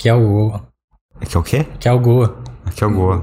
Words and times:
Que 0.00 0.08
é 0.08 0.14
o 0.14 0.20
Goa. 0.26 0.62
Que 1.28 1.36
é 1.36 1.40
o 1.40 1.42
quê? 1.42 1.66
Que 1.78 1.86
é 1.86 1.92
o 1.92 1.98
Goa. 2.00 2.38
Que 2.74 2.82
é 2.82 2.86
o 2.86 2.90
Goa. 2.90 3.22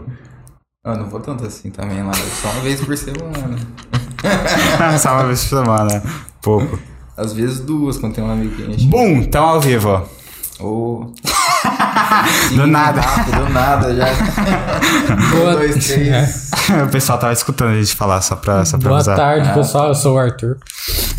Ah, 0.85 0.95
não 0.95 1.09
vou 1.09 1.19
tanto 1.19 1.43
assim 1.43 1.71
também 1.71 2.03
lá. 2.03 2.13
Só 2.13 2.49
uma 2.51 2.61
vez 2.61 2.79
por 2.81 2.95
semana. 2.95 3.57
Só 4.99 5.13
uma 5.13 5.25
vez 5.25 5.43
por 5.45 5.49
semana. 5.63 6.03
Pouco. 6.39 6.77
Às 7.17 7.33
vezes 7.33 7.61
duas, 7.61 7.97
quando 7.97 8.13
tem 8.13 8.23
um 8.23 8.31
amigo 8.31 8.55
que 8.55 8.61
enche. 8.61 8.85
Bum, 8.85 9.23
tamo 9.23 9.47
ao 9.47 9.59
vivo. 9.59 10.07
Ou. 10.59 11.11
Do 12.55 12.67
nada. 12.67 13.01
Rápido, 13.01 13.37
do 13.45 13.49
nada 13.49 13.95
já. 13.95 14.05
Boa- 15.31 15.49
um, 15.49 15.55
dois, 15.55 15.87
três. 15.87 16.51
o 16.85 16.89
pessoal 16.91 17.17
tava 17.17 17.33
escutando 17.33 17.71
a 17.71 17.75
gente 17.81 17.95
falar 17.95 18.21
só 18.21 18.35
pra, 18.35 18.63
só 18.65 18.77
pra 18.77 18.87
Boa 18.89 18.97
avisar. 18.99 19.15
tarde, 19.17 19.53
pessoal. 19.53 19.87
Eu 19.89 19.95
sou 19.95 20.15
o 20.15 20.19
Arthur. 20.19 20.57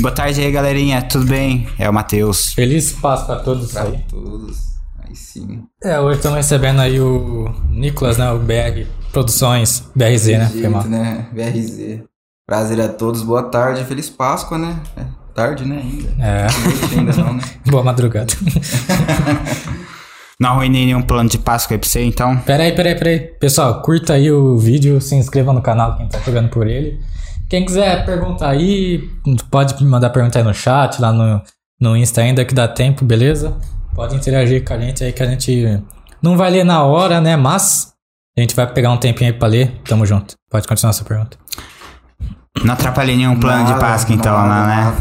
Boa 0.00 0.14
tarde 0.14 0.40
aí, 0.40 0.50
galerinha. 0.52 1.02
Tudo 1.02 1.26
bem? 1.26 1.68
É 1.78 1.90
o 1.90 1.92
Matheus. 1.92 2.52
Feliz 2.54 2.92
Páscoa 2.92 3.36
a 3.36 3.40
todos 3.40 3.72
Pra 3.72 3.82
aí. 3.82 4.04
todos. 4.08 4.67
Aí 5.38 5.46
sim. 5.46 5.62
É, 5.82 6.00
hoje 6.00 6.16
estamos 6.16 6.36
recebendo 6.36 6.80
aí 6.80 7.00
o 7.00 7.48
Nicolas, 7.70 8.18
né? 8.18 8.30
O 8.32 8.38
BR 8.38 8.86
Produções, 9.12 9.84
BRZ, 9.94 10.26
né? 10.26 10.48
Foi 10.48 10.68
mal. 10.68 10.84
né? 10.84 11.26
BRZ. 11.32 12.02
Prazer 12.46 12.80
a 12.80 12.88
todos, 12.88 13.22
boa 13.22 13.42
tarde, 13.42 13.84
feliz 13.84 14.08
Páscoa, 14.08 14.58
né? 14.58 14.80
É, 14.96 15.04
tarde, 15.34 15.64
né? 15.64 15.82
Ainda. 15.82 16.14
É, 16.18 16.46
ainda 16.96 17.12
não, 17.16 17.34
né? 17.34 17.42
boa 17.66 17.82
madrugada. 17.82 18.32
Não 20.40 20.50
arruinei 20.50 20.86
nenhum 20.86 21.02
plano 21.02 21.28
de 21.28 21.36
Páscoa 21.36 21.74
aí 21.74 21.78
pra 21.78 21.88
você, 21.88 22.04
então. 22.04 22.36
Peraí, 22.38 22.72
peraí, 22.74 22.94
peraí. 22.94 23.18
Pessoal, 23.18 23.82
curta 23.82 24.14
aí 24.14 24.30
o 24.30 24.56
vídeo, 24.56 25.00
se 25.00 25.14
inscreva 25.14 25.52
no 25.52 25.60
canal 25.60 25.96
quem 25.96 26.08
tá 26.08 26.20
jogando 26.20 26.48
por 26.48 26.66
ele. 26.66 27.00
Quem 27.48 27.64
quiser 27.64 28.04
perguntar 28.04 28.50
aí, 28.50 29.02
pode 29.50 29.82
mandar 29.84 30.10
pergunta 30.10 30.38
aí 30.38 30.44
no 30.44 30.54
chat, 30.54 31.00
lá 31.00 31.12
no, 31.12 31.42
no 31.80 31.96
Insta 31.96 32.20
ainda 32.20 32.44
que 32.44 32.54
dá 32.54 32.68
tempo, 32.68 33.04
beleza? 33.04 33.56
Pode 33.98 34.14
interagir 34.14 34.64
com 34.64 34.74
a 34.74 34.78
gente 34.78 35.02
aí 35.02 35.12
que 35.12 35.20
a 35.20 35.26
gente 35.26 35.82
não 36.22 36.36
vai 36.36 36.52
ler 36.52 36.62
na 36.62 36.84
hora, 36.84 37.20
né? 37.20 37.34
Mas 37.36 37.92
a 38.36 38.40
gente 38.40 38.54
vai 38.54 38.72
pegar 38.72 38.92
um 38.92 38.96
tempinho 38.96 39.32
aí 39.32 39.36
pra 39.36 39.48
ler. 39.48 39.76
Tamo 39.82 40.06
junto. 40.06 40.36
Pode 40.48 40.68
continuar 40.68 40.92
sua 40.92 41.04
pergunta. 41.04 41.36
Não 42.62 42.74
atrapalhei 42.74 43.16
nenhum 43.16 43.40
plano 43.40 43.64
de 43.64 43.72
Nada, 43.72 43.80
Páscoa, 43.80 44.14
então, 44.14 44.32
nada, 44.32 44.66
né? 44.68 44.84
nada. 44.84 44.96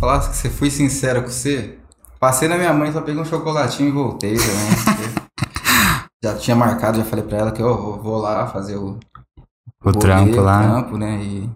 Falasse 0.00 0.30
que 0.30 0.36
você 0.36 0.50
fui 0.50 0.68
sincero 0.68 1.22
com 1.22 1.28
você. 1.28 1.78
Passei 2.18 2.48
na 2.48 2.58
minha 2.58 2.72
mãe, 2.72 2.90
só 2.90 3.00
peguei 3.02 3.22
um 3.22 3.24
chocolatinho 3.24 3.90
e 3.90 3.92
voltei 3.92 4.34
também. 4.34 5.14
já 6.20 6.34
tinha 6.34 6.56
marcado, 6.56 6.98
já 6.98 7.04
falei 7.04 7.24
pra 7.24 7.38
ela 7.38 7.52
que 7.52 7.62
eu 7.62 8.02
vou 8.02 8.18
lá 8.18 8.48
fazer 8.48 8.78
o, 8.78 8.98
O 9.84 9.90
rolê, 9.90 9.98
trampo 10.00 10.38
o 10.38 10.42
lá. 10.42 10.62
trampo, 10.64 10.98
né? 10.98 11.20
E, 11.22 11.48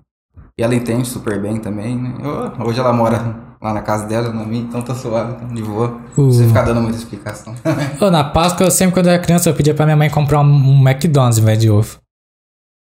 e 0.58 0.62
ela 0.62 0.75
entende 0.75 1.06
super 1.08 1.41
bem 1.41 1.58
também, 1.58 1.97
né? 1.97 2.14
Eu- 2.22 2.67
hoje 2.67 2.78
ela 2.81 2.92
mora 2.92 3.36
lá 3.61 3.72
na 3.72 3.81
casa 3.81 4.06
dela, 4.06 4.33
na 4.33 4.45
minha, 4.45 4.62
então 4.62 4.83
tá 4.83 4.95
suave, 4.95 5.34
então 5.34 5.48
de 5.55 5.62
boa. 5.62 5.89
Não 6.17 6.25
precisa 6.27 6.45
Uh. 6.45 6.48
ficar 6.48 6.62
dando 6.62 6.81
muita 6.81 6.98
explicação. 6.98 7.55
Na 8.11 8.25
Páscoa, 8.25 8.67
eu 8.67 8.70
sempre 8.70 8.95
quando 8.95 9.08
era 9.08 9.23
criança, 9.23 9.48
eu 9.48 9.55
pedia 9.55 9.75
pra 9.75 9.84
minha 9.86 9.97
mãe 9.97 10.11
comprar 10.11 10.41
um, 10.41 10.45
um 10.45 10.89
McDonald's 10.89 11.39
em 11.39 11.45
vez 11.45 11.58
de 11.58 11.70
ovo. 11.70 11.98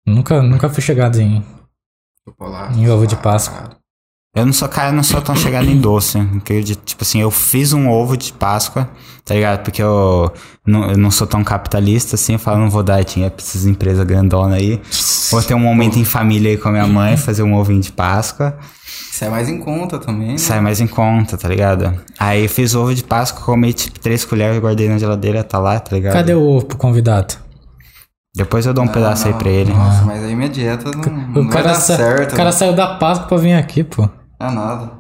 Nunca, 0.07 0.43
nunca 0.43 0.69
fui 0.71 0.83
chegado 0.83 1.21
em. 1.21 1.45
Chocolate. 2.27 2.79
Em 2.79 2.89
ovo 2.89 3.07
de 3.07 3.17
Páscoa. 3.17 3.71
Eu 4.35 4.47
não 4.47 4.53
sou, 4.53 4.69
cara, 4.69 4.91
eu 4.91 4.93
não 4.93 5.03
sou 5.03 5.21
tão 5.21 5.35
chegado 5.35 5.67
em 5.69 5.77
doce. 5.81 6.17
Acredito, 6.37 6.81
tipo 6.85 7.03
assim, 7.03 7.21
eu 7.21 7.33
fiz 7.33 7.73
um 7.73 7.89
ovo 7.91 8.17
de 8.17 8.33
Páscoa, 8.33 8.89
tá 9.25 9.35
ligado? 9.35 9.65
Porque 9.65 9.83
eu 9.83 10.33
não, 10.65 10.89
eu 10.93 10.97
não 10.97 11.11
sou 11.11 11.27
tão 11.27 11.43
capitalista 11.43 12.15
assim, 12.15 12.35
eu 12.35 12.39
falo, 12.39 12.61
não 12.61 12.71
vou 12.71 12.85
dar, 12.85 13.03
tinha 13.05 13.33
essas 13.37 13.67
empresas 13.67 14.05
grandona 14.07 14.55
aí. 14.55 14.81
Vou 15.33 15.43
ter 15.43 15.55
um 15.55 15.59
momento 15.59 15.99
em 15.99 16.05
família 16.05 16.53
aí 16.53 16.57
com 16.57 16.69
a 16.69 16.73
minha 16.73 16.87
mãe, 16.87 17.17
fazer 17.17 17.43
um 17.43 17.57
ovinho 17.57 17.81
de 17.81 17.91
Páscoa. 17.91 18.57
Isso 19.13 19.25
é 19.25 19.29
mais 19.29 19.49
em 19.49 19.59
conta 19.59 19.99
também, 19.99 20.29
né? 20.33 20.39
Sai 20.39 20.61
mais 20.61 20.81
em 20.81 20.87
conta, 20.87 21.37
tá 21.37 21.49
ligado? 21.49 21.93
Aí 22.17 22.45
eu 22.45 22.49
fiz 22.49 22.73
ovo 22.77 22.95
de 22.95 23.03
Páscoa, 23.03 23.43
comi 23.45 23.73
tipo 23.73 23.99
três 23.99 24.25
colheres, 24.25 24.61
guardei 24.61 24.89
na 24.89 24.97
geladeira, 24.97 25.43
tá 25.43 25.59
lá, 25.59 25.81
tá 25.81 25.97
ligado? 25.97 26.13
Cadê 26.13 26.35
o 26.35 26.43
ovo 26.43 26.67
pro 26.67 26.79
convidado? 26.79 27.35
Depois 28.37 28.65
eu 28.65 28.73
dou 28.73 28.85
um 28.85 28.87
Não, 28.87 28.95
pedaço 28.95 29.27
aí 29.27 29.33
não, 29.33 29.39
pra 29.41 29.51
ele. 29.51 29.73
Nossa, 29.73 30.05
mas 30.05 30.23
aí 30.23 30.37
minha 30.37 30.49
dieta 30.49 30.89
não, 30.93 31.03
não 31.03 31.41
O 31.43 31.45
vai 31.47 31.53
cara, 31.65 31.75
dar 31.75 31.81
sa- 31.81 31.97
certo. 31.97 32.33
o 32.35 32.37
cara 32.37 32.51
né? 32.51 32.53
saiu 32.53 32.73
da 32.77 32.95
Páscoa 32.95 33.27
pra 33.27 33.37
vir 33.39 33.55
aqui, 33.55 33.83
pô. 33.83 34.09
Ah, 34.41 34.51
nada. 34.51 34.91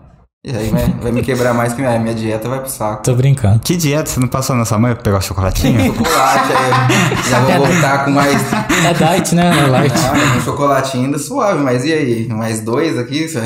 E 0.42 0.56
aí 0.56 0.68
vai, 0.70 0.86
vai 1.02 1.12
me 1.12 1.22
quebrar 1.22 1.52
mais 1.52 1.74
que 1.74 1.82
minha, 1.82 1.98
minha 1.98 2.14
dieta 2.14 2.48
vai 2.48 2.60
pro 2.60 2.70
saco. 2.70 3.02
Tô 3.02 3.14
brincando. 3.14 3.58
Que 3.60 3.76
dieta? 3.76 4.08
Você 4.08 4.20
não 4.20 4.28
passou 4.28 4.56
na 4.56 4.64
sua 4.64 4.78
mãe 4.78 4.94
pra 4.94 5.02
pegar 5.02 5.18
o 5.18 5.20
chocolatinho? 5.20 5.78
Chocolate, 5.94 6.52
aí 6.52 7.30
já 7.30 7.40
vou 7.40 7.66
voltar 7.66 8.04
com 8.04 8.10
mais. 8.10 8.40
É 8.52 8.94
diet, 8.94 9.34
né? 9.34 9.50
É 9.58 9.66
light. 9.66 9.92
Ah, 9.94 10.36
um 10.36 10.40
chocolatinho 10.40 11.04
ainda 11.06 11.18
suave, 11.18 11.62
mas 11.62 11.84
e 11.84 11.92
aí? 11.92 12.28
Mais 12.28 12.60
dois 12.62 12.98
aqui? 12.98 13.26
Não, 13.34 13.42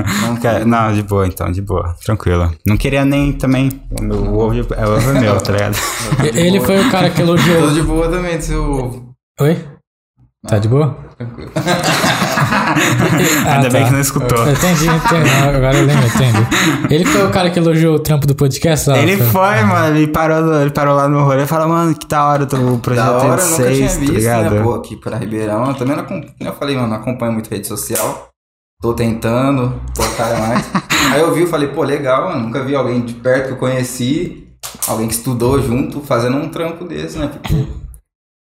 não. 0.00 0.28
Não, 0.28 0.36
Cara, 0.36 0.64
não, 0.66 0.92
de 0.92 1.02
boa 1.02 1.26
então, 1.26 1.50
de 1.50 1.62
boa. 1.62 1.94
Tranquilo. 2.04 2.52
Não 2.66 2.76
queria 2.76 3.04
nem 3.06 3.32
também. 3.32 3.70
O 3.98 4.02
meu 4.02 4.34
ovo, 4.34 4.54
é 4.74 4.86
o 4.86 4.96
ovo 4.96 5.10
é 5.10 5.20
meu, 5.20 5.40
tá 5.40 5.52
ligado? 5.52 5.76
Ele 6.36 6.60
foi 6.60 6.78
o 6.78 6.90
cara 6.90 7.08
que 7.08 7.16
Tô 7.16 7.22
elogiou. 7.22 7.70
de 7.72 7.82
boa 7.82 8.08
também, 8.10 8.38
seu. 8.40 9.14
Oi? 9.40 9.64
Tá 10.46 10.58
de 10.58 10.68
boa? 10.68 11.05
Tranquilo. 11.16 11.50
Ah, 13.46 13.54
Ainda 13.54 13.70
bem 13.70 13.82
tá. 13.82 13.86
que 13.88 13.92
não 13.94 14.00
escutou. 14.00 14.38
Eu 14.46 14.52
Entendi, 14.52 14.86
entendi. 14.86 15.30
Agora 15.30 15.76
eu 15.76 15.86
lembro, 15.86 16.06
entendi. 16.06 16.46
Ele 16.90 17.04
foi 17.06 17.24
o 17.26 17.30
cara 17.30 17.48
que 17.50 17.58
elogiou 17.58 17.94
o 17.96 17.98
trampo 17.98 18.26
do 18.26 18.34
podcast 18.34 18.90
lá. 18.90 18.98
Ele 18.98 19.16
foi, 19.16 19.62
mano, 19.62 19.96
ele 19.96 20.08
parou, 20.08 20.60
ele 20.60 20.70
parou 20.70 20.94
lá 20.94 21.08
no 21.08 21.24
rolê 21.24 21.44
e 21.44 21.46
falou, 21.46 21.68
mano, 21.68 21.94
que 21.94 22.06
da 22.06 22.26
hora 22.26 22.42
o 22.42 22.46
Da 22.46 22.78
projeto 22.78 23.08
hora, 23.08 23.40
eu 23.42 23.48
nunca 23.50 23.56
tinha 23.56 23.68
86, 23.68 23.92
tá 23.94 23.98
visto, 24.00 24.12
ligado? 24.14 24.50
né, 24.54 24.62
pô, 24.62 24.74
aqui 24.74 24.96
pra 24.96 25.16
Ribeirão. 25.16 25.68
Eu 25.68 25.74
também 25.74 25.96
não, 25.96 26.04
eu 26.40 26.52
falei, 26.54 26.76
mano, 26.76 26.88
não 26.88 26.96
acompanho 26.96 27.32
muito 27.32 27.48
rede 27.50 27.66
social. 27.66 28.28
Tô 28.82 28.92
tentando, 28.92 29.80
botar 29.96 30.38
mais. 30.38 30.66
Aí 31.12 31.20
eu 31.20 31.32
vi 31.34 31.44
e 31.44 31.46
falei, 31.46 31.68
pô, 31.68 31.82
legal, 31.82 32.28
mano. 32.28 32.42
Nunca 32.46 32.62
vi 32.62 32.74
alguém 32.74 33.00
de 33.00 33.14
perto 33.14 33.46
que 33.46 33.52
eu 33.52 33.56
conheci, 33.56 34.48
alguém 34.86 35.08
que 35.08 35.14
estudou 35.14 35.62
junto, 35.62 36.00
fazendo 36.02 36.36
um 36.36 36.48
trampo 36.50 36.84
desse, 36.84 37.16
né? 37.18 37.28
Porque 37.32 37.66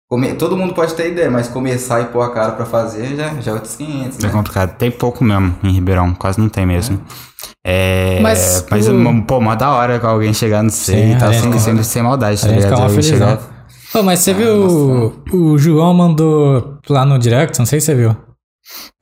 come- 0.08 0.34
todo 0.34 0.56
mundo 0.56 0.74
pode 0.74 0.94
ter 0.94 1.12
ideia, 1.12 1.30
mas 1.30 1.48
começar 1.48 2.00
e 2.00 2.06
pôr 2.06 2.22
a 2.22 2.30
cara 2.30 2.52
pra 2.52 2.64
fazer 2.66 3.14
já, 3.16 3.34
já 3.40 3.50
é 3.50 3.54
outros 3.54 3.76
500, 3.76 4.18
É 4.18 4.26
né? 4.26 4.32
complicado. 4.32 4.76
Tem 4.76 4.90
pouco 4.90 5.22
mesmo 5.24 5.54
em 5.62 5.70
Ribeirão, 5.72 6.14
quase 6.14 6.40
não 6.40 6.48
tem 6.48 6.64
mesmo. 6.66 7.00
É. 7.64 8.18
Mas 8.20 8.64
Mas, 8.70 8.88
o- 8.88 9.22
pô, 9.26 9.40
mó 9.40 9.54
da 9.54 9.70
hora 9.70 9.98
com 9.98 10.06
alguém 10.06 10.32
chegar 10.32 10.62
no 10.62 10.70
sei 10.70 11.12
e 11.12 11.16
tal, 11.18 11.32
sem, 11.32 11.42
fica- 11.42 11.58
sem, 11.58 11.82
sem 11.82 12.02
maldade, 12.02 12.40
tá 12.40 12.48
ligado? 12.48 12.80
Alguém 12.82 13.02
chegar- 13.02 13.38
Ô, 13.94 14.02
mas 14.02 14.20
você 14.20 14.34
viu 14.34 14.66
o, 15.32 15.36
o 15.36 15.58
João 15.58 15.94
mandou 15.94 16.78
lá 16.90 17.06
no 17.06 17.18
direct, 17.18 17.58
não 17.58 17.64
sei 17.66 17.80
se 17.80 17.86
você 17.86 17.94
viu. 17.94 18.14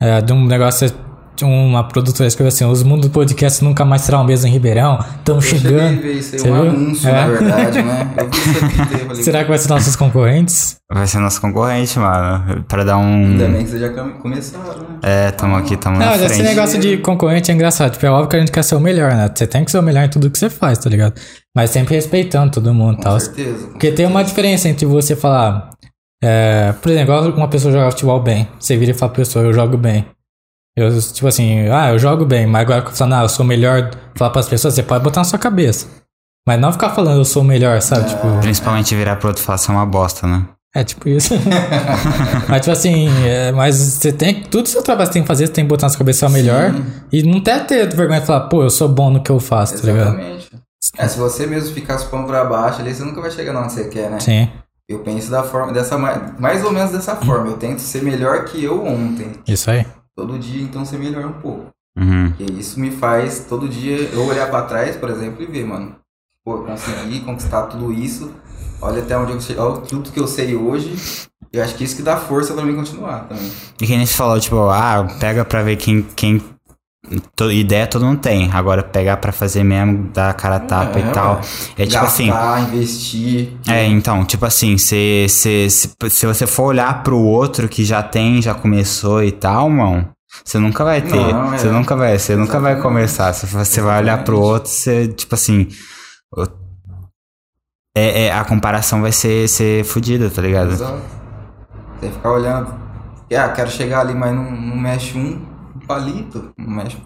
É, 0.01 0.21
de 0.21 0.31
um 0.31 0.45
negócio, 0.45 0.89
uma 1.45 1.83
produtora 1.87 2.27
escreveu 2.27 2.49
assim, 2.49 2.65
os 2.65 2.83
mundos 2.83 3.07
do 3.07 3.11
podcast 3.11 3.63
nunca 3.63 3.83
mais 3.85 4.01
serão 4.03 4.21
o 4.21 4.25
mesmo 4.25 4.47
em 4.47 4.51
Ribeirão, 4.51 4.99
estão 5.19 5.35
Eu 5.35 5.41
cheguei 5.41 5.75
a 5.75 5.79
chegando. 5.79 6.01
ver 6.01 6.11
isso 6.13 6.35
aí, 6.35 6.41
Você 6.41 6.49
um 6.49 6.53
viu? 6.61 6.69
anúncio, 6.71 7.09
É. 7.09 7.11
na 7.13 7.27
verdade, 7.27 7.81
né? 7.81 8.13
Eu 8.17 8.29
vi 8.29 8.37
isso 8.37 8.65
aqui, 8.65 8.93
eu 8.93 8.99
falei, 9.07 9.23
Será 9.23 9.43
que 9.43 9.49
vai 9.49 9.57
ser 9.57 9.69
nossos 9.69 9.95
concorrentes? 9.95 10.77
Vai 10.93 11.05
ser 11.07 11.17
nosso 11.19 11.41
concorrente, 11.41 11.99
mano. 11.99 12.63
Pra 12.67 12.83
dar 12.83 12.95
Ainda 12.97 13.45
um. 13.45 13.51
bem 13.51 13.63
que 13.63 13.69
vocês 13.69 13.81
já 13.81 13.89
come- 13.89 14.13
começaram, 14.13 14.79
né? 14.79 14.97
É, 15.03 15.31
tamo 15.31 15.55
aqui, 15.57 15.75
tamo 15.75 15.97
Não, 15.97 16.05
na 16.05 16.11
mas 16.13 16.21
esse 16.21 16.35
frente. 16.35 16.47
negócio 16.47 16.79
de 16.79 16.97
concorrente 16.97 17.51
é 17.51 17.53
engraçado. 17.53 17.91
Tipo, 17.91 18.05
é 18.05 18.09
óbvio 18.09 18.29
que 18.29 18.35
a 18.35 18.39
gente 18.39 18.51
quer 18.51 18.63
ser 18.63 18.75
o 18.75 18.79
melhor, 18.79 19.11
né? 19.13 19.29
Você 19.33 19.45
tem 19.45 19.65
que 19.65 19.71
ser 19.71 19.79
o 19.79 19.83
melhor 19.83 20.05
em 20.05 20.09
tudo 20.09 20.29
que 20.31 20.39
você 20.39 20.49
faz, 20.49 20.77
tá 20.77 20.89
ligado? 20.89 21.13
Mas 21.55 21.71
sempre 21.71 21.95
respeitando 21.95 22.51
todo 22.53 22.73
mundo 22.73 22.93
e 22.93 22.95
Com 22.97 23.01
tal. 23.03 23.19
certeza. 23.19 23.65
com 23.65 23.71
Porque 23.73 23.91
tem 23.91 24.05
uma 24.05 24.23
diferença 24.23 24.69
entre 24.69 24.85
você 24.85 25.15
falar. 25.15 25.71
é, 26.23 26.73
por 26.81 26.91
exemplo, 26.91 27.13
uma 27.35 27.47
pessoa 27.47 27.71
jogar 27.71 27.91
futebol 27.91 28.19
bem. 28.21 28.47
Você 28.59 28.75
vira 28.77 28.91
e 28.91 28.93
fala 28.93 29.11
pra 29.11 29.23
pessoa, 29.23 29.43
eu 29.45 29.53
jogo 29.53 29.77
bem. 29.77 30.05
Eu, 30.77 31.01
tipo 31.01 31.27
assim, 31.27 31.67
ah, 31.69 31.89
eu 31.91 31.97
jogo 31.99 32.23
bem, 32.23 32.45
mas 32.45 32.61
agora 32.61 32.85
falando, 32.91 33.13
ah, 33.13 33.21
eu 33.23 33.29
sou 33.29 33.43
o 33.43 33.47
melhor, 33.47 33.89
falar 34.15 34.29
pras 34.29 34.47
pessoas, 34.47 34.75
você 34.75 34.83
pode 34.83 35.03
botar 35.03 35.21
na 35.21 35.25
sua 35.25 35.39
cabeça. 35.39 35.87
Mas 36.47 36.59
não 36.61 36.71
ficar 36.71 36.91
falando, 36.91 37.17
eu 37.17 37.25
sou 37.25 37.41
o 37.41 37.45
melhor, 37.45 37.81
sabe? 37.81 38.07
Tipo, 38.09 38.39
Principalmente 38.41 38.95
virar 38.95 39.15
pro 39.15 39.27
outro 39.29 39.41
e 39.41 39.45
falar, 39.45 39.57
você 39.57 39.71
é 39.71 39.73
uma 39.73 39.85
bosta, 39.85 40.27
né? 40.27 40.45
é 40.75 40.83
tipo 40.83 41.09
isso. 41.09 41.33
mas 42.47 42.61
tipo 42.61 42.71
assim, 42.71 43.07
é, 43.25 43.51
mas 43.51 43.75
você 43.75 44.11
tem. 44.13 44.43
Tudo 44.43 44.67
seu 44.67 44.83
trabalho 44.83 45.07
você 45.07 45.13
tem 45.13 45.21
que 45.23 45.27
fazer, 45.27 45.47
você 45.47 45.53
tem 45.53 45.65
que 45.65 45.69
botar 45.69 45.87
na 45.87 45.89
sua 45.89 45.97
cabeça, 45.97 46.25
é 46.25 46.29
o 46.29 46.31
melhor. 46.31 46.71
E 47.11 47.23
não 47.23 47.41
ter, 47.41 47.65
ter 47.65 47.87
vergonha 47.95 48.19
de 48.21 48.27
falar, 48.27 48.41
pô, 48.41 48.61
eu 48.63 48.69
sou 48.69 48.87
bom 48.87 49.09
no 49.09 49.21
que 49.23 49.31
eu 49.31 49.39
faço, 49.39 49.81
tá 49.81 49.87
ligado? 49.87 50.09
Exatamente. 50.09 50.47
É, 50.97 51.07
se 51.07 51.17
você 51.17 51.47
mesmo 51.47 51.73
ficar 51.73 51.97
supando 51.97 52.27
pra 52.27 52.45
baixo 52.45 52.79
ali, 52.81 52.93
você 52.93 53.03
nunca 53.03 53.19
vai 53.21 53.31
chegar 53.31 53.59
onde 53.59 53.73
você 53.73 53.85
quer, 53.89 54.09
né? 54.11 54.19
Sim, 54.19 54.47
Eu 54.87 54.99
penso 54.99 55.29
da 55.31 55.41
forma, 55.43 55.73
dessa, 55.73 55.97
ma- 55.97 56.33
mais 56.39 56.63
ou 56.63 56.71
menos 56.71 56.91
dessa 56.91 57.15
forma. 57.15 57.47
Eu 57.47 57.57
tento 57.57 57.79
ser 57.79 58.03
melhor 58.03 58.45
que 58.45 58.63
eu 58.63 58.85
ontem. 58.85 59.31
isso 59.47 59.69
aí. 59.71 59.85
Todo 60.17 60.39
dia, 60.39 60.63
então, 60.63 60.83
ser 60.83 60.97
melhor 60.97 61.25
um 61.25 61.33
pouco. 61.33 61.67
Uhum. 61.95 62.33
E 62.39 62.59
isso 62.59 62.79
me 62.79 62.89
faz, 62.89 63.45
todo 63.47 63.69
dia, 63.69 63.97
eu 64.11 64.25
olhar 64.25 64.49
pra 64.49 64.63
trás, 64.63 64.95
por 64.95 65.11
exemplo, 65.11 65.43
e 65.43 65.45
ver, 65.45 65.63
mano. 65.63 65.95
Pô, 66.43 66.55
eu 66.55 66.63
consegui 66.63 67.19
conquistar 67.19 67.67
tudo 67.67 67.93
isso. 67.93 68.33
Olha 68.81 69.03
até 69.03 69.15
onde 69.15 69.33
eu 69.33 69.39
cheguei, 69.39 69.61
olha 69.61 69.81
tudo 69.81 70.11
que 70.11 70.19
eu 70.19 70.27
sei 70.27 70.55
hoje. 70.55 71.27
Eu 71.53 71.63
acho 71.63 71.75
que 71.75 71.83
isso 71.83 71.95
que 71.95 72.01
dá 72.01 72.17
força 72.17 72.55
pra 72.55 72.65
mim 72.65 72.75
continuar 72.75 73.27
também. 73.27 73.51
E 73.79 73.85
que 73.85 73.95
nem 73.95 74.07
você 74.07 74.13
falou, 74.13 74.39
tipo, 74.39 74.57
ah, 74.69 75.07
pega 75.19 75.45
pra 75.45 75.61
ver 75.61 75.77
quem. 75.77 76.01
quem 76.15 76.41
to- 77.35 77.51
ideia 77.51 77.87
todo 77.87 78.05
mundo 78.05 78.19
tem. 78.19 78.49
Agora 78.51 78.83
pegar 78.83 79.17
pra 79.17 79.31
fazer 79.31 79.63
mesmo, 79.63 80.09
dar 80.13 80.29
a 80.29 80.33
cara 80.33 80.55
a 80.57 80.59
tapa 80.59 80.99
É, 80.99 81.01
e 81.09 81.11
tal. 81.11 81.35
ué. 81.35 81.41
É 81.83 81.85
tipo 81.85 82.03
assim. 82.03 82.27
Gastar, 82.27 82.61
investir. 82.61 83.53
É, 83.67 83.85
então, 83.85 84.23
tipo 84.25 84.45
assim, 84.45 84.77
se, 84.77 85.25
se, 85.29 85.69
se, 85.69 85.95
se 86.09 86.25
você 86.25 86.45
for 86.47 86.63
olhar 86.65 87.03
pro 87.03 87.17
outro 87.19 87.67
que 87.69 87.83
já 87.85 88.01
tem, 88.03 88.41
já 88.41 88.53
começou 88.53 89.23
e 89.23 89.31
tal, 89.31 89.69
mano, 89.69 90.09
você 90.43 90.59
nunca 90.59 90.83
vai 90.83 91.01
ter. 91.01 91.15
Não, 91.33 91.53
é. 91.53 91.57
Você 91.57 91.67
nunca 91.69 91.95
vai, 91.95 92.17
você 92.19 92.35
nunca 92.35 92.59
vai 92.59 92.73
Exatamente. 92.73 92.81
começar. 92.83 93.33
Se 93.33 93.45
você 93.45 93.81
vai 93.81 94.01
olhar 94.01 94.23
pro 94.23 94.35
Exatamente. 94.35 94.53
outro, 94.53 94.69
você, 94.71 95.07
tipo 95.07 95.35
assim, 95.35 95.67
é, 97.95 98.25
é, 98.25 98.31
a 98.31 98.43
comparação 98.45 99.01
vai 99.01 99.11
ser, 99.11 99.47
ser 99.49 99.83
fodida, 99.83 100.29
tá 100.29 100.41
ligado? 100.41 100.71
Exato. 100.71 101.01
Você 101.99 102.09
ficar 102.11 102.31
olhando. 102.31 102.73
Ah, 103.35 103.49
quero 103.49 103.69
chegar 103.71 104.01
ali, 104.01 104.13
mas 104.13 104.33
não, 104.33 104.43
não 104.51 104.77
mexe 104.77 105.17
um 105.17 105.41
palito. 105.87 106.53
Não 106.57 106.69
mexe. 106.69 106.97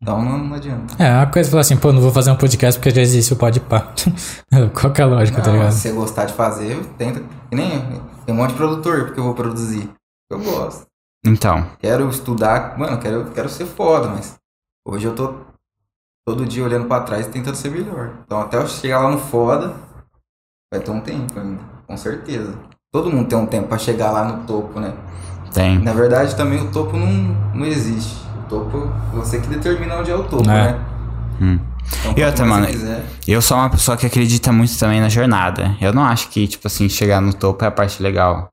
Então 0.00 0.24
não, 0.24 0.38
não 0.38 0.54
adianta. 0.56 0.94
É, 1.02 1.12
uma 1.16 1.26
coisa 1.26 1.50
falar 1.50 1.62
assim, 1.62 1.76
pô, 1.76 1.92
não 1.92 2.00
vou 2.00 2.12
fazer 2.12 2.30
um 2.30 2.36
podcast 2.36 2.78
porque 2.78 2.94
já 2.94 3.02
existe 3.02 3.32
o 3.32 3.36
Podpah. 3.36 3.92
Qual 4.72 4.92
que 4.92 5.00
é 5.00 5.04
a 5.04 5.08
lógica, 5.08 5.42
tá 5.42 5.48
Não, 5.48 5.58
ligado? 5.58 5.72
se 5.72 5.80
você 5.80 5.92
gostar 5.92 6.24
de 6.26 6.34
fazer, 6.34 6.78
tenta. 6.96 7.20
Que 7.50 7.56
nem 7.56 7.74
eu. 7.74 8.00
Tem 8.24 8.34
um 8.34 8.38
monte 8.38 8.50
de 8.50 8.56
produtor 8.56 9.06
porque 9.06 9.18
eu 9.18 9.24
vou 9.24 9.34
produzir. 9.34 9.90
Eu 10.30 10.38
gosto. 10.38 10.86
Então, 11.26 11.66
Quero 11.80 12.08
estudar, 12.08 12.78
mano, 12.78 12.96
quero, 12.98 13.24
quero 13.32 13.48
ser 13.48 13.66
foda, 13.66 14.08
mas 14.08 14.36
hoje 14.86 15.06
eu 15.06 15.14
tô 15.16 15.34
todo 16.24 16.46
dia 16.46 16.62
olhando 16.62 16.86
pra 16.86 17.00
trás 17.00 17.26
e 17.26 17.30
tentando 17.30 17.56
ser 17.56 17.70
melhor. 17.70 18.12
Então 18.24 18.40
até 18.40 18.56
eu 18.56 18.68
chegar 18.68 19.00
lá 19.00 19.10
no 19.10 19.18
foda, 19.18 19.74
vai 20.72 20.80
ter 20.80 20.90
um 20.92 21.00
tempo 21.00 21.38
ainda, 21.40 21.60
com 21.86 21.96
certeza. 21.96 22.54
Todo 22.92 23.10
mundo 23.10 23.28
tem 23.28 23.36
um 23.36 23.46
tempo 23.46 23.66
pra 23.66 23.78
chegar 23.78 24.12
lá 24.12 24.24
no 24.24 24.46
topo, 24.46 24.78
né? 24.78 24.94
tem. 25.52 25.78
Na 25.82 25.92
verdade 25.92 26.36
também 26.36 26.60
o 26.60 26.70
topo 26.70 26.96
não, 26.96 27.08
não 27.54 27.66
existe. 27.66 28.27
Topo, 28.48 28.90
você 29.12 29.40
que 29.40 29.46
determina 29.48 29.96
onde 29.96 30.10
é 30.10 30.14
o 30.14 30.24
topo, 30.24 30.42
É. 30.50 30.72
né? 30.72 30.78
Hum. 31.40 31.58
Então, 32.00 32.14
E 32.16 32.24
outra, 32.24 32.44
mano, 32.44 32.66
quiser. 32.66 33.04
Eu 33.26 33.40
sou 33.40 33.56
uma 33.56 33.70
pessoa 33.70 33.96
que 33.96 34.06
acredita 34.06 34.52
muito 34.52 34.76
também 34.78 35.00
na 35.00 35.08
jornada. 35.08 35.74
Eu 35.80 35.92
não 35.92 36.04
acho 36.04 36.28
que, 36.28 36.46
tipo 36.46 36.66
assim, 36.66 36.88
chegar 36.88 37.20
no 37.20 37.32
topo 37.32 37.64
é 37.64 37.68
a 37.68 37.70
parte 37.70 38.02
legal. 38.02 38.48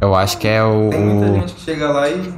Eu 0.00 0.14
acho 0.14 0.38
que 0.38 0.46
é 0.48 0.62
o. 0.62 0.88
Tem 0.90 1.00
muita 1.04 1.30
o- 1.30 1.34
gente 1.40 1.54
que 1.54 1.60
chega 1.62 1.90
lá 1.90 2.08
e 2.08 2.32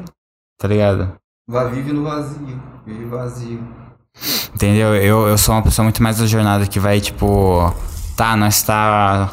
Tá 0.59 0.69
ligado? 0.69 1.13
vai, 1.49 1.69
vive 1.71 1.93
no 1.93 2.05
vazio. 2.05 2.63
Vive 2.87 3.05
vazio. 3.07 3.63
Entendeu? 4.55 4.95
Eu, 4.95 5.27
eu 5.29 5.39
sou 5.39 5.55
uma 5.55 5.63
pessoa 5.63 5.85
muito 5.85 6.03
mais 6.03 6.19
da 6.19 6.27
jornada 6.27 6.67
que 6.67 6.79
vai, 6.81 7.01
tipo. 7.01 7.73
Tá, 8.17 8.37
nós 8.37 8.63
tá. 8.63 9.33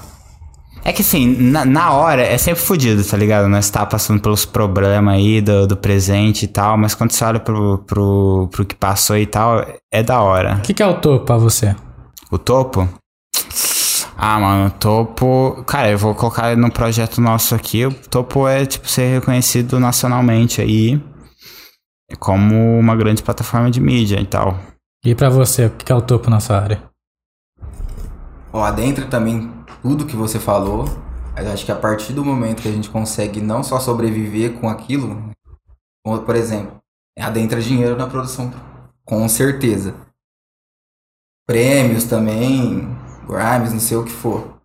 É 0.83 0.93
que 0.93 1.01
assim, 1.01 1.35
na, 1.41 1.65
na 1.65 1.93
hora 1.93 2.21
é 2.21 2.37
sempre 2.37 2.61
fodido, 2.61 3.03
tá 3.03 3.17
ligado? 3.17 3.47
Nós 3.47 3.69
tá 3.69 3.85
passando 3.85 4.21
pelos 4.21 4.45
problemas 4.45 5.15
aí 5.15 5.41
do, 5.41 5.67
do 5.67 5.77
presente 5.77 6.43
e 6.43 6.47
tal, 6.47 6.77
mas 6.77 6.95
quando 6.95 7.11
você 7.11 7.23
olha 7.23 7.39
pro, 7.39 7.79
pro, 7.79 8.47
pro 8.51 8.65
que 8.65 8.75
passou 8.75 9.17
e 9.17 9.25
tal, 9.25 9.65
é 9.91 10.01
da 10.01 10.21
hora. 10.21 10.55
O 10.55 10.61
que, 10.61 10.73
que 10.73 10.83
é 10.83 10.87
o 10.87 10.99
topo 10.99 11.25
pra 11.25 11.37
você? 11.37 11.75
O 12.31 12.37
topo? 12.37 12.87
Ah, 14.17 14.39
mano, 14.39 14.67
o 14.67 14.71
topo. 14.71 15.63
Cara, 15.65 15.89
eu 15.89 15.97
vou 15.97 16.13
colocar 16.13 16.55
no 16.57 16.71
projeto 16.71 17.21
nosso 17.21 17.55
aqui. 17.55 17.85
O 17.85 17.93
topo 17.93 18.47
é, 18.47 18.65
tipo, 18.65 18.87
ser 18.87 19.15
reconhecido 19.15 19.79
nacionalmente 19.79 20.61
aí 20.61 21.01
como 22.17 22.77
uma 22.77 22.95
grande 22.95 23.23
plataforma 23.23 23.69
de 23.69 23.79
mídia 23.79 24.19
e 24.19 24.25
tal. 24.25 24.59
E 25.05 25.15
pra 25.15 25.29
você, 25.29 25.67
o 25.67 25.69
que, 25.69 25.85
que 25.85 25.91
é 25.91 25.95
o 25.95 26.01
topo 26.01 26.29
na 26.29 26.39
sua 26.39 26.59
área? 26.59 26.83
Ó, 28.51 28.63
adentra 28.63 29.05
também 29.05 29.49
tudo 29.81 30.05
que 30.05 30.15
você 30.15 30.39
falou. 30.39 30.85
Eu 31.37 31.51
acho 31.51 31.65
que 31.65 31.71
a 31.71 31.75
partir 31.75 32.13
do 32.13 32.25
momento 32.25 32.61
que 32.61 32.67
a 32.67 32.71
gente 32.71 32.89
consegue 32.89 33.39
não 33.41 33.63
só 33.63 33.79
sobreviver 33.79 34.59
com 34.59 34.67
aquilo, 34.69 35.31
como, 36.05 36.19
por 36.21 36.35
exemplo, 36.35 36.77
adentra 37.17 37.61
dinheiro 37.61 37.95
na 37.95 38.07
produção, 38.07 38.51
com 39.05 39.27
certeza. 39.29 39.93
Prêmios 41.47 42.03
também, 42.03 42.95
Grimes, 43.25 43.73
não 43.73 43.79
sei 43.79 43.97
o 43.97 44.03
que 44.03 44.11
for. 44.11 44.59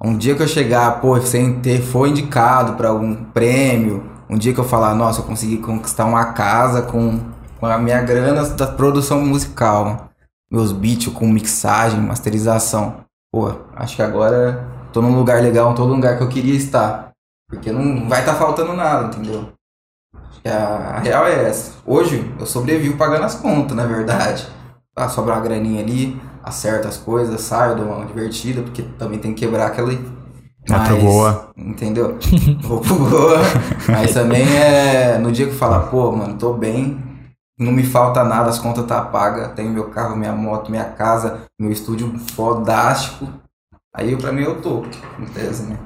Um 0.00 0.16
dia 0.16 0.34
que 0.34 0.42
eu 0.42 0.48
chegar, 0.48 1.00
pô, 1.00 1.20
sem 1.20 1.60
ter, 1.60 1.80
foi 1.80 2.10
indicado 2.10 2.74
para 2.74 2.88
algum 2.88 3.24
prêmio, 3.24 4.10
um 4.28 4.36
dia 4.36 4.52
que 4.52 4.58
eu 4.58 4.64
falar, 4.64 4.94
nossa, 4.94 5.20
eu 5.20 5.24
consegui 5.24 5.58
conquistar 5.58 6.04
uma 6.04 6.32
casa 6.32 6.82
com, 6.82 7.20
com 7.60 7.66
a 7.66 7.78
minha 7.78 8.00
grana 8.00 8.48
da 8.48 8.66
produção 8.66 9.24
musical, 9.24 10.10
meus 10.50 10.72
beats 10.72 11.12
com 11.12 11.28
mixagem, 11.28 12.00
masterização. 12.00 13.04
Pô, 13.32 13.50
acho 13.74 13.96
que 13.96 14.02
agora 14.02 14.68
tô 14.92 15.00
num 15.00 15.16
lugar 15.16 15.40
legal, 15.42 15.74
tô 15.74 15.86
num 15.86 15.94
lugar 15.94 16.18
que 16.18 16.22
eu 16.22 16.28
queria 16.28 16.54
estar. 16.54 17.10
Porque 17.48 17.72
não 17.72 18.06
vai 18.06 18.20
estar 18.20 18.34
faltando 18.34 18.74
nada, 18.74 19.06
entendeu? 19.06 19.48
Acho 20.14 20.40
que 20.42 20.48
a, 20.48 20.96
a 20.96 20.98
real 20.98 21.26
é 21.26 21.48
essa. 21.48 21.72
Hoje 21.86 22.30
eu 22.38 22.44
sobrevivo 22.44 22.98
pagando 22.98 23.24
as 23.24 23.34
contas, 23.34 23.74
na 23.74 23.86
verdade. 23.86 24.46
Ah, 24.94 25.08
sobra 25.08 25.34
uma 25.34 25.40
graninha 25.40 25.82
ali, 25.82 26.20
acerto 26.42 26.86
as 26.86 26.98
coisas, 26.98 27.40
saio, 27.40 27.76
dou 27.76 27.86
uma 27.86 28.04
divertida, 28.04 28.60
porque 28.60 28.82
também 28.98 29.18
tem 29.18 29.32
que 29.32 29.46
quebrar 29.46 29.68
aquela. 29.68 29.92
Vai 30.68 30.86
pro 30.86 31.00
Goa. 31.00 31.50
Entendeu? 31.56 32.18
Vou 32.60 32.80
pro 32.80 32.96
Goa. 32.96 33.38
Mas 33.88 34.12
também 34.12 34.46
é. 34.58 35.16
No 35.16 35.32
dia 35.32 35.46
que 35.46 35.54
falar, 35.54 35.88
pô, 35.88 36.12
mano, 36.12 36.36
tô 36.36 36.52
bem, 36.52 37.02
não 37.58 37.72
me 37.72 37.82
falta 37.82 38.24
nada, 38.24 38.50
as 38.50 38.58
contas 38.58 38.84
tá 38.86 39.00
paga, 39.02 39.48
tenho 39.50 39.70
meu 39.70 39.84
carro, 39.90 40.16
minha 40.16 40.32
moto, 40.32 40.70
minha 40.70 40.84
casa, 40.84 41.42
meu 41.60 41.70
estúdio 41.70 42.12
fodástico. 42.34 43.28
Aí 43.94 44.16
pra 44.16 44.32
mim 44.32 44.42
eu 44.42 44.60
tô, 44.60 44.84
beleza, 45.34 45.64
né? 45.64 45.78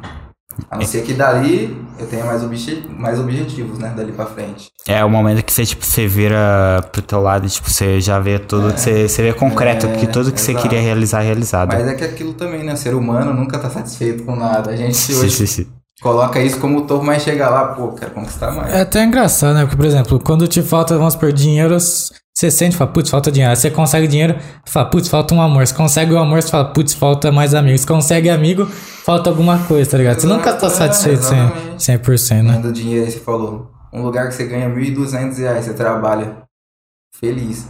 A 0.71 0.77
não 0.77 0.87
ser 0.87 1.03
que 1.03 1.13
dali 1.13 1.77
eu 1.99 2.07
tenha 2.07 2.25
mais, 2.25 2.43
obje 2.43 2.87
mais 2.89 3.21
objetivos, 3.21 3.79
né? 3.79 3.93
Dali 3.95 4.11
pra 4.13 4.25
frente. 4.25 4.71
É 4.89 5.05
o 5.05 5.11
momento 5.11 5.45
que 5.45 5.53
você, 5.53 5.67
tipo, 5.67 5.85
você 5.85 6.07
vira 6.07 6.81
pro 6.93 7.03
teu 7.03 7.21
lado 7.21 7.47
e, 7.47 7.51
tipo, 7.51 7.69
você 7.69 8.01
já 8.01 8.19
vê 8.19 8.39
tudo, 8.39 8.71
você, 8.71 9.07
você 9.07 9.23
vê 9.23 9.35
concreto, 9.35 9.87
É, 9.87 9.93
que 9.93 10.07
tudo 10.07 10.33
que 10.33 10.41
você 10.41 10.53
exato. 10.53 10.67
queria 10.67 10.81
realizar, 10.81 11.23
é 11.23 11.27
realizado. 11.27 11.75
Mas 11.75 11.87
é 11.87 11.95
que 11.95 12.05
aquilo 12.05 12.33
também, 12.33 12.65
né? 12.65 12.73
O 12.73 12.77
ser 12.77 12.95
humano 12.95 13.35
nunca 13.35 13.59
tá 13.59 13.69
satisfeito 13.69 14.25
com 14.25 14.35
nada. 14.35 14.71
A 14.71 14.77
gente 14.77 14.97
Sim, 14.97 15.17
hoje 15.17 15.31
sim, 15.31 15.47
sim. 15.47 15.67
Coloca 16.03 16.41
isso 16.41 16.61
como 16.61 16.79
o 16.79 16.87
topo, 16.87 17.05
mas 17.05 17.23
chega 17.23 17.49
lá, 17.49 17.69
pô, 17.69 17.89
quero 17.93 18.13
conquistar 18.13 18.53
mais. 18.53 18.73
É 18.73 18.83
até 18.83 19.05
engraçado, 19.05 19.55
né? 19.55 19.63
Porque, 19.63 19.77
por 19.77 19.87
exemplo, 19.87 20.21
quando 20.21 20.47
te 20.47 20.63
falta, 20.63 20.97
vamos 20.97 21.17
por 21.17 21.33
dinheiro, 21.33 21.77
você 21.79 22.51
sente, 22.51 22.77
fala, 22.77 22.91
putz, 22.93 23.09
falta 23.09 23.33
dinheiro. 23.33 23.51
Aí 23.51 23.57
você 23.57 23.71
consegue 23.71 24.07
dinheiro, 24.07 24.39
fala, 24.67 24.91
putz, 24.91 25.09
falta 25.09 25.35
um 25.35 25.41
amor. 25.41 25.67
Você 25.67 25.75
consegue 25.75 26.13
o 26.13 26.19
amor, 26.19 26.43
você 26.43 26.51
fala, 26.51 26.67
putz, 26.67 26.93
falta 26.93 27.33
mais 27.33 27.55
amigos. 27.55 27.81
Você 27.81 27.87
consegue 27.87 28.29
amigo, 28.29 28.67
falta 28.67 29.31
alguma 29.31 29.59
coisa, 29.65 29.91
tá 29.91 29.97
ligado? 29.97 30.21
Você 30.21 30.27
nunca 30.27 30.53
tá 30.53 30.67
é, 30.67 30.71
satisfeito 30.71 31.21
exatamente. 31.21 31.77
100%, 31.79 32.05
100% 32.05 32.43
né? 32.43 32.53
Ganhando 32.53 32.73
dinheiro 32.73 33.07
aí, 33.07 33.11
você 33.11 33.21
falou. 33.21 33.71
Um 33.91 34.03
lugar 34.03 34.29
que 34.29 34.35
você 34.35 34.45
ganha 34.45 34.69
1.200 34.69 35.39
reais, 35.39 35.65
você 35.65 35.73
trabalha 35.73 36.43
feliz. 37.19 37.67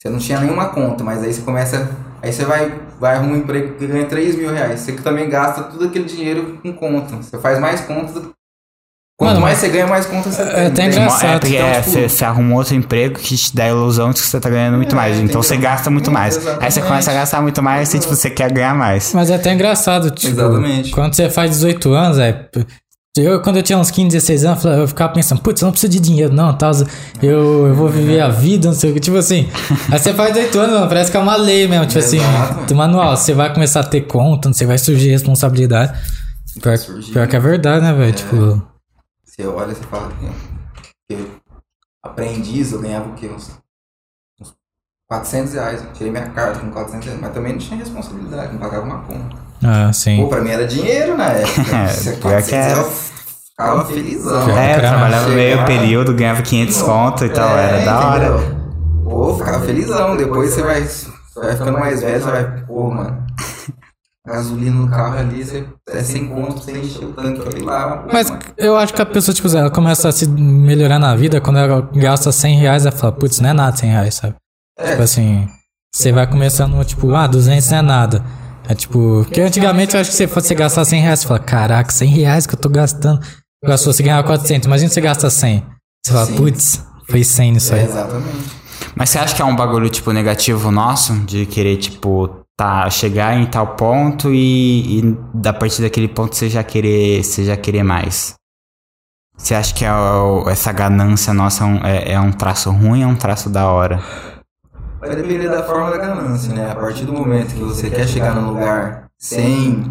Você 0.00 0.08
não 0.08 0.18
tinha 0.18 0.40
nenhuma 0.40 0.68
conta, 0.68 1.04
mas 1.04 1.22
aí 1.22 1.34
você 1.34 1.42
começa. 1.42 1.90
Aí 2.22 2.32
você 2.32 2.44
vai, 2.46 2.72
vai 3.00 3.14
arrumar 3.16 3.34
um 3.34 3.36
emprego 3.38 3.74
que 3.74 3.86
ganha 3.86 4.06
3 4.06 4.34
mil 4.36 4.52
reais. 4.52 4.80
Você 4.80 4.92
que 4.92 5.02
também 5.02 5.28
gasta 5.28 5.62
tudo 5.64 5.86
aquele 5.86 6.04
dinheiro 6.04 6.58
com 6.62 6.72
conta. 6.72 7.16
Você 7.16 7.38
faz 7.38 7.58
mais 7.58 7.80
contas. 7.82 8.14
do- 8.14 8.32
Quanto 9.20 9.30
Mano, 9.30 9.40
mais 9.40 9.58
você 9.58 9.68
ganha, 9.68 9.84
mais 9.88 10.06
contas 10.06 10.34
você 10.36 10.42
é 10.42 10.70
tem. 10.70 10.86
engraçado. 10.86 11.24
É, 11.28 11.38
porque 11.40 11.56
Então, 11.56 11.66
é, 11.66 11.80
tipo, 11.80 11.90
você, 11.90 12.08
você 12.08 12.24
arruma 12.24 12.54
outro 12.54 12.74
emprego 12.76 13.18
que 13.18 13.36
te 13.36 13.52
dá 13.56 13.64
a 13.64 13.68
ilusão 13.70 14.10
de 14.10 14.20
que 14.22 14.26
você 14.28 14.38
tá 14.38 14.48
ganhando 14.48 14.76
muito 14.76 14.92
É, 14.92 14.96
mais. 14.96 15.18
Então 15.18 15.42
você 15.42 15.56
gasta 15.56 15.90
muito 15.90 16.08
mais. 16.12 16.36
Aí 16.60 16.70
você 16.70 16.80
começa 16.80 17.10
a 17.10 17.14
gastar 17.14 17.42
muito 17.42 17.60
mais 17.60 17.92
e 17.94 17.98
tipo, 17.98 18.14
você 18.14 18.30
quer 18.30 18.52
ganhar 18.52 18.76
mais. 18.76 19.12
Mas 19.12 19.28
é 19.28 19.34
até 19.34 19.52
engraçado, 19.52 20.12
tipo, 20.12 20.34
Exatamente. 20.34 20.92
quando 20.92 21.14
você 21.14 21.28
faz 21.28 21.50
18 21.50 21.92
anos, 21.92 22.16
é. 22.20 22.48
Eu, 23.18 23.42
quando 23.42 23.56
eu 23.56 23.62
tinha 23.62 23.78
uns 23.78 23.90
15, 23.90 24.08
16 24.08 24.44
anos, 24.44 24.64
eu 24.64 24.88
ficava 24.88 25.12
pensando, 25.12 25.40
putz, 25.40 25.60
eu 25.60 25.66
não 25.66 25.72
preciso 25.72 25.92
de 25.92 26.00
dinheiro, 26.00 26.32
não, 26.32 26.56
tal. 26.56 26.72
Eu, 27.22 27.66
eu 27.66 27.74
vou 27.74 27.88
viver 27.88 28.20
a 28.20 28.28
vida, 28.28 28.68
não 28.68 28.74
sei 28.74 28.90
o 28.90 28.94
que. 28.94 29.00
Tipo 29.00 29.16
assim, 29.16 29.48
aí 29.90 29.98
você 29.98 30.14
faz 30.14 30.32
18 30.32 30.58
anos, 30.58 30.74
mano, 30.74 30.88
parece 30.88 31.10
que 31.10 31.16
é 31.16 31.20
uma 31.20 31.36
lei 31.36 31.66
mesmo. 31.66 31.86
Tipo 31.86 31.98
assim, 31.98 32.18
Exato. 32.18 32.66
do 32.66 32.74
manual, 32.74 33.16
você 33.16 33.34
vai 33.34 33.52
começar 33.52 33.80
a 33.80 33.84
ter 33.84 34.02
conta, 34.02 34.52
você 34.52 34.64
vai 34.64 34.78
surgir 34.78 35.10
responsabilidade. 35.10 35.98
Pior, 36.62 36.78
pior 37.12 37.28
que 37.28 37.36
é 37.36 37.40
verdade, 37.40 37.84
né, 37.84 37.92
velho? 37.92 38.12
Tipo, 38.12 38.62
Você 39.24 39.46
olha 39.46 39.72
e 39.72 39.74
você 39.74 39.84
fala. 39.84 40.12
Eu, 41.10 41.26
aprendiz, 42.02 42.72
eu 42.72 42.80
ganhava 42.80 43.08
o 43.08 43.14
quê? 43.14 43.28
Uns, 43.28 43.50
uns 44.40 44.54
400 45.08 45.54
reais. 45.54 45.86
Tirei 45.94 46.10
minha 46.10 46.28
carta 46.30 46.60
com 46.60 46.70
400 46.70 47.06
reais. 47.06 47.20
Mas 47.20 47.32
também 47.32 47.52
não 47.52 47.58
tinha 47.58 47.78
responsabilidade, 47.78 48.52
não 48.52 48.60
pagava 48.60 48.84
uma 48.84 49.02
conta. 49.02 49.47
Ah, 49.62 49.92
sim. 49.92 50.18
Pô, 50.22 50.28
pra 50.28 50.40
mim 50.40 50.50
era 50.50 50.66
dinheiro 50.66 51.16
na 51.16 51.26
época. 51.26 51.62
É, 51.76 51.86
Você 51.88 52.12
pior 52.12 52.42
que 52.42 52.54
é. 52.54 52.72
eu 52.72 52.90
ficava 53.50 53.84
felizão. 53.86 54.58
É, 54.58 54.72
É, 54.72 54.76
eu 54.76 54.80
trabalhava 54.80 55.28
meio 55.30 55.64
período, 55.64 56.14
ganhava 56.14 56.42
500 56.42 56.82
conto 56.82 57.24
e 57.24 57.28
tal, 57.30 57.56
É, 57.58 57.64
era 57.64 57.84
da 57.84 58.08
hora. 58.08 58.26
entendeu? 58.28 58.58
Pô, 59.04 59.34
ficava 59.36 59.64
felizão. 59.64 60.16
Depois 60.16 60.50
você 60.54 60.62
vai, 60.62 60.82
você 60.82 61.06
vai 61.36 61.52
ficando 61.56 61.78
mais 61.78 62.00
velho, 62.02 62.22
você 62.22 62.30
vai, 62.30 62.44
pô, 62.66 62.90
mano. 62.90 63.26
Gasolina 64.26 64.76
no 64.76 64.90
carro 64.90 65.16
ali, 65.18 65.42
você 65.42 65.64
é 65.88 66.02
sem 66.02 66.28
conto, 66.28 66.60
você 66.62 66.72
encher 66.72 67.04
o 67.06 67.12
tanque 67.14 67.40
ali 67.48 67.64
lá. 67.64 67.96
pô, 67.98 68.10
Mas 68.12 68.28
mano. 68.28 68.42
eu 68.58 68.76
acho 68.76 68.92
que 68.92 69.00
a 69.00 69.06
pessoa, 69.06 69.34
tipo, 69.34 69.48
ela 69.56 69.70
começa 69.70 70.06
a 70.08 70.12
se 70.12 70.28
melhorar 70.28 70.98
na 70.98 71.16
vida 71.16 71.40
quando 71.40 71.58
ela 71.58 71.88
gasta 71.94 72.30
100 72.30 72.58
reais, 72.58 72.84
ela 72.84 72.94
fala, 72.94 73.12
putz, 73.12 73.40
não 73.40 73.48
é 73.48 73.52
nada 73.54 73.74
100 73.74 73.90
reais, 73.90 74.14
sabe? 74.16 74.34
É. 74.78 74.90
Tipo 74.90 75.02
assim, 75.02 75.48
você 75.94 76.12
vai 76.12 76.26
começando, 76.26 76.84
tipo, 76.84 77.14
ah, 77.14 77.26
200 77.26 77.70
não 77.70 77.78
é 77.78 77.82
nada. 77.82 78.22
É 78.68 78.74
tipo, 78.74 79.22
porque 79.24 79.40
antigamente 79.40 79.94
eu 79.94 80.00
acho 80.00 80.10
que 80.10 80.16
você 80.16 80.28
fosse 80.28 80.54
gastar 80.54 80.84
100 80.84 81.00
reais, 81.02 81.20
você 81.20 81.26
fala, 81.28 81.40
caraca, 81.40 81.90
100 81.90 82.08
reais 82.10 82.46
que 82.46 82.54
eu 82.54 82.58
tô 82.58 82.68
gastando. 82.68 83.20
Se 83.76 83.86
você 83.86 84.02
ganhar 84.02 84.22
400, 84.22 84.66
imagina 84.66 84.90
você 84.90 85.00
gasta 85.00 85.30
100. 85.30 85.64
Você 86.04 86.12
fala, 86.12 86.26
putz, 86.36 86.84
foi 87.08 87.24
100 87.24 87.52
nisso 87.52 87.74
É, 87.74 87.78
aí. 87.80 87.84
exatamente. 87.86 88.58
Mas 88.94 89.10
você 89.10 89.18
acha 89.18 89.34
que 89.34 89.42
é 89.42 89.44
um 89.44 89.56
bagulho, 89.56 89.88
tipo, 89.88 90.12
negativo 90.12 90.70
nosso? 90.70 91.14
De 91.20 91.46
querer, 91.46 91.78
tipo, 91.78 92.28
tá, 92.56 92.88
chegar 92.90 93.36
em 93.38 93.46
tal 93.46 93.68
ponto 93.74 94.32
e, 94.32 94.98
e 95.00 95.16
da 95.34 95.52
partir 95.52 95.80
daquele 95.82 96.08
ponto 96.08 96.36
você 96.36 96.48
já 96.50 96.62
querer, 96.62 97.24
você 97.24 97.44
já 97.44 97.56
querer 97.56 97.82
mais? 97.82 98.34
Você 99.36 99.54
acha 99.54 99.72
que 99.72 99.84
é 99.84 99.88
essa 100.50 100.72
ganância 100.72 101.32
nossa 101.32 101.64
é 101.64 101.66
um, 101.66 101.76
é- 101.86 102.12
é 102.12 102.20
um 102.20 102.32
traço 102.32 102.70
ruim 102.70 103.04
ou 103.04 103.10
é 103.10 103.12
um 103.12 103.16
traço 103.16 103.48
da 103.48 103.68
hora? 103.70 104.02
Vai 105.00 105.14
depender 105.16 105.48
da 105.48 105.62
forma 105.64 105.90
da 105.90 105.98
ganância, 105.98 106.52
né? 106.54 106.70
A 106.70 106.74
partir 106.74 107.04
do 107.04 107.12
momento 107.12 107.54
que 107.54 107.62
você 107.62 107.90
quer 107.90 108.06
chegar 108.06 108.34
num 108.34 108.50
lugar 108.50 109.06
sem 109.18 109.84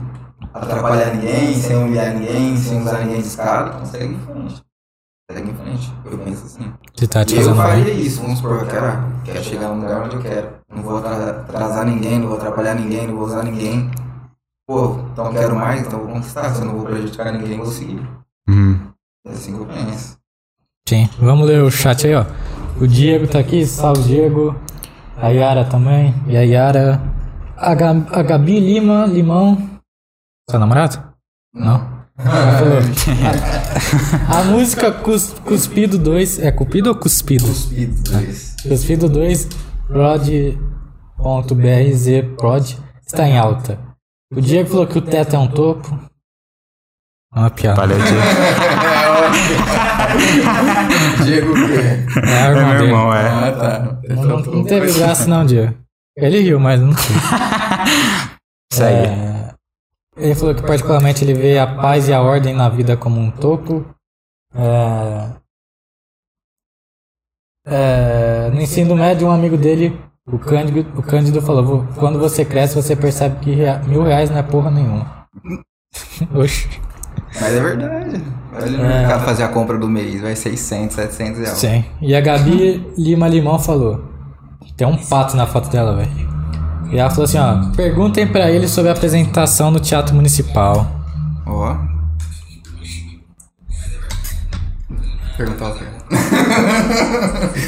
atrapalhar 0.53 1.13
ninguém, 1.15 1.53
sem 1.55 1.75
humilhar 1.75 2.13
ninguém, 2.13 2.57
sem 2.57 2.81
usar 2.81 2.99
ninguém 2.99 3.21
de 3.21 3.27
escada, 3.27 3.69
então 3.75 3.85
segue 3.85 4.13
em 4.13 4.19
frente. 4.19 4.63
Segue 5.31 5.49
em 5.49 5.53
frente. 5.55 5.93
Eu 6.05 6.17
penso 6.19 6.45
assim. 6.45 6.73
Você 6.95 7.07
tá 7.07 7.25
te 7.25 7.35
E 7.35 7.39
eu 7.41 7.55
faria 7.55 7.83
bem. 7.85 7.99
isso, 8.01 8.21
vamos 8.21 8.37
supor, 8.39 8.61
eu 8.61 8.67
quero, 8.67 9.03
quero 9.25 9.43
chegar 9.43 9.69
num 9.69 9.81
lugar 9.81 10.03
onde 10.03 10.15
eu 10.15 10.21
quero. 10.21 10.49
Não 10.73 10.81
vou 10.83 10.97
atra- 10.97 11.41
atrasar 11.41 11.85
ninguém, 11.85 12.19
não 12.19 12.27
vou 12.29 12.37
atrapalhar 12.37 12.75
ninguém, 12.75 13.07
não 13.07 13.15
vou 13.15 13.25
usar 13.25 13.43
ninguém. 13.43 13.91
Pô, 14.67 14.99
então 15.11 15.27
eu 15.27 15.33
quero 15.33 15.55
mais, 15.55 15.81
então 15.81 15.99
eu 15.99 16.05
vou 16.05 16.13
conquistar. 16.15 16.53
Se 16.53 16.61
eu 16.61 16.65
não 16.67 16.75
vou 16.75 16.85
prejudicar 16.85 17.31
ninguém, 17.31 17.51
eu 17.57 17.63
vou 17.63 17.67
seguir. 17.67 18.01
Uhum. 18.49 18.79
É 19.25 19.31
assim 19.31 19.53
que 19.53 19.59
eu 19.59 19.65
penso. 19.65 20.17
Sim. 20.87 21.09
Vamos 21.19 21.45
ler 21.47 21.61
o 21.63 21.69
chat 21.71 22.07
aí, 22.07 22.15
ó. 22.15 22.25
O 22.79 22.87
Diego 22.87 23.27
tá 23.27 23.39
aqui, 23.39 23.65
salve 23.65 24.03
Diego. 24.03 24.55
A 25.17 25.29
Yara 25.29 25.65
também. 25.65 26.13
E 26.27 26.37
a 26.37 26.41
Yara. 26.41 27.01
A, 27.57 27.73
Ga- 27.75 28.05
a 28.11 28.21
Gabi 28.23 28.59
Lima 28.59 29.05
Limão. 29.05 29.57
Seu 30.49 30.59
namorado? 30.59 31.01
Não. 31.53 31.97
A, 32.19 32.23
a 34.39 34.43
música 34.45 34.91
Cus- 34.91 35.33
Cuspido 35.45 35.97
2. 35.97 36.39
É 36.39 36.51
Cupido 36.51 36.89
ou 36.89 36.95
Cuspido? 36.95 37.45
Cuspido, 37.45 38.11
dois. 38.11 38.55
Cuspido 38.67 39.09
2 39.09 39.47
prod.brz 39.87 40.57
prod 42.37 42.77
está 43.05 43.27
em 43.27 43.37
alta. 43.37 43.79
O 44.31 44.41
Diego 44.41 44.69
falou 44.69 44.87
que 44.87 44.97
o 44.97 45.01
teto 45.01 45.35
é 45.35 45.39
um 45.39 45.47
topo. 45.47 45.97
Uma 47.33 47.49
piada. 47.49 47.79
Valeu, 47.81 47.97
Diego. 47.97 48.17
Diego 51.25 51.51
o 51.51 51.55
quê? 51.55 52.19
É, 52.27 52.41
a 52.41 52.45
É 52.47 52.53
meu 52.53 52.73
dele. 52.77 52.83
irmão, 52.85 53.13
é. 53.13 53.27
Ah, 53.27 53.51
tá. 53.51 53.99
Não, 54.15 54.23
não- 54.23 54.39
não 54.41 54.63
teve 54.63 54.91
graça 54.93 55.27
não, 55.27 55.45
Diego. 55.45 55.73
Ele 56.15 56.39
riu, 56.41 56.59
mas 56.59 56.79
não. 56.81 56.91
Isso 56.91 58.83
aí. 58.83 58.93
É, 58.93 59.53
ele 60.17 60.35
falou 60.35 60.55
que 60.55 60.63
particularmente 60.63 61.23
ele 61.23 61.33
vê 61.33 61.59
a 61.59 61.67
paz 61.67 62.07
e 62.07 62.13
a 62.13 62.21
ordem 62.21 62.53
na 62.55 62.69
vida 62.69 62.97
como 62.97 63.19
um 63.19 63.29
topo. 63.31 63.85
É, 64.55 65.37
é, 67.67 68.49
no 68.51 68.61
ensino 68.61 68.95
médio, 68.95 69.27
um 69.27 69.31
amigo 69.31 69.57
dele, 69.57 69.99
o 70.25 70.39
Cândido, 70.39 70.79
o 70.99 71.03
Cândido 71.03 71.41
falou: 71.41 71.63
"Vô, 71.63 71.93
quando 71.99 72.17
você 72.19 72.43
cresce, 72.45 72.75
você 72.75 72.95
percebe 72.95 73.39
que 73.41 73.51
rea- 73.51 73.79
mil 73.79 74.03
reais 74.03 74.29
não 74.29 74.37
é 74.37 74.43
porra 74.43 74.71
nenhuma. 74.71 75.27
Oxi. 76.33 76.67
Mas 77.39 77.53
é 77.53 77.59
verdade. 77.61 78.23
Vai 78.51 78.69
no 78.69 78.83
É. 78.85 78.87
mercado 78.99 79.25
fazer 79.25 79.43
a 79.43 79.47
compra 79.49 79.77
do 79.77 79.87
mês, 79.87 80.21
vai 80.21 80.35
600, 80.35 80.95
700 80.95 81.39
reais. 81.41 81.57
Sim. 81.57 81.85
E 82.01 82.15
a 82.15 82.21
Gabi 82.21 82.85
Lima 82.97 83.27
Limão 83.27 83.59
falou: 83.59 84.03
tem 84.75 84.87
um 84.87 84.97
pato 84.97 85.35
na 85.37 85.45
foto 85.45 85.69
dela, 85.69 85.95
velho. 85.95 86.27
E 86.91 86.97
ela 86.97 87.09
falou 87.09 87.25
assim: 87.25 87.37
ó, 87.37 87.71
perguntem 87.75 88.25
pra 88.27 88.49
ele 88.49 88.67
sobre 88.67 88.89
a 88.89 88.93
apresentação 88.93 89.69
no 89.71 89.79
Teatro 89.79 90.15
Municipal. 90.15 90.87
Ó. 91.45 91.75
Perguntar 95.35 95.69
o 95.69 95.75
quê? 95.75 95.85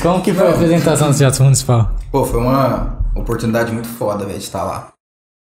Como 0.01 0.22
que 0.24 0.34
foi 0.34 0.48
a 0.48 0.51
apresentação 0.51 1.10
no 1.10 1.13
Teatro 1.13 1.44
Municipal? 1.44 1.91
Pô, 2.12 2.25
foi 2.25 2.39
uma 2.39 2.98
oportunidade 3.13 3.72
muito 3.72 3.88
foda, 3.88 4.25
velho, 4.25 4.39
de 4.39 4.44
estar 4.44 4.63
lá. 4.63 4.88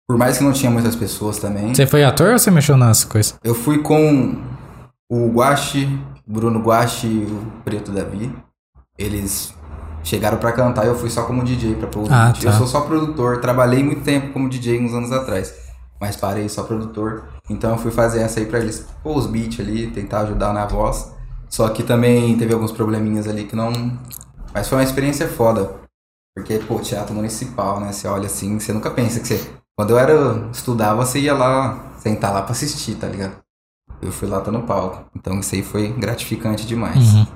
Por 0.06 0.18
mais 0.18 0.38
que 0.38 0.44
não 0.44 0.52
tinha 0.52 0.70
muitas 0.70 0.94
pessoas 0.94 1.38
também. 1.38 1.74
Você 1.74 1.86
foi 1.86 2.04
ator 2.04 2.32
ou 2.32 2.38
você 2.38 2.50
mexeu 2.50 2.76
nas 2.76 3.04
coisas? 3.04 3.38
Eu 3.42 3.54
fui 3.54 3.78
com 3.78 4.36
o 5.10 5.28
Guache, 5.30 5.88
Bruno 6.26 6.60
Guache 6.60 7.06
e 7.06 7.24
o 7.24 7.62
Preto 7.64 7.90
Davi. 7.90 8.30
Eles 8.98 9.54
chegaram 10.02 10.36
pra 10.38 10.52
cantar 10.52 10.84
e 10.84 10.88
eu 10.88 10.94
fui 10.98 11.08
só 11.08 11.22
como 11.24 11.42
DJ 11.42 11.76
pra 11.76 11.88
produzir. 11.88 12.12
Ah, 12.14 12.32
Eu 12.36 12.50
tá. 12.50 12.58
sou 12.58 12.66
só 12.66 12.82
produtor, 12.82 13.40
trabalhei 13.40 13.82
muito 13.82 14.02
tempo 14.02 14.32
como 14.32 14.48
DJ 14.48 14.78
uns 14.78 14.92
anos 14.92 15.10
atrás. 15.10 15.54
Mas 16.00 16.16
parei 16.16 16.48
só 16.48 16.64
produtor. 16.64 17.24
Então 17.48 17.70
eu 17.70 17.78
fui 17.78 17.90
fazer 17.90 18.20
essa 18.20 18.40
aí 18.40 18.46
pra 18.46 18.58
eles 18.58 18.86
pôr 19.02 19.16
os 19.16 19.26
beats 19.26 19.58
ali, 19.60 19.90
tentar 19.90 20.20
ajudar 20.20 20.52
na 20.52 20.66
voz. 20.66 21.12
Só 21.48 21.68
que 21.68 21.82
também 21.82 22.36
teve 22.36 22.52
alguns 22.52 22.72
probleminhas 22.72 23.26
ali 23.26 23.44
que 23.44 23.56
não. 23.56 23.72
Mas 24.52 24.68
foi 24.68 24.78
uma 24.78 24.84
experiência 24.84 25.26
foda. 25.28 25.70
Porque, 26.36 26.58
pô, 26.58 26.78
teatro 26.80 27.14
municipal, 27.14 27.80
né? 27.80 27.92
Você 27.92 28.08
olha 28.08 28.26
assim, 28.26 28.58
você 28.58 28.72
nunca 28.72 28.90
pensa 28.90 29.20
que 29.20 29.28
você. 29.28 29.50
Quando 29.76 29.90
eu 29.90 29.98
era. 29.98 30.48
estudava, 30.52 31.04
você 31.04 31.18
ia 31.20 31.34
lá, 31.34 31.92
sentar 31.98 32.32
lá 32.32 32.42
pra 32.42 32.52
assistir, 32.52 32.94
tá 32.96 33.06
ligado? 33.08 33.36
Eu 34.00 34.12
fui 34.12 34.28
lá, 34.28 34.40
tá 34.40 34.50
no 34.50 34.62
palco. 34.62 35.04
Então 35.16 35.40
isso 35.40 35.54
aí 35.54 35.62
foi 35.62 35.88
gratificante 35.92 36.66
demais. 36.66 37.14
Uhum. 37.14 37.26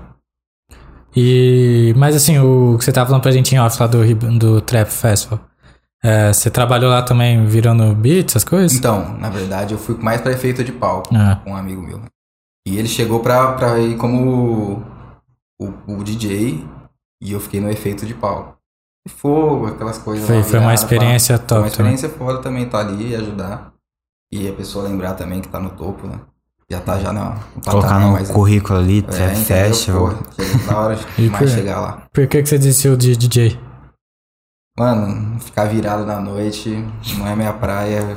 E. 1.17 1.95
Mas 1.97 2.15
assim, 2.15 2.39
o 2.39 2.77
que 2.79 2.85
você 2.85 2.93
tava 2.93 3.07
falando 3.09 3.23
pra 3.23 3.31
gente 3.33 3.55
em 3.55 3.59
off 3.59 3.81
lá 3.81 3.87
do, 3.87 4.15
do 4.39 4.61
Trap 4.61 4.89
Festival. 4.91 5.41
é, 6.03 6.33
você 6.33 6.51
trabalhou 6.51 6.91
lá 6.91 7.03
também 7.03 7.45
virando 7.47 7.95
beats, 7.95 8.33
essas 8.33 8.45
coisas? 8.45 8.77
Então, 8.77 9.17
na 9.19 9.31
verdade, 9.31 9.75
eu 9.75 9.79
fui 9.79 9.97
mais 9.97 10.21
pra 10.21 10.33
efeito 10.33 10.63
de 10.63 10.73
palco 10.73 11.09
Ah, 11.15 11.41
com 11.43 11.53
um 11.53 11.57
amigo 11.57 11.83
meu. 11.83 12.01
E 12.67 12.79
ele 12.79 12.89
chegou 12.89 13.21
pra, 13.21 13.53
pra 13.53 13.79
ir 13.79 13.97
como 13.97 14.85
o, 15.59 15.73
o 15.87 16.05
DJ 16.05 16.65
e 17.21 17.33
eu 17.33 17.41
fiquei 17.41 17.61
no 17.61 17.71
efeito 17.71 18.05
de 18.07 18.15
palco. 18.15 18.58
Fogo, 19.09 19.67
aquelas 19.67 19.99
coisas. 19.99 20.27
foi, 20.27 20.43
foi 20.43 20.59
uma 20.59 20.75
experiência 20.75 21.39
pá. 21.39 21.45
Foi 21.45 21.47
top 21.49 21.61
uma 21.61 21.71
também. 21.71 21.95
experiência 21.95 22.19
foda 22.19 22.39
também 22.43 22.65
estar 22.65 22.79
ali 22.81 23.11
e 23.11 23.17
ajudar. 23.17 23.73
E 24.31 24.49
a 24.49 24.53
pessoa 24.53 24.87
lembrar 24.87 25.15
também 25.15 25.41
que 25.41 25.49
tá 25.49 25.59
no 25.59 25.71
topo, 25.71 26.07
né? 26.07 26.21
Já 26.71 26.81
tá 26.81 26.99
já 26.99 27.13
na, 27.15 27.37
Colocar 27.67 27.99
no 27.99 28.13
mais- 28.13 28.31
currículo 28.31 28.79
ali, 28.79 28.99
É, 28.99 29.03
Trap 29.03 29.31
entendeu? 29.39 29.69
Festival. 29.69 30.15
Na 30.67 30.79
hora 30.79 30.97
de 31.17 31.31
mais 31.31 31.39
por- 31.39 31.49
chegar 31.57 31.81
lá. 31.81 32.03
Por 32.13 32.27
que, 32.27 32.43
que 32.43 32.49
você 32.49 32.59
desistiu 32.59 32.95
de 32.97 33.17
DJ? 33.17 33.59
Mano, 34.79 35.41
ficar 35.41 35.65
virado 35.65 36.05
na 36.05 36.21
noite 36.21 36.85
não 37.17 37.27
é 37.27 37.35
minha 37.35 37.53
praia 37.53 38.17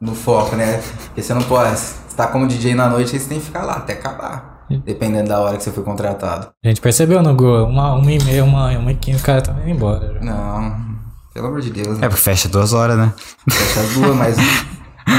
no 0.00 0.14
foco, 0.14 0.54
né? 0.56 0.80
Porque 1.06 1.22
você 1.22 1.34
não 1.34 1.42
pode. 1.42 1.76
Você 1.78 2.16
tá 2.16 2.28
como 2.28 2.46
DJ 2.46 2.74
na 2.74 2.88
noite, 2.88 3.14
aí 3.14 3.20
você 3.20 3.28
tem 3.28 3.38
que 3.40 3.46
ficar 3.46 3.64
lá 3.64 3.74
até 3.74 3.94
acabar. 3.94 4.49
Dependendo 4.78 5.28
da 5.28 5.40
hora 5.40 5.56
que 5.56 5.62
você 5.64 5.70
foi 5.72 5.82
contratado. 5.82 6.48
A 6.64 6.68
gente 6.68 6.80
percebeu 6.80 7.22
no 7.22 7.34
Go, 7.34 7.64
uma, 7.64 7.94
uma 7.94 8.12
e 8.12 8.22
meia, 8.22 8.44
uma, 8.44 8.70
uma 8.78 8.92
e 8.92 8.94
quinze, 8.96 9.20
o 9.20 9.24
cara 9.24 9.42
tá 9.42 9.52
indo 9.52 9.68
embora. 9.70 10.14
já. 10.14 10.20
Não, 10.20 10.76
pelo 11.34 11.48
amor 11.48 11.60
de 11.60 11.70
Deus. 11.70 11.98
É, 11.98 12.00
Né? 12.02 12.08
porque 12.08 12.22
fecha 12.22 12.48
duas 12.48 12.72
horas, 12.72 12.96
né? 12.96 13.12
Fecha 13.50 13.80
as 13.80 13.94
duas, 13.94 14.14
mas 14.16 14.36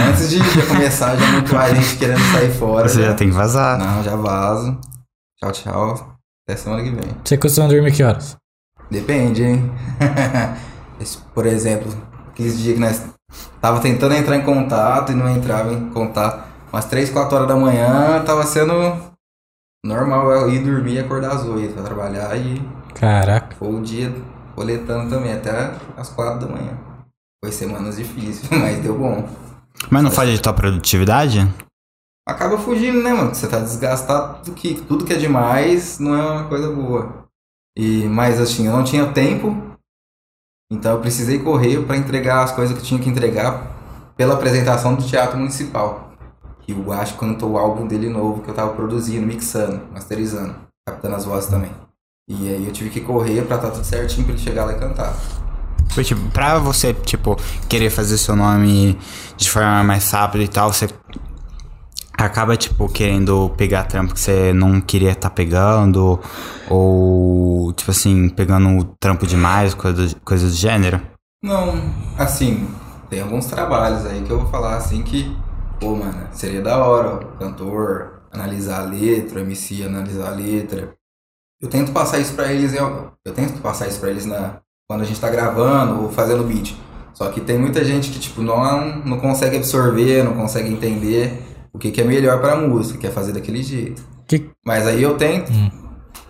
antes 0.10 0.30
de 0.30 0.38
já 0.38 0.66
começar, 0.68 1.16
já 1.18 1.28
muito 1.32 1.54
mais 1.54 1.76
gente 1.78 1.98
querendo 1.98 2.22
sair 2.32 2.52
fora. 2.52 2.88
Você 2.88 3.02
já 3.02 3.10
né? 3.10 3.14
tem 3.16 3.28
que 3.30 3.34
vazar. 3.36 3.78
Não, 3.78 4.04
já 4.04 4.16
vazo. 4.16 4.78
Tchau, 5.40 5.52
tchau. 5.52 6.16
Até 6.48 6.58
semana 6.58 6.84
que 6.84 6.90
vem. 6.92 7.12
Você 7.24 7.38
costuma 7.38 7.68
dormir 7.68 7.92
que 7.92 8.04
horas? 8.04 8.38
Depende, 8.90 9.44
hein? 9.44 9.72
Esse, 11.00 11.18
Por 11.34 11.46
exemplo, 11.46 11.92
aqueles 12.30 12.58
dias 12.60 12.76
que 12.76 12.80
nós 12.80 13.02
tava 13.60 13.80
tentando 13.80 14.14
entrar 14.16 14.36
em 14.38 14.42
contato 14.44 15.12
e 15.12 15.16
não 15.16 15.30
entrava 15.30 15.74
em 15.74 15.90
contato. 15.90 16.44
Umas 16.72 16.86
3, 16.86 17.10
4 17.10 17.36
horas 17.36 17.48
da 17.48 17.56
manhã 17.56 18.22
tava 18.26 18.44
sendo 18.44 18.74
normal 19.86 20.32
eu 20.32 20.50
ir 20.52 20.64
dormir 20.64 20.94
e 20.94 21.00
acordar 21.00 21.34
às 21.34 21.46
8 21.46 21.74
pra 21.74 21.84
trabalhar 21.84 22.36
e 22.38 22.62
Caraca. 22.94 23.56
foi 23.56 23.74
o 23.74 23.82
dia 23.82 24.14
coletando 24.56 25.10
também 25.10 25.34
até 25.34 25.74
as 25.98 26.10
4 26.10 26.46
da 26.46 26.54
manhã. 26.54 26.78
Foi 27.44 27.52
semanas 27.52 27.98
difíceis, 27.98 28.48
mas 28.52 28.80
deu 28.80 28.98
bom. 28.98 29.28
Mas 29.90 30.04
não 30.04 30.12
faz 30.12 30.30
de 30.30 30.42
tua 30.42 30.54
produtividade? 30.54 31.40
Acaba 32.28 32.58
fugindo, 32.58 33.02
né, 33.02 33.14
mano? 33.14 33.34
Você 33.34 33.48
tá 33.48 33.60
desgastado, 33.60 34.44
tudo 34.44 34.56
que, 34.56 34.76
tudo 34.82 35.06
que 35.06 35.14
é 35.14 35.18
demais 35.18 35.98
não 35.98 36.16
é 36.16 36.22
uma 36.22 36.48
coisa 36.48 36.70
boa. 36.72 37.26
E, 37.76 38.04
mas 38.06 38.40
assim, 38.40 38.68
eu 38.68 38.74
não 38.74 38.84
tinha 38.84 39.12
tempo, 39.12 39.56
então 40.72 40.94
eu 40.94 41.02
precisei 41.02 41.40
correr 41.40 41.84
para 41.86 41.98
entregar 41.98 42.44
as 42.44 42.52
coisas 42.52 42.76
que 42.76 42.84
eu 42.84 42.86
tinha 42.86 43.00
que 43.02 43.10
entregar 43.10 43.72
pela 44.16 44.36
apresentação 44.36 44.94
do 44.94 45.04
Teatro 45.04 45.38
Municipal. 45.38 46.11
Que 46.72 46.80
o 46.80 46.84
Guacho 46.84 47.16
cantou 47.16 47.52
o 47.52 47.58
álbum 47.58 47.86
dele 47.86 48.08
novo 48.08 48.42
que 48.42 48.50
eu 48.50 48.54
tava 48.54 48.72
produzindo, 48.72 49.28
mixando, 49.28 49.82
masterizando, 49.92 50.56
captando 50.88 51.16
as 51.16 51.26
vozes 51.26 51.50
também. 51.50 51.70
E 52.30 52.48
aí 52.48 52.66
eu 52.66 52.72
tive 52.72 52.90
que 52.90 53.02
correr 53.02 53.42
pra 53.42 53.58
estar 53.58 53.72
tudo 53.72 53.84
certinho 53.84 54.24
pra 54.24 54.34
ele 54.34 54.42
chegar 54.42 54.64
lá 54.64 54.72
e 54.72 54.80
cantar. 54.80 55.14
Foi, 55.90 56.06
tipo, 56.06 56.22
pra 56.30 56.60
você, 56.60 56.94
tipo, 56.94 57.36
querer 57.68 57.90
fazer 57.90 58.18
seu 58.18 58.38
nome 58.38 58.98
de 59.36 59.50
forma 59.50 59.84
mais 59.84 60.10
rápida 60.10 60.46
e 60.46 60.48
tal, 60.48 60.72
você 60.72 60.88
acaba, 62.14 62.56
tipo, 62.56 62.88
querendo 62.88 63.50
pegar 63.58 63.84
trampo 63.84 64.14
que 64.14 64.20
você 64.22 64.54
não 64.54 64.80
queria 64.80 65.12
estar 65.12 65.30
pegando, 65.32 66.22
ou, 66.70 67.74
tipo 67.74 67.92
assim, 67.92 68.30
pegando 68.30 68.96
trampo 68.98 69.28
demais, 69.28 69.74
coisa, 69.74 70.16
coisa 70.24 70.48
do 70.48 70.54
gênero. 70.54 71.02
Não, 71.44 71.74
assim, 72.18 72.66
tem 73.10 73.20
alguns 73.20 73.48
trabalhos 73.48 74.06
aí 74.06 74.22
que 74.22 74.32
eu 74.32 74.40
vou 74.40 74.50
falar 74.50 74.78
assim 74.78 75.04
que, 75.04 75.36
pô, 75.82 75.96
mano, 75.96 76.28
seria 76.32 76.62
da 76.62 76.78
hora 76.86 77.16
o 77.16 77.38
cantor 77.38 78.22
analisar 78.32 78.82
a 78.82 78.86
letra, 78.86 79.40
o 79.40 79.42
MC 79.44 79.84
analisar 79.84 80.28
a 80.28 80.36
letra. 80.36 80.94
Eu 81.62 81.68
tento 81.68 81.92
passar 81.92 82.20
isso 82.20 82.34
pra 82.34 82.52
eles, 82.54 82.74
eu, 82.74 83.12
eu 83.26 83.34
tento 83.34 83.60
passar 83.62 83.88
isso 83.88 84.00
pra 84.00 84.10
eles 84.10 84.26
na, 84.26 84.60
quando 84.88 85.02
a 85.02 85.06
gente 85.06 85.20
tá 85.20 85.30
gravando 85.30 86.04
ou 86.04 86.10
fazendo 86.12 86.44
beat. 86.44 86.74
Só 87.14 87.30
que 87.30 87.42
tem 87.42 87.58
muita 87.60 87.84
gente 87.84 88.10
que, 88.12 88.20
tipo, 88.20 88.42
não, 88.42 89.00
não 89.04 89.20
consegue 89.20 89.58
absorver, 89.58 90.24
não 90.24 90.34
consegue 90.34 90.72
entender 90.72 91.42
o 91.74 91.78
que, 91.78 91.92
que 91.92 92.00
é 92.00 92.04
melhor 92.04 92.40
pra 92.40 92.56
música, 92.56 92.98
que 93.00 93.08
é 93.08 93.12
fazer 93.12 93.34
daquele 93.34 93.62
jeito. 93.62 94.02
Que- 94.28 94.50
Mas 94.66 94.88
aí 94.88 95.04
eu 95.04 95.18
tento, 95.18 95.52
Hum. 95.52 95.70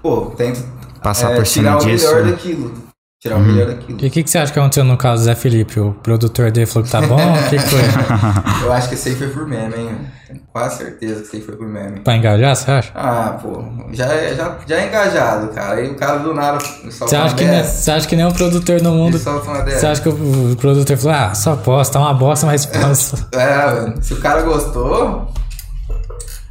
pô, 0.01 0.21
tento 0.35 0.63
Passar 1.03 1.31
é, 1.31 1.35
por 1.35 1.43
tirar 1.45 1.79
cima 1.79 1.91
o 1.91 1.93
disso. 1.95 2.07
melhor 2.07 2.25
né? 2.25 2.31
daquilo. 2.31 2.73
Tirar 3.21 3.35
o 3.37 3.39
melhor 3.39 3.67
daquilo. 3.67 3.99
E 4.01 4.07
o 4.07 4.09
que, 4.11 4.23
que 4.23 4.29
você 4.31 4.39
acha 4.39 4.51
que 4.51 4.57
aconteceu 4.57 4.83
no 4.83 4.97
caso 4.97 5.21
do 5.21 5.25
Zé 5.25 5.35
Felipe? 5.35 5.79
O 5.79 5.93
produtor 5.93 6.49
dele 6.49 6.65
falou 6.65 6.83
que 6.83 6.91
tá 6.91 7.01
bom? 7.03 7.15
O 7.17 7.49
que, 7.49 7.59
foi? 7.59 7.79
Eu 8.65 8.73
acho 8.73 8.89
que 8.89 8.95
esse 8.95 9.09
aí 9.09 9.15
foi 9.15 9.27
por 9.27 9.47
meme, 9.47 9.75
hein? 9.75 9.95
Tenho 10.27 10.39
quase 10.51 10.77
certeza 10.77 11.21
que 11.21 11.27
esse 11.27 11.35
aí 11.35 11.41
foi 11.43 11.55
por 11.55 11.67
meme. 11.67 11.99
pra 11.99 12.15
engajar, 12.15 12.55
você 12.55 12.71
acha? 12.71 12.91
Ah, 12.95 13.37
pô, 13.39 13.63
já 13.91 14.05
é, 14.07 14.33
já, 14.33 14.57
já 14.65 14.75
é 14.75 14.87
engajado, 14.87 15.49
cara. 15.49 15.75
Aí 15.75 15.91
o 15.91 15.95
cara 15.95 16.17
do 16.17 16.33
nada 16.33 16.59
solta 16.59 17.07
Você 17.09 17.15
acha, 17.15 17.27
uma 17.27 17.35
que, 17.35 17.45
ne- 17.45 17.51
dessa, 17.51 17.81
você 17.83 17.91
acha 17.91 18.07
que 18.07 18.15
nenhum 18.15 18.31
produtor 18.31 18.81
no 18.81 18.91
mundo. 18.91 19.19
Você 19.19 19.85
acha 19.85 20.01
que 20.01 20.09
o, 20.09 20.53
o 20.53 20.55
produtor 20.55 20.97
falou, 20.97 21.15
ah, 21.17 21.35
só 21.35 21.55
posta, 21.55 21.93
tá 21.93 21.99
uma 21.99 22.15
bosta, 22.15 22.47
mas 22.47 22.65
posta. 22.65 23.27
É, 23.37 23.71
velho, 23.71 24.03
se 24.03 24.15
o 24.15 24.17
cara 24.19 24.41
gostou, 24.41 25.31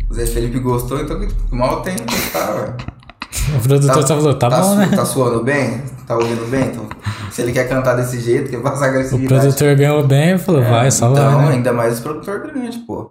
o 0.08 0.14
Zé 0.14 0.24
Felipe 0.24 0.60
gostou, 0.60 1.00
então 1.00 1.18
que 1.18 1.34
mal 1.50 1.82
tem 1.82 1.96
que 1.96 2.04
gostar, 2.04 2.52
velho. 2.52 2.74
O 3.56 3.60
produtor 3.62 4.02
só 4.06 4.16
falou, 4.16 4.34
tá, 4.34 4.50
bom, 4.50 4.62
su- 4.62 4.74
né? 4.76 4.88
Tá 4.94 5.04
suando 5.04 5.42
bem? 5.42 5.82
Tá 6.06 6.16
ouvindo 6.16 6.48
bem? 6.50 6.66
Então, 6.68 6.86
se 7.30 7.42
ele 7.42 7.52
quer 7.52 7.68
cantar 7.68 7.94
desse 7.94 8.20
jeito, 8.20 8.50
quer 8.50 8.60
passar 8.62 8.86
O 8.86 8.88
agressividade. 8.90 9.40
produtor 9.40 9.76
ganhou 9.76 10.06
bem 10.06 10.34
e 10.34 10.38
falou, 10.38 10.62
vai, 10.62 10.90
só 10.90 11.10
então, 11.12 11.36
vai, 11.36 11.46
né? 11.46 11.52
ainda 11.54 11.72
mais 11.72 11.94
os 11.94 12.00
produtor 12.00 12.40
grande, 12.40 12.78
pô. 12.80 13.10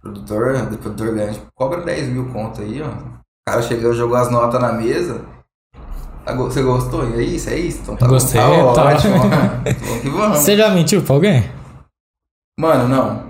Produtor, 0.00 0.54
o 0.72 0.78
produtor 0.78 1.14
grande, 1.14 1.40
cobra 1.54 1.80
10 1.82 2.08
mil 2.08 2.26
conto 2.26 2.60
aí, 2.62 2.80
ó. 2.82 2.86
O 2.86 3.18
cara 3.50 3.62
chegou, 3.62 3.92
jogou 3.92 4.16
as 4.16 4.30
notas 4.30 4.60
na 4.60 4.72
mesa. 4.72 5.20
Go- 6.36 6.44
Você 6.44 6.62
gostou? 6.62 7.08
E 7.08 7.14
é 7.14 7.22
isso, 7.22 7.48
é 7.50 7.56
isso? 7.56 7.78
Então 7.82 7.96
tá 7.96 8.06
bom, 8.06 8.12
Gostei, 8.12 8.40
tá 8.40 8.72
tá. 8.74 8.84
ótimo. 8.84 9.14
Vamos 9.18 10.00
que 10.02 10.08
vamos. 10.10 10.38
Você 10.38 10.56
já 10.56 10.68
mentiu 10.70 11.02
pra 11.02 11.14
alguém? 11.14 11.50
Mano, 12.60 12.86
não. 12.88 13.22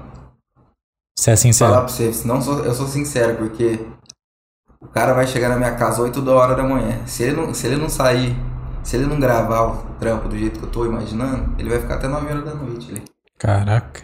Você 1.17 1.31
é 1.31 1.37
sincero. 1.37 1.71
Falar 1.71 1.85
pra 1.85 1.93
você, 1.95 2.13
não 2.27 2.41
sou, 2.43 2.65
eu 2.65 2.75
sou 2.75 2.87
sincero, 2.87 3.37
porque 3.37 3.79
o 4.81 4.87
cara 4.87 5.13
vai 5.13 5.27
chegar 5.27 5.49
na 5.49 5.57
minha 5.57 5.75
casa 5.75 6.03
8 6.03 6.21
da 6.23 6.33
hora 6.33 6.55
da 6.55 6.63
manhã. 6.63 7.01
Se 7.07 7.25
ele 7.25 7.37
não, 7.37 7.53
se 7.55 7.67
ele 7.67 7.77
não 7.77 7.89
sair, 7.89 8.37
se 8.83 8.97
ele 8.97 9.07
não 9.07 9.19
gravar 9.19 9.63
o 9.67 9.77
trampo 9.99 10.29
do 10.29 10.39
jeito 10.39 10.59
que 10.59 10.65
eu 10.65 10.71
tô 10.71 10.87
imaginando, 10.87 11.55
ele 11.59 11.69
vai 11.69 11.81
ficar 11.81 11.95
até 11.97 12.09
9 12.09 12.27
horas 12.27 12.45
da 12.45 12.55
noite 12.55 12.91
ali. 12.91 13.03
Caraca. 13.39 14.03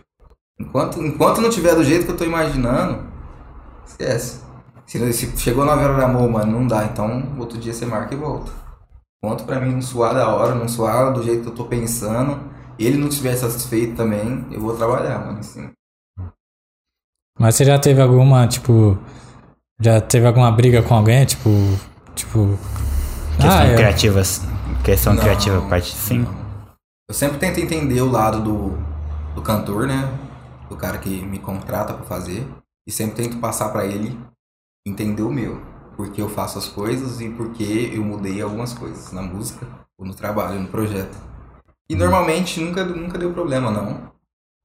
Enquanto, 0.59 1.01
enquanto 1.01 1.41
não 1.41 1.51
tiver 1.51 1.75
do 1.75 1.85
jeito 1.85 2.07
que 2.07 2.13
eu 2.13 2.17
tô 2.17 2.25
imaginando, 2.25 3.05
esquece. 3.87 4.41
Se, 4.87 5.13
se 5.13 5.37
chegou 5.39 5.65
9 5.65 5.85
horas 5.85 5.97
da 5.97 6.09
manhã, 6.09 6.29
mano, 6.29 6.53
não 6.53 6.67
dá. 6.67 6.85
Então, 6.85 7.35
outro 7.39 7.59
dia 7.59 7.73
você 7.73 7.87
marca 7.87 8.15
e 8.15 8.17
volta. 8.17 8.51
Enquanto 9.23 9.45
pra 9.45 9.61
mim 9.61 9.73
não 9.73 9.83
suar 9.83 10.15
da 10.15 10.29
hora, 10.29 10.55
não 10.55 10.69
suar 10.69 11.13
do 11.13 11.23
jeito 11.23 11.43
que 11.43 11.49
eu 11.49 11.55
tô 11.55 11.65
pensando, 11.65 12.39
ele 12.79 12.99
não 12.99 13.09
estiver 13.09 13.35
satisfeito 13.37 13.97
também, 13.97 14.45
eu 14.51 14.61
vou 14.61 14.77
trabalhar, 14.77 15.19
mano, 15.19 15.39
assim. 15.39 15.71
Mas 17.39 17.55
você 17.55 17.65
já 17.65 17.79
teve 17.79 18.01
alguma, 18.03 18.47
tipo. 18.47 18.99
Já 19.81 20.01
teve 20.01 20.27
alguma 20.27 20.51
briga 20.51 20.83
com 20.83 20.95
alguém? 20.95 21.25
Tipo. 21.25 21.51
Tipo. 22.15 22.59
Questão 23.37 23.59
ah, 23.59 23.65
é. 23.65 23.75
criativa. 23.75 24.23
Questão 24.85 25.15
Não, 25.15 25.23
criativa, 25.23 25.61
parte 25.69 25.93
sim. 25.93 26.19
não. 26.19 26.45
Eu 27.09 27.15
sempre 27.15 27.39
tento 27.39 27.59
entender 27.59 28.01
o 28.01 28.11
lado 28.11 28.41
do, 28.41 28.79
do 29.35 29.43
cantor, 29.43 29.87
né? 29.87 30.09
Do 30.69 30.77
cara 30.77 30.99
que 30.99 31.23
me 31.23 31.39
contrata 31.39 31.93
pra 31.93 32.05
fazer. 32.05 32.47
E 32.87 32.93
sempre 32.93 33.17
tento 33.17 33.39
passar 33.39 33.71
pra 33.71 33.85
ele 33.85 34.19
entender 34.87 35.23
o 35.23 35.31
meu. 35.31 35.61
Porque 35.97 36.21
eu 36.21 36.29
faço 36.29 36.59
as 36.59 36.69
coisas 36.69 37.21
e 37.21 37.31
porque 37.31 37.91
eu 37.93 38.05
mudei 38.05 38.41
algumas 38.43 38.73
coisas 38.73 39.13
na 39.13 39.23
música, 39.23 39.67
ou 39.99 40.07
no 40.07 40.15
trabalho, 40.15 40.61
no 40.61 40.69
projeto. 40.69 41.17
E 41.89 41.95
normalmente 41.95 42.61
nunca, 42.61 42.85
nunca 42.85 43.19
deu 43.19 43.33
problema, 43.33 43.71
não. 43.71 44.14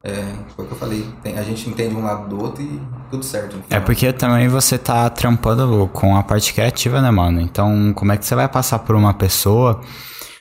É, 0.04 0.34
foi 0.56 0.64
o 0.64 0.68
que 0.68 0.74
eu 0.74 0.78
falei. 0.78 1.06
Tem- 1.22 1.38
a 1.38 1.44
gente 1.44 1.70
entende 1.70 1.94
um 1.96 2.04
lado 2.04 2.30
do 2.30 2.42
outro 2.42 2.64
e 2.64 2.80
tudo 3.12 3.24
certo. 3.24 3.62
É 3.70 3.80
porque 3.82 4.14
também 4.14 4.48
você 4.48 4.78
tá 4.78 5.10
trampando 5.10 5.90
com 5.92 6.16
a 6.16 6.24
parte 6.24 6.54
criativa, 6.54 7.02
né, 7.02 7.12
mano? 7.12 7.42
Então, 7.42 7.92
como 7.94 8.12
é 8.14 8.18
que 8.18 8.26
você 8.26 8.34
vai 8.34 8.48
passar 8.48 8.80
por 8.80 8.96
uma 8.96 9.14
pessoa? 9.14 9.82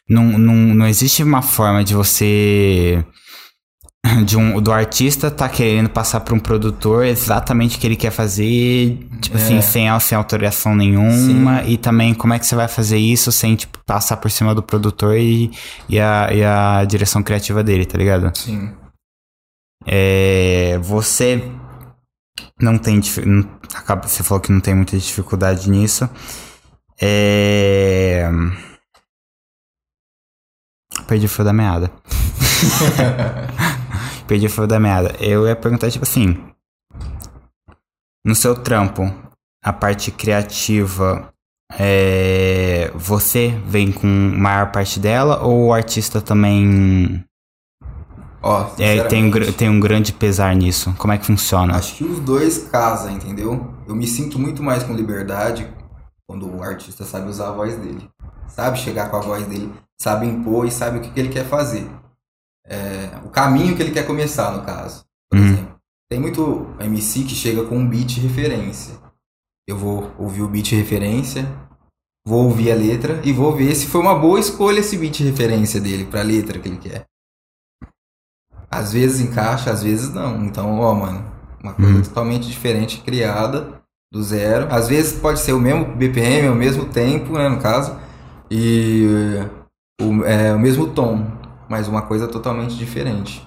Não, 0.08 0.22
não, 0.24 0.54
não 0.54 0.86
existe 0.86 1.22
uma 1.24 1.42
forma 1.42 1.82
de 1.82 1.94
você. 1.94 3.04
De 4.24 4.36
um, 4.38 4.60
do 4.60 4.72
artista 4.72 5.28
tá 5.28 5.48
querendo 5.48 5.90
passar 5.90 6.20
pra 6.20 6.32
um 6.32 6.38
produtor 6.38 7.04
exatamente 7.04 7.76
o 7.76 7.80
que 7.80 7.86
ele 7.86 7.96
quer 7.96 8.12
fazer, 8.12 8.96
tipo 9.20 9.36
É. 9.36 9.40
assim, 9.42 9.60
sem, 9.60 10.00
sem 10.00 10.16
autorização 10.16 10.74
nenhuma. 10.74 11.62
E 11.64 11.76
também 11.76 12.14
como 12.14 12.32
é 12.32 12.38
que 12.38 12.46
você 12.46 12.54
vai 12.54 12.68
fazer 12.68 12.96
isso 12.96 13.32
sem, 13.32 13.56
tipo, 13.56 13.76
passar 13.84 14.16
por 14.18 14.30
cima 14.30 14.54
do 14.54 14.62
produtor 14.62 15.16
e, 15.18 15.50
e, 15.88 15.98
a, 15.98 16.28
e 16.32 16.44
a 16.44 16.84
direção 16.84 17.22
criativa 17.24 17.62
dele, 17.62 17.84
tá 17.84 17.98
ligado? 17.98 18.30
Sim. 18.38 18.70
É, 19.90 20.76
você 20.78 21.42
não 22.60 22.76
tem 22.76 23.00
não- 23.24 23.58
acaba 23.74 24.06
você 24.06 24.22
falou 24.22 24.40
que 24.40 24.52
não 24.52 24.60
tem 24.60 24.74
muita 24.74 24.98
dificuldade 24.98 25.70
nisso. 25.70 26.08
É... 27.00 28.28
perdi 31.06 31.26
o 31.26 31.28
fio 31.28 31.44
da 31.44 31.52
meada. 31.52 31.90
Perdi 34.26 34.46
o 34.46 34.50
fio 34.50 34.66
da 34.66 34.78
meada. 34.78 35.14
Eu 35.20 35.46
ia 35.46 35.56
perguntar 35.56 35.90
tipo 35.90 36.04
assim 36.04 36.36
no 38.26 38.34
seu 38.34 38.54
trampo 38.54 39.02
a 39.64 39.72
parte 39.72 40.10
criativa 40.10 41.32
é, 41.78 42.90
você 42.94 43.48
vem 43.66 43.92
com 43.92 44.06
maior 44.06 44.70
parte 44.70 45.00
dela 45.00 45.42
ou 45.42 45.66
o 45.66 45.72
artista 45.72 46.20
também 46.20 47.24
Ó, 48.40 48.70
é, 48.78 49.02
tem, 49.04 49.24
um, 49.24 49.52
tem 49.52 49.68
um 49.68 49.80
grande 49.80 50.12
pesar 50.12 50.54
nisso. 50.54 50.94
Como 50.98 51.12
é 51.12 51.18
que 51.18 51.26
funciona? 51.26 51.76
Acho 51.76 51.96
que 51.96 52.04
os 52.04 52.20
dois 52.20 52.68
casam, 52.70 53.10
entendeu? 53.12 53.74
Eu 53.86 53.96
me 53.96 54.06
sinto 54.06 54.38
muito 54.38 54.62
mais 54.62 54.82
com 54.84 54.94
liberdade 54.94 55.68
quando 56.26 56.48
o 56.48 56.62
artista 56.62 57.04
sabe 57.04 57.28
usar 57.28 57.48
a 57.48 57.52
voz 57.52 57.76
dele. 57.76 58.08
Sabe 58.46 58.78
chegar 58.78 59.10
com 59.10 59.16
a 59.16 59.20
voz 59.20 59.46
dele, 59.46 59.72
sabe 60.00 60.26
impor 60.26 60.66
e 60.66 60.70
sabe 60.70 60.98
o 60.98 61.00
que, 61.00 61.10
que 61.10 61.18
ele 61.20 61.28
quer 61.30 61.44
fazer. 61.46 61.88
É, 62.66 63.10
o 63.24 63.28
caminho 63.28 63.74
que 63.76 63.82
ele 63.82 63.90
quer 63.92 64.06
começar, 64.06 64.52
no 64.52 64.62
caso. 64.64 65.04
Por 65.30 65.38
Uhum. 65.38 65.46
exemplo. 65.46 65.78
Tem 66.10 66.20
muito 66.20 66.66
MC 66.80 67.24
que 67.24 67.34
chega 67.34 67.64
com 67.64 67.76
um 67.76 67.86
beat 67.88 68.18
referência. 68.18 68.94
Eu 69.66 69.76
vou 69.76 70.10
ouvir 70.18 70.42
o 70.42 70.48
beat 70.48 70.70
referência, 70.72 71.46
vou 72.26 72.44
ouvir 72.44 72.72
a 72.72 72.74
letra 72.74 73.20
e 73.24 73.32
vou 73.32 73.54
ver 73.54 73.74
se 73.74 73.86
foi 73.86 74.00
uma 74.00 74.14
boa 74.18 74.40
escolha 74.40 74.80
esse 74.80 74.96
beat 74.96 75.18
referência 75.20 75.80
dele 75.80 76.06
pra 76.06 76.22
letra 76.22 76.58
que 76.58 76.68
ele 76.68 76.78
quer. 76.78 77.04
Às 78.70 78.92
vezes 78.92 79.20
encaixa, 79.20 79.70
às 79.70 79.82
vezes 79.82 80.12
não. 80.12 80.44
Então, 80.44 80.78
ó, 80.78 80.94
mano, 80.94 81.24
uma 81.62 81.72
coisa 81.72 81.94
Uhum. 81.96 82.02
totalmente 82.02 82.46
diferente, 82.46 83.00
criada 83.00 83.68
do 84.12 84.22
zero. 84.22 84.66
Às 84.70 84.88
vezes 84.88 85.18
pode 85.18 85.40
ser 85.40 85.52
o 85.52 85.60
mesmo 85.60 85.84
BPM, 85.96 86.48
o 86.48 86.54
mesmo 86.54 86.86
tempo, 86.86 87.32
né, 87.34 87.48
no 87.48 87.58
caso, 87.60 87.96
e 88.50 89.06
o, 90.00 90.24
é, 90.24 90.52
o 90.54 90.58
mesmo 90.58 90.88
tom, 90.88 91.26
mas 91.68 91.88
uma 91.88 92.02
coisa 92.02 92.26
totalmente 92.28 92.76
diferente. 92.76 93.46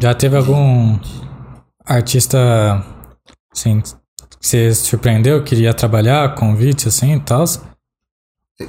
Já 0.00 0.14
teve 0.14 0.36
algum 0.36 0.98
artista, 1.86 2.84
assim, 3.52 3.80
que 3.80 4.46
você 4.46 4.74
surpreendeu, 4.74 5.42
queria 5.42 5.72
trabalhar, 5.72 6.34
convite, 6.34 6.88
assim, 6.88 7.14
e 7.14 7.20
tal? 7.20 7.44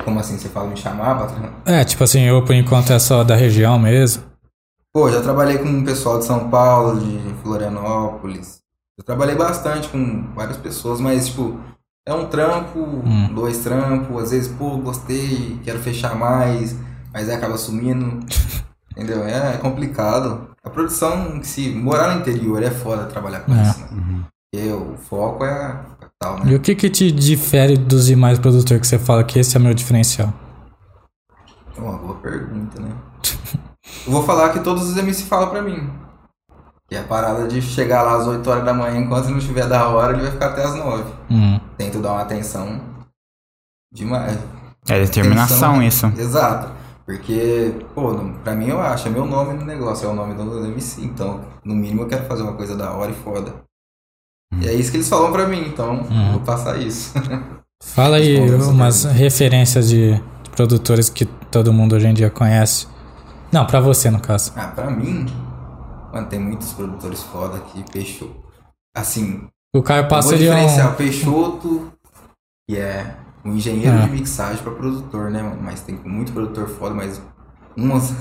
Como 0.05 0.19
assim, 0.19 0.37
você 0.37 0.47
fala 0.47 0.69
me 0.69 0.77
chamar? 0.77 1.27
É, 1.65 1.83
tipo 1.83 2.03
assim, 2.03 2.21
eu 2.21 2.43
por 2.45 2.55
enquanto 2.55 2.93
é 2.93 2.99
só 2.99 3.23
da 3.25 3.35
região 3.35 3.77
mesmo. 3.77 4.23
Pô, 4.93 5.09
já 5.09 5.21
trabalhei 5.21 5.57
com 5.57 5.79
o 5.79 5.85
pessoal 5.85 6.19
de 6.19 6.25
São 6.25 6.49
Paulo, 6.49 6.99
de 6.99 7.33
Florianópolis. 7.41 8.59
Eu 8.97 9.03
trabalhei 9.05 9.35
bastante 9.35 9.87
com 9.87 10.33
várias 10.35 10.57
pessoas, 10.57 10.99
mas, 10.99 11.27
tipo, 11.27 11.57
é 12.05 12.13
um 12.13 12.27
trampo, 12.27 12.79
Hum. 12.79 13.33
dois 13.33 13.59
trampos. 13.59 14.21
Às 14.23 14.31
vezes, 14.31 14.47
pô, 14.53 14.77
gostei, 14.77 15.57
quero 15.63 15.79
fechar 15.79 16.13
mais, 16.15 16.75
mas 17.13 17.29
aí 17.29 17.35
acaba 17.35 17.57
sumindo. 17.57 18.19
Entendeu? 18.91 19.23
É 19.25 19.57
complicado. 19.57 20.49
A 20.63 20.69
produção, 20.69 21.41
se 21.41 21.69
morar 21.73 22.13
no 22.13 22.19
interior, 22.21 22.61
é 22.61 22.69
foda 22.69 23.05
trabalhar 23.05 23.39
com 23.41 23.53
É. 23.53 23.61
isso, 23.61 23.79
né? 23.79 24.25
Porque 24.53 24.67
o 24.73 24.97
foco 24.97 25.45
é 25.45 25.79
capital, 26.01 26.39
né? 26.43 26.51
E 26.51 26.55
o 26.55 26.59
que 26.59 26.75
que 26.75 26.89
te 26.89 27.09
difere 27.09 27.77
dos 27.77 28.07
demais 28.07 28.37
produtores 28.37 28.81
que 28.81 28.87
você 28.87 28.99
fala 28.99 29.23
que 29.23 29.39
esse 29.39 29.55
é 29.55 29.59
meu 29.59 29.73
diferencial? 29.73 30.33
É 31.77 31.79
uma 31.81 31.97
boa 31.97 32.15
pergunta, 32.15 32.81
né? 32.81 32.91
Eu 34.05 34.11
vou 34.11 34.23
falar 34.23 34.49
que 34.49 34.59
todos 34.59 34.89
os 34.89 34.97
MC 34.97 35.23
falam 35.23 35.49
pra 35.49 35.61
mim. 35.61 35.89
Que 36.89 36.95
é 36.95 36.99
a 36.99 37.03
parada 37.03 37.47
de 37.47 37.61
chegar 37.61 38.03
lá 38.03 38.17
às 38.17 38.27
8 38.27 38.49
horas 38.49 38.65
da 38.65 38.73
manhã, 38.73 38.97
enquanto 38.99 39.29
não 39.29 39.37
estiver 39.37 39.67
da 39.67 39.87
hora, 39.87 40.13
ele 40.13 40.23
vai 40.23 40.31
ficar 40.31 40.47
até 40.47 40.63
às 40.63 40.75
9. 40.75 41.03
Hum. 41.29 41.59
Tento 41.77 41.99
dar 41.99 42.11
uma 42.13 42.21
atenção 42.21 42.81
demais. 43.93 44.37
É 44.89 44.99
determinação 44.99 45.75
Atenção. 45.75 46.09
isso. 46.11 46.21
Exato. 46.21 46.71
Porque, 47.05 47.73
pô, 47.93 48.13
pra 48.43 48.55
mim 48.55 48.67
eu 48.69 48.79
acho, 48.81 49.07
é 49.07 49.11
meu 49.11 49.25
nome 49.25 49.53
no 49.53 49.65
negócio, 49.65 50.07
é 50.07 50.11
o 50.11 50.15
nome 50.15 50.33
do 50.33 50.65
MC. 50.65 51.01
Então, 51.03 51.41
no 51.63 51.75
mínimo 51.75 52.03
eu 52.03 52.07
quero 52.07 52.25
fazer 52.25 52.41
uma 52.43 52.53
coisa 52.53 52.75
da 52.75 52.91
hora 52.91 53.11
e 53.11 53.15
foda. 53.15 53.53
E 54.59 54.67
é 54.67 54.73
isso 54.73 54.91
que 54.91 54.97
eles 54.97 55.09
falam 55.09 55.31
pra 55.31 55.47
mim, 55.47 55.61
então 55.67 56.01
Hum. 56.09 56.31
vou 56.33 56.41
passar 56.41 56.77
isso. 56.77 57.13
Fala 57.83 58.17
aí 58.17 58.37
umas 58.51 59.05
referências 59.05 59.89
de, 59.89 60.13
de 60.43 60.49
produtores 60.51 61.09
que 61.09 61.25
todo 61.25 61.73
mundo 61.73 61.95
hoje 61.95 62.07
em 62.07 62.13
dia 62.13 62.29
conhece. 62.29 62.87
Não, 63.51 63.65
pra 63.65 63.79
você 63.79 64.09
no 64.09 64.19
caso. 64.21 64.53
ah, 64.55 64.67
pra 64.67 64.89
mim, 64.89 65.25
mano, 66.13 66.27
tem 66.27 66.39
muitos 66.39 66.71
produtores 66.73 67.21
foda 67.23 67.57
aqui, 67.57 67.83
Peixoto. 67.91 68.35
Assim, 68.95 69.47
O 69.75 69.81
vou 69.81 70.33
ele 70.33 70.47
é 70.47 70.51
diferenciar 70.51 70.89
um... 70.89 70.93
o 70.93 70.95
Peixoto, 70.95 71.91
que 72.69 72.77
é 72.77 73.15
um 73.43 73.53
engenheiro 73.53 73.97
É. 73.97 74.01
de 74.05 74.11
mixagem 74.11 74.61
pra 74.63 74.71
produtor, 74.73 75.29
né, 75.31 75.41
mano? 75.41 75.61
Mas 75.61 75.81
tem 75.81 75.95
muito 75.95 76.31
produtor 76.31 76.67
foda, 76.69 76.93
mas 76.95 77.21
umas 77.75 78.13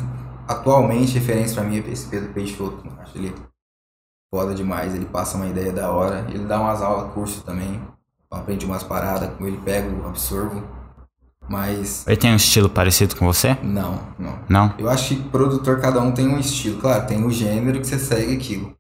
atualmente 0.49 1.15
referência 1.19 1.55
pra 1.61 1.65
mim 1.65 1.77
é 1.79 1.91
esse 1.91 2.07
Pedro 2.09 2.33
Peixoto. 2.33 2.85
mano. 2.87 3.01
Acho 3.01 3.17
ele 3.19 3.35
foda 4.33 4.55
demais, 4.55 4.95
ele 4.95 5.07
passa 5.07 5.37
uma 5.37 5.47
ideia 5.47 5.73
da 5.73 5.91
hora, 5.91 6.25
ele 6.29 6.45
dá 6.45 6.61
umas 6.61 6.81
aulas, 6.83 7.13
curso 7.13 7.43
também. 7.43 7.81
Eu 8.33 8.39
aprendi 8.39 8.65
umas 8.65 8.83
paradas 8.85 9.29
com 9.37 9.45
ele, 9.47 9.57
pego, 9.59 10.07
absorvo. 10.07 10.63
Mas 11.51 12.07
Ele 12.07 12.17
tem 12.17 12.33
um 12.33 12.37
estilo 12.37 12.69
parecido 12.71 13.17
com 13.17 13.27
você? 13.27 13.55
não, 13.61 14.15
não. 14.17 14.39
Não? 14.49 14.75
Eu 14.79 14.89
acho 14.89 15.17
que 15.17 15.29
produtor, 15.31 15.81
cada 15.81 16.01
um 16.01 16.13
tem 16.13 16.29
um 16.29 16.39
estilo. 16.39 16.81
Claro, 16.81 17.09
tem 17.09 17.25
o 17.25 17.31
gênero 17.31 17.81
que 17.81 17.89
você 17.89 17.99
segue 17.99 18.37
aquilo. 18.37 18.77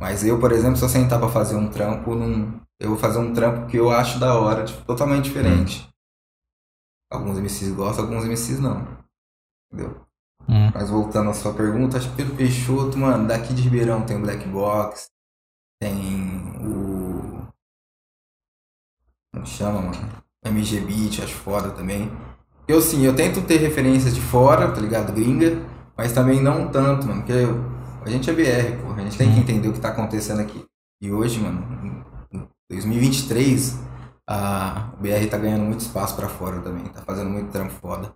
Mas 0.00 0.24
eu, 0.24 0.38
por 0.38 0.52
exemplo, 0.52 0.76
se 0.76 0.84
eu 0.84 0.88
sentar 0.88 1.18
pra 1.18 1.28
fazer 1.28 1.56
um 1.56 1.68
trampo, 1.68 2.14
não... 2.14 2.60
eu 2.78 2.90
vou 2.90 2.96
fazer 2.96 3.18
um 3.18 3.32
trampo 3.32 3.66
que 3.66 3.76
eu 3.76 3.90
acho 3.90 4.20
da 4.20 4.38
hora, 4.38 4.64
tipo, 4.64 4.80
totalmente 4.84 5.24
diferente. 5.24 5.88
Alguns 7.10 7.36
MCs 7.38 7.74
gostam, 7.74 8.04
alguns 8.04 8.24
MCs 8.24 8.60
não. 8.60 8.86
Entendeu? 9.72 10.00
Hum. 10.48 10.70
Mas 10.72 10.90
voltando 10.90 11.30
à 11.30 11.34
sua 11.34 11.52
pergunta, 11.52 11.98
acho 11.98 12.10
que 12.10 12.16
Pedro 12.16 12.36
Peixoto, 12.36 12.96
mano, 12.96 13.26
daqui 13.26 13.52
de 13.52 13.62
Ribeirão 13.62 14.06
tem 14.06 14.16
o 14.16 14.20
Black 14.20 14.46
Box, 14.46 15.10
tem 15.80 15.98
o. 16.60 17.44
Como 19.34 19.46
chama, 19.46 19.82
mano? 19.82 20.23
MG 20.44 20.80
Beat, 20.80 21.20
acho 21.22 21.34
foda 21.34 21.70
também. 21.70 22.10
Eu 22.66 22.80
sim, 22.80 23.04
eu 23.04 23.14
tento 23.14 23.42
ter 23.42 23.58
referências 23.58 24.14
de 24.14 24.20
fora, 24.20 24.70
tá 24.70 24.80
ligado? 24.80 25.12
Gringa, 25.12 25.58
mas 25.96 26.12
também 26.12 26.40
não 26.42 26.68
tanto, 26.68 27.06
mano, 27.06 27.20
porque 27.22 27.32
eu- 27.32 27.64
a 28.04 28.08
gente 28.08 28.28
é 28.28 28.32
BR, 28.32 28.76
pô, 28.82 28.92
a 28.92 29.00
gente 29.00 29.16
tem 29.18 29.32
que 29.32 29.38
entender 29.40 29.68
o 29.68 29.72
que 29.72 29.80
tá 29.80 29.88
acontecendo 29.88 30.40
aqui. 30.40 30.64
E 31.02 31.10
hoje, 31.12 31.40
mano, 31.40 31.62
em 32.32 32.42
2023, 32.70 33.78
a 34.28 34.90
o 34.98 35.02
BR 35.02 35.26
tá 35.28 35.36
ganhando 35.36 35.64
muito 35.64 35.80
espaço 35.80 36.16
pra 36.16 36.28
fora 36.28 36.60
também, 36.60 36.84
tá 36.84 37.02
fazendo 37.02 37.28
muito 37.30 37.50
trampo 37.50 37.72
foda. 37.80 38.12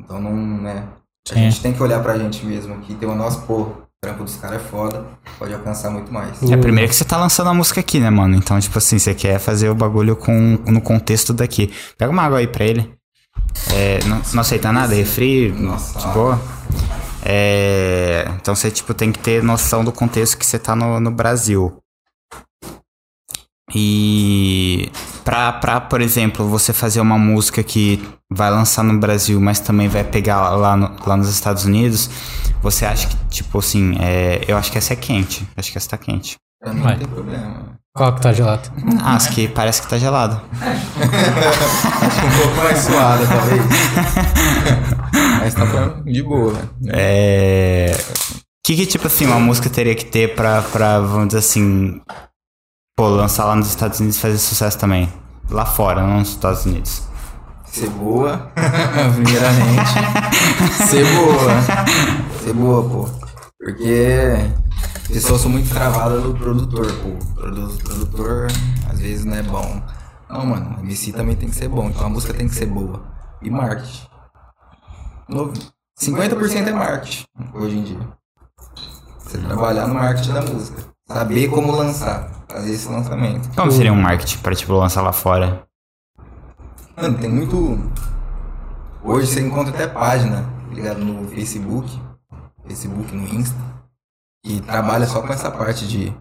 Então 0.00 0.20
não, 0.20 0.34
né? 0.34 0.88
A 1.30 1.34
Sim. 1.34 1.40
gente 1.50 1.62
tem 1.62 1.72
que 1.72 1.82
olhar 1.82 2.02
pra 2.02 2.18
gente 2.18 2.44
mesmo 2.44 2.74
aqui, 2.74 2.94
ter 2.94 3.06
o 3.06 3.14
nosso, 3.14 3.42
pô, 3.46 3.72
trampo 4.00 4.22
dos 4.22 4.36
caras 4.36 4.62
é 4.62 4.64
foda, 4.64 5.04
pode 5.38 5.52
alcançar 5.52 5.90
muito 5.90 6.12
mais. 6.12 6.40
É 6.42 6.56
primeiro 6.56 6.88
que 6.88 6.94
você 6.94 7.04
tá 7.04 7.16
lançando 7.16 7.50
a 7.50 7.54
música 7.54 7.80
aqui, 7.80 7.98
né, 7.98 8.08
mano? 8.10 8.36
Então, 8.36 8.58
tipo 8.60 8.78
assim, 8.78 8.98
você 8.98 9.12
quer 9.12 9.40
fazer 9.40 9.68
o 9.68 9.74
bagulho 9.74 10.14
com, 10.14 10.58
no 10.66 10.80
contexto 10.80 11.32
daqui. 11.32 11.72
Pega 11.96 12.12
uma 12.12 12.22
água 12.22 12.38
aí 12.38 12.46
pra 12.46 12.64
ele. 12.64 12.94
É, 13.74 13.98
não, 14.04 14.22
não 14.34 14.40
aceita 14.40 14.70
nada, 14.70 14.94
refri, 14.94 15.50
Nossa. 15.50 15.98
de 15.98 16.06
boa. 16.14 16.40
É, 17.24 18.30
então 18.40 18.54
você, 18.54 18.70
tipo, 18.70 18.94
tem 18.94 19.10
que 19.10 19.18
ter 19.18 19.42
noção 19.42 19.84
do 19.84 19.90
contexto 19.90 20.38
que 20.38 20.46
você 20.46 20.58
tá 20.58 20.76
no, 20.76 21.00
no 21.00 21.10
Brasil. 21.10 21.76
E 23.74 24.90
pra, 25.24 25.52
pra, 25.52 25.80
por 25.80 26.00
exemplo, 26.00 26.48
você 26.48 26.72
fazer 26.72 27.00
uma 27.00 27.18
música 27.18 27.62
que 27.62 28.02
vai 28.30 28.50
lançar 28.50 28.82
no 28.82 28.98
Brasil, 28.98 29.40
mas 29.40 29.60
também 29.60 29.88
vai 29.88 30.04
pegar 30.04 30.50
lá, 30.56 30.76
no- 30.76 30.90
lá 31.06 31.16
nos 31.16 31.28
Estados 31.28 31.64
Unidos, 31.64 32.08
você 32.62 32.84
acha 32.86 33.08
que, 33.08 33.16
tipo 33.28 33.58
assim, 33.58 33.96
é, 34.00 34.44
eu 34.48 34.56
acho 34.56 34.70
que 34.72 34.78
essa 34.78 34.92
é 34.92 34.96
quente. 34.96 35.46
Acho 35.56 35.70
que 35.72 35.78
essa 35.78 35.90
tá 35.90 35.98
quente. 35.98 36.36
Pra 36.60 36.72
mim 36.72 36.80
Vai. 36.82 36.92
não 36.92 36.98
tem 37.00 37.08
problema. 37.08 37.78
Qual 37.94 38.14
que 38.14 38.20
tá 38.20 38.32
gelado? 38.32 38.70
Ah, 39.02 39.16
as 39.16 39.26
que 39.26 39.48
parece 39.48 39.82
que 39.82 39.88
tá 39.88 39.98
gelado. 39.98 40.40
Acho 40.60 42.20
que 42.20 42.26
um 42.26 42.42
pouco 42.42 42.56
mais 42.62 42.78
suada, 42.78 43.26
talvez. 43.26 43.62
Mas 45.40 45.54
tá 45.54 45.66
pra- 45.66 46.00
de 46.04 46.22
boa, 46.22 46.52
né? 46.52 46.60
É. 46.90 47.96
Que 48.64 48.76
que, 48.76 48.86
tipo 48.86 49.06
assim, 49.06 49.26
uma 49.26 49.40
música 49.40 49.68
teria 49.70 49.94
que 49.94 50.04
ter 50.04 50.34
pra, 50.34 50.62
pra, 50.62 51.00
vamos 51.00 51.28
dizer 51.28 51.38
assim, 51.40 52.00
pô, 52.98 53.08
lançar 53.10 53.44
lá 53.44 53.54
nos 53.54 53.68
Estados 53.68 54.00
Unidos 54.00 54.16
e 54.16 54.20
fazer 54.20 54.38
sucesso 54.38 54.76
também? 54.76 55.08
Lá 55.48 55.64
fora, 55.64 56.02
não 56.04 56.18
nos 56.18 56.30
Estados 56.30 56.66
Unidos. 56.66 57.02
Ser 57.66 57.88
boa, 57.90 58.50
primeiramente. 59.14 60.82
Ser 60.88 61.04
boa. 61.14 62.42
Ser 62.42 62.52
boa, 62.54 62.82
pô. 62.82 63.08
Porque 63.56 64.50
pessoas 65.06 65.40
são 65.42 65.50
muito 65.50 65.70
travadas 65.70 66.24
do 66.24 66.34
produtor, 66.34 66.86
pô. 66.86 67.34
Produ- 67.40 67.78
produtor, 67.84 68.48
às 68.90 68.98
vezes, 68.98 69.24
não 69.24 69.36
é 69.36 69.42
bom. 69.44 69.80
Não, 70.28 70.44
mano, 70.44 70.76
o 70.78 70.80
MC 70.80 71.12
também 71.12 71.36
tem 71.36 71.48
que 71.48 71.54
ser 71.54 71.68
bom. 71.68 71.88
Então 71.88 72.04
a 72.06 72.10
música 72.10 72.34
tem 72.34 72.48
que 72.48 72.54
ser 72.56 72.66
boa. 72.66 73.00
E 73.40 73.48
marketing. 73.48 74.08
No- 75.28 75.52
50% 76.00 76.66
é 76.66 76.72
marketing, 76.72 77.24
hoje 77.54 77.78
em 77.78 77.82
dia. 77.84 78.08
Você 79.20 79.38
trabalhar 79.38 79.86
no 79.86 79.94
marketing 79.94 80.32
da 80.32 80.42
música. 80.42 80.82
Saber 81.06 81.48
como 81.48 81.70
lançar. 81.70 82.37
Fazer 82.50 82.72
esse 82.72 82.88
lançamento. 82.88 83.48
Como 83.54 83.70
seria 83.70 83.92
um 83.92 84.00
marketing 84.00 84.38
pra, 84.38 84.54
tipo, 84.54 84.72
lançar 84.72 85.02
lá 85.02 85.12
fora? 85.12 85.64
Mano, 86.96 87.18
tem 87.18 87.28
muito. 87.28 87.78
Hoje 89.02 89.26
você 89.28 89.40
encontra 89.40 89.72
até 89.72 89.86
página 89.86 90.44
ligado 90.72 91.04
no 91.04 91.28
Facebook, 91.28 92.00
Facebook 92.66 93.14
no 93.14 93.26
Insta, 93.28 93.56
e 94.44 94.60
trabalha 94.60 95.06
só 95.06 95.20
com 95.22 95.32
essa 95.32 95.50
parte 95.50 95.86
de, 95.86 96.12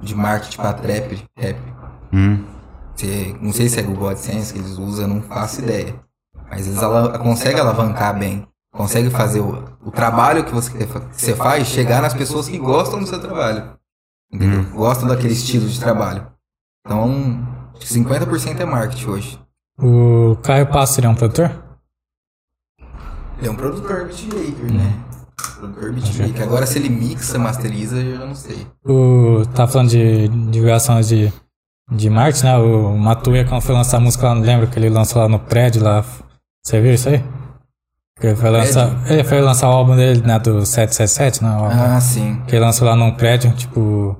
de 0.00 0.14
marketing 0.14 0.56
pra 0.56 0.72
trap, 0.72 1.24
rap. 1.36 1.58
Hum, 2.12 2.44
Você, 2.94 3.36
não 3.40 3.52
sei 3.52 3.68
se 3.68 3.78
é 3.78 3.82
Google 3.82 4.08
AdSense 4.08 4.52
que 4.52 4.58
eles 4.58 4.78
usam, 4.78 5.06
não 5.06 5.22
faço 5.22 5.60
ideia. 5.60 5.94
Mas 6.50 6.66
eles 6.66 6.82
ala, 6.82 7.18
conseguem 7.18 7.60
alavancar 7.60 8.18
bem. 8.18 8.46
Consegue 8.72 9.10
fazer 9.10 9.40
o, 9.40 9.64
o 9.84 9.90
trabalho 9.90 10.44
que 10.44 10.52
você, 10.52 10.70
que 10.70 10.84
você 11.12 11.34
faz 11.34 11.66
chegar 11.66 12.02
nas 12.02 12.12
pessoas 12.14 12.48
que 12.48 12.58
gostam 12.58 12.98
do 13.00 13.06
seu 13.06 13.20
trabalho. 13.20 13.76
Entendeu? 14.32 14.64
Gostam 14.72 15.08
daquele 15.08 15.32
estilo 15.32 15.68
de 15.68 15.78
trabalho. 15.78 16.26
Então, 16.84 17.46
acho 17.74 17.86
que 17.86 17.94
50% 17.94 18.60
é 18.60 18.64
marketing 18.64 19.06
hoje. 19.08 19.40
O 19.78 20.36
Caio 20.42 20.66
Passo 20.66 20.94
seria 20.94 21.10
um 21.10 21.14
produtor? 21.14 21.50
Ele 23.38 23.48
é 23.48 23.50
um 23.50 23.56
produtor 23.56 24.06
beatmaker, 24.06 24.72
né? 24.72 25.04
Produtor 25.58 25.92
beatmaker. 25.92 26.42
Agora 26.42 26.66
se 26.66 26.78
ele 26.78 26.88
mixa, 26.88 27.38
masteriza, 27.38 27.96
eu 27.96 28.18
já 28.18 28.26
não 28.26 28.34
sei. 28.34 28.66
O, 28.84 29.44
tá 29.54 29.66
falando 29.66 29.90
de 29.90 30.28
divulgação 30.28 31.00
de, 31.00 31.32
de 31.92 32.08
marketing, 32.08 32.46
né? 32.46 32.56
O 32.56 32.96
Matuia, 32.96 33.44
quando 33.44 33.60
foi 33.60 33.74
lançar 33.74 33.98
a 33.98 34.00
música 34.00 34.26
lá, 34.26 34.34
lembra 34.34 34.66
que 34.66 34.78
ele 34.78 34.88
lançou 34.88 35.20
lá 35.20 35.28
no 35.28 35.38
prédio 35.38 35.82
lá? 35.82 36.04
Você 36.64 36.80
viu 36.80 36.94
isso 36.94 37.08
aí? 37.08 37.22
Que 38.18 38.28
ele 38.28 38.36
foi 38.36 38.48
lançar, 38.50 39.10
ele 39.10 39.24
foi 39.24 39.40
lançar 39.42 39.68
o 39.68 39.72
álbum 39.72 39.94
dele, 39.94 40.22
né? 40.22 40.38
Do 40.38 40.64
777, 40.64 41.44
né? 41.44 41.50
Ah, 41.70 42.00
sim. 42.00 42.42
Que 42.46 42.56
ele 42.56 42.64
lançou 42.64 42.88
lá 42.88 42.96
num 42.96 43.12
prédio, 43.12 43.52
tipo. 43.54 44.16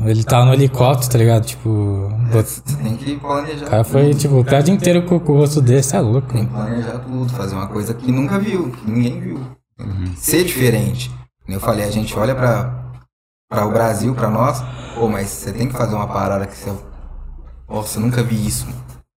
Ele 0.00 0.24
tava 0.24 0.46
no 0.46 0.54
helicóptero, 0.54 1.12
tá 1.12 1.18
ligado? 1.18 1.44
Tipo. 1.44 2.08
tem 2.82 2.96
que 2.96 3.16
planejar 3.18 3.66
O 3.66 3.70
cara 3.70 3.84
foi, 3.84 4.08
tudo. 4.10 4.18
tipo, 4.18 4.40
o 4.40 4.44
prédio 4.44 4.74
inteiro 4.74 5.06
com, 5.06 5.20
com 5.20 5.32
o 5.34 5.36
rosto 5.36 5.60
dele, 5.60 5.82
você 5.82 5.96
é 5.96 6.00
louco. 6.00 6.32
Tem 6.32 6.46
que 6.46 6.52
planejar 6.52 6.98
tudo, 6.98 7.32
fazer 7.32 7.54
uma 7.54 7.68
coisa 7.68 7.94
que 7.94 8.10
nunca 8.10 8.38
viu, 8.40 8.70
que 8.72 8.90
ninguém 8.90 9.20
viu. 9.20 9.40
Ser 10.16 10.44
diferente. 10.44 11.08
Como 11.44 11.56
eu 11.56 11.60
falei, 11.60 11.84
a 11.84 11.90
gente 11.90 12.18
olha 12.18 12.34
pra, 12.34 12.90
pra 13.48 13.66
o 13.66 13.70
Brasil, 13.70 14.14
pra 14.14 14.30
nós, 14.30 14.62
pô, 14.96 15.08
mas 15.08 15.28
você 15.28 15.52
tem 15.52 15.68
que 15.68 15.74
fazer 15.76 15.94
uma 15.94 16.08
parada 16.08 16.46
que 16.46 16.56
você. 16.56 16.72
Nossa, 17.68 17.98
eu 17.98 18.02
nunca 18.02 18.22
vi 18.22 18.46
isso. 18.46 18.66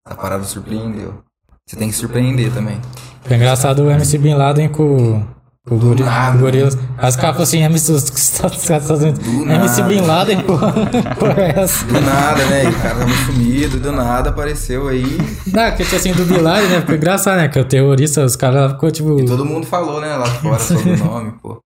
Essa 0.06 0.16
parada 0.16 0.44
surpreendeu. 0.44 1.25
Você 1.68 1.78
tem 1.78 1.90
que 1.90 1.96
surpreender 1.96 2.54
também. 2.54 2.80
Foi 3.24 3.38
engraçado 3.38 3.80
o 3.84 3.90
MC 3.90 4.20
Bin 4.20 4.36
Laden 4.36 4.70
com, 4.70 5.24
com 5.68 5.76
o 5.76 5.80
gori, 5.80 6.04
nada. 6.04 6.34
com 6.34 6.38
o 6.38 6.42
Gorilas. 6.42 6.76
Os 6.76 6.80
caras 7.00 7.16
falaram 7.16 7.42
assim, 7.42 7.64
MC, 7.64 7.92
os 7.92 8.04
os 8.04 9.04
MC. 9.04 9.82
Bin 9.82 10.02
Laden, 10.02 10.44
porra 10.44 10.74
é 11.42 11.60
essa? 11.60 11.84
Do 11.86 12.00
nada, 12.02 12.46
né? 12.46 12.70
O 12.70 12.74
cara 12.74 13.00
tava 13.00 13.12
sumido, 13.26 13.80
do 13.80 13.92
nada 13.92 14.30
apareceu 14.30 14.88
aí. 14.90 15.18
Não, 15.52 15.72
que 15.76 15.84
tinha 15.84 16.00
assim 16.00 16.14
do 16.14 16.24
Bin 16.24 16.38
Laden, 16.38 16.70
né? 16.70 16.82
Ficou 16.82 16.94
engraçado, 16.98 17.38
né? 17.38 17.48
Que 17.48 17.60
o 17.60 17.66
terrorista, 17.66 18.24
os 18.24 18.36
caras 18.36 18.74
ficou 18.74 18.92
tipo. 18.92 19.20
E 19.20 19.26
todo 19.26 19.44
mundo 19.44 19.66
falou, 19.66 20.00
né, 20.00 20.16
lá 20.16 20.28
fora 20.28 20.60
sobre 20.62 20.92
o 20.92 20.98
nome, 21.04 21.32
pô. 21.42 21.60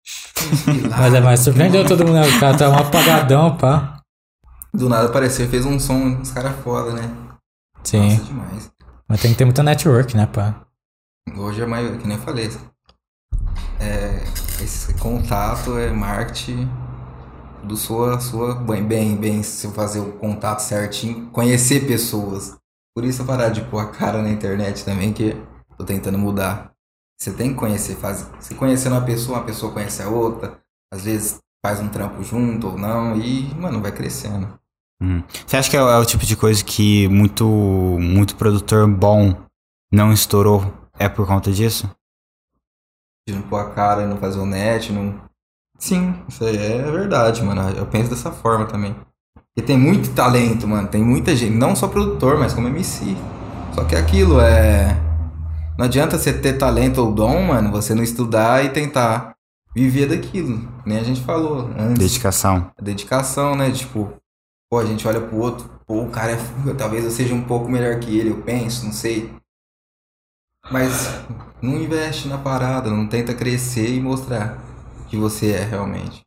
Mas 0.97 1.13
é 1.13 1.19
mais 1.19 1.41
surpreendeu 1.41 1.83
todo 1.85 2.05
mundo, 2.05 2.21
né? 2.21 2.25
O 2.25 2.39
cara 2.39 2.57
tá 2.57 2.69
um 2.69 2.75
apagadão, 2.77 3.57
pá. 3.57 3.97
Do 4.73 4.87
nada 4.87 5.07
apareceu 5.07 5.45
e 5.45 5.49
fez 5.49 5.65
um 5.65 5.77
som, 5.77 5.95
uns 6.21 6.31
caras 6.31 6.53
foda, 6.63 6.93
né? 6.93 7.03
Sim. 7.83 8.11
Nossa, 8.13 8.23
demais. 8.23 8.78
Mas 9.09 9.23
tem 9.23 9.31
que 9.31 9.39
ter 9.39 9.45
muita 9.45 9.63
network, 9.63 10.15
né, 10.15 10.27
pá? 10.27 10.67
Hoje 11.35 11.63
é 11.63 11.65
mais, 11.65 11.97
que 11.97 12.07
nem 12.07 12.15
eu 12.15 12.21
falei, 12.21 12.47
é, 13.79 14.23
esse 14.63 14.93
contato 14.99 15.79
é 15.79 15.89
marketing 15.89 16.69
do 17.63 17.75
sua, 17.75 18.19
sua 18.19 18.53
bem, 18.53 18.83
bem, 18.83 19.17
bem, 19.17 19.41
se 19.41 19.67
fazer 19.69 19.99
o 19.99 20.11
contato 20.19 20.59
certinho, 20.59 21.31
conhecer 21.31 21.87
pessoas. 21.87 22.55
Por 22.95 23.03
isso 23.03 23.25
parar 23.25 23.49
de 23.49 23.63
pôr 23.63 23.79
a 23.79 23.87
cara 23.87 24.21
na 24.21 24.29
internet 24.29 24.85
também, 24.85 25.11
que 25.11 25.35
tô 25.75 25.83
tentando 25.83 26.19
mudar. 26.19 26.71
Você 27.19 27.33
tem 27.33 27.49
que 27.49 27.55
conhecer, 27.55 27.95
faz, 27.95 28.29
se 28.39 28.53
conhecendo 28.53 28.93
uma 28.93 29.05
pessoa, 29.05 29.39
uma 29.39 29.45
pessoa 29.45 29.73
conhece 29.73 30.03
a 30.03 30.09
outra, 30.09 30.59
às 30.93 31.05
vezes 31.05 31.39
faz 31.65 31.79
um 31.79 31.89
trampo 31.89 32.23
junto 32.23 32.67
ou 32.67 32.77
não, 32.77 33.19
e, 33.19 33.55
mano, 33.55 33.81
vai 33.81 33.91
crescendo. 33.91 34.58
Hum. 35.01 35.23
Você 35.45 35.57
acha 35.57 35.69
que 35.69 35.77
é, 35.77 35.81
o- 35.83 35.89
é 35.89 35.97
o 35.99 36.05
tipo 36.05 36.25
de 36.25 36.35
coisa 36.35 36.63
que 36.63 37.07
muito, 37.07 37.45
muito 37.47 38.35
produtor 38.35 38.87
bom 38.87 39.35
não 39.91 40.11
estourou? 40.13 40.73
É 40.97 41.07
por 41.09 41.25
conta 41.25 41.51
disso? 41.51 41.89
de 43.27 43.35
não 43.35 43.41
pôr 43.43 43.59
a 43.59 43.69
cara 43.69 44.01
e 44.03 44.07
não 44.07 44.17
fazer 44.17 44.39
o 44.39 44.45
net, 44.45 44.91
não. 44.91 45.21
Sim, 45.77 46.15
isso 46.27 46.43
aí 46.43 46.57
é 46.57 46.91
verdade, 46.91 47.43
mano. 47.43 47.61
Eu 47.77 47.85
penso 47.85 48.09
dessa 48.09 48.31
forma 48.31 48.65
também. 48.65 48.95
Porque 49.35 49.61
tem 49.65 49.77
muito 49.77 50.13
talento, 50.15 50.67
mano. 50.67 50.87
Tem 50.87 51.03
muita 51.03 51.35
gente, 51.35 51.55
não 51.55 51.75
só 51.75 51.87
produtor, 51.87 52.39
mas 52.39 52.53
como 52.53 52.67
MC. 52.67 53.15
Só 53.73 53.81
Só 53.81 53.87
que 53.87 53.95
é 53.95 53.99
aquilo, 53.99 54.41
é. 54.41 54.97
Não 55.77 55.85
adianta 55.85 56.17
você 56.17 56.33
ter 56.33 56.53
talento 56.57 56.97
ou 57.01 57.11
dom, 57.13 57.43
mano, 57.43 57.71
você 57.71 57.93
não 57.93 58.01
estudar 58.03 58.65
e 58.65 58.69
tentar 58.69 59.35
viver 59.75 60.07
daquilo. 60.07 60.67
Nem 60.85 60.97
a 60.97 61.03
gente 61.03 61.21
falou 61.21 61.69
antes. 61.77 61.99
Dedicação. 61.99 62.71
A 62.77 62.81
dedicação, 62.81 63.55
né? 63.55 63.69
Tipo, 63.71 64.11
pô, 64.69 64.77
a 64.79 64.85
gente 64.85 65.07
olha 65.07 65.19
pro 65.19 65.37
outro, 65.37 65.69
pô, 65.87 66.03
o 66.03 66.09
cara 66.09 66.33
é. 66.33 66.73
Talvez 66.77 67.03
eu 67.03 67.11
seja 67.11 67.33
um 67.33 67.43
pouco 67.43 67.69
melhor 67.69 67.99
que 67.99 68.17
ele, 68.17 68.29
eu 68.29 68.41
penso, 68.41 68.85
não 68.85 68.93
sei. 68.93 69.33
Mas 70.71 71.09
não 71.61 71.75
investe 71.81 72.27
na 72.27 72.37
parada, 72.37 72.89
não 72.89 73.07
tenta 73.07 73.33
crescer 73.33 73.89
e 73.95 73.99
mostrar 73.99 74.59
que 75.07 75.17
você 75.17 75.51
é 75.51 75.63
realmente. 75.63 76.21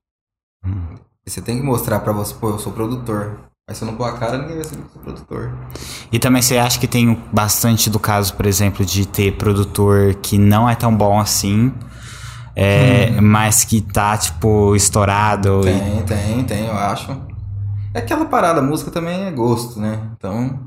Você 1.25 1.41
tem 1.41 1.59
que 1.59 1.63
mostrar 1.65 2.01
pra 2.01 2.13
você, 2.13 2.35
pô, 2.35 2.51
eu 2.51 2.59
sou 2.59 2.73
produtor. 2.73 3.39
Mas 3.69 3.79
se 3.79 3.85
eu 3.85 3.87
não 3.89 3.97
pôr 3.97 4.05
a 4.09 4.19
cara, 4.19 4.39
ninguém 4.39 4.57
vai 4.57 4.65
saber 4.65 4.83
que 4.83 4.89
eu 4.89 4.93
sou 4.93 5.03
produtor. 5.03 5.53
E 6.11 6.19
também 6.19 6.43
você 6.43 6.59
acha 6.59 6.81
que 6.81 6.89
tem 6.89 7.15
bastante 7.33 7.89
do 7.89 8.01
caso, 8.01 8.35
por 8.35 8.45
exemplo, 8.45 8.85
de 8.85 9.07
ter 9.07 9.37
produtor 9.37 10.17
que 10.17 10.37
não 10.37 10.69
é 10.69 10.75
tão 10.75 10.95
bom 10.95 11.21
assim, 11.21 11.73
é, 12.57 13.21
mas 13.21 13.63
que 13.65 13.81
tá, 13.81 14.17
tipo, 14.19 14.75
estourado. 14.75 15.61
e- 15.61 15.73
Tem, 15.79 16.03
tem, 16.05 16.45
tem, 16.45 16.67
eu 16.67 16.77
acho. 16.77 17.17
É 17.95 17.99
aquela 17.99 18.25
parada, 18.25 18.63
música 18.63 18.91
também 18.91 19.25
é 19.27 19.31
gosto, 19.31 19.79
né? 19.81 19.99
Então. 20.17 20.61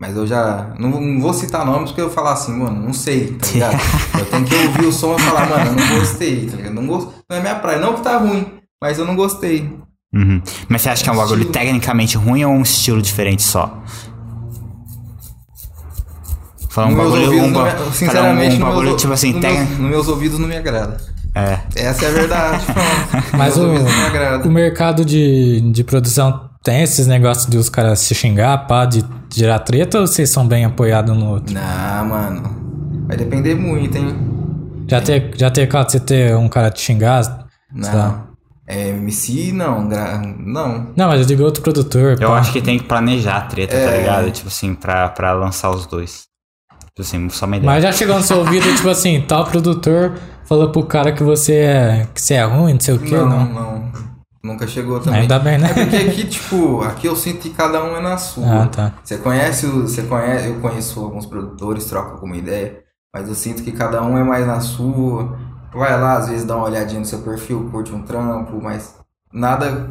Mas 0.00 0.16
eu 0.16 0.26
já. 0.26 0.74
Não, 0.78 0.90
não 0.90 1.20
vou 1.20 1.34
citar 1.34 1.66
nomes 1.66 1.90
porque 1.90 2.00
eu 2.00 2.08
falar 2.10 2.32
assim, 2.34 2.52
mano, 2.52 2.80
não 2.80 2.92
sei, 2.92 3.32
tá 3.32 3.46
ligado? 3.52 3.78
eu 4.18 4.24
tenho 4.26 4.44
que 4.44 4.54
ouvir 4.54 4.86
o 4.86 4.92
som 4.92 5.16
e 5.16 5.20
falar, 5.20 5.48
mano, 5.48 5.70
eu 5.72 5.74
não 5.74 5.98
gostei, 5.98 6.46
tá 6.46 6.56
ligado? 6.56 6.74
Não, 6.74 6.86
gost... 6.86 7.08
não 7.28 7.36
é 7.36 7.40
minha 7.40 7.56
praia. 7.56 7.80
Não 7.80 7.94
que 7.94 8.02
tá 8.02 8.16
ruim, 8.18 8.46
mas 8.80 8.98
eu 8.98 9.04
não 9.04 9.16
gostei. 9.16 9.76
Uhum. 10.14 10.40
Mas 10.68 10.82
você 10.82 10.88
acha 10.90 11.02
que 11.02 11.10
é 11.10 11.12
um 11.12 11.16
bagulho 11.16 11.38
Estilo. 11.40 11.52
tecnicamente 11.52 12.16
ruim 12.16 12.44
ou 12.44 12.52
um 12.52 12.62
estilo 12.62 13.02
diferente 13.02 13.42
só? 13.42 13.82
Falar 16.70 16.88
um 16.88 16.94
meus 16.94 17.10
bagulho, 17.10 17.24
ouvidos, 17.26 17.48
um, 17.48 17.52
ba- 17.52 17.64
me- 17.64 17.70
falar 17.72 17.92
sinceramente, 17.92 18.56
um, 18.56 18.60
bagulho 18.60 18.88
meus, 18.88 19.00
tipo 19.00 19.12
assim, 19.12 19.32
no 19.32 19.40
tec- 19.40 19.52
meus, 19.58 19.70
nos 19.78 19.90
meus 19.90 20.08
ouvidos 20.08 20.38
não 20.38 20.46
me 20.48 20.56
agrada. 20.56 20.96
é. 21.34 21.58
Essa 21.74 22.04
é 22.04 22.08
a 22.08 22.12
verdade, 22.12 22.64
pronto. 22.66 23.26
Mas 23.36 23.56
o, 23.56 23.66
me 23.66 23.78
o 24.48 24.50
mercado 24.50 25.04
de, 25.04 25.60
de 25.72 25.82
produção 25.84 26.47
tem 26.68 26.82
esses 26.82 27.06
negócios 27.06 27.46
de 27.46 27.56
os 27.56 27.70
caras 27.70 27.98
se 28.00 28.14
xingar, 28.14 28.66
pá, 28.66 28.84
de 28.84 29.02
tirar 29.30 29.58
treta 29.60 30.00
ou 30.00 30.06
vocês 30.06 30.28
são 30.28 30.46
bem 30.46 30.66
apoiados 30.66 31.16
no 31.16 31.30
outro? 31.30 31.54
Não, 31.54 32.04
mano. 32.06 33.06
Vai 33.06 33.16
depender 33.16 33.54
muito, 33.54 33.96
hein? 33.96 34.14
Já 34.86 35.00
tem, 35.00 35.30
já 35.34 35.50
tem 35.50 35.66
caso 35.66 35.86
de 35.86 35.92
você 35.92 36.00
ter 36.00 36.36
um 36.36 36.46
cara 36.46 36.70
te 36.70 36.82
xingar? 36.82 37.46
Não. 37.72 38.28
É, 38.66 38.90
MC, 38.90 39.50
não. 39.50 39.88
Gra... 39.88 40.20
Não. 40.38 40.92
Não, 40.94 41.08
mas 41.08 41.20
eu 41.20 41.26
digo 41.26 41.42
outro 41.42 41.62
produtor. 41.62 42.18
Eu 42.20 42.28
pá. 42.28 42.38
acho 42.38 42.52
que 42.52 42.60
tem 42.60 42.78
que 42.78 42.84
planejar 42.84 43.38
a 43.38 43.40
treta, 43.42 43.74
tá 43.74 43.82
É. 43.90 44.00
ligado? 44.00 44.30
Tipo 44.30 44.48
assim, 44.48 44.74
pra, 44.74 45.08
pra 45.08 45.32
lançar 45.32 45.70
os 45.70 45.86
dois. 45.86 46.24
Tipo 46.88 47.00
assim, 47.00 47.30
só 47.30 47.46
uma 47.46 47.56
ideia. 47.56 47.72
Mas 47.72 47.82
já 47.82 47.92
chegou 47.92 48.14
no 48.14 48.22
seu 48.22 48.40
ouvido, 48.40 48.66
tipo 48.76 48.90
assim, 48.90 49.22
tal 49.26 49.46
produtor 49.46 50.12
falou 50.44 50.70
pro 50.70 50.82
cara 50.84 51.12
que 51.12 51.22
você 51.22 51.54
é, 51.54 52.06
que 52.14 52.20
você 52.20 52.34
é 52.34 52.44
ruim, 52.44 52.74
não 52.74 52.80
sei 52.80 52.94
o 52.94 52.98
que, 52.98 53.10
não, 53.14 53.26
não. 53.26 53.44
não, 53.46 53.92
Nunca 54.42 54.66
chegou 54.66 55.00
também. 55.00 55.22
Ainda 55.22 55.38
bem, 55.38 55.58
né? 55.58 55.70
É 55.70 55.74
porque 55.74 55.96
aqui, 55.96 56.26
tipo, 56.26 56.82
aqui 56.82 57.06
eu 57.06 57.16
sinto 57.16 57.40
que 57.40 57.50
cada 57.50 57.82
um 57.82 57.96
é 57.96 58.00
na 58.00 58.16
sua. 58.16 58.62
Ah, 58.62 58.66
tá. 58.66 58.94
Você 59.02 59.18
conhece, 59.18 59.66
você 59.66 60.02
conhece, 60.02 60.48
eu 60.48 60.60
conheço 60.60 61.00
alguns 61.00 61.26
produtores, 61.26 61.86
troca 61.86 62.12
alguma 62.12 62.36
ideia, 62.36 62.80
mas 63.12 63.28
eu 63.28 63.34
sinto 63.34 63.62
que 63.62 63.72
cada 63.72 64.02
um 64.02 64.16
é 64.16 64.22
mais 64.22 64.46
na 64.46 64.60
sua. 64.60 65.36
Vai 65.72 66.00
lá, 66.00 66.18
às 66.18 66.28
vezes 66.28 66.44
dá 66.44 66.56
uma 66.56 66.66
olhadinha 66.66 67.00
no 67.00 67.06
seu 67.06 67.18
perfil, 67.20 67.68
curte 67.70 67.92
um 67.92 68.02
trampo, 68.02 68.60
mas 68.62 68.94
nada, 69.32 69.90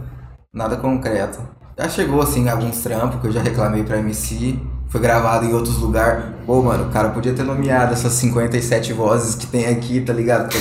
nada 0.54 0.78
concreto. 0.78 1.40
Já 1.78 1.90
chegou 1.90 2.22
assim 2.22 2.48
alguns 2.50 2.82
trampos 2.82 3.22
que 3.22 3.28
eu 3.28 3.32
já 3.32 3.42
reclamei 3.42 3.84
pra 3.84 4.00
MC, 4.00 4.60
foi 4.88 5.02
gravado 5.02 5.46
em 5.46 5.54
outros 5.54 5.78
lugares. 5.78 6.24
Pô, 6.46 6.62
mano, 6.62 6.88
o 6.88 6.92
cara 6.92 7.10
podia 7.10 7.34
ter 7.34 7.44
nomeado 7.44 7.94
essas 7.94 8.14
57 8.14 8.94
vozes 8.94 9.36
que 9.36 9.46
tem 9.46 9.68
aqui, 9.68 10.02
tá 10.02 10.14
ligado? 10.14 10.50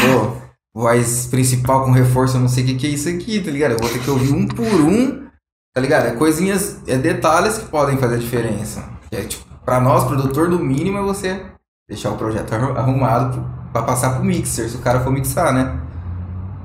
Pô, 0.00 0.49
voz 0.74 1.26
principal 1.26 1.84
com 1.84 1.90
reforço, 1.90 2.36
eu 2.36 2.40
não 2.40 2.48
sei 2.48 2.64
o 2.64 2.66
que, 2.68 2.74
que 2.74 2.86
é 2.86 2.90
isso 2.90 3.08
aqui, 3.08 3.40
tá 3.40 3.50
ligado? 3.50 3.72
Eu 3.72 3.78
vou 3.78 3.88
ter 3.88 3.98
que 4.00 4.10
ouvir 4.10 4.32
um 4.32 4.46
por 4.46 4.64
um, 4.66 5.26
tá 5.74 5.80
ligado? 5.80 6.06
É 6.06 6.12
coisinhas, 6.12 6.78
é 6.86 6.96
detalhes 6.96 7.58
que 7.58 7.66
podem 7.66 7.96
fazer 7.98 8.14
a 8.16 8.18
diferença. 8.18 8.84
É, 9.10 9.22
tipo, 9.22 9.44
pra 9.64 9.80
nós, 9.80 10.04
produtor, 10.04 10.48
no 10.48 10.58
mínimo 10.58 10.98
é 10.98 11.02
você 11.02 11.42
deixar 11.88 12.10
o 12.10 12.16
projeto 12.16 12.52
arru- 12.54 12.78
arrumado 12.78 13.44
pra 13.72 13.82
passar 13.82 14.14
pro 14.16 14.24
mixer, 14.24 14.68
se 14.68 14.76
o 14.76 14.80
cara 14.80 15.00
for 15.00 15.12
mixar, 15.12 15.52
né? 15.52 15.80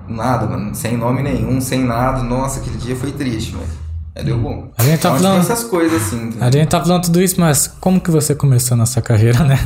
Nada, 0.08 0.46
mano, 0.46 0.76
sem 0.76 0.96
nome 0.98 1.24
nenhum, 1.24 1.60
sem 1.60 1.84
nada. 1.84 2.22
Nossa, 2.22 2.60
aquele 2.60 2.78
dia 2.78 2.96
foi 2.96 3.12
triste, 3.12 3.56
mas 3.56 3.68
é, 4.14 4.24
deu 4.24 4.38
bom. 4.38 4.72
A 4.78 4.84
gente 4.84 5.02
tá 5.02 5.10
Então, 5.10 5.20
falando- 5.20 5.40
essas 5.42 5.64
coisas 5.64 6.00
assim, 6.00 6.38
A 6.40 6.52
gente 6.52 6.70
tá 6.70 6.80
falando 6.80 7.04
tudo 7.06 7.20
isso, 7.22 7.42
mas 7.42 7.66
como 7.66 8.00
que 8.00 8.12
você 8.12 8.36
começou 8.36 8.78
nessa 8.78 9.02
carreira, 9.02 9.44
né? 9.44 9.58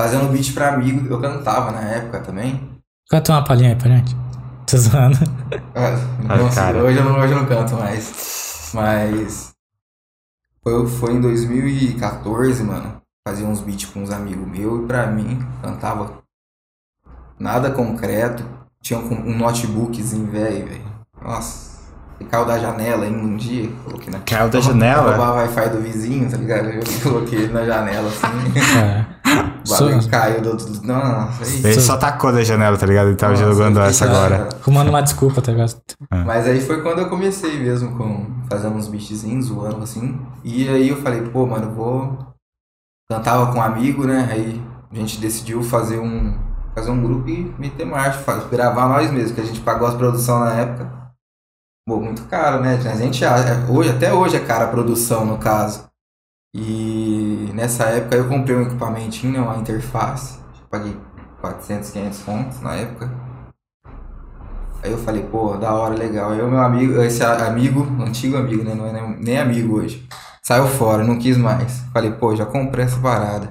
fazendo 0.00 0.28
beat 0.32 0.52
pra 0.52 0.74
amigo, 0.74 1.06
eu 1.08 1.20
cantava 1.20 1.70
na 1.70 1.82
época 1.82 2.18
também. 2.18 2.73
Canta 3.10 3.32
uma 3.32 3.44
palhinha 3.44 3.70
aí 3.70 3.76
pra 3.76 3.88
gente. 3.90 4.16
Tô 4.66 4.76
zoando. 4.78 5.18
Ah, 5.74 5.98
Ah, 6.28 6.36
nossa, 6.36 6.54
cara. 6.60 6.82
hoje, 6.82 6.98
eu 6.98 7.04
não, 7.04 7.18
hoje 7.18 7.32
eu 7.32 7.38
não 7.38 7.46
canto 7.46 7.74
mais. 7.76 8.70
Mas. 8.74 9.52
Foi, 10.62 10.86
foi 10.88 11.12
em 11.12 11.20
2014, 11.20 12.62
mano. 12.62 12.96
Fazia 13.26 13.46
uns 13.46 13.60
beats 13.60 13.86
com 13.86 14.02
uns 14.02 14.10
amigos 14.10 14.46
meus 14.46 14.82
e 14.82 14.86
pra 14.86 15.06
mim 15.06 15.38
cantava 15.62 16.18
nada 17.38 17.70
concreto. 17.70 18.44
Tinha 18.82 18.98
um, 18.98 19.30
um 19.30 19.36
notebookzinho 19.38 20.30
velho, 20.30 20.66
velho. 20.66 20.84
Nossa. 21.22 21.74
E 22.20 22.24
caiu 22.24 22.44
da 22.44 22.58
janela 22.58 23.04
ainda 23.04 23.18
um 23.18 23.36
dia. 23.36 23.70
Coloquei 23.84 24.12
na. 24.12 24.20
Caiu 24.20 24.48
da 24.48 24.60
janela? 24.60 25.10
roubar 25.16 25.32
o 25.32 25.36
Wi-Fi 25.36 25.68
do 25.70 25.80
vizinho, 25.80 26.30
tá 26.30 26.36
ligado? 26.36 26.68
Eu 26.68 26.82
coloquei 27.02 27.40
ele 27.40 27.52
na 27.52 27.64
janela 27.64 28.08
assim. 28.08 28.26
É. 28.78 29.13
O 29.66 29.68
bagulho 29.68 30.08
caiu 30.10 30.40
do 30.42 30.48
outro. 30.50 30.66
Nossa, 30.86 31.44
aí. 31.44 31.60
Ele 31.64 31.80
só 31.80 31.96
tacou 31.96 32.32
da 32.32 32.44
janela, 32.44 32.76
tá 32.76 32.86
ligado? 32.86 33.08
Ele 33.08 33.16
tava 33.16 33.32
Nossa, 33.32 33.44
jogando 33.44 33.80
essa 33.80 34.04
agora. 34.04 34.38
cara. 34.38 34.56
Arrumando 34.60 34.88
uma 34.88 35.02
desculpa, 35.02 35.40
tá 35.40 35.52
ligado? 35.52 35.74
Mas 36.26 36.46
aí 36.46 36.60
foi 36.60 36.82
quando 36.82 36.98
eu 37.00 37.08
comecei 37.08 37.58
mesmo 37.58 37.96
com 37.96 38.26
fazendo 38.50 38.76
uns 38.76 38.88
beatzinhos, 38.88 39.46
zoando 39.46 39.82
assim. 39.82 40.18
E 40.44 40.68
aí 40.68 40.88
eu 40.88 40.96
falei, 41.02 41.22
pô, 41.22 41.46
mano, 41.46 41.66
eu 41.66 41.72
vou. 41.72 42.18
Cantava 43.10 43.52
com 43.52 43.58
um 43.58 43.62
amigo, 43.62 44.06
né? 44.06 44.28
Aí 44.30 44.62
a 44.90 44.94
gente 44.94 45.18
decidiu 45.18 45.62
fazer 45.62 45.98
um. 45.98 46.38
Fazer 46.74 46.90
um 46.90 47.00
grupo 47.00 47.28
e 47.30 47.54
meter 47.58 47.86
marcha, 47.86 48.18
faz- 48.18 48.44
gravar 48.50 48.88
nós 48.88 49.08
mesmos, 49.10 49.30
que 49.32 49.40
a 49.40 49.44
gente 49.44 49.60
pagou 49.60 49.86
as 49.86 49.94
produções 49.94 50.40
na 50.40 50.60
época. 50.60 50.90
Pô, 51.86 52.00
muito 52.00 52.22
caro, 52.24 52.60
né? 52.60 52.74
A 52.84 52.96
gente 52.96 53.24
acha- 53.24 53.64
hoje, 53.70 53.90
até 53.90 54.12
hoje 54.12 54.36
é 54.36 54.40
cara 54.40 54.64
a 54.64 54.68
produção, 54.68 55.24
no 55.24 55.38
caso. 55.38 55.84
E 56.54 57.50
nessa 57.52 57.84
época 57.86 58.14
eu 58.14 58.28
comprei 58.28 58.56
um 58.56 58.62
equipamentinho, 58.62 59.42
uma 59.42 59.56
interface. 59.56 60.38
Paguei 60.70 60.96
400, 61.40 61.90
500 61.90 62.18
pontos 62.20 62.60
na 62.60 62.74
época. 62.76 63.10
Aí 64.84 64.92
eu 64.92 64.98
falei, 64.98 65.22
pô, 65.22 65.56
da 65.56 65.72
hora, 65.74 65.94
legal. 65.94 66.30
Aí 66.30 66.40
o 66.40 66.48
meu 66.48 66.60
amigo, 66.60 67.02
esse 67.02 67.24
amigo, 67.24 67.84
antigo 68.00 68.36
amigo, 68.36 68.62
né? 68.62 68.74
Não 68.74 68.86
é 68.86 69.16
nem, 69.18 69.38
amigo 69.38 69.78
hoje. 69.78 70.06
Saiu 70.42 70.68
fora, 70.68 71.02
não 71.02 71.18
quis 71.18 71.36
mais. 71.36 71.82
Falei, 71.92 72.12
pô, 72.12 72.36
já 72.36 72.46
comprei 72.46 72.84
essa 72.84 73.00
parada. 73.00 73.48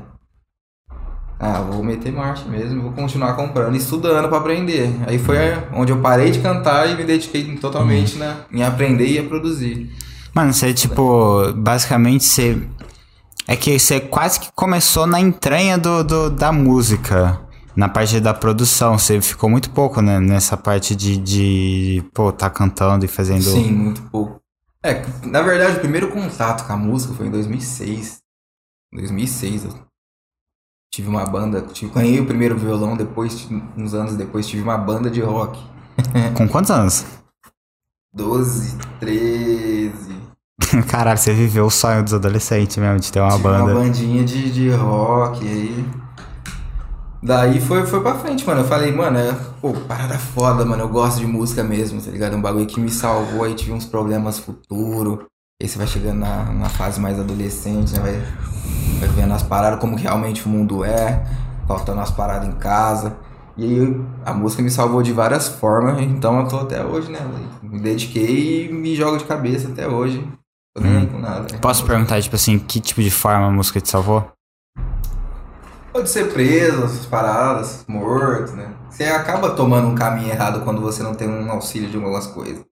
Ah, 1.40 1.60
vou 1.60 1.84
meter 1.84 2.14
marcha 2.14 2.48
mesmo, 2.48 2.84
vou 2.84 2.94
continuar 2.94 3.34
comprando 3.34 3.74
e 3.74 3.80
estudando 3.80 4.30
pra 4.30 4.38
aprender. 4.38 4.96
Aí 5.06 5.20
foi 5.20 5.38
onde 5.74 5.92
eu 5.92 6.00
parei 6.00 6.32
de 6.32 6.40
cantar 6.40 6.90
e 6.90 6.96
me 6.96 7.04
dediquei 7.04 7.58
totalmente 7.58 8.16
né, 8.18 8.38
em 8.50 8.64
aprender 8.64 9.08
e 9.08 9.20
a 9.20 9.24
produzir. 9.24 9.92
Mano, 10.34 10.52
você, 10.52 10.74
tipo, 10.74 11.54
basicamente 11.54 12.24
você. 12.24 12.60
É 13.48 13.56
que 13.56 13.78
você 13.78 14.00
quase 14.00 14.40
que 14.40 14.52
começou 14.54 15.06
na 15.06 15.20
entranha 15.20 15.78
do, 15.78 16.04
do- 16.04 16.30
da 16.30 16.52
música. 16.52 17.40
Na 17.76 17.90
parte 17.90 18.20
da 18.20 18.34
produção. 18.34 18.98
Você 18.98 19.20
ficou 19.22 19.50
muito 19.50 19.70
pouco, 19.72 20.02
né? 20.02 20.20
Nessa 20.20 20.56
parte 20.56 20.96
de, 20.96 21.18
de 21.18 22.04
pô, 22.14 22.32
tá 22.32 22.50
cantando 22.50 23.04
e 23.04 23.08
fazendo. 23.08 23.42
Sim, 23.44 23.72
muito 23.72 24.02
pouco. 24.04 24.40
É, 24.84 25.02
na 25.26 25.42
verdade, 25.42 25.78
o 25.78 25.80
primeiro 25.80 26.12
contato 26.12 26.68
com 26.68 26.74
a 26.74 26.78
música 26.78 27.14
foi 27.14 27.28
em 27.28 27.32
2006. 27.32 28.20
2006, 28.94 29.66
eu 29.66 29.74
tive 30.94 31.08
uma 31.08 31.26
banda, 31.26 31.62
tive, 31.62 31.92
ganhei 31.92 32.20
o 32.20 32.26
primeiro 32.28 32.56
violão, 32.58 32.96
depois, 32.96 33.48
uns 33.76 33.94
anos 33.96 34.16
depois, 34.16 34.46
tive 34.48 34.62
uma 34.62 34.78
banda 34.78 35.10
de 35.10 35.22
rock. 35.22 35.60
Com 36.38 36.48
quantos 36.48 36.70
anos? 36.70 37.06
12, 38.14 38.78
13. 39.00 40.23
Caralho, 40.88 41.18
você 41.18 41.34
viveu 41.34 41.66
o 41.66 41.72
sonho 41.72 42.04
dos 42.04 42.14
adolescentes 42.14 42.78
mesmo, 42.78 43.00
de 43.00 43.12
ter 43.12 43.20
uma 43.20 43.32
tive 43.32 43.44
banda. 43.44 43.74
uma 43.74 43.82
bandinha 43.82 44.24
de, 44.24 44.52
de 44.52 44.70
rock, 44.72 45.46
aí. 45.48 45.86
Daí 47.22 47.62
foi, 47.62 47.86
foi 47.86 48.02
pra 48.02 48.16
frente, 48.16 48.46
mano. 48.46 48.62
Eu 48.62 48.66
falei, 48.66 48.92
mano, 48.92 49.18
é, 49.18 49.34
pô, 49.62 49.72
parada 49.74 50.20
foda, 50.20 50.66
mano. 50.66 50.84
Eu 50.84 50.90
gosto 50.90 51.20
de 51.20 51.26
música 51.26 51.64
mesmo, 51.64 52.02
tá 52.02 52.12
ligado? 52.12 52.34
É 52.34 52.36
um 52.36 52.42
bagulho 52.42 52.66
que 52.66 52.80
me 52.82 52.90
salvou, 52.90 53.44
aí 53.46 53.54
tive 53.54 53.72
uns 53.72 53.86
problemas 53.86 54.40
futuro. 54.40 55.26
Aí 55.62 55.68
você 55.70 55.78
vai 55.78 55.88
chegando 55.88 56.20
na, 56.20 56.52
na 56.52 56.70
fase 56.70 57.00
mais 57.00 57.18
adolescente, 57.18 57.94
né? 57.94 58.00
Vai, 58.00 58.22
vai 59.00 59.10
vendo 59.10 59.34
as 59.34 59.44
paradas, 59.44 59.80
como 59.80 59.96
que 59.96 60.04
realmente 60.04 60.46
o 60.46 60.50
mundo 60.50 60.84
é, 60.84 61.24
faltando 61.66 62.02
as 62.02 62.12
paradas 62.12 62.50
em 62.50 62.54
casa. 62.54 63.16
E 63.56 63.64
aí 63.64 64.02
a 64.26 64.34
música 64.34 64.62
me 64.62 64.70
salvou 64.70 65.02
de 65.02 65.14
várias 65.14 65.48
formas, 65.48 66.02
então 66.02 66.42
eu 66.42 66.48
tô 66.48 66.58
até 66.58 66.84
hoje, 66.84 67.10
né? 67.10 67.20
Me 67.62 67.80
dediquei 67.80 68.66
e 68.66 68.74
me 68.74 68.96
jogo 68.96 69.18
de 69.18 69.24
cabeça 69.24 69.70
até 69.70 69.88
hoje. 69.88 70.28
Tô 70.76 70.82
nem 70.82 71.08
com 71.08 71.20
nada. 71.20 71.58
Posso 71.60 71.86
perguntar, 71.86 72.22
tipo 72.22 72.36
assim, 72.36 72.58
que 72.58 72.80
tipo 72.80 73.02
de 73.02 73.12
forma 73.12 73.48
a 73.48 73.52
música 73.52 73.80
te 73.80 73.90
salvou? 73.90 74.32
Pode 75.92 76.10
ser 76.10 76.34
preso, 76.34 76.86
essas 76.86 77.06
paradas, 77.06 77.86
morto, 77.88 78.54
né? 78.54 78.76
Você 78.90 79.04
acaba 79.04 79.56
tomando 79.56 79.88
um 79.88 79.96
caminho 79.96 80.32
errado 80.32 80.64
quando 80.64 80.82
você 80.82 81.04
não 81.04 81.14
tem 81.14 81.30
um 81.30 81.52
auxílio 81.52 81.90
de 81.90 81.96
algumas 81.96 82.26
coisas. 82.26 82.66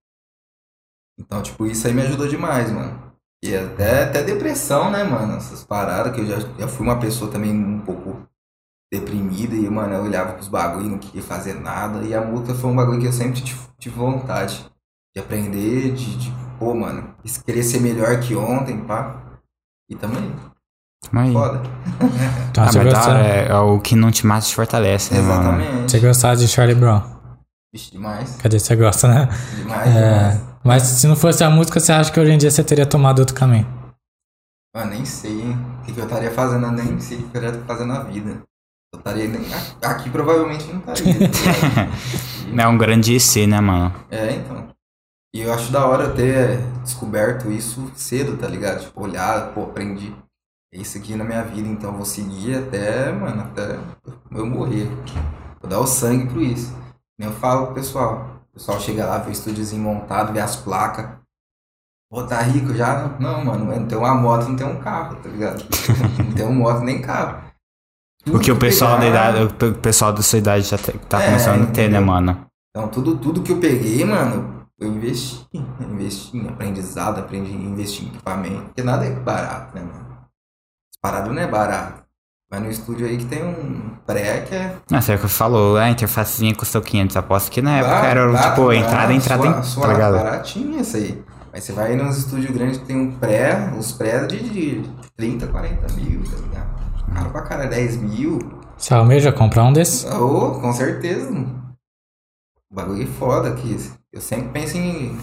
Então, 1.18 1.40
tipo, 1.40 1.64
isso 1.64 1.86
aí 1.86 1.94
me 1.94 2.02
ajudou 2.02 2.26
demais, 2.26 2.72
mano. 2.72 3.12
E 3.44 3.54
até, 3.56 4.04
até 4.04 4.24
depressão, 4.24 4.90
né, 4.90 5.04
mano? 5.04 5.36
Essas 5.36 5.62
paradas, 5.64 6.12
que 6.12 6.20
eu 6.20 6.26
já, 6.26 6.38
já 6.58 6.66
fui 6.66 6.84
uma 6.84 6.98
pessoa 6.98 7.30
também 7.30 7.52
um 7.52 7.80
pouco 7.80 8.26
deprimida 8.92 9.54
e, 9.54 9.70
mano, 9.70 9.94
eu 9.94 10.02
olhava 10.02 10.32
pros 10.34 10.48
bagulho 10.48 10.86
e 10.86 10.90
não 10.90 10.98
queria 10.98 11.22
fazer 11.22 11.54
nada. 11.54 12.04
E 12.04 12.14
a 12.14 12.20
música 12.20 12.54
foi 12.54 12.70
um 12.70 12.76
bagulho 12.76 13.00
que 13.00 13.06
eu 13.06 13.12
sempre 13.12 13.40
tive, 13.40 13.60
tive 13.78 13.96
vontade 13.96 14.68
de 15.14 15.22
aprender, 15.22 15.92
de, 15.92 16.16
de, 16.16 16.32
pô, 16.58 16.74
mano, 16.74 17.11
querer 17.44 17.62
ser 17.62 17.80
melhor 17.80 18.18
que 18.20 18.34
ontem, 18.34 18.78
pá. 18.84 19.20
E 19.90 19.94
tamo 19.96 20.18
aí. 20.18 20.32
Tamo 21.10 21.20
aí. 21.20 21.32
Foda. 21.32 21.62
Então, 22.50 22.64
Ah, 22.64 22.70
você, 22.72 22.78
mas 22.78 22.86
da 22.92 22.94
gosta, 22.94 23.10
hora, 23.10 23.26
é, 23.26 23.48
é 23.48 23.56
o 23.58 23.78
que 23.80 23.94
não 23.96 24.10
te 24.10 24.26
mata 24.26 24.46
te 24.46 24.54
fortalece, 24.54 25.12
né, 25.14 25.20
mano? 25.20 25.60
Exatamente. 25.60 25.90
você 25.92 26.00
gostava 26.00 26.36
de 26.36 26.48
Charlie 26.48 26.74
Brown? 26.76 27.02
Vixe, 27.74 27.90
demais. 27.92 28.36
Cadê? 28.36 28.58
Você 28.58 28.76
gosta, 28.76 29.08
né? 29.08 29.28
Demais, 29.56 29.88
É, 29.96 30.18
demais. 30.30 30.40
mas 30.64 30.82
se 30.82 31.06
não 31.06 31.16
fosse 31.16 31.42
a 31.42 31.50
música, 31.50 31.80
você 31.80 31.92
acha 31.92 32.12
que 32.12 32.20
hoje 32.20 32.32
em 32.32 32.38
dia 32.38 32.50
você 32.50 32.62
teria 32.62 32.84
tomado 32.86 33.18
outro 33.20 33.34
caminho? 33.34 33.66
Mano, 34.74 34.90
nem 34.90 35.04
sei, 35.04 35.40
hein? 35.42 35.58
O 35.80 35.84
que, 35.84 35.92
que 35.92 36.00
eu 36.00 36.04
estaria 36.04 36.30
fazendo, 36.30 36.66
eu 36.66 36.72
nem 36.72 36.98
sei 37.00 37.18
o 37.18 37.28
que 37.28 37.36
eu 37.36 37.42
estaria 37.42 37.64
fazendo 37.66 37.88
na 37.92 38.02
vida. 38.04 38.42
Eu 38.94 38.98
estaria 38.98 39.26
nem. 39.28 39.42
Aqui 39.82 40.10
provavelmente 40.10 40.64
não 40.72 40.80
estaria. 40.80 41.28
tá? 41.28 41.88
É 42.62 42.68
um 42.68 42.76
grande 42.76 43.14
IC, 43.14 43.46
né, 43.46 43.60
mano? 43.60 43.92
é, 44.10 44.32
então. 44.34 44.68
E 45.34 45.40
eu 45.40 45.52
acho 45.52 45.72
da 45.72 45.86
hora 45.86 46.10
ter 46.12 46.58
descoberto 46.82 47.50
isso 47.50 47.90
cedo, 47.94 48.36
tá 48.36 48.46
ligado? 48.46 48.80
Tipo, 48.82 49.02
olhar, 49.02 49.52
pô, 49.54 49.62
aprendi. 49.64 50.14
É 50.72 50.78
isso 50.78 50.98
aqui 50.98 51.14
na 51.16 51.24
minha 51.24 51.42
vida, 51.42 51.68
então 51.68 51.90
eu 51.90 51.96
vou 51.96 52.04
seguir 52.04 52.56
até, 52.56 53.10
mano, 53.12 53.42
até 53.42 53.78
eu 54.30 54.46
morrer. 54.46 54.88
Vou 55.60 55.68
dar 55.70 55.80
o 55.80 55.86
sangue 55.86 56.26
pro 56.28 56.42
isso. 56.42 56.74
Eu 57.18 57.32
falo 57.32 57.66
pro 57.66 57.74
pessoal. 57.76 58.42
O 58.50 58.54
pessoal 58.54 58.78
chega 58.80 59.06
lá, 59.06 59.18
vê 59.18 59.30
o 59.30 59.32
estúdiozinho 59.32 59.82
montado, 59.82 60.32
vê 60.32 60.40
as 60.40 60.56
placas. 60.56 61.08
Pô, 62.10 62.22
tá 62.26 62.40
rico 62.42 62.74
já? 62.74 63.16
Não, 63.18 63.42
mano, 63.44 63.64
não 63.64 63.86
tem 63.86 63.96
uma 63.96 64.14
moto, 64.14 64.48
não 64.48 64.56
tem 64.56 64.66
um 64.66 64.80
carro, 64.80 65.16
tá 65.16 65.28
ligado? 65.30 65.64
não 66.22 66.32
tem 66.34 66.44
uma 66.44 66.54
moto 66.54 66.80
nem 66.82 67.00
carro. 67.00 67.42
Tudo 68.22 68.32
Porque 68.32 68.52
o 68.52 68.58
pessoal 68.58 68.96
da 68.98 69.00
pegar- 69.06 69.30
idade, 69.34 69.64
o 69.66 69.74
pessoal 69.78 70.12
da 70.12 70.20
sua 70.22 70.38
idade 70.38 70.64
já 70.66 70.76
tá 70.78 71.22
É, 71.22 71.26
começando 71.26 71.62
a 71.68 71.70
ter, 71.72 71.90
né, 71.90 72.00
mano? 72.00 72.46
Então, 72.70 72.88
tudo, 72.88 73.16
tudo 73.18 73.42
que 73.42 73.52
eu 73.52 73.60
peguei, 73.60 74.04
mano, 74.04 74.61
eu 74.84 74.88
investi. 74.92 75.46
Investi 75.80 76.36
em 76.36 76.48
aprendizado, 76.48 77.18
aprendi 77.20 77.50
a 77.52 77.54
investir 77.54 78.04
em 78.04 78.08
equipamento. 78.08 78.62
Porque 78.66 78.82
nada 78.82 79.04
é 79.06 79.10
barato, 79.10 79.74
né, 79.74 79.82
mano? 79.82 80.06
Essa 80.10 81.00
parada 81.00 81.30
não 81.30 81.40
é 81.42 81.46
barato. 81.46 82.02
Vai 82.50 82.60
no 82.60 82.70
estúdio 82.70 83.06
aí 83.06 83.16
que 83.16 83.24
tem 83.24 83.42
um 83.42 83.96
pré 84.06 84.42
que 84.42 84.54
é. 84.54 84.76
Ah, 84.92 85.00
você 85.00 85.16
falou, 85.16 85.78
a 85.78 85.88
interfacezinha 85.88 86.54
custou 86.54 86.82
500, 86.82 87.16
aposto 87.16 87.50
que 87.50 87.62
na 87.62 87.78
época 87.78 87.90
barato, 87.94 88.06
era, 88.08 88.26
barato, 88.26 88.48
tipo, 88.50 88.66
barato, 88.66 88.84
entrada, 88.84 89.14
entrada, 89.14 89.42
suave, 89.42 89.58
em- 89.58 89.62
suave, 89.64 89.86
tá 89.88 89.92
ligado? 89.94 90.12
baratinho 90.24 90.80
isso 90.80 90.96
aí. 90.98 91.24
Mas 91.50 91.64
você 91.64 91.72
vai 91.72 91.96
nos 91.96 92.18
estúdios 92.18 92.50
grandes 92.50 92.76
que 92.78 92.84
tem 92.84 92.96
um 92.96 93.12
pré, 93.18 93.72
os 93.78 93.92
pré 93.92 94.26
de, 94.26 94.38
de 94.82 94.90
30, 95.16 95.46
40 95.46 95.94
mil, 95.94 96.22
tá 96.24 96.36
ligado? 96.36 97.14
Caro 97.14 97.30
pra 97.30 97.42
cara, 97.42 97.66
10 97.66 97.96
mil. 97.96 98.38
Você 98.76 98.92
almeja 98.94 99.32
comprar 99.32 99.64
um 99.64 99.72
desses? 99.72 100.04
Oh, 100.04 100.60
com 100.60 100.72
certeza. 100.74 101.30
O 101.30 102.74
bagulho 102.74 103.02
é 103.02 103.06
foda 103.06 103.48
aqui. 103.48 103.76
Eu 104.12 104.20
sempre 104.20 104.48
penso 104.50 104.76
em 104.76 105.18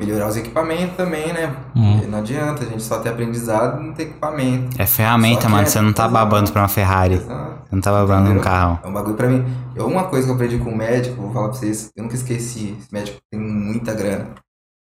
melhorar 0.00 0.26
os 0.28 0.36
equipamentos 0.38 0.96
também, 0.96 1.32
né? 1.34 1.54
Hum. 1.76 2.00
Não 2.08 2.20
adianta 2.20 2.62
a 2.62 2.66
gente 2.66 2.82
só 2.82 2.98
ter 3.00 3.10
aprendizado 3.10 3.78
e 3.80 3.86
não 3.86 3.92
ter 3.92 4.04
equipamento. 4.04 4.80
É 4.80 4.86
ferramenta, 4.86 5.50
mano, 5.50 5.64
é- 5.64 5.66
você 5.66 5.80
não 5.82 5.92
tá 5.92 6.08
babando 6.08 6.50
pra 6.50 6.62
uma 6.62 6.68
Ferrari. 6.68 7.16
Exato. 7.16 7.52
Você 7.68 7.74
não 7.74 7.82
tá 7.82 7.92
babando 7.92 8.32
num 8.32 8.40
carro. 8.40 8.80
É 8.82 8.86
um 8.88 8.92
bagulho 8.92 9.16
pra 9.16 9.28
mim. 9.28 9.44
Eu, 9.76 9.86
uma 9.86 10.04
coisa 10.04 10.24
que 10.26 10.30
eu 10.30 10.34
aprendi 10.34 10.58
com 10.58 10.70
o 10.70 10.76
médico, 10.76 11.20
vou 11.20 11.32
falar 11.32 11.50
pra 11.50 11.58
vocês, 11.58 11.90
eu 11.94 12.02
nunca 12.04 12.14
esqueci. 12.14 12.74
Esse 12.78 12.92
médico 12.92 13.20
tem 13.30 13.38
muita 13.38 13.92
grana. 13.92 14.30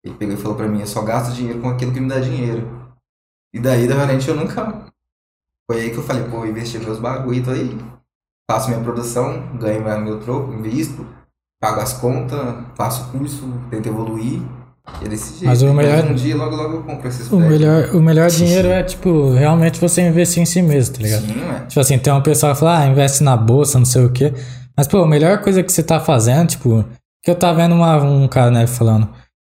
Ele 0.04 0.14
pegou 0.14 0.34
e 0.34 0.38
falou 0.38 0.56
pra 0.56 0.68
mim, 0.68 0.80
eu 0.80 0.86
só 0.86 1.02
gasto 1.02 1.34
dinheiro 1.34 1.60
com 1.60 1.68
aquilo 1.70 1.92
que 1.92 2.00
me 2.00 2.08
dá 2.08 2.20
dinheiro. 2.20 2.68
E 3.52 3.58
daí, 3.58 3.84
realmente, 3.86 4.28
eu 4.28 4.36
nunca. 4.36 4.86
Foi 5.68 5.80
aí 5.80 5.90
que 5.90 5.96
eu 5.96 6.02
falei, 6.04 6.22
pô, 6.24 6.46
investir 6.46 6.80
meus 6.80 7.00
bagulho, 7.00 7.42
tô 7.44 7.50
aí. 7.50 7.76
Faço 8.48 8.68
minha 8.70 8.82
produção, 8.82 9.56
ganho 9.58 9.82
meu 10.02 10.20
troco, 10.20 10.52
invisto, 10.52 11.06
pago 11.60 11.80
as 11.80 11.92
contas, 11.92 12.40
faço 12.76 13.04
curso, 13.10 13.48
tento 13.70 13.86
evoluir. 13.88 14.40
E 15.02 15.04
é 15.04 15.08
desse 15.08 15.32
jeito. 15.32 15.44
Mas 15.46 15.62
o 15.62 15.72
melhor- 15.72 16.04
Um 16.10 16.14
dia, 16.14 16.34
logo, 16.36 16.56
logo 16.56 16.74
eu 16.76 16.82
compro 16.82 17.06
esses 17.08 17.30
O 17.30 17.36
melhor, 17.38 17.90
o 17.94 18.00
melhor 18.00 18.28
dinheiro 18.30 18.68
é, 18.68 18.82
tipo, 18.82 19.30
realmente 19.32 19.78
você 19.78 20.00
investir 20.02 20.42
em 20.42 20.46
si 20.46 20.62
mesmo, 20.62 20.96
tá 20.96 21.02
ligado? 21.02 21.26
Sim, 21.26 21.34
ué. 21.38 21.60
Tipo 21.68 21.80
assim, 21.80 21.98
tem 21.98 22.12
uma 22.12 22.22
pessoa 22.22 22.54
que 22.54 22.58
fala, 22.60 22.78
ah, 22.80 22.86
investe 22.86 23.22
na 23.22 23.36
bolsa, 23.36 23.78
não 23.78 23.84
sei 23.84 24.04
o 24.04 24.10
quê. 24.10 24.32
Mas, 24.76 24.88
pô, 24.88 24.98
a 25.02 25.06
melhor 25.06 25.38
coisa 25.42 25.62
que 25.62 25.70
você 25.70 25.82
tá 25.82 26.00
fazendo, 26.00 26.48
tipo, 26.48 26.84
que 27.22 27.30
eu 27.30 27.34
tava 27.34 27.58
vendo 27.58 27.74
uma- 27.74 28.02
um 28.02 28.26
cara, 28.26 28.50
né, 28.50 28.66
falando. 28.66 29.08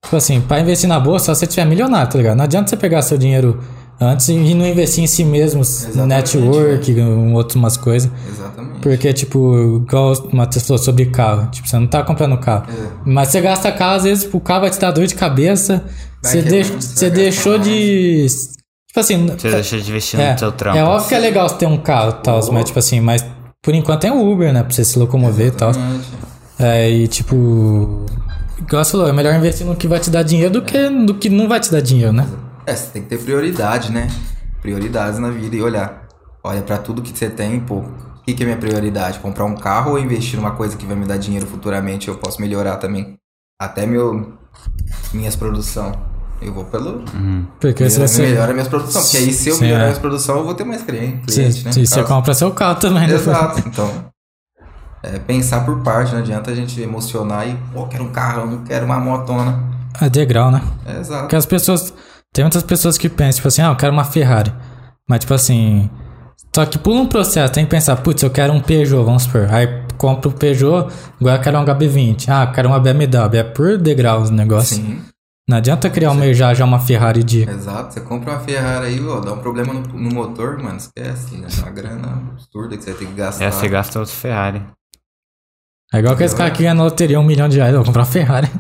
Tipo 0.04 0.16
assim, 0.16 0.40
pra 0.40 0.60
investir 0.60 0.88
na 0.88 1.00
bolsa, 1.00 1.26
só 1.26 1.34
se 1.34 1.40
você 1.42 1.48
tiver 1.48 1.66
milionário, 1.66 2.10
tá 2.10 2.18
ligado? 2.20 2.38
Não 2.38 2.44
adianta 2.46 2.70
você 2.70 2.78
pegar 2.78 3.02
seu 3.02 3.18
dinheiro 3.18 3.60
antes 4.00 4.28
e 4.30 4.54
não 4.54 4.66
investir 4.66 5.04
em 5.04 5.08
si 5.08 5.24
mesmo, 5.24 5.62
Exatamente, 5.62 6.38
network, 6.38 6.94
um, 7.02 7.34
outras 7.34 7.56
umas 7.56 7.78
coisas. 7.78 8.12
Exatamente. 8.30 8.80
Porque, 8.82 9.14
tipo, 9.14 9.82
igual 9.88 10.14
o 10.14 10.36
Matheus 10.36 10.68
falou 10.68 10.82
sobre 10.84 11.06
carro. 11.08 11.50
Tipo, 11.52 11.68
você 11.68 11.78
não 11.80 11.88
tá 11.88 12.04
comprando 12.04 12.38
carro. 12.38 12.66
É. 12.70 12.88
Mas 13.06 13.30
você 13.30 13.42
gasta 13.42 13.72
carro, 13.72 13.96
às 13.96 14.04
vezes, 14.04 14.30
o 14.32 14.40
carro 14.40 14.62
vai 14.62 14.70
te 14.70 14.80
dar 14.80 14.92
dor 14.92 15.08
de 15.08 15.16
cabeça. 15.16 15.84
Vai 16.24 16.32
Você, 16.34 16.42
deixa, 16.42 16.80
você 16.82 17.10
deixou 17.10 17.58
de. 17.58 18.26
Tipo 18.88 19.00
assim. 19.00 19.28
Você 19.28 19.50
deixa 19.50 19.80
de 19.82 19.90
investir 19.90 20.20
É, 20.20 20.34
no 20.34 20.40
seu 20.40 20.52
trampo. 20.52 20.78
é 20.78 20.84
óbvio 20.84 21.08
que 21.10 21.16
é 21.16 21.20
legal 21.20 21.50
você 21.50 21.56
ter 21.56 21.66
um 21.66 21.78
carro 21.78 22.18
e 22.20 22.24
tal, 22.24 22.52
mas 22.52 22.66
tipo 22.66 22.80
assim, 22.80 23.00
mas 23.02 23.26
por 23.62 23.74
enquanto 23.74 24.02
tem 24.02 24.12
o 24.12 24.32
Uber, 24.32 24.54
né? 24.54 24.62
Pra 24.64 24.72
você 24.72 24.86
se 24.86 24.98
locomover 25.00 25.48
e 25.48 25.52
tal. 25.52 25.72
É, 26.60 26.90
e 26.90 27.08
tipo. 27.08 28.06
Igual 28.60 28.84
você 28.86 28.92
falou, 28.92 29.08
é 29.08 29.14
melhor 29.14 29.36
investir 29.36 29.66
no 29.66 29.76
que 29.76 29.88
vai 29.88 30.00
te 30.00 30.10
dar 30.10 30.24
dinheiro 30.24 30.52
do 30.54 30.62
que 30.62 30.90
no 30.90 31.14
que 31.16 31.30
não 31.30 31.48
vai 31.48 31.60
te 31.60 31.70
dar 31.72 31.82
dinheiro, 31.82 32.14
né? 32.14 32.26
É, 32.66 32.76
você 32.76 32.92
tem 32.92 33.04
que 33.04 33.10
ter 33.10 33.20
prioridade, 33.20 33.92
né? 33.92 34.08
Prioridades 34.62 35.20
na 35.20 35.30
vida 35.30 35.56
e 35.56 35.62
olhar. 35.62 36.08
Olha, 36.44 36.62
pra 36.62 36.78
tudo 36.78 37.02
que 37.02 37.16
você 37.16 37.30
tem, 37.30 37.60
pô, 37.60 37.78
o 37.78 38.22
que, 38.26 38.34
que 38.34 38.44
é 38.44 38.46
minha 38.46 38.58
prioridade? 38.58 39.20
Comprar 39.20 39.46
um 39.46 39.56
carro 39.56 39.92
ou 39.92 40.00
investir 40.00 40.36
numa 40.36 40.52
coisa 40.52 40.76
que 40.76 40.86
vai 40.86 40.96
me 40.96 41.06
dar 41.06 41.18
dinheiro 41.18 41.46
futuramente 41.46 42.08
eu 42.08 42.18
posso 42.18 42.42
melhorar 42.42 42.78
também? 42.78 43.16
Até 43.60 43.86
meu, 43.86 44.34
minhas 45.14 45.36
produção. 45.36 45.94
Eu 46.42 46.54
vou 46.54 46.66
pelo. 46.66 47.04
Porque 47.60 47.90
se 47.90 47.98
melhora, 47.98 48.08
você. 48.08 48.22
melhora 48.22 48.54
minhas 48.54 48.68
produção. 48.68 49.02
Porque 49.02 49.18
aí 49.18 49.32
se 49.32 49.50
eu 49.50 49.56
Sim, 49.56 49.62
melhorar 49.62 49.84
é. 49.84 49.86
minhas 49.86 50.00
produção, 50.00 50.38
eu 50.38 50.44
vou 50.44 50.54
ter 50.54 50.64
mais 50.66 50.82
cliente, 50.82 51.26
cliente 51.26 51.64
né? 51.64 51.72
se 51.72 51.80
No 51.80 51.88
você 51.88 52.04
compra 52.04 52.34
seu 52.34 52.52
carro 52.52 52.80
também, 52.80 53.08
né? 53.08 53.14
Exato, 53.14 53.64
então. 53.66 54.06
É, 55.02 55.20
pensar 55.20 55.64
por 55.64 55.82
parte, 55.82 56.14
não 56.14 56.20
adianta 56.20 56.52
a 56.52 56.56
gente 56.56 56.82
emocionar 56.82 57.48
e, 57.48 57.56
pô, 57.74 57.86
quero 57.88 58.04
um 58.04 58.12
carro, 58.12 58.46
não 58.48 58.64
quero 58.64 58.86
uma 58.86 59.00
motona. 59.00 59.64
É 60.02 60.10
degrau, 60.10 60.52
né? 60.52 60.62
Exato. 61.00 61.22
Porque 61.22 61.36
as 61.36 61.46
pessoas. 61.46 61.94
Tem 62.36 62.44
muitas 62.44 62.64
pessoas 62.64 62.98
que 62.98 63.08
pensam, 63.08 63.38
tipo 63.38 63.48
assim, 63.48 63.62
ah, 63.62 63.68
eu 63.70 63.78
quero 63.78 63.94
uma 63.94 64.04
Ferrari. 64.04 64.54
Mas, 65.10 65.22
tipo 65.22 65.34
assim. 65.34 65.90
Só 66.54 66.66
que 66.66 66.78
pula 66.78 67.00
um 67.00 67.08
processo, 67.08 67.54
tem 67.54 67.64
que 67.64 67.72
pensar, 67.72 67.96
putz, 67.96 68.22
eu 68.24 68.30
quero 68.30 68.52
um 68.52 68.60
Peugeot, 68.60 69.06
vamos 69.06 69.24
supor. 69.24 69.48
Aí 69.50 69.86
compro 69.98 70.30
o 70.30 70.34
Peugeot, 70.34 70.90
agora 71.20 71.38
eu 71.38 71.42
quero 71.42 71.58
um 71.58 71.64
HB20. 71.66 72.26
Ah, 72.28 72.44
eu 72.44 72.52
quero 72.52 72.68
uma 72.68 72.80
BMW. 72.80 73.38
É 73.38 73.44
por 73.44 73.78
degraus 73.78 74.30
o 74.30 74.34
negócio. 74.34 74.76
Sim, 74.76 75.02
Não 75.48 75.58
adianta 75.58 75.90
criar 75.90 76.10
almejar 76.10 76.54
já 76.54 76.66
uma 76.66 76.78
Ferrari 76.80 77.24
de. 77.24 77.50
exato. 77.50 77.94
Você 77.94 78.02
compra 78.02 78.34
uma 78.34 78.40
Ferrari 78.42 78.88
aí, 78.88 79.08
ó, 79.08 79.22
dá 79.22 79.32
um 79.32 79.38
problema 79.38 79.74
no, 79.74 79.82
no 79.82 80.14
motor, 80.14 80.62
mano, 80.62 80.76
esquece. 80.76 81.42
É 81.42 81.62
uma 81.62 81.72
grana 81.72 82.22
absurda 82.34 82.76
que 82.76 82.84
você 82.84 82.94
tem 82.94 83.08
que 83.08 83.14
gastar. 83.14 83.46
É, 83.46 83.52
você 83.52 83.70
gasta 83.70 84.00
outro 84.00 84.14
Ferrari. 84.14 84.62
É 85.94 86.00
igual 86.00 86.16
aqueles 86.16 86.34
caras 86.34 86.52
que 86.52 86.64
ganham 86.64 86.76
na 86.76 86.84
loteria 86.84 87.18
um 87.18 87.24
milhão 87.24 87.48
de 87.48 87.56
reais, 87.58 87.72
eu 87.72 87.78
vou 87.80 87.86
comprar 87.86 88.02
uma 88.02 88.12
Ferrari. 88.12 88.52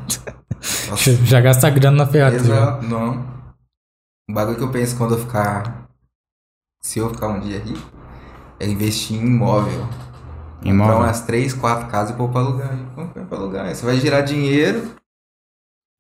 Já 1.26 1.42
gasta 1.42 1.70
grana 1.70 1.98
na 1.98 2.06
Ferrari. 2.06 2.38
tá 2.38 2.42
exato, 2.42 2.86
não. 2.88 3.35
Um 4.30 4.34
bagulho 4.34 4.58
que 4.58 4.64
eu 4.64 4.72
penso 4.72 4.98
quando 4.98 5.16
eu 5.16 5.20
ficar... 5.20 5.88
Se 6.82 7.00
eu 7.00 7.10
ficar 7.10 7.30
um 7.30 7.40
dia 7.40 7.60
rico, 7.60 7.90
é 8.60 8.68
investir 8.68 9.18
em 9.18 9.26
imóvel. 9.26 9.88
Comprar 10.58 10.70
Imóvel. 10.70 10.98
umas 10.98 11.22
três, 11.22 11.54
quatro 11.54 11.88
casas 11.88 12.14
e 12.14 12.18
pôr 12.18 12.30
pra 12.30 12.42
alugar. 12.42 12.76
Pôr 12.96 13.08
pra 13.08 13.38
alugar. 13.38 13.76
Você 13.76 13.86
vai 13.86 13.98
gerar 13.98 14.22
dinheiro. 14.22 14.96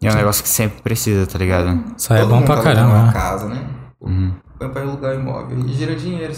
E 0.01 0.07
é 0.07 0.11
um 0.11 0.15
negócio 0.15 0.43
que 0.43 0.49
sempre 0.49 0.81
precisa, 0.81 1.25
tá 1.25 1.37
ligado? 1.37 1.83
Isso 1.97 2.11
aí 2.13 2.21
é 2.21 2.25
bom 2.25 2.41
pra 2.41 2.57
tá 2.57 2.63
caramba. 2.63 2.93
uma 2.93 3.07
né? 3.07 3.13
casa, 3.13 3.47
né? 3.47 3.69
Uhum. 4.01 4.33
Põe 4.59 4.69
pra 4.69 4.81
alugar 4.81 5.15
imóvel 5.15 5.59
e 5.59 5.73
gira 5.73 5.95
dinheiro. 5.95 6.33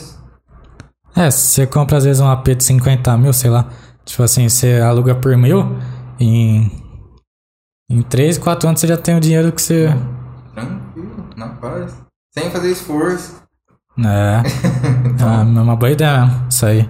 É, 1.15 1.31
se 1.31 1.47
você 1.47 1.67
compra 1.67 1.97
às 1.97 2.03
vezes 2.03 2.21
um 2.21 2.29
AP 2.29 2.49
de 2.49 2.63
50 2.63 3.17
mil, 3.17 3.33
sei 3.33 3.49
lá. 3.49 3.67
Tipo 4.05 4.23
assim, 4.23 4.47
você 4.47 4.79
aluga 4.79 5.15
por 5.15 5.35
mil, 5.35 5.77
em. 6.19 6.71
Em 7.89 8.01
3, 8.01 8.37
4 8.37 8.67
anos 8.67 8.81
você 8.81 8.87
já 8.87 8.97
tem 8.97 9.15
o 9.15 9.19
dinheiro 9.19 9.51
que 9.51 9.61
você. 9.61 9.87
Na 11.37 11.47
paz. 11.49 11.95
Sem 12.33 12.49
fazer 12.51 12.71
esforço. 12.71 13.41
É. 13.99 14.43
é 15.23 15.25
uma 15.43 15.75
boa 15.75 15.89
ideia 15.91 16.25
mesmo, 16.27 16.47
isso 16.49 16.65
aí. 16.67 16.87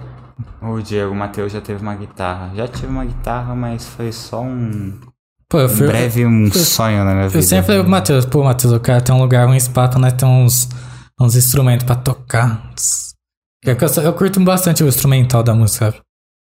O 0.60 0.78
Diego 0.82 1.14
Matheus 1.14 1.50
já 1.52 1.58
teve 1.60 1.80
uma 1.80 1.94
guitarra. 1.94 2.54
Já 2.54 2.68
tive 2.68 2.88
uma 2.88 3.02
guitarra, 3.06 3.54
mas 3.54 3.86
foi 3.88 4.12
só 4.12 4.42
um. 4.42 5.00
Pô, 5.48 5.58
eu 5.60 5.66
Em 5.66 5.68
fui. 5.70 5.86
breve 5.86 6.26
um 6.26 6.52
sonho 6.52 7.02
na 7.06 7.14
minha 7.14 7.28
vida. 7.28 7.38
Eu 7.38 7.42
sempre 7.42 7.64
falei 7.66 7.80
pro 7.80 7.90
Matheus, 7.90 8.26
pô, 8.26 8.44
Matheus, 8.44 8.74
eu 8.74 8.80
quero 8.80 9.02
ter 9.02 9.12
um 9.12 9.18
lugar, 9.22 9.48
um 9.48 9.54
espaço 9.54 9.92
pra 9.92 10.00
nós 10.00 10.12
ter 10.12 10.26
uns, 10.26 10.68
uns 11.18 11.34
instrumentos 11.34 11.86
pra 11.86 11.96
tocar. 11.96 12.70
É 13.64 13.74
que 13.74 13.82
Eu, 13.84 13.88
eu 14.04 14.12
curto 14.12 14.38
bastante 14.44 14.84
o 14.84 14.88
instrumental 14.88 15.42
da 15.42 15.54
música, 15.54 15.94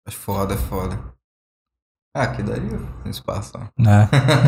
É 0.07 0.11
foda, 0.11 0.53
é 0.53 0.57
foda. 0.57 0.97
Ah, 2.17 2.23
aqui 2.23 2.41
daria 2.41 2.79
um 3.05 3.09
espaço, 3.09 3.51
né? 3.77 4.07
É- 4.09 4.47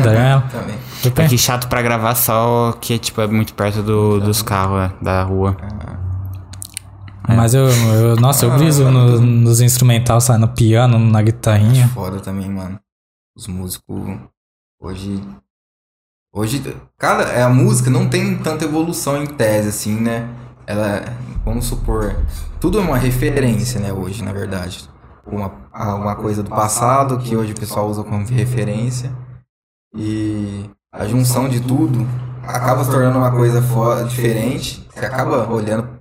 Também. 0.50 0.78
É 1.26 1.28
que 1.28 1.36
chato 1.36 1.68
pra 1.68 1.82
gravar 1.82 2.14
só 2.14 2.72
que, 2.80 2.98
tipo, 2.98 3.20
é 3.20 3.26
muito 3.26 3.52
perto 3.52 3.82
do- 3.82 4.18
dos 4.20 4.40
carros, 4.40 4.78
né, 4.78 4.92
da 5.02 5.22
rua. 5.22 5.54
Mas 7.28 7.52
eu, 7.52 7.68
eu- 7.68 8.16
nossa, 8.16 8.46
eu 8.46 8.56
briso 8.56 8.90
no- 8.90 9.20
nos 9.20 9.60
instrumentais, 9.60 10.24
sabe? 10.24 10.40
No 10.40 10.48
piano, 10.48 10.98
na 10.98 11.20
guitarrinha. 11.20 11.86
Foda 11.88 12.20
também, 12.20 12.48
mano. 12.48 12.80
Os 13.36 13.46
músicos 13.46 14.18
hoje. 14.80 15.22
Hoje, 16.34 16.62
cara, 16.98 17.24
é, 17.24 17.42
a 17.42 17.48
música 17.50 17.90
não 17.90 18.08
tem 18.08 18.38
tanta 18.38 18.64
evolução 18.64 19.22
em 19.22 19.26
tese, 19.26 19.68
assim, 19.68 20.00
né? 20.00 20.26
Ela, 20.66 21.02
vamos 21.44 21.66
supor, 21.66 22.16
tudo 22.60 22.78
é 22.78 22.82
uma 22.82 22.96
referência, 22.98 23.78
né, 23.80 23.92
hoje, 23.92 24.22
na 24.24 24.32
verdade. 24.32 24.88
Uma, 25.30 25.94
uma 25.94 26.16
coisa 26.16 26.42
do 26.42 26.50
passado 26.50 27.18
que 27.18 27.36
hoje 27.36 27.52
o 27.52 27.58
pessoal 27.58 27.88
usa 27.88 28.02
como 28.02 28.24
referência. 28.26 29.12
E 29.94 30.68
a 30.92 31.06
junção 31.06 31.48
de 31.48 31.60
tudo 31.60 32.06
acaba 32.42 32.84
se 32.84 32.90
tornando 32.90 33.18
uma 33.18 33.30
coisa 33.30 33.60
diferente. 34.04 34.86
Você 34.92 35.06
acaba 35.06 35.46
olhando 35.50 35.98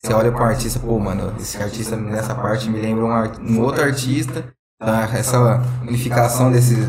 você 0.00 0.14
olha 0.14 0.30
para 0.30 0.44
um 0.44 0.46
artista, 0.46 0.78
pô, 0.78 0.96
mano, 1.00 1.34
esse 1.40 1.60
artista 1.60 1.96
nessa 1.96 2.32
parte 2.32 2.70
me 2.70 2.80
lembra 2.80 3.04
um, 3.04 3.10
ar- 3.10 3.36
um 3.40 3.60
outro 3.60 3.82
artista. 3.82 4.52
Então, 4.80 4.94
essa 4.94 5.60
unificação 5.82 6.52
desses. 6.52 6.86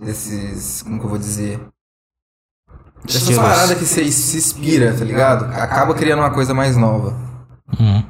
desses. 0.00 0.82
como 0.82 1.00
que 1.00 1.04
eu 1.06 1.08
vou 1.10 1.18
dizer? 1.18 1.58
Dessas 3.04 3.22
Estilos. 3.22 3.42
paradas 3.42 3.76
que 3.78 3.84
você 3.84 4.10
se 4.12 4.36
inspira, 4.36 4.96
tá 4.96 5.04
ligado? 5.04 5.44
Acaba 5.60 5.92
criando 5.92 6.20
uma 6.20 6.30
coisa 6.30 6.54
mais 6.54 6.76
nova. 6.76 7.16
Hum. 7.80 8.04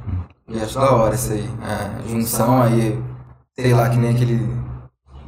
E 0.49 0.59
acho 0.59 0.75
da 0.75 0.91
hora 0.91 1.15
isso 1.15 1.31
aí. 1.33 1.49
É, 1.63 1.99
a 2.05 2.07
junção 2.09 2.61
aí, 2.61 2.99
sei 3.57 3.73
lá, 3.73 3.89
que 3.89 3.97
nem 3.97 4.11
aquele. 4.11 4.37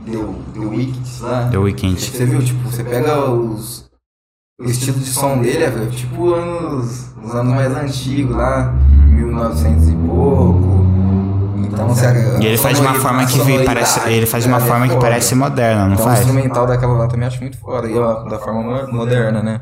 The, 0.06 0.12
The 0.54 0.66
Wicked 0.66 1.22
lá. 1.22 1.48
The 1.50 1.58
Weeknd. 1.58 2.00
Você 2.00 2.26
viu, 2.26 2.42
tipo, 2.44 2.70
você 2.70 2.84
pega 2.84 3.20
os. 3.30 3.88
O 4.60 4.66
estilo 4.66 4.98
de 5.00 5.06
som 5.06 5.40
dele 5.40 5.64
é 5.66 5.86
tipo 5.92 6.34
anos, 6.34 7.12
os 7.24 7.36
anos 7.36 7.54
mais 7.54 7.76
antigos 7.76 8.36
lá, 8.36 8.74
1900 9.08 9.90
e 9.90 9.96
pouco. 9.96 10.88
Então, 11.60 11.88
você, 11.90 12.06
E 12.42 12.46
ele 12.48 12.58
faz 12.58 12.76
de 12.78 12.82
uma 12.82 12.96
forma 12.96 13.24
que 13.28 13.40
vi- 13.42 13.64
parece, 13.64 14.00
ele 14.10 14.26
faz 14.26 14.44
de 14.46 14.50
uma 14.50 14.60
forma 14.60 14.88
que 14.88 14.96
parece 14.96 15.36
moderna, 15.36 15.86
não 15.86 15.94
então, 15.94 16.06
o 16.06 16.10
faz? 16.10 16.22
instrumental 16.22 16.66
daquela 16.66 16.94
lá 16.94 17.08
também 17.08 17.28
acho 17.28 17.40
muito 17.40 17.60
foda. 17.60 17.88
E 17.88 17.96
ó, 17.96 18.24
da 18.24 18.40
forma 18.40 18.64
mo- 18.64 18.92
moderna, 18.92 19.44
né? 19.44 19.62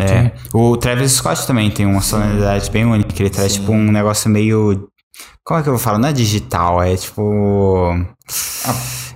É. 0.00 0.32
O 0.52 0.76
Travis 0.76 1.12
Scott 1.12 1.46
também 1.46 1.70
tem 1.70 1.86
uma 1.86 2.00
sonoridade 2.00 2.68
bem 2.70 2.84
única, 2.84 3.14
ele 3.22 3.30
traz 3.30 3.52
Sim. 3.52 3.60
tipo 3.60 3.70
um 3.72 3.92
negócio 3.92 4.28
meio 4.28 4.88
como 5.44 5.60
é 5.60 5.62
que 5.62 5.68
eu 5.68 5.72
vou 5.74 5.80
falar? 5.80 5.98
Não 5.98 6.08
é 6.08 6.12
digital, 6.12 6.82
é 6.82 6.96
tipo 6.96 7.94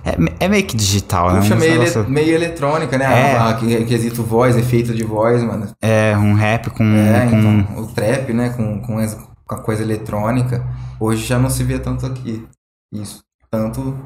é, 0.05 0.45
é 0.45 0.47
meio 0.47 0.63
que 0.65 0.75
digital, 0.77 1.31
né? 1.33 1.39
Puxa, 1.39 1.55
meio, 1.55 1.71
ele- 1.71 1.79
negócio- 1.79 2.09
meio 2.09 2.35
eletrônica, 2.35 2.97
né? 2.97 3.05
É. 3.05 3.35
A, 3.35 3.49
a, 3.49 3.53
que- 3.55 3.85
quesito 3.85 4.23
voz, 4.23 4.55
efeito 4.55 4.93
de 4.93 5.03
voz, 5.03 5.43
mano. 5.43 5.67
É 5.81 6.15
um 6.17 6.33
rap 6.33 6.69
com, 6.69 6.83
É, 6.83 7.27
com 7.29 7.35
então, 7.37 7.83
o 7.83 7.87
trap, 7.87 8.31
né, 8.33 8.49
com, 8.49 8.79
com, 8.81 8.97
as- 8.99 9.15
com 9.45 9.55
a 9.55 9.59
coisa 9.61 9.83
eletrônica, 9.83 10.65
hoje 10.99 11.25
já 11.25 11.37
não 11.37 11.49
se 11.49 11.63
vê 11.63 11.77
tanto 11.79 12.05
aqui. 12.05 12.45
Isso. 12.93 13.21
Tanto 13.51 13.97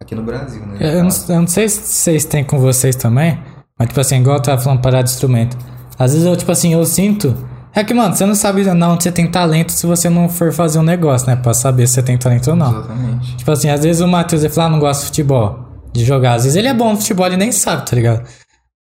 aqui 0.00 0.14
no 0.14 0.22
Brasil, 0.22 0.64
né? 0.66 0.76
Eu 0.80 1.04
não, 1.04 1.10
eu 1.28 1.40
não 1.40 1.46
sei 1.46 1.68
se 1.68 1.80
vocês 1.82 2.24
têm 2.24 2.44
com 2.44 2.58
vocês 2.58 2.96
também, 2.96 3.38
mas 3.78 3.88
tipo 3.88 4.00
assim, 4.00 4.16
igual 4.20 4.36
eu 4.36 4.42
tava 4.42 4.60
falando 4.60 4.80
parar 4.80 5.02
de 5.02 5.10
instrumento. 5.10 5.56
Às 5.98 6.12
vezes 6.12 6.26
eu, 6.26 6.36
tipo 6.36 6.50
assim, 6.52 6.72
eu 6.72 6.84
sinto. 6.86 7.34
É 7.76 7.84
que, 7.84 7.92
mano, 7.92 8.16
você 8.16 8.24
não 8.24 8.34
sabe 8.34 8.64
não 8.64 8.94
onde 8.94 9.02
você 9.02 9.12
tem 9.12 9.30
talento 9.30 9.70
se 9.70 9.86
você 9.86 10.08
não 10.08 10.30
for 10.30 10.50
fazer 10.50 10.78
um 10.78 10.82
negócio, 10.82 11.28
né? 11.28 11.36
Pra 11.36 11.52
saber 11.52 11.86
se 11.86 11.92
você 11.92 12.02
tem 12.02 12.16
talento 12.16 12.48
ou 12.48 12.56
não. 12.56 12.70
Exatamente. 12.70 13.36
Tipo 13.36 13.50
assim, 13.52 13.68
às 13.68 13.82
vezes 13.82 14.00
o 14.00 14.08
Matheus 14.08 14.42
ele 14.42 14.52
fala, 14.52 14.68
ah, 14.68 14.70
não 14.70 14.78
gosta 14.78 15.02
de 15.02 15.08
futebol, 15.08 15.58
de 15.92 16.02
jogar. 16.02 16.36
Às 16.36 16.44
vezes 16.44 16.56
ele 16.56 16.68
é 16.68 16.72
bom 16.72 16.92
no 16.92 16.96
futebol, 16.96 17.26
ele 17.26 17.36
nem 17.36 17.52
sabe, 17.52 17.84
tá 17.84 17.94
ligado? 17.94 18.26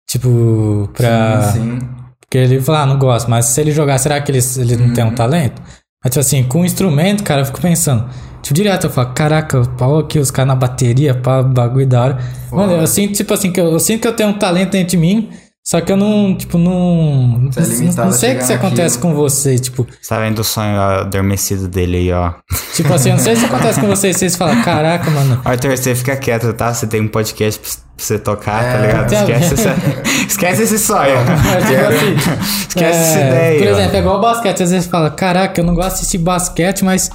Tipo, 0.08 0.88
pra. 0.94 1.42
Sim, 1.42 1.60
sim. 1.60 1.80
Porque 2.20 2.38
ele 2.38 2.62
fala, 2.62 2.82
ah, 2.82 2.86
não 2.86 3.00
gosto, 3.00 3.32
mas 3.32 3.46
se 3.46 3.60
ele 3.60 3.72
jogar, 3.72 3.98
será 3.98 4.22
que 4.22 4.32
ele, 4.32 4.40
ele 4.58 4.78
não 4.78 4.94
tem 4.94 5.04
um 5.04 5.16
talento? 5.16 5.60
Mas, 6.04 6.14
tipo 6.14 6.20
assim, 6.20 6.44
com 6.44 6.62
o 6.62 6.66
instrumento, 6.66 7.24
cara, 7.24 7.42
eu 7.42 7.46
fico 7.46 7.60
pensando. 7.60 8.08
Tipo, 8.44 8.54
direto 8.54 8.84
eu 8.86 8.90
falo, 8.92 9.12
caraca, 9.16 9.60
o 9.60 9.70
pau 9.70 9.98
aqui, 9.98 10.20
os 10.20 10.30
caras 10.30 10.50
na 10.50 10.56
bateria, 10.56 11.16
pá, 11.16 11.42
bagulho 11.42 11.88
da 11.88 12.00
hora. 12.00 12.18
Mano, 12.52 12.74
eu 12.74 12.86
sinto, 12.86 13.16
tipo 13.16 13.34
assim, 13.34 13.52
que 13.52 13.60
eu, 13.60 13.72
eu 13.72 13.80
sinto 13.80 14.02
que 14.02 14.08
eu 14.08 14.16
tenho 14.16 14.30
um 14.30 14.38
talento 14.38 14.72
dentro 14.72 14.90
de 14.90 14.98
mim, 14.98 15.32
só 15.66 15.80
que 15.80 15.92
eu 15.92 15.96
não, 15.98 16.36
tipo, 16.36 16.58
não. 16.58 17.50
Você 17.52 17.62
é 17.62 17.88
não, 17.88 18.06
não 18.06 18.12
sei 18.12 18.34
o 18.34 18.38
que 18.38 18.44
isso 18.44 18.54
acontece 18.54 19.00
com 19.00 19.14
vocês, 19.16 19.62
tipo. 19.62 19.88
Você 20.02 20.10
tá 20.10 20.20
vendo 20.20 20.40
o 20.40 20.44
sonho 20.44 20.78
adormecido 20.80 21.68
dele 21.70 21.98
aí, 21.98 22.12
ó. 22.12 22.34
Tipo 22.76 22.94
assim, 22.94 23.10
eu 23.12 23.16
não 23.16 23.24
sei 23.24 23.36
se 23.38 23.46
acontece 23.46 23.80
com 23.80 23.88
vocês, 23.88 24.18
vocês 24.18 24.36
falam, 24.36 24.62
caraca, 24.62 25.10
mano. 25.10 25.40
Arthur, 25.46 25.78
você 25.78 25.96
fica 25.96 26.16
quieto, 26.18 26.52
tá? 26.54 26.74
Você 26.74 26.86
tem 26.86 27.00
um 27.02 27.08
podcast 27.08 27.60
pra 27.62 27.70
você 27.98 28.20
tocar, 28.20 28.62
tá 28.62 28.78
É. 28.78 28.82
ligado? 28.88 29.10
Tá 29.10 29.22
Esquece, 29.22 29.54
essa- 29.54 29.76
esquece 30.28 30.64
esse 30.64 30.80
sonho. 30.80 31.12
É, 31.12 31.24
tipo 31.24 31.86
assim, 31.88 32.66
Esquece 32.68 33.00
essa 33.00 33.20
é, 33.20 33.28
ideia. 33.28 33.60
Por 33.60 33.68
ó. 33.68 33.78
exemplo, 33.80 33.96
é 33.96 34.00
igual 34.00 34.18
o 34.18 34.22
basquete. 34.22 34.64
Às 34.64 34.72
vezes 34.72 34.88
fala, 34.88 35.10
caraca, 35.12 35.62
eu 35.62 35.66
não 35.66 35.74
gosto 35.76 35.90
de 35.90 35.94
assistir 36.02 36.18
basquete, 36.18 36.84
mas 36.84 37.10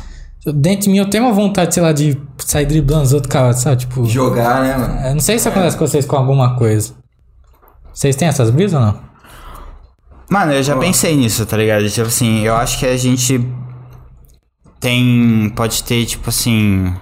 dentro 0.54 0.84
de 0.84 0.90
mim 0.90 0.98
eu 0.98 1.10
tenho 1.10 1.24
uma 1.24 1.32
vontade, 1.34 1.74
sei 1.74 1.82
lá, 1.82 1.92
de 1.92 2.16
sair 2.38 2.64
driblando 2.64 3.02
os 3.02 3.12
outros 3.12 3.30
caras, 3.30 3.58
sabe? 3.58 3.76
Tipo, 3.76 4.06
Jogar, 4.06 4.62
né, 4.62 4.76
mano? 4.76 5.00
eu 5.06 5.12
não 5.14 5.20
sei 5.20 5.38
se 5.38 5.46
acontece 5.48 5.76
com 5.76 5.86
vocês 5.86 6.06
com 6.06 6.16
alguma 6.16 6.56
coisa. 6.56 6.96
Vocês 7.98 8.14
têm 8.14 8.28
essas 8.28 8.48
brisas 8.50 8.74
ou 8.80 8.86
não? 8.86 9.00
Mano, 10.30 10.52
eu 10.52 10.62
já 10.62 10.76
pensei 10.78 11.16
nisso, 11.16 11.44
tá 11.44 11.56
ligado? 11.56 11.90
Tipo 11.90 12.06
assim, 12.06 12.42
eu 12.42 12.54
acho 12.54 12.78
que 12.78 12.86
a 12.86 12.96
gente 12.96 13.40
tem. 14.78 15.50
Pode 15.56 15.82
ter, 15.82 16.06
tipo 16.06 16.28
assim. 16.28 16.94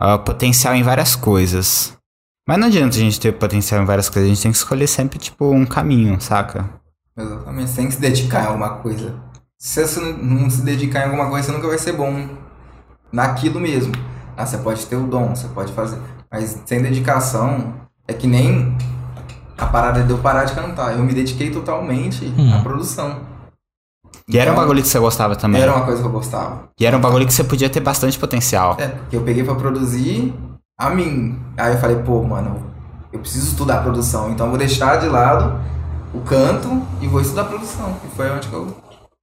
ah, 0.00 0.16
potencial 0.16 0.74
em 0.74 0.82
várias 0.82 1.14
coisas. 1.14 1.92
Mas 2.48 2.56
não 2.56 2.68
adianta 2.68 2.96
a 2.96 2.98
gente 2.98 3.20
ter 3.20 3.32
potencial 3.32 3.82
em 3.82 3.84
várias 3.84 4.08
coisas, 4.08 4.30
a 4.30 4.34
gente 4.34 4.42
tem 4.42 4.50
que 4.52 4.56
escolher 4.56 4.86
sempre, 4.86 5.18
tipo, 5.18 5.50
um 5.50 5.66
caminho, 5.66 6.18
saca? 6.18 6.64
Exatamente. 7.14 7.68
Você 7.68 7.76
tem 7.76 7.88
que 7.88 7.94
se 7.94 8.00
dedicar 8.00 8.44
em 8.44 8.46
alguma 8.46 8.70
coisa. 8.78 9.14
Se 9.58 9.86
você 9.86 10.00
não- 10.00 10.16
não 10.16 10.48
se 10.48 10.62
dedicar 10.62 11.00
em 11.00 11.04
alguma 11.10 11.28
coisa, 11.28 11.46
você 11.48 11.52
nunca 11.52 11.68
vai 11.68 11.76
ser 11.76 11.92
bom 11.92 12.26
naquilo 13.12 13.60
mesmo. 13.60 13.92
Ah, 14.34 14.46
você 14.46 14.56
pode 14.56 14.86
ter 14.86 14.96
o 14.96 15.06
dom, 15.06 15.36
você 15.36 15.48
pode 15.48 15.74
fazer. 15.74 16.00
Mas 16.32 16.58
sem 16.64 16.80
dedicação, 16.80 17.74
é 18.08 18.14
que 18.14 18.26
nem 18.26 18.74
a 19.58 19.66
parada 19.66 20.02
de 20.02 20.10
eu 20.10 20.18
parar 20.18 20.44
de 20.44 20.54
cantar. 20.54 20.92
Eu 20.92 21.02
me 21.04 21.12
dediquei 21.14 21.50
totalmente 21.50 22.26
Hum. 22.38 22.54
à 22.54 22.60
produção. 22.60 23.20
E 24.28 24.38
era 24.38 24.50
um 24.50 24.54
Então, 24.54 24.64
bagulho 24.64 24.82
que 24.82 24.88
você 24.88 24.98
gostava 24.98 25.36
também. 25.36 25.60
Era 25.62 25.74
uma 25.74 25.84
coisa 25.84 26.00
que 26.02 26.08
eu 26.08 26.12
gostava. 26.12 26.68
E 26.80 26.84
era 26.86 26.96
um 26.96 27.00
bagulho 27.00 27.26
que 27.26 27.32
você 27.32 27.44
podia 27.44 27.70
ter 27.70 27.80
bastante 27.80 28.18
potencial. 28.18 28.76
É, 28.78 28.88
porque 28.88 29.16
eu 29.16 29.22
peguei 29.22 29.44
pra 29.44 29.54
produzir 29.54 30.34
a 30.78 30.90
mim. 30.90 31.38
Aí 31.56 31.72
eu 31.74 31.78
falei, 31.78 31.96
pô, 31.98 32.22
mano, 32.22 32.60
eu 33.12 33.20
preciso 33.20 33.48
estudar 33.48 33.82
produção, 33.82 34.30
então 34.30 34.46
eu 34.46 34.50
vou 34.50 34.58
deixar 34.58 34.96
de 34.98 35.06
lado 35.06 35.60
o 36.12 36.20
canto 36.20 36.82
e 37.00 37.06
vou 37.06 37.20
estudar 37.20 37.44
produção. 37.44 37.96
E 38.04 38.16
foi 38.16 38.28
onde 38.30 38.48
que 38.48 38.54
eu 38.54 38.76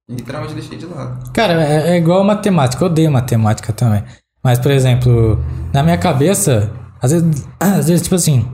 literalmente 0.08 0.54
deixei 0.54 0.78
de 0.78 0.86
lado. 0.86 1.30
Cara, 1.32 1.52
é, 1.62 1.90
é 1.90 1.96
igual 1.98 2.24
matemática. 2.24 2.82
Eu 2.82 2.86
odeio 2.88 3.10
matemática 3.10 3.72
também. 3.72 4.02
Mas, 4.42 4.58
por 4.58 4.70
exemplo, 4.70 5.38
na 5.72 5.82
minha 5.82 5.98
cabeça, 5.98 6.70
às 7.00 7.10
vezes, 7.12 7.46
às 7.60 7.88
vezes 7.88 8.02
tipo 8.02 8.14
assim, 8.14 8.46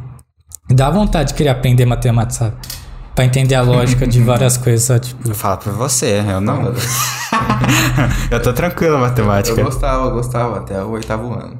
dá 0.74 0.90
vontade 0.90 1.28
de 1.30 1.34
querer 1.34 1.50
aprender 1.50 1.84
matemática, 1.86 2.44
sabe? 2.44 2.56
Pra 3.14 3.24
entender 3.24 3.54
a 3.54 3.62
lógica 3.62 4.06
de 4.06 4.20
várias 4.22 4.56
coisas, 4.58 4.82
sabe? 4.84 5.00
Tipo, 5.00 5.28
Eu 5.28 5.34
falo 5.34 5.58
pra 5.58 5.72
você, 5.72 6.22
eu 6.26 6.40
não. 6.40 6.72
eu 8.30 8.40
tô 8.42 8.52
tranquilo 8.52 8.92
na 8.92 8.98
Eu 8.98 9.08
matemática. 9.08 9.62
gostava, 9.62 10.06
eu 10.06 10.10
gostava 10.12 10.58
até 10.58 10.82
o 10.82 10.90
oitavo 10.90 11.32
ano. 11.34 11.58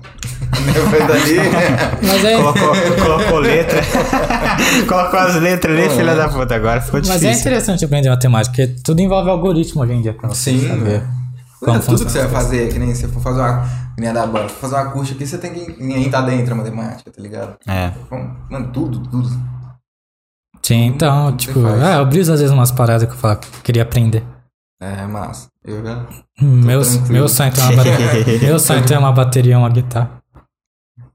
Depois 0.72 1.06
dali. 1.08 1.36
mas 2.02 2.24
é, 2.24 2.36
Colocou, 2.36 2.72
colocou 3.02 3.38
letra. 3.38 3.80
colocou 4.88 5.18
as 5.18 5.34
letras 5.36 5.78
ali, 5.78 5.88
filha 5.90 6.14
da 6.14 6.28
puta. 6.28 6.54
Agora 6.54 6.80
ficou 6.80 7.00
mas 7.00 7.10
é 7.10 7.14
difícil. 7.18 7.40
interessante 7.40 7.84
aprender 7.84 8.08
matemática, 8.10 8.54
porque 8.56 8.74
tudo 8.82 9.00
envolve 9.00 9.30
algoritmo 9.30 9.82
hoje 9.82 9.92
em 9.92 10.02
dia 10.02 10.12
pra 10.14 10.28
você 10.28 10.50
Sim, 10.52 10.68
saber. 10.68 11.02
Como 11.60 11.80
tudo 11.80 12.06
que 12.06 12.12
você 12.12 12.20
vai 12.20 12.28
fazer, 12.28 12.72
que 12.72 12.78
nem 12.78 12.94
se 12.94 13.06
for 13.08 13.22
fazer 13.22 13.40
uma. 13.40 13.62
Que 13.94 14.00
nem 14.00 14.10
a 14.10 14.12
da 14.12 14.48
fazer 14.48 14.74
uma 14.76 14.84
acústica 14.84 15.16
aqui, 15.16 15.26
você 15.26 15.38
tem 15.38 15.52
que 15.52 15.82
nem 15.82 16.10
tá 16.10 16.22
dentro 16.22 16.46
da 16.46 16.54
matemática, 16.54 17.10
tá 17.10 17.22
ligado? 17.22 17.56
É. 17.68 17.92
Mano, 18.50 18.72
tudo, 18.72 19.00
tudo. 19.00 19.28
Sim, 20.62 20.86
então, 20.86 21.36
tipo, 21.36 21.66
ah, 21.66 21.96
eu 21.96 22.06
briso 22.06 22.32
às 22.32 22.40
vezes 22.40 22.54
umas 22.54 22.70
paradas 22.70 23.08
que 23.08 23.14
eu 23.14 23.18
falo 23.18 23.38
queria 23.62 23.82
aprender. 23.82 24.24
É 24.80 25.06
massa. 25.06 25.48
Eu 25.64 25.84
já. 25.84 26.06
Meu, 26.40 26.80
tranquilo. 26.80 27.12
meu 27.12 27.28
sonho 27.28 27.48
é 27.48 27.52
ter 27.52 27.60
uma 27.60 27.76
bateria. 27.76 28.38
meu 28.48 28.58
sonho 28.58 28.78
é 28.78 28.82
ter 28.82 28.98
uma 28.98 29.12
bateria 29.12 29.52
e 29.52 29.56
uma 29.56 29.68
guitarra. 29.68 30.19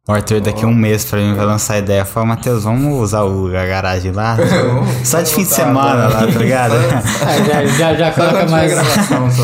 O 0.07 0.11
Arthur 0.11 0.39
daqui 0.39 0.63
a 0.63 0.67
um 0.67 0.73
mês 0.73 1.03
pra 1.03 1.19
mim 1.19 1.33
vai 1.33 1.47
lançar 1.47 1.73
a 1.73 1.77
ideia. 1.79 2.05
Fala, 2.05 2.27
Matheus, 2.27 2.63
vamos 2.63 2.93
usar 3.01 3.23
o, 3.23 3.47
a 3.47 3.65
garagem 3.65 4.11
lá? 4.11 4.37
Só 5.03 5.19
de 5.19 5.31
fim 5.31 5.41
de 5.41 5.49
semana 5.49 6.07
lá, 6.07 6.19
tá 6.27 6.39
ligado? 6.39 6.75
Ah, 6.75 7.37
já, 7.43 7.65
já, 7.65 7.95
já 7.95 8.11
coloca 8.11 8.47
mais. 8.47 8.71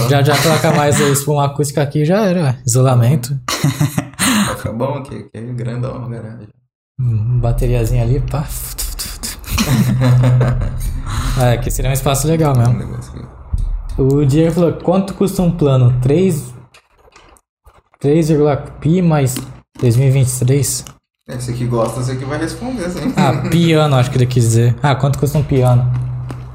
Já, 0.07 0.21
já 0.21 0.37
coloca 0.37 0.71
mais 0.73 0.99
isso, 0.99 1.31
uma 1.31 1.47
acústica 1.47 1.81
aqui 1.81 2.05
já 2.05 2.27
era. 2.27 2.59
Isolamento. 2.63 3.35
Vai 4.45 4.55
ficar 4.55 4.73
bom 4.73 4.99
aqui, 4.99 5.23
que 5.23 5.37
é 5.37 5.41
grandão 5.41 5.95
a 5.95 6.07
garagem. 6.07 6.47
Hum, 6.99 7.39
Bateriazinha 7.39 8.03
ali, 8.03 8.19
pá. 8.19 8.45
é, 11.41 11.57
que 11.57 11.71
seria 11.71 11.89
um 11.89 11.93
espaço 11.93 12.27
legal 12.27 12.55
mesmo. 12.55 12.99
O 13.97 14.23
Diego 14.23 14.51
falou, 14.51 14.73
quanto 14.73 15.15
custa 15.15 15.41
um 15.41 15.49
plano? 15.49 15.99
3... 16.01 16.53
3, 17.99 18.29
pi 18.79 19.01
mais 19.01 19.35
2023? 19.81 20.85
Esse 21.29 21.53
que 21.53 21.65
gosta, 21.65 21.99
esse 22.01 22.15
que 22.15 22.25
vai 22.25 22.39
responder, 22.39 22.89
sim. 22.89 23.13
Ah, 23.17 23.49
piano, 23.49 23.95
acho 23.95 24.09
que 24.11 24.17
ele 24.17 24.25
quis 24.25 24.43
dizer. 24.43 24.75
Ah, 24.81 24.95
quanto 24.95 25.19
custa 25.19 25.37
um 25.37 25.43
piano? 25.43 25.89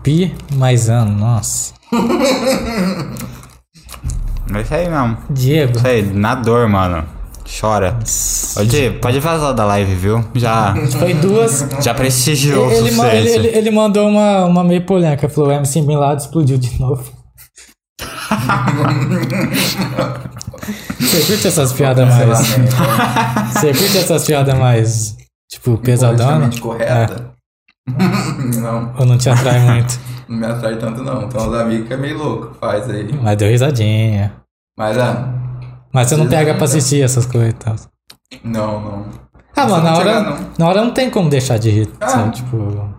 Pi 0.02 0.34
mais 0.54 0.88
ano, 0.88 1.12
nossa. 1.18 1.74
É 4.54 4.60
isso 4.60 4.74
aí 4.74 4.88
mesmo. 4.88 5.16
Diego. 5.30 5.76
Isso 5.76 5.86
aí, 5.86 6.02
na 6.02 6.34
dor, 6.34 6.68
mano. 6.68 7.04
Chora. 7.60 7.96
Ô, 8.56 8.64
Diego, 8.64 8.98
pode 9.00 9.20
vazar 9.20 9.54
da 9.54 9.64
live, 9.64 9.94
viu? 9.94 10.24
Já, 10.34 10.74
Foi 10.98 11.14
duas. 11.14 11.66
já 11.80 11.94
prestigiou 11.94 12.66
o 12.66 12.70
Ele, 12.70 12.88
ele, 12.88 12.90
sucesso. 12.90 13.28
ele, 13.38 13.48
ele 13.48 13.70
mandou 13.70 14.08
uma, 14.08 14.44
uma 14.46 14.64
meio 14.64 14.84
polêmica. 14.84 15.28
Falou: 15.28 15.50
o 15.50 15.52
MC 15.52 15.80
Bin 15.82 15.96
Laden 15.96 16.16
explodiu 16.24 16.58
de 16.58 16.78
novo. 16.80 17.04
Você 21.16 21.32
curte 21.32 21.48
essas 21.48 21.72
piadas 21.72 22.06
mais. 22.06 22.38
Você 23.52 23.72
curte 23.72 23.98
essas 23.98 24.26
piadas 24.26 24.58
mais. 24.58 25.16
Tipo, 25.50 25.78
pesadona? 25.78 26.50
correta. 26.60 27.30
não, 28.60 28.92
Ou 28.98 29.06
não 29.06 29.16
te 29.16 29.30
atrai 29.30 29.58
muito? 29.60 29.98
não 30.28 30.36
me 30.36 30.46
atrai 30.46 30.76
tanto 30.76 31.02
não. 31.02 31.26
Tem 31.26 31.40
uns 31.40 31.54
amigos 31.54 31.88
que 31.88 31.94
é 31.94 31.96
meio 31.96 32.18
louco, 32.18 32.54
faz 32.60 32.90
aí. 32.90 33.10
Mas 33.22 33.36
deu 33.38 33.48
risadinha. 33.48 34.34
Mas, 34.78 34.98
ah, 34.98 35.32
Mas 35.90 36.08
você 36.08 36.16
não 36.16 36.26
pega 36.28 36.54
pra 36.54 36.64
assistir 36.64 37.02
essas 37.02 37.24
coisas 37.24 37.50
e 37.50 37.54
tal. 37.54 37.76
não, 38.44 38.80
não. 38.80 39.06
Ah, 39.56 39.66
mano, 39.66 39.84
na 39.84 39.96
hora, 39.96 40.20
não. 40.20 40.38
na 40.58 40.68
hora 40.68 40.82
não 40.82 40.90
tem 40.90 41.08
como 41.08 41.30
deixar 41.30 41.58
de 41.58 41.70
rir. 41.70 41.88
Ah. 41.98 42.08
sabe? 42.08 42.36
Tipo. 42.36 42.90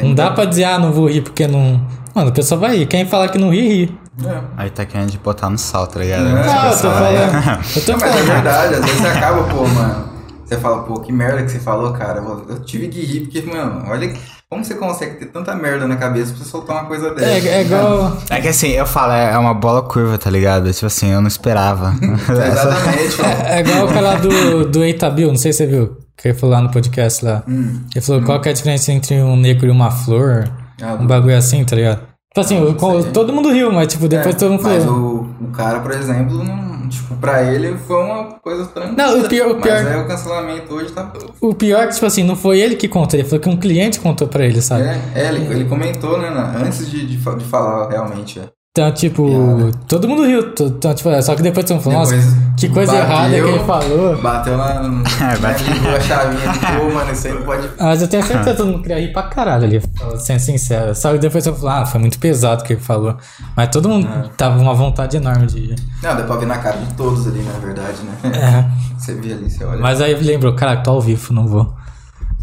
Não 0.00 0.14
dá 0.14 0.30
pra 0.30 0.46
dizer, 0.46 0.64
ah, 0.64 0.78
não 0.78 0.90
vou 0.90 1.06
rir 1.06 1.20
porque 1.20 1.46
não. 1.46 1.86
Mano, 2.14 2.30
a 2.30 2.32
pessoa 2.32 2.58
vai 2.58 2.78
rir. 2.78 2.86
Quem 2.86 3.04
falar 3.04 3.28
que 3.28 3.36
não 3.36 3.50
ri, 3.50 3.68
ri. 3.68 3.98
É. 4.24 4.40
Aí 4.56 4.70
tá 4.70 4.84
querendo 4.84 5.10
de 5.10 5.18
botar 5.18 5.48
no 5.50 5.58
sal, 5.58 5.86
tá 5.86 6.00
ligado? 6.00 6.24
Não, 6.24 6.32
Não, 6.34 6.64
eu 6.66 6.70
tô 6.72 6.90
falando. 6.90 7.76
Eu 7.76 7.84
tô 7.84 7.92
Não, 7.92 7.98
mas 8.00 8.08
é 8.10 8.12
falando. 8.12 8.26
verdade, 8.26 8.74
às 8.74 8.80
vezes 8.84 9.00
você 9.00 9.06
acaba, 9.08 9.42
pô, 9.44 9.66
mano. 9.68 10.08
Você 10.44 10.56
fala, 10.56 10.82
pô, 10.82 11.00
que 11.00 11.12
merda 11.12 11.42
que 11.42 11.50
você 11.50 11.58
falou, 11.58 11.92
cara. 11.92 12.20
Eu, 12.48 12.58
tive 12.60 12.88
que 12.88 13.00
rir, 13.04 13.20
porque, 13.20 13.42
mano, 13.42 13.84
olha 13.86 14.12
como 14.48 14.64
você 14.64 14.74
consegue 14.76 15.16
ter 15.16 15.26
tanta 15.26 15.54
merda 15.54 15.86
na 15.86 15.96
cabeça 15.96 16.32
pra 16.32 16.42
você 16.42 16.50
soltar 16.50 16.76
uma 16.76 16.86
coisa 16.86 17.14
dessa. 17.14 17.28
É, 17.28 17.48
é 17.48 17.60
igual. 17.62 18.16
É 18.30 18.40
que 18.40 18.48
assim, 18.48 18.68
eu 18.68 18.86
falo, 18.86 19.12
é 19.12 19.32
é 19.34 19.38
uma 19.38 19.52
bola 19.52 19.82
curva, 19.82 20.16
tá 20.16 20.30
ligado? 20.30 20.72
Tipo 20.72 20.86
assim, 20.86 21.12
eu 21.12 21.20
não 21.20 21.28
esperava. 21.28 21.92
Exatamente, 22.00 23.16
pô. 23.16 23.22
É 23.46 23.60
igual 23.60 23.84
o 23.86 23.92
cara 23.92 24.14
do, 24.16 24.64
do 24.70 24.82
Eita 24.84 25.10
Bill, 25.10 25.28
não 25.28 25.36
sei 25.36 25.52
se 25.52 25.58
você 25.58 25.66
viu. 25.66 25.98
Que 26.16 26.28
ele 26.28 26.38
falou 26.38 26.56
lá 26.56 26.62
no 26.62 26.70
podcast 26.70 27.22
lá. 27.24 27.42
Hum. 27.46 27.82
Ele 27.94 28.04
falou 28.04 28.22
qual 28.22 28.40
que 28.40 28.48
é 28.48 28.52
a 28.52 28.54
diferença 28.54 28.90
entre 28.90 29.20
um 29.20 29.36
negro 29.36 29.66
e 29.66 29.70
uma 29.70 29.90
flor. 29.90 30.48
Ah, 30.80 30.94
Um 30.94 31.06
bagulho 31.06 31.36
assim, 31.36 31.62
tá 31.64 31.76
ligado? 31.76 32.00
Tipo 32.42 32.86
assim, 32.96 33.02
sei. 33.02 33.12
todo 33.12 33.32
mundo 33.32 33.50
riu, 33.50 33.72
mas 33.72 33.88
tipo, 33.88 34.08
depois 34.08 34.34
todo 34.34 34.50
mundo 34.52 34.62
Mas 34.62 34.84
falou. 34.84 35.28
o, 35.40 35.44
o 35.44 35.48
cara, 35.52 35.80
por 35.80 35.90
exemplo, 35.92 36.42
não, 36.44 36.88
tipo, 36.88 37.14
pra 37.16 37.42
ele 37.42 37.76
foi 37.78 37.96
uma 38.02 38.24
coisa 38.42 38.66
tranquila. 38.66 38.96
Não, 38.96 39.20
o 39.20 39.28
pior- 39.28 39.50
o 39.50 39.60
pior- 39.60 39.82
Mas 39.82 39.86
aí 39.86 40.00
o 40.00 40.06
cancelamento 40.06 40.74
hoje 40.74 40.92
tá. 40.92 41.12
O 41.40 41.54
pior 41.54 41.82
é 41.82 41.86
que, 41.88 41.94
tipo 41.94 42.06
assim, 42.06 42.22
não 42.22 42.36
foi 42.36 42.60
ele 42.60 42.76
que 42.76 42.88
contou, 42.88 43.18
ele 43.18 43.28
falou 43.28 43.40
que 43.42 43.48
um 43.48 43.56
cliente 43.56 44.00
contou 44.00 44.28
pra 44.28 44.44
ele, 44.44 44.60
sabe? 44.60 44.82
É, 44.82 45.00
é, 45.14 45.28
ele, 45.28 45.44
ele 45.52 45.64
comentou, 45.64 46.18
né, 46.18 46.30
na- 46.30 46.56
antes 46.58 46.90
de, 46.90 47.06
de, 47.06 47.16
de 47.16 47.44
falar 47.44 47.88
realmente. 47.90 48.38
é. 48.40 48.57
Então, 48.70 48.92
tipo, 48.92 49.26
Piada. 49.26 49.72
todo 49.88 50.06
mundo 50.06 50.24
riu. 50.24 50.52
Então, 50.60 50.94
tipo, 50.94 51.22
só 51.22 51.34
que 51.34 51.42
depois 51.42 51.64
todo 51.66 51.76
mundo 51.76 51.84
falou, 51.84 51.98
nossa, 51.98 52.14
que 52.56 52.68
coisa 52.68 52.92
bateu, 52.92 53.06
errada 53.08 53.28
que 53.34 53.40
ele 53.40 53.58
falou. 53.64 54.22
Bateu 54.22 54.56
na. 54.56 54.68
É, 55.32 55.36
bateu. 55.38 55.66
a 55.96 56.00
chavinha 56.00 56.52
de 56.52 56.58
pô, 56.60 56.94
mano, 56.94 57.10
isso 57.10 57.26
aí 57.26 57.34
não 57.34 57.42
pode. 57.42 57.68
Mas 57.80 58.02
eu 58.02 58.08
tenho 58.08 58.22
certeza 58.22 58.50
que 58.52 58.56
todo 58.56 58.66
mundo 58.70 58.82
queria 58.82 59.00
rir 59.00 59.12
pra 59.12 59.22
caralho 59.24 59.64
ali, 59.64 59.82
sendo 60.18 60.38
sincero. 60.38 60.94
Só 60.94 61.12
que 61.12 61.18
depois 61.18 61.44
eu 61.46 61.56
falei, 61.56 61.82
ah, 61.82 61.86
foi 61.86 61.98
muito 62.00 62.20
pesado 62.20 62.62
o 62.62 62.64
que 62.64 62.74
ele 62.74 62.80
falou. 62.80 63.16
Mas 63.56 63.68
todo 63.70 63.88
mundo 63.88 64.06
É. 64.06 64.28
tava 64.36 64.56
com 64.56 64.62
uma 64.62 64.74
vontade 64.74 65.16
enorme 65.16 65.46
de 65.46 65.58
rir. 65.60 65.76
Não, 66.02 66.16
dá 66.16 66.22
pra 66.22 66.36
ver 66.36 66.46
na 66.46 66.58
cara 66.58 66.76
de 66.76 66.94
todos 66.94 67.26
ali, 67.26 67.40
na 67.42 67.58
verdade, 67.58 67.98
né? 68.02 68.30
É. 68.32 68.96
Você 68.96 69.14
vê 69.14 69.32
ali, 69.32 69.50
você 69.50 69.64
olha. 69.64 69.80
Mas 69.80 70.00
aí 70.00 70.14
lembrou, 70.14 70.54
cara, 70.54 70.76
tô 70.76 70.92
ao 70.92 71.00
vivo, 71.00 71.32
não 71.34 71.48
vou. 71.48 71.74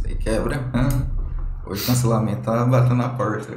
Você 0.01 0.15
quebra. 0.15 0.59
hã? 0.73 0.89
Hoje 1.67 1.83
o 1.83 1.85
cancelamento 1.87 2.41
tá 2.41 2.63
batendo 2.65 2.95
na 2.95 3.09
porta. 3.09 3.47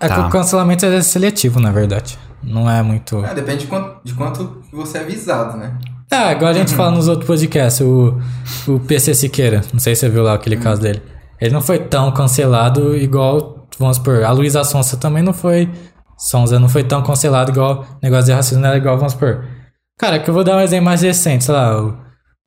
É 0.00 0.08
que 0.08 0.14
Tá. 0.14 0.26
o 0.26 0.30
cancelamento 0.30 0.86
é 0.86 1.00
seletivo, 1.02 1.58
na 1.60 1.70
verdade. 1.72 2.18
Não 2.42 2.70
é 2.70 2.82
muito. 2.82 3.24
É, 3.24 3.34
depende 3.34 3.60
de 3.60 3.66
quanto, 3.66 3.96
de 4.04 4.14
quanto 4.14 4.62
você 4.72 4.98
é 4.98 5.00
avisado, 5.02 5.56
né? 5.56 5.76
Ah, 6.10 6.32
igual 6.32 6.50
a 6.50 6.54
gente 6.54 6.72
fala 6.74 6.92
nos 6.92 7.08
outros 7.08 7.26
podcasts, 7.26 7.80
o, 7.84 8.16
o 8.68 8.78
PC 8.78 9.12
Siqueira, 9.14 9.62
não 9.72 9.80
sei 9.80 9.94
se 9.96 10.02
você 10.02 10.08
viu 10.08 10.22
lá 10.22 10.34
aquele 10.34 10.56
caso 10.56 10.80
dele. 10.80 11.02
Ele 11.40 11.52
não 11.52 11.60
foi 11.60 11.80
tão 11.80 12.12
cancelado 12.12 12.96
igual, 12.96 13.66
vamos 13.78 13.96
supor, 13.96 14.22
a 14.22 14.30
Luísa 14.30 14.62
Sonsa 14.62 14.96
também 14.96 15.22
não 15.22 15.32
foi. 15.32 15.68
Sonza 16.16 16.60
não 16.60 16.68
foi 16.68 16.84
tão 16.84 17.02
cancelado 17.02 17.50
igual 17.50 17.84
negócio 18.00 18.26
de 18.26 18.32
racismo, 18.32 18.62
não 18.62 18.68
era 18.68 18.78
igual, 18.78 18.96
vamos 18.96 19.12
supor. 19.14 19.44
Cara, 19.98 20.20
que 20.20 20.30
eu 20.30 20.34
vou 20.34 20.44
dar 20.44 20.56
um 20.56 20.60
exemplo 20.60 20.84
mais 20.84 21.02
recente, 21.02 21.42
sei 21.44 21.54
lá, 21.54 21.82
o, 21.82 21.94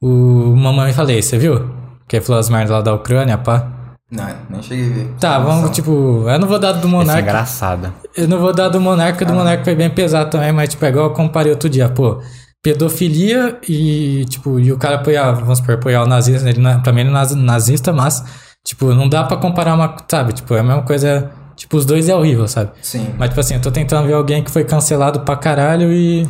o 0.02 0.56
Mamãe 0.56 0.94
Falei, 0.94 1.22
você 1.22 1.38
viu? 1.38 1.70
Que 2.08 2.16
ele 2.16 2.26
falou 2.26 2.40
as 2.40 2.50
merdas 2.50 2.70
lá 2.72 2.82
da 2.82 2.94
Ucrânia, 2.94 3.38
pá. 3.38 3.68
Não, 4.12 4.28
nem 4.50 4.64
cheguei 4.64 4.86
a 4.90 4.94
ver. 4.94 5.14
Tá, 5.20 5.38
vamos, 5.40 5.56
Noção. 5.58 5.72
tipo, 5.72 6.26
eu 6.28 6.40
não 6.40 6.48
vou 6.48 6.58
dar 6.58 6.72
do 6.74 6.88
é 6.88 6.92
Monarca. 6.92 7.22
engraçado. 7.22 7.94
Eu 8.18 8.28
não 8.28 8.40
vou 8.40 8.52
dar 8.54 8.68
do 8.70 8.82
Monarca, 8.82 9.24
do 9.24 9.34
Monarca 9.34 9.64
foi 9.64 9.76
bem 9.76 9.90
pesado 9.90 10.30
também, 10.32 10.52
mas 10.52 10.70
tipo, 10.70 10.84
é 10.84 10.90
igual 10.90 11.06
eu 11.06 11.14
comparei 11.14 11.52
outro 11.52 11.70
dia, 11.70 11.88
pô. 11.90 12.20
Pedofilia 12.64 13.58
e, 13.68 14.26
tipo, 14.30 14.60
e 14.60 14.72
o 14.72 14.78
cara 14.78 14.96
apoiar, 14.96 15.32
vamos 15.34 15.60
supor, 15.60 15.76
apoiar 15.76 16.04
o 16.04 16.08
nazismo, 16.08 16.48
ele, 16.50 16.60
não- 16.60 16.82
pra 16.82 16.92
mim 16.92 17.02
ele 17.02 17.10
é 17.10 17.14
naz- 17.14 17.36
nazista, 17.36 17.94
mas, 17.94 18.24
tipo, 18.66 18.94
não 18.94 19.08
dá 19.08 19.24
pra 19.24 19.38
comparar 19.38 19.74
uma, 19.76 19.96
sabe? 20.10 20.34
Tipo, 20.34 20.56
é 20.56 20.60
a 20.60 20.64
mesma 20.64 20.82
coisa, 20.84 21.32
tipo, 21.56 21.78
os 21.78 21.86
dois 21.86 22.10
é 22.10 22.16
horrível, 22.16 22.48
sabe? 22.48 22.72
Sim. 22.82 23.14
Mas, 23.18 23.30
tipo 23.30 23.40
assim, 23.40 23.56
eu 23.56 23.62
tô 23.62 23.72
tentando 23.72 24.08
ver 24.08 24.14
alguém 24.14 24.44
que 24.44 24.52
foi 24.52 24.64
cancelado 24.64 25.22
pra 25.22 25.36
caralho 25.36 25.92
e, 25.94 26.28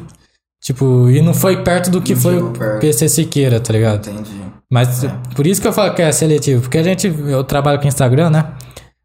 tipo, 0.62 1.10
e 1.10 1.22
não 1.22 1.34
foi 1.34 1.64
perto 1.64 1.90
do 1.90 2.02
que 2.02 2.14
Não 2.16 2.22
foi 2.22 2.38
o 2.42 2.52
perto. 2.52 2.80
PC 2.82 3.10
Siqueira, 3.10 3.60
tá 3.60 3.74
ligado? 3.74 4.10
Entendi. 4.10 4.42
Mas 4.72 5.04
por 5.36 5.48
isso 5.48 5.60
que 5.62 5.68
eu 5.68 5.74
falo 5.74 5.94
que 5.96 6.02
é 6.02 6.12
seletivo, 6.12 6.62
porque 6.62 6.78
a 6.78 6.84
gente, 6.84 7.08
eu 7.08 7.44
trabalho 7.44 7.80
com 7.80 7.88
Instagram, 7.88 8.30
né? 8.30 8.46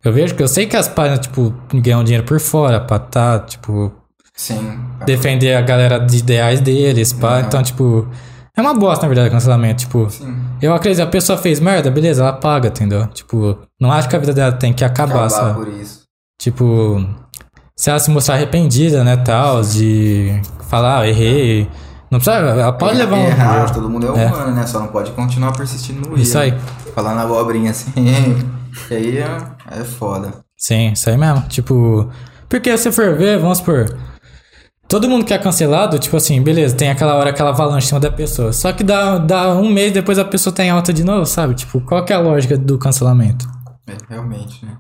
Eu 0.05 0.13
vejo 0.13 0.35
que 0.35 0.43
eu 0.43 0.49
sei 0.49 0.67
que 0.67 0.77
as 0.77 0.87
páginas, 0.89 1.21
tipo, 1.21 1.55
ganham 1.73 2.05
dinheiro 2.05 2.27
por 2.27 2.39
fora 2.39 2.79
pra 2.79 2.99
tá, 2.99 3.39
tipo, 3.39 3.91
Sim. 4.37 4.79
defender 5.07 5.55
a 5.55 5.63
galera 5.63 5.99
de 5.99 6.19
ideais 6.19 6.61
deles, 6.61 7.15
pá. 7.15 7.41
Então, 7.41 7.63
tipo, 7.63 8.07
é 8.55 8.61
uma 8.61 8.75
bosta, 8.75 9.05
na 9.05 9.09
verdade, 9.09 9.29
o 9.29 9.33
cancelamento. 9.33 9.81
Tipo, 9.85 10.11
Sim. 10.11 10.37
eu 10.61 10.75
acredito, 10.75 11.03
a 11.03 11.07
pessoa 11.07 11.39
fez 11.39 11.59
merda, 11.59 11.91
beleza, 11.91 12.21
ela 12.23 12.35
paga, 12.35 12.69
entendeu? 12.69 13.07
Tipo, 13.07 13.57
não 13.81 13.91
acho 13.91 14.07
que 14.07 14.15
a 14.17 14.19
vida 14.19 14.35
dela 14.35 14.53
tem 14.53 14.75
que 14.75 14.85
acabar, 14.85 15.13
Acabar 15.27 15.31
sabe? 15.31 15.55
por 15.55 15.69
isso. 15.69 16.03
Tipo, 16.39 17.03
se 17.77 17.91
ela 17.91 17.99
se 17.99 18.11
mostrar 18.11 18.37
arrependida, 18.37 19.03
né, 19.05 19.16
tal, 19.16 19.62
de 19.62 20.41
falar, 20.68 21.01
ah, 21.01 21.09
errei. 21.09 21.68
Não 22.11 22.20
precisa, 22.20 22.37
ela 22.37 22.72
pode 22.72 22.97
levar 22.97 23.16
um. 23.16 23.27
Errar, 23.27 23.72
todo 23.72 23.91
mundo 23.91 24.07
é 24.07 24.22
É. 24.22 24.27
humano, 24.27 24.53
né? 24.55 24.66
Só 24.66 24.79
não 24.79 24.87
pode 24.87 25.11
continuar 25.12 25.53
persistindo 25.53 26.09
no. 26.09 26.16
Isso 26.16 26.39
aí. 26.39 26.55
Falando 26.95 27.18
abobrinha 27.20 27.72
assim. 27.72 27.91
que 28.89 28.95
aí 28.95 29.18
é, 29.18 29.37
é 29.81 29.85
foda. 29.85 30.33
Sim, 30.57 30.93
isso 30.93 31.11
aí 31.11 31.16
mesmo. 31.16 31.43
Tipo, 31.49 32.09
porque 32.49 32.77
se 32.79 32.93
for 32.93 33.16
ver, 33.16 33.39
vamos 33.41 33.59
supor. 33.59 33.97
Todo 34.87 35.09
mundo 35.09 35.25
que 35.25 35.35
é 35.35 35.39
cancelado, 35.39 35.99
tipo 35.99 36.16
assim, 36.16 36.41
beleza, 36.43 36.77
tem 36.77 36.91
aquela 36.91 37.14
hora 37.14 37.31
aquela 37.31 37.51
avalanche 37.51 37.87
em 37.87 37.89
cima 37.89 38.01
da 38.01 38.11
pessoa. 38.12 38.53
Só 38.53 38.70
que 38.72 38.85
dá, 38.85 39.18
dá 39.18 39.55
um 39.55 39.68
mês 39.72 39.93
depois 39.93 40.18
a 40.18 40.25
pessoa 40.25 40.55
tá 40.55 40.62
em 40.62 40.70
alta 40.70 40.93
de 40.93 41.03
novo, 41.03 41.25
sabe? 41.27 41.55
Tipo, 41.55 41.81
qual 41.81 42.05
que 42.05 42.12
é 42.12 42.16
a 42.16 42.20
lógica 42.20 42.57
do 42.57 42.79
cancelamento? 42.79 43.49
É, 43.89 43.97
realmente, 44.09 44.64
né? 44.64 44.77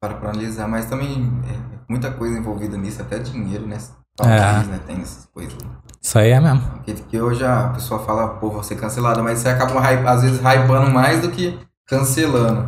Para 0.00 0.16
analisar, 0.30 0.66
mas 0.66 0.86
também 0.86 1.30
é 1.46 1.78
muita 1.86 2.10
coisa 2.10 2.38
envolvida 2.38 2.74
nisso, 2.74 3.02
até 3.02 3.18
dinheiro, 3.18 3.66
né? 3.66 3.76
Tal 4.16 4.28
É. 4.28 4.62
né? 4.64 4.80
Tem 4.86 4.96
essas 4.96 5.26
coisas. 5.26 5.54
Isso 6.00 6.18
aí 6.18 6.30
é 6.30 6.40
mesmo. 6.40 6.62
Que, 6.84 6.94
que 6.94 7.20
hoje 7.20 7.44
a 7.44 7.68
pessoa 7.68 8.00
fala, 8.00 8.28
pô, 8.28 8.50
vou 8.50 8.62
ser 8.62 8.76
cancelado, 8.76 9.22
mas 9.22 9.40
você 9.40 9.50
acaba 9.50 9.78
às 10.10 10.22
vezes 10.22 10.40
hypando 10.40 10.90
mais 10.90 11.20
do 11.20 11.30
que 11.30 11.58
cancelando. 11.86 12.66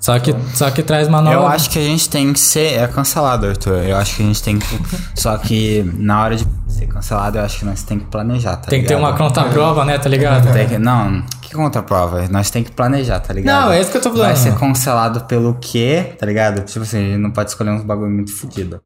Só 0.00 0.18
que, 0.18 0.34
só 0.54 0.70
que 0.70 0.82
traz 0.82 1.08
uma 1.08 1.20
nova. 1.20 1.36
Eu 1.36 1.46
acho 1.46 1.68
que 1.68 1.78
a 1.78 1.82
gente 1.82 2.08
tem 2.08 2.32
que 2.32 2.40
ser 2.40 2.78
é 2.78 2.86
cancelado, 2.88 3.46
Arthur. 3.46 3.84
Eu 3.84 3.96
acho 3.98 4.16
que 4.16 4.22
a 4.22 4.26
gente 4.26 4.42
tem 4.42 4.58
que. 4.58 4.66
Só 5.14 5.36
que 5.36 5.82
na 5.98 6.22
hora 6.22 6.36
de 6.36 6.46
ser 6.68 6.86
cancelado, 6.86 7.36
eu 7.38 7.44
acho 7.44 7.58
que 7.58 7.64
nós 7.66 7.82
tem 7.82 7.98
que 7.98 8.06
planejar, 8.06 8.56
tá 8.56 8.70
Tem 8.70 8.80
que 8.80 8.88
ter 8.88 8.94
ligado? 8.94 9.10
uma 9.10 9.16
contraprova, 9.18 9.84
né? 9.84 9.98
Tá 9.98 10.08
ligado? 10.08 10.50
Tem 10.52 10.66
que- 10.68 10.78
Não, 10.78 11.22
que 11.42 11.52
contraprova? 11.54 12.26
Nós 12.30 12.48
tem 12.48 12.64
que 12.64 12.70
planejar, 12.72 13.20
tá 13.20 13.34
ligado? 13.34 13.66
Não, 13.66 13.72
é 13.72 13.80
isso 13.80 13.90
que 13.90 13.98
eu 13.98 14.00
tô 14.02 14.10
falando. 14.10 14.26
Vai 14.28 14.36
ser 14.36 14.54
cancelado 14.54 15.20
pelo 15.24 15.54
quê, 15.60 16.14
tá 16.18 16.24
ligado? 16.24 16.62
Tipo 16.64 16.80
assim, 16.82 16.96
a 16.96 17.00
gente 17.10 17.18
não 17.18 17.30
pode 17.30 17.50
escolher 17.50 17.70
uns 17.70 17.82
bagulho 17.82 18.10
muito 18.10 18.34
fodido. 18.34 18.80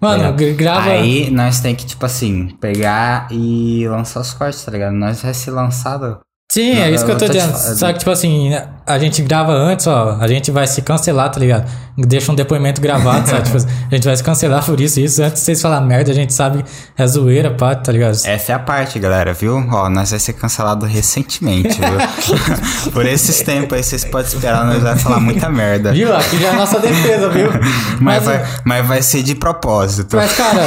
Mano, 0.00 0.22
tá 0.22 0.30
gra- 0.30 0.52
grava. 0.52 0.90
Aí 0.90 1.30
nós 1.30 1.58
tem 1.60 1.74
que, 1.74 1.84
tipo 1.84 2.06
assim, 2.06 2.50
pegar 2.60 3.26
e 3.30 3.88
lançar 3.88 4.20
os 4.20 4.32
cortes, 4.32 4.62
tá 4.64 4.70
ligado? 4.70 4.92
Nós 4.92 5.20
vai 5.20 5.34
ser 5.34 5.50
lançado 5.50 6.18
Sim, 6.52 6.78
é 6.78 6.86
Não, 6.86 6.94
isso 6.94 7.04
que 7.04 7.10
eu 7.10 7.18
tô 7.18 7.26
dizendo. 7.26 7.52
Só 7.56 7.92
que, 7.92 7.98
tipo 7.98 8.10
assim, 8.10 8.52
a 8.86 8.98
gente 8.98 9.22
grava 9.22 9.52
antes, 9.52 9.86
ó. 9.86 10.18
A 10.20 10.28
gente 10.28 10.50
vai 10.50 10.66
se 10.66 10.82
cancelar, 10.82 11.30
tá 11.30 11.40
ligado? 11.40 11.68
Deixa 11.96 12.30
um 12.30 12.34
depoimento 12.34 12.80
gravado, 12.80 13.28
sabe? 13.28 13.44
Tipo, 13.54 13.56
a 13.56 13.94
gente 13.94 14.04
vai 14.04 14.16
se 14.16 14.22
cancelar 14.22 14.64
por 14.64 14.80
isso. 14.80 15.00
Isso 15.00 15.22
antes 15.22 15.40
de 15.40 15.46
vocês 15.46 15.62
falar 15.62 15.80
merda, 15.80 16.12
a 16.12 16.14
gente 16.14 16.32
sabe 16.32 16.64
é 16.96 17.06
zoeira, 17.06 17.50
pá, 17.50 17.74
tá 17.74 17.90
ligado? 17.90 18.14
Essa 18.24 18.52
é 18.52 18.54
a 18.54 18.58
parte, 18.58 18.98
galera, 18.98 19.32
viu? 19.32 19.56
Ó, 19.56 19.88
nós 19.88 20.10
vai 20.10 20.20
ser 20.20 20.34
cancelado 20.34 20.86
recentemente, 20.86 21.78
viu? 21.80 22.90
Por 22.92 23.06
esses 23.06 23.40
tempos 23.42 23.76
aí, 23.76 23.82
vocês 23.82 24.04
podem 24.04 24.26
esperar, 24.28 24.64
nós 24.64 24.82
vai 24.82 24.96
falar 24.96 25.20
muita 25.20 25.48
merda. 25.48 25.92
Viu? 25.92 26.14
Aqui 26.14 26.38
já 26.38 26.48
é 26.48 26.50
a 26.50 26.54
nossa 26.54 26.78
defesa, 26.78 27.28
viu? 27.30 27.48
Mas 28.00 28.22
vai, 28.24 28.44
mas 28.64 28.86
vai 28.86 29.02
ser 29.02 29.22
de 29.22 29.34
propósito. 29.34 30.16
Mas, 30.16 30.32
cara, 30.36 30.60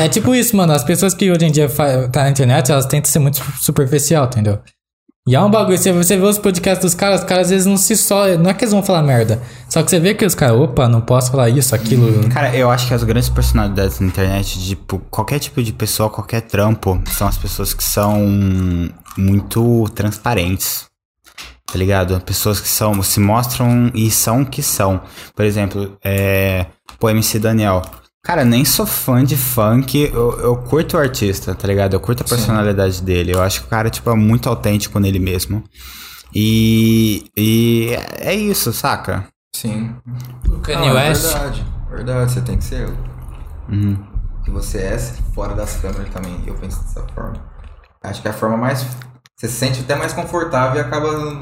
é, 0.00 0.06
é 0.06 0.08
tipo 0.08 0.34
isso, 0.34 0.56
mano. 0.56 0.72
As 0.72 0.84
pessoas 0.84 1.12
que 1.12 1.30
hoje 1.30 1.44
em 1.44 1.50
dia 1.50 1.68
tá 2.10 2.22
na 2.22 2.30
internet, 2.30 2.70
elas 2.70 2.86
tentam 2.86 3.10
ser 3.10 3.18
muito 3.18 3.42
superficial, 3.60 4.24
entendeu? 4.26 4.58
E 5.24 5.36
é 5.36 5.40
um 5.40 5.48
bagulho, 5.48 5.78
você, 5.78 5.92
você 5.92 6.16
vê 6.16 6.24
os 6.24 6.36
podcasts 6.36 6.82
dos 6.84 6.94
caras, 6.94 7.20
os 7.20 7.26
caras 7.26 7.46
às 7.46 7.50
vezes 7.50 7.66
não 7.66 7.76
se 7.76 7.96
só. 7.96 8.26
Não 8.36 8.50
é 8.50 8.54
que 8.54 8.64
eles 8.64 8.72
vão 8.72 8.82
falar 8.82 9.02
merda. 9.02 9.40
Só 9.68 9.80
que 9.80 9.88
você 9.88 10.00
vê 10.00 10.14
que 10.14 10.26
os 10.26 10.34
caras, 10.34 10.56
opa, 10.56 10.88
não 10.88 11.00
posso 11.00 11.30
falar 11.30 11.48
isso, 11.48 11.76
aquilo. 11.76 12.28
Cara, 12.28 12.56
eu 12.56 12.68
acho 12.68 12.88
que 12.88 12.94
as 12.94 13.04
grandes 13.04 13.28
personalidades 13.28 14.00
na 14.00 14.08
internet, 14.08 14.58
tipo, 14.60 14.98
qualquer 15.10 15.38
tipo 15.38 15.62
de 15.62 15.72
pessoa, 15.72 16.10
qualquer 16.10 16.40
trampo, 16.40 17.00
são 17.06 17.28
as 17.28 17.38
pessoas 17.38 17.72
que 17.72 17.84
são 17.84 18.18
muito 19.16 19.88
transparentes. 19.94 20.86
Tá 21.70 21.78
ligado? 21.78 22.20
Pessoas 22.22 22.60
que 22.60 22.68
são, 22.68 23.00
se 23.02 23.20
mostram 23.20 23.92
e 23.94 24.10
são 24.10 24.42
o 24.42 24.46
que 24.46 24.62
são. 24.62 25.00
Por 25.36 25.44
exemplo, 25.44 25.96
é. 26.04 26.66
Pô, 26.98 27.08
MC 27.08 27.38
Daniel. 27.38 27.80
Cara, 28.24 28.44
nem 28.44 28.64
sou 28.64 28.86
fã 28.86 29.24
de 29.24 29.36
funk, 29.36 29.98
eu, 30.14 30.38
eu 30.40 30.56
curto 30.56 30.96
o 30.96 31.00
artista, 31.00 31.54
tá 31.56 31.66
ligado? 31.66 31.94
Eu 31.94 32.00
curto 32.00 32.22
a 32.22 32.26
personalidade 32.26 33.02
dele. 33.02 33.32
Eu 33.34 33.42
acho 33.42 33.60
que 33.60 33.66
o 33.66 33.70
cara, 33.70 33.90
tipo, 33.90 34.08
é 34.10 34.14
muito 34.14 34.48
autêntico 34.48 35.00
nele 35.00 35.18
mesmo. 35.18 35.64
E. 36.34 37.24
E 37.36 37.90
é 38.18 38.32
isso, 38.34 38.72
saca? 38.72 39.26
Sim. 39.54 39.94
O 40.48 40.58
Kanye 40.60 40.88
é 40.88 40.92
West. 40.92 41.22
verdade. 41.22 41.64
Verdade, 41.90 42.32
você 42.32 42.40
tem 42.40 42.56
que 42.56 42.64
ser 42.64 42.88
Uhum. 43.68 43.96
que 44.44 44.50
você 44.50 44.78
é 44.78 44.98
fora 45.34 45.54
das 45.54 45.76
câmeras 45.76 46.08
também. 46.10 46.40
Eu 46.46 46.54
penso 46.54 46.80
dessa 46.82 47.04
forma. 47.14 47.34
Acho 48.02 48.22
que 48.22 48.28
é 48.28 48.30
a 48.30 48.34
forma 48.34 48.56
mais. 48.56 48.86
Você 49.36 49.48
se 49.48 49.54
sente 49.54 49.80
até 49.80 49.96
mais 49.96 50.12
confortável 50.12 50.76
e 50.76 50.80
acaba 50.80 51.38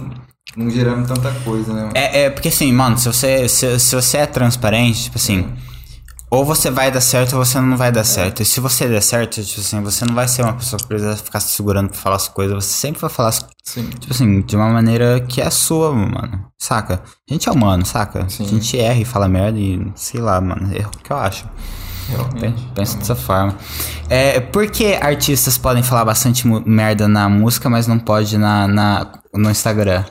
não 0.57 0.71
gerando 0.71 1.07
tanta 1.07 1.31
coisa, 1.45 1.73
né? 1.73 1.91
É, 1.95 2.23
é 2.23 2.31
porque 2.31 2.49
assim, 2.49 2.73
mano, 2.73 2.99
se 2.99 3.07
você, 3.07 3.49
se, 3.49 3.79
se 3.79 3.95
você 3.95 4.19
é 4.19 4.27
transparente, 4.27 5.05
tipo 5.05 5.19
assim, 5.19 5.47
ou 6.31 6.45
você 6.45 6.71
vai 6.71 6.91
dar 6.91 7.01
certo 7.01 7.37
ou 7.37 7.45
você 7.45 7.61
não 7.61 7.77
vai 7.77 7.91
dar 7.91 8.05
certo. 8.05 8.41
E 8.43 8.45
se 8.45 8.61
você 8.61 8.87
der 8.89 9.03
certo, 9.03 9.43
tipo 9.43 9.61
assim, 9.61 9.81
você 9.83 10.05
não 10.05 10.15
vai 10.15 10.29
ser 10.29 10.43
uma 10.43 10.53
pessoa 10.55 10.79
que 10.81 10.87
precisa 10.87 11.17
ficar 11.17 11.41
se 11.41 11.49
segurando 11.55 11.89
pra 11.89 11.99
falar 11.99 12.17
as 12.17 12.29
coisas, 12.29 12.55
você 12.65 12.73
sempre 12.73 13.01
vai 13.01 13.11
falar, 13.11 13.31
as- 13.31 13.45
Sim. 13.65 13.89
tipo 13.89 14.13
assim, 14.13 14.41
de 14.43 14.55
uma 14.57 14.69
maneira 14.69 15.21
que 15.21 15.41
é 15.41 15.51
sua, 15.51 15.93
mano. 15.93 16.47
Saca? 16.59 17.03
A 17.29 17.33
gente 17.33 17.49
é 17.49 17.53
humano, 17.53 17.85
saca? 17.85 18.29
Sim. 18.29 18.45
A 18.45 18.49
gente 18.49 18.79
erra 18.79 19.01
e 19.01 19.05
fala 19.05 19.29
merda 19.29 19.59
e 19.59 19.91
sei 19.97 20.21
lá, 20.21 20.41
mano, 20.41 20.71
é 20.75 20.87
o 20.87 20.91
que 20.91 21.13
eu 21.13 21.17
acho. 21.17 21.45
Realmente. 22.09 22.61
Pensa 22.75 22.99
dessa 22.99 23.15
forma. 23.15 23.55
É, 24.09 24.41
por 24.41 24.69
que 24.69 24.95
artistas 24.95 25.57
podem 25.57 25.83
falar 25.83 26.05
bastante 26.05 26.47
merda 26.67 27.07
na 27.07 27.29
música, 27.29 27.71
mas 27.71 27.87
não 27.87 27.99
pode 28.01 28.37
na, 28.37 28.67
na, 28.67 29.13
no 29.33 29.49
Instagram? 29.51 30.05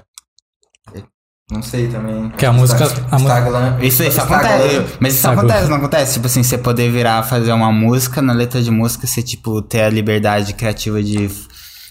Não 1.51 1.63
sei 1.63 1.87
também. 1.87 2.29
Que 2.37 2.45
a 2.45 2.53
música- 2.53 2.85
a 3.09 3.17
mu- 3.17 3.25
Instagram. 3.25 3.77
Isso, 3.81 4.03
isso 4.03 4.19
Instagram- 4.21 4.37
acontece. 4.37 4.97
Mas 4.99 5.13
isso 5.13 5.19
Instagram. 5.27 5.39
acontece, 5.49 5.69
não 5.69 5.77
acontece? 5.77 6.13
Tipo 6.13 6.25
assim, 6.27 6.43
você 6.43 6.57
poder 6.59 6.91
virar, 6.91 7.23
fazer 7.23 7.51
uma 7.51 7.71
música, 7.71 8.21
na 8.21 8.33
letra 8.33 8.61
de 8.61 8.69
música, 8.69 9.07
você, 9.07 9.23
tipo, 9.23 9.61
ter 9.61 9.81
a 9.81 9.89
liberdade 9.89 10.53
criativa 10.53 11.01
de. 11.01 11.29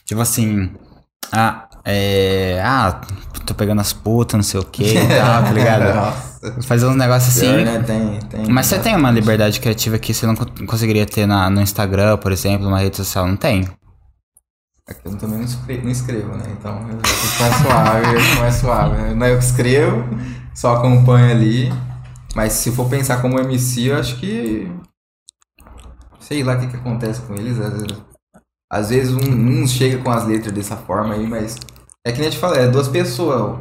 Tipo 0.04 0.20
assim. 0.20 0.70
Ah, 1.32 1.64
é. 1.84 2.60
Ah, 2.64 3.00
tô 3.44 3.52
pegando 3.54 3.80
as 3.80 3.92
putas, 3.92 4.34
não 4.38 4.42
sei 4.44 4.60
o 4.60 4.64
que 4.64 4.84
e 4.84 4.94
tal, 5.18 5.42
tá 5.42 5.50
ligado? 5.50 5.94
Nossa. 5.94 6.62
Fazer 6.62 6.86
uns 6.86 6.94
negócios 6.96 7.36
assim. 7.36 7.46
Pior, 7.52 7.64
né? 7.64 7.82
Tem, 7.84 8.18
tem. 8.30 8.48
Mas 8.52 8.66
você 8.66 8.78
tem 8.78 8.94
uma 8.94 9.10
liberdade 9.10 9.58
criativa 9.58 9.98
que 9.98 10.14
você 10.14 10.24
não 10.24 10.36
co- 10.36 10.46
conseguiria 10.66 11.04
ter 11.04 11.26
na, 11.26 11.50
no 11.50 11.60
Instagram, 11.60 12.16
por 12.18 12.30
exemplo, 12.30 12.68
uma 12.68 12.78
rede 12.78 12.96
social, 12.96 13.26
não 13.26 13.36
tem? 13.36 13.68
Aqui 14.88 15.00
eu 15.04 15.16
também 15.18 15.38
não 15.38 15.44
escrevo, 15.44 15.84
não 15.84 15.90
escrevo, 15.90 16.28
né? 16.36 16.44
Então 16.58 16.78
eu 16.88 16.98
fico 17.04 17.42
mais 17.42 17.54
suave, 17.56 18.14
eu 18.14 18.20
fico 18.20 18.40
mais 18.40 18.54
suave. 18.54 18.96
né? 18.96 19.14
Não 19.14 19.26
é 19.26 19.32
eu 19.32 19.38
que 19.38 19.44
escrevo, 19.44 20.04
só 20.54 20.76
acompanho 20.76 21.30
ali. 21.30 21.72
Mas 22.34 22.52
se 22.54 22.70
for 22.72 22.88
pensar 22.88 23.20
como 23.20 23.38
MC, 23.38 23.86
eu 23.90 23.98
acho 23.98 24.16
que. 24.18 24.70
Sei 26.20 26.42
lá 26.42 26.56
o 26.56 26.60
que, 26.60 26.68
que 26.68 26.76
acontece 26.76 27.20
com 27.22 27.34
eles. 27.34 27.58
Às 27.60 27.72
vezes, 27.72 28.02
às 28.70 28.88
vezes 28.90 29.12
um, 29.14 29.62
um 29.62 29.66
chega 29.66 29.98
com 30.02 30.10
as 30.10 30.24
letras 30.26 30.52
dessa 30.52 30.76
forma 30.76 31.14
aí, 31.14 31.26
mas. 31.26 31.56
É 32.06 32.12
que 32.12 32.18
nem 32.18 32.28
eu 32.28 32.32
te 32.32 32.38
falei, 32.38 32.62
é 32.64 32.68
duas 32.68 32.88
pessoas. 32.88 33.58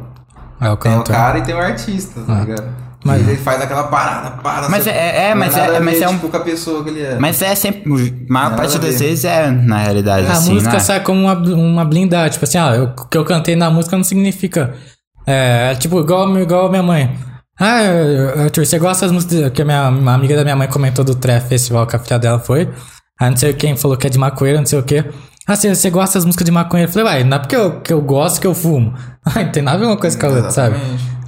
É 0.60 0.70
o 0.70 0.76
Tem 0.76 0.98
o 0.98 1.04
cara 1.04 1.38
e 1.38 1.42
tem 1.42 1.54
o 1.54 1.58
artista, 1.58 2.20
tá 2.22 2.36
Ah. 2.38 2.40
ligado? 2.40 2.87
Mas- 3.08 3.20
Mas 3.22 3.28
ele 3.28 3.38
faz 3.38 3.60
aquela 3.62 3.84
parada, 3.84 4.30
para. 4.42 4.68
Mas 4.68 4.86
é- 4.86 5.30
é, 5.30 5.34
mas 5.34 5.56
é- 5.56 5.76
a 5.76 5.80
mas 5.80 6.00
é 6.00 6.08
um- 6.08 6.12
Tipo, 6.12 6.28
com 6.28 6.36
a 6.36 6.40
pessoa 6.40 6.84
que 6.84 6.90
ele 6.90 7.02
é. 7.02 7.16
Mas 7.18 7.42
é 7.42 7.54
sempre. 7.54 8.14
A 8.28 8.32
maior 8.32 8.56
parte 8.56 8.76
a 8.76 8.80
das 8.80 8.98
vezes 9.00 9.24
é, 9.24 9.50
na 9.50 9.78
realidade, 9.78 10.26
A 10.26 10.32
assim, 10.32 10.54
música 10.54 10.74
né? 10.74 10.78
sai 10.80 11.00
como 11.00 11.20
uma, 11.22 11.34
uma 11.34 11.84
blindagem. 11.84 12.30
Tipo 12.32 12.44
assim, 12.44 12.58
ah, 12.58 12.74
eu- 12.76 12.84
o 12.96 13.08
que 13.08 13.16
eu 13.18 13.24
cantei 13.24 13.56
na 13.56 13.70
música 13.70 13.96
não 13.96 14.04
significa. 14.04 14.74
É, 15.26 15.72
é 15.72 15.74
tipo, 15.74 15.98
igual, 16.00 16.38
igual 16.38 16.66
a 16.66 16.70
minha 16.70 16.82
mãe. 16.82 17.18
Ah, 17.60 17.80
Arthur, 18.44 18.64
você 18.64 18.78
gosta 18.78 19.04
das 19.06 19.12
músicas. 19.12 19.50
Que 19.52 19.62
a 19.62 19.64
minha 19.64 19.88
uma 19.88 20.14
amiga 20.14 20.36
da 20.36 20.44
minha 20.44 20.54
mãe 20.56 20.68
comentou 20.68 21.04
do 21.04 21.14
Trap 21.14 21.48
Festival 21.48 21.86
que 21.86 21.96
a 21.96 21.98
filha 21.98 22.18
dela 22.18 22.38
foi. 22.38 22.68
Aí 23.20 23.30
não 23.30 23.36
sei 23.36 23.52
quem 23.52 23.76
falou 23.76 23.96
que 23.96 24.06
é 24.06 24.10
de 24.10 24.18
maconheiro, 24.18 24.60
não 24.60 24.66
sei 24.66 24.78
o 24.78 24.82
quê. 24.82 25.04
Ah, 25.46 25.56
você, 25.56 25.74
você 25.74 25.90
gosta 25.90 26.18
das 26.18 26.24
músicas 26.26 26.44
de 26.44 26.50
maconheiro? 26.52 26.88
Eu 26.90 26.92
falei, 26.92 27.08
uai, 27.08 27.24
não 27.24 27.36
é 27.36 27.40
porque 27.40 27.56
eu, 27.56 27.80
que 27.80 27.92
eu 27.92 28.00
gosto 28.02 28.38
que 28.40 28.46
eu 28.46 28.54
fumo. 28.54 28.94
Ai, 29.24 29.44
não 29.46 29.50
tem 29.52 29.62
nada 29.62 29.76
a 29.76 29.80
ver 29.80 29.86
uma 29.86 29.96
coisa 29.96 30.16
com 30.18 30.26
a 30.26 30.28
outra, 30.28 30.50
sabe? 30.50 30.76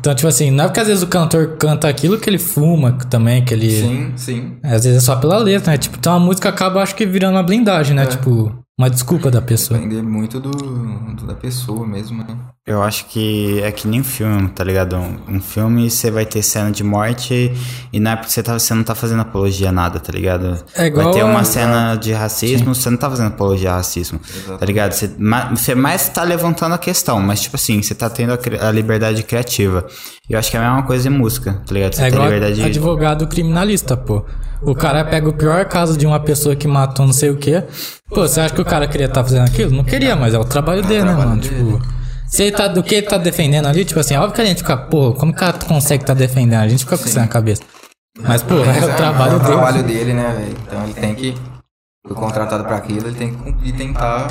Então, 0.01 0.15
tipo 0.15 0.27
assim, 0.27 0.51
não 0.51 0.65
é 0.65 0.67
porque 0.67 0.81
às 0.81 0.89
vezes 0.89 1.03
o 1.03 1.07
cantor 1.07 1.57
canta 1.59 1.87
aquilo 1.87 2.19
que 2.19 2.29
ele 2.29 2.39
fuma 2.39 2.93
também, 3.11 3.45
que 3.45 3.53
ele. 3.53 3.71
Sim, 3.71 4.13
sim. 4.17 4.57
Às 4.63 4.85
vezes 4.85 4.97
é 4.97 5.01
só 5.01 5.15
pela 5.17 5.37
letra, 5.37 5.73
né? 5.73 5.79
Tipo, 5.79 5.97
então 5.99 6.15
a 6.15 6.19
música 6.19 6.49
acaba, 6.49 6.83
acho 6.83 6.95
que, 6.95 7.05
virando 7.05 7.35
uma 7.35 7.43
blindagem, 7.43 7.95
né? 7.95 8.07
Tipo, 8.07 8.51
uma 8.81 8.89
desculpa 8.91 9.31
da 9.31 9.43
pessoa. 9.43 9.79
Depende 9.79 10.01
muito 10.03 10.41
do, 10.41 10.51
do- 10.51 11.27
da 11.27 11.35
pessoa 11.35 11.87
mesmo, 11.87 12.19
né? 12.25 12.35
Eu 12.67 12.83
acho 12.83 13.07
que 13.07 13.61
é 13.63 13.73
que 13.73 13.89
nem 13.89 14.01
um 14.01 14.05
filme, 14.05 14.49
tá 14.49 14.63
ligado? 14.63 14.95
Um, 14.97 15.37
um 15.37 15.41
filme 15.41 15.91
você 15.91 16.11
vai 16.11 16.25
ter 16.25 16.43
cena 16.43 16.71
de 16.71 16.85
morte 16.85 17.53
e 17.93 17.99
não 18.01 18.13
é 18.13 18.17
porque 18.17 18.31
você, 18.33 18.43
tá, 18.43 18.59
você 18.59 18.73
não 18.75 18.85
tá 18.85 18.95
fazendo 18.95 19.21
apologia 19.21 19.71
a 19.71 19.73
nada, 19.73 19.99
tá 19.99 20.13
ligado? 20.13 20.57
É 20.77 20.87
igual 20.87 21.07
vai 21.07 21.15
ter 21.15 21.25
uma 21.25 21.41
a- 21.41 21.45
cena 21.45 21.95
de 21.97 22.13
racismo, 22.13 22.75
você 22.75 22.89
não 22.89 22.97
tá 22.97 23.11
fazendo 23.11 23.29
apologia 23.29 23.73
a 23.73 23.77
racismo, 23.77 24.21
tá 24.59 24.65
ligado? 24.65 24.93
Você, 24.93 25.11
ma- 25.19 25.51
você 25.51 25.75
mais 25.75 26.09
tá 26.09 26.23
levantando 26.23 26.75
a 26.75 26.79
questão, 26.79 27.21
mas 27.21 27.41
tipo 27.41 27.57
assim, 27.57 27.83
você 27.83 27.95
tá 27.95 28.09
tendo 28.09 28.33
a, 28.35 28.69
a 28.69 28.71
liberdade 28.71 29.23
criativa. 29.25 29.87
E 30.29 30.33
eu 30.33 30.39
acho 30.39 30.51
que 30.51 30.57
é 30.57 30.61
a 30.61 30.63
mesma 30.69 30.83
coisa 30.87 31.09
em 31.09 31.13
música, 31.13 31.63
tá 31.67 31.75
ligado? 31.75 31.95
Você 31.95 32.03
É 32.05 32.11
tem 32.11 32.23
liberdade 32.23 32.63
advogado 32.63 33.27
criminalista, 33.27 33.97
pô. 33.97 34.25
O 34.63 34.75
cara 34.75 35.03
pega 35.05 35.27
o 35.29 35.33
pior 35.33 35.65
caso 35.65 35.97
de 35.97 36.07
uma 36.07 36.21
pessoa 36.21 36.55
que 36.55 36.69
matou 36.69 37.07
não 37.07 37.15
sei 37.15 37.31
o 37.31 37.37
quê. 37.39 37.65
Pô, 38.11 38.23
você 38.23 38.41
acha 38.41 38.55
que 38.55 38.61
o 38.61 38.65
cara 38.65 38.87
queria 38.89 39.07
estar 39.07 39.23
fazendo 39.23 39.47
aquilo? 39.47 39.71
Não 39.71 39.85
queria, 39.85 40.17
mas 40.17 40.35
é 40.35 40.39
o 40.39 40.45
trabalho 40.45 40.83
dele, 40.83 41.05
né, 41.05 41.15
mano? 41.15 41.41
Tipo, 41.41 41.81
se 42.27 42.43
ele 42.43 42.53
tá 42.57 42.67
do 42.69 42.83
que 42.83 42.97
ele 42.97 43.07
tá 43.07 43.17
defendendo 43.17 43.67
ali, 43.67 43.85
tipo 43.85 44.01
assim, 44.01 44.17
óbvio 44.17 44.35
que 44.35 44.41
a 44.41 44.45
gente 44.45 44.59
fica, 44.59 44.77
pô, 44.77 45.13
como 45.13 45.33
que 45.33 45.39
o 45.39 45.41
cara 45.41 45.59
consegue 45.65 46.05
tá 46.05 46.13
defendendo? 46.13 46.61
A 46.61 46.69
gente 46.69 46.85
fica 46.85 46.99
com 46.99 47.05
isso 47.07 47.19
na 47.19 47.29
cabeça. 47.29 47.63
Mas, 48.21 48.43
pô, 48.43 48.55
é 48.57 48.85
o 48.85 48.97
trabalho 48.97 49.33
é 49.33 49.37
o 49.37 49.39
dele. 49.39 49.53
trabalho 49.53 49.83
dele, 49.85 50.13
né, 50.13 50.35
velho? 50.37 50.57
Então 50.67 50.85
ele 50.85 50.95
tem 50.95 51.15
que. 51.15 51.35
Foi 52.07 52.17
contratado 52.17 52.65
pra 52.65 52.77
aquilo, 52.77 53.07
ele 53.09 53.17
tem 53.17 53.33
que 53.33 53.73
tentar 53.73 54.29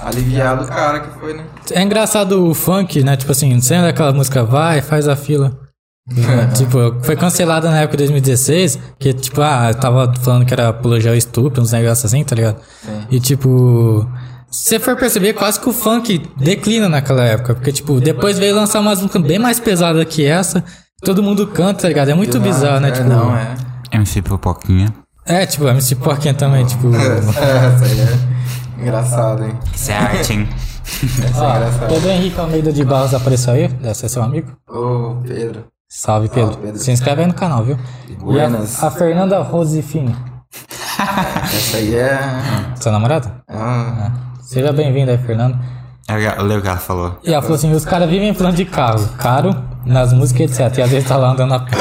aliviar 0.00 0.56
do 0.56 0.66
cara 0.66 1.00
que 1.00 1.18
foi, 1.18 1.34
né? 1.34 1.44
É 1.70 1.82
engraçado 1.82 2.46
o 2.46 2.54
funk, 2.54 3.02
né? 3.02 3.16
Tipo 3.16 3.32
assim, 3.32 3.58
você 3.58 3.74
lembra 3.74 3.92
daquela 3.92 4.12
música 4.12 4.44
Vai, 4.44 4.82
faz 4.82 5.08
a 5.08 5.16
fila. 5.16 5.58
tipo, 6.54 6.78
foi 7.02 7.16
cancelada 7.16 7.68
na 7.70 7.80
época 7.80 7.96
de 7.96 8.04
2016, 8.04 8.78
que 8.98 9.12
tipo, 9.12 9.42
ah, 9.42 9.74
tava 9.74 10.12
falando 10.20 10.46
que 10.46 10.52
era 10.54 10.68
apologia 10.68 11.10
ao 11.10 11.16
estupro, 11.16 11.60
uns 11.62 11.72
negócios 11.72 12.04
assim, 12.04 12.22
tá 12.22 12.36
ligado? 12.36 12.58
E 13.10 13.18
tipo, 13.18 14.06
se 14.50 14.68
você 14.68 14.78
for 14.78 14.96
perceber, 14.96 15.32
quase 15.32 15.58
que 15.58 15.68
o 15.68 15.72
funk 15.72 16.22
declina 16.36 16.88
naquela 16.88 17.24
época, 17.24 17.54
porque 17.54 17.72
tipo, 17.72 18.00
depois 18.00 18.38
veio 18.38 18.54
lançar 18.54 18.80
umas 18.80 19.00
músicas 19.00 19.22
bem 19.22 19.38
mais 19.38 19.58
pesadas 19.58 20.04
que 20.04 20.24
essa, 20.24 20.62
todo 21.02 21.22
mundo 21.22 21.46
canta, 21.48 21.82
tá 21.82 21.88
ligado? 21.88 22.08
É 22.10 22.14
muito 22.14 22.38
bizarro, 22.40 22.80
né? 22.80 22.88
É, 22.88 22.92
Tipo, 22.92 23.08
não, 23.08 23.36
é. 23.36 23.54
MC 23.92 24.22
Pipoquinha. 24.22 24.94
é, 25.24 25.44
tipo, 25.44 25.66
MC 25.66 25.96
Porquinha 25.96 26.34
também, 26.34 26.64
tipo. 26.64 26.88
Essa 26.94 27.84
aí 27.84 28.00
é 28.00 28.80
engraçado, 28.82 29.44
hein? 29.44 29.58
Isso 29.74 29.90
é 29.90 29.96
arte, 29.96 30.32
hein? 30.34 30.48
Essa 30.84 31.44
é 31.44 31.56
engraçada. 31.56 31.86
Pedro 31.88 32.10
Henrique 32.10 32.38
Almeida 32.38 32.72
de 32.72 32.84
Barros 32.84 33.12
apareceu 33.12 33.54
aí, 33.54 33.66
deve 33.68 33.94
ser 33.94 34.08
seu 34.08 34.22
amigo. 34.22 34.52
Ô, 34.68 35.16
Pedro. 35.26 35.64
Salve, 35.88 36.28
Pedro. 36.28 36.52
Salve, 36.52 36.62
Pedro. 36.66 36.80
Se 36.80 36.90
inscreve 36.90 37.20
aí 37.22 37.26
no 37.28 37.34
canal, 37.34 37.64
viu? 37.64 37.78
E 38.08 38.14
Buenas. 38.14 38.82
a, 38.82 38.88
a 38.88 38.90
Fernanda 38.90 39.40
Rosifini, 39.40 40.14
Essa 41.44 41.76
aí 41.76 41.94
é. 41.94 42.18
sua 42.80 42.90
namorada? 42.92 43.42
Ah, 43.48 44.10
Seja 44.42 44.72
bem-vinda 44.72 45.12
aí, 45.12 45.18
Fernanda. 45.18 45.58
Eu 46.08 46.42
lembro 46.42 46.58
o 46.58 46.62
que 46.62 46.68
ela 46.68 46.76
falou. 46.78 47.18
E 47.24 47.32
ela 47.32 47.42
falou 47.42 47.56
assim: 47.56 47.72
os 47.72 47.84
caras 47.84 48.08
vivem 48.08 48.32
falando 48.32 48.54
de 48.56 48.64
carro, 48.64 49.06
caro, 49.18 49.50
nas 49.84 50.12
músicas, 50.12 50.58
etc. 50.58 50.78
E 50.78 50.82
às 50.82 50.90
vezes 50.90 51.08
tá 51.08 51.16
lá 51.16 51.32
andando 51.32 51.54
a 51.54 51.60
pé. 51.60 51.72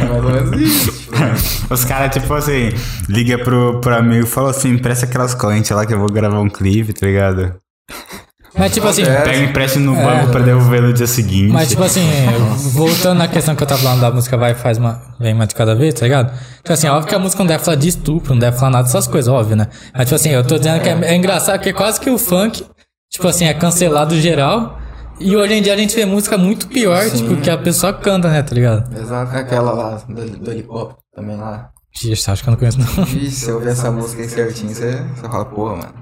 é 0.00 0.04
mais 0.06 0.24
ou 0.24 0.30
menos 0.30 0.60
isso. 0.60 1.04
Os 1.70 1.84
caras, 1.84 2.12
tipo 2.14 2.32
assim, 2.34 2.70
liga 3.08 3.38
pro, 3.42 3.80
pro 3.80 3.96
amigo 3.96 4.24
e 4.24 4.28
fala 4.28 4.50
assim: 4.50 4.70
empresta 4.70 5.06
aquelas 5.06 5.34
correntes 5.34 5.70
lá 5.70 5.86
que 5.86 5.94
eu 5.94 5.98
vou 5.98 6.08
gravar 6.10 6.40
um 6.40 6.48
clipe, 6.50 6.92
tá 6.92 7.06
ligado? 7.06 7.54
Mas 8.56 8.72
tipo 8.72 8.86
assim, 8.86 9.02
É. 9.02 9.20
Pega 9.22 9.38
um 9.40 9.44
empréstimo 9.44 9.84
no 9.86 9.96
banco 9.96 10.30
pra 10.30 10.40
devolver 10.40 10.80
no 10.82 10.92
dia 10.92 11.06
seguinte. 11.06 11.52
mas 11.52 11.68
tipo 11.68 11.82
assim, 11.82 12.02
voltando 12.72 13.18
na 13.18 13.28
questão 13.28 13.54
que 13.56 13.62
eu 13.62 13.66
tava 13.66 13.82
falando 13.82 14.00
da 14.00 14.10
música 14.10 14.36
vai 14.36 14.52
e 14.52 14.54
faz 14.54 14.78
uma, 14.78 15.02
vem 15.18 15.34
uma 15.34 15.46
de 15.46 15.54
cada 15.54 15.74
vez, 15.74 15.94
tá 15.94 16.02
ligado? 16.02 16.32
Tipo 16.58 16.72
assim, 16.72 16.88
óbvio 16.88 17.08
que 17.08 17.14
a 17.14 17.18
música 17.18 17.42
não 17.42 17.48
deve 17.48 17.64
falar 17.64 17.76
de 17.76 17.88
estupro, 17.88 18.32
não 18.32 18.38
deve 18.40 18.56
falar 18.56 18.70
nada 18.70 18.84
dessas 18.84 19.06
coisas, 19.06 19.32
óbvio, 19.32 19.56
né? 19.56 19.68
Mas 19.92 20.04
tipo 20.06 20.14
assim, 20.14 20.30
eu 20.30 20.44
tô 20.44 20.56
dizendo 20.56 20.80
que 20.82 20.88
é, 20.88 20.92
é 21.04 21.16
engraçado 21.16 21.58
porque 21.58 21.72
quase 21.72 22.00
que 22.00 22.08
o 22.10 22.18
funk, 22.18 22.64
tipo 23.10 23.26
assim, 23.28 23.46
é 23.46 23.54
cancelado 23.54 24.18
geral. 24.20 24.78
E 25.20 25.36
hoje 25.36 25.54
em 25.54 25.62
dia 25.62 25.72
a 25.72 25.76
gente 25.76 25.94
vê 25.94 26.04
música 26.04 26.36
muito 26.36 26.66
pior, 26.66 27.08
tipo, 27.08 27.36
que 27.36 27.48
a 27.48 27.56
pessoa 27.56 27.92
canta, 27.92 28.28
né, 28.28 28.42
tá 28.42 28.52
ligado? 28.54 28.96
Exato, 28.98 29.36
aquela 29.36 29.72
lá 29.72 30.02
do, 30.08 30.26
do 30.38 30.50
helicóptero 30.50 30.98
também 31.14 31.36
lá. 31.36 31.70
Ixi, 32.04 32.28
acho 32.30 32.42
que 32.42 32.48
eu 32.48 32.50
não 32.50 32.58
conheço 32.58 32.78
não. 32.80 33.04
Vixe, 33.04 33.30
se 33.44 33.48
eu 33.48 33.54
ouvir 33.54 33.68
essa 33.68 33.90
música 33.92 34.22
aí 34.22 34.28
certinho, 34.28 34.74
você, 34.74 35.00
você 35.14 35.28
fala, 35.28 35.44
porra, 35.44 35.76
mano, 35.76 35.94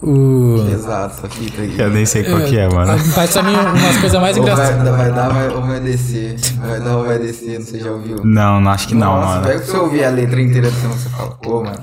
O... 0.00 0.64
pesado 0.70 1.12
essa 1.12 1.28
fita 1.28 1.60
aí. 1.62 1.76
Eu 1.78 1.90
nem 1.90 2.06
sei 2.06 2.22
qual 2.22 2.40
que 2.42 2.56
é, 2.56 2.68
mano. 2.68 2.92
Mas 3.16 3.32
pra 3.32 3.42
mim, 3.42 3.52
umas 3.54 3.96
coisas 3.96 4.20
mais 4.20 4.36
Ou 4.36 4.44
vai, 4.44 4.52
engraçadas. 4.52 4.96
vai 4.96 5.12
dar 5.12 5.28
vai, 5.28 5.48
ou 5.48 5.62
vai 5.62 5.80
descer. 5.80 6.36
Vai 6.60 6.80
dar 6.80 6.96
ou 6.98 7.04
vai 7.04 7.18
descer, 7.18 7.58
não 7.58 7.66
sei 7.66 7.78
se 7.80 7.84
já 7.84 7.90
ouviu. 7.90 8.20
Não, 8.24 8.60
não 8.60 8.70
acho 8.70 8.86
que 8.88 8.94
não, 8.94 9.16
Nossa, 9.16 9.26
mano. 9.34 9.46
pega 9.46 9.58
pra 9.58 9.66
você 9.66 9.76
ouvir 9.76 10.04
a 10.04 10.10
letra 10.10 10.40
inteira 10.40 10.68
assim, 10.68 10.86
você 10.88 11.08
fala, 11.08 11.30
pô, 11.42 11.64
mano. 11.64 11.82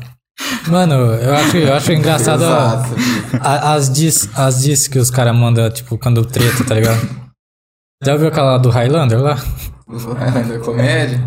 Mano, 0.67 0.93
eu 0.93 1.33
acho, 1.35 1.57
eu 1.57 1.73
acho 1.73 1.91
engraçado 1.91 2.43
a- 2.45 2.83
fita. 2.83 3.39
a- 3.41 3.73
as 3.73 3.89
dis, 3.89 4.29
as 4.35 4.61
dis 4.61 4.87
que 4.87 4.97
os 4.99 5.09
caras 5.11 5.35
mandam, 5.35 5.69
tipo, 5.69 5.97
quando 5.97 6.25
treta, 6.25 6.63
tá 6.63 6.75
ligado? 6.75 6.99
Já 8.03 8.13
ouviu 8.13 8.27
aquela 8.29 8.51
lá 8.53 8.57
do 8.57 8.69
Highlander 8.69 9.19
lá? 9.21 9.37
Da 9.87 10.59
comédia. 10.59 11.21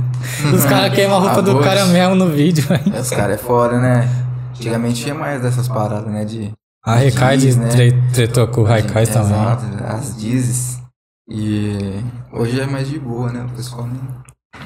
Os 0.55 0.65
caras 0.65 0.93
queimam 0.95 1.17
a 1.19 1.21
roupa 1.21 1.39
Ah, 1.39 1.43
do 1.43 1.61
cara 1.61 1.85
mesmo 1.87 2.15
no 2.15 2.29
vídeo, 2.29 2.65
velho. 2.67 2.99
Os 3.01 3.11
caras 3.11 3.37
é 3.37 3.39
foda, 3.39 3.79
né? 3.79 4.09
Antigamente 4.51 5.03
tinha 5.03 5.15
mais 5.15 5.41
dessas 5.41 5.69
paradas, 5.69 6.11
né? 6.13 6.25
De. 6.25 6.51
A 6.89 6.97
Recaide 6.97 7.47
Diz, 7.47 7.57
né? 7.57 7.69
tre- 7.69 7.95
tretou 8.13 8.47
com 8.49 8.63
o 8.63 8.65
Raikais 8.65 9.09
também. 9.09 9.33
Exato, 9.33 9.65
as 9.87 10.17
dizes. 10.17 10.79
E 11.31 12.01
hoje 12.33 12.61
é 12.61 12.67
mais 12.67 12.89
de 12.89 12.99
boa, 12.99 13.31
né? 13.31 13.45
O 13.51 13.55
pessoal 13.57 13.87
nem. 13.87 14.01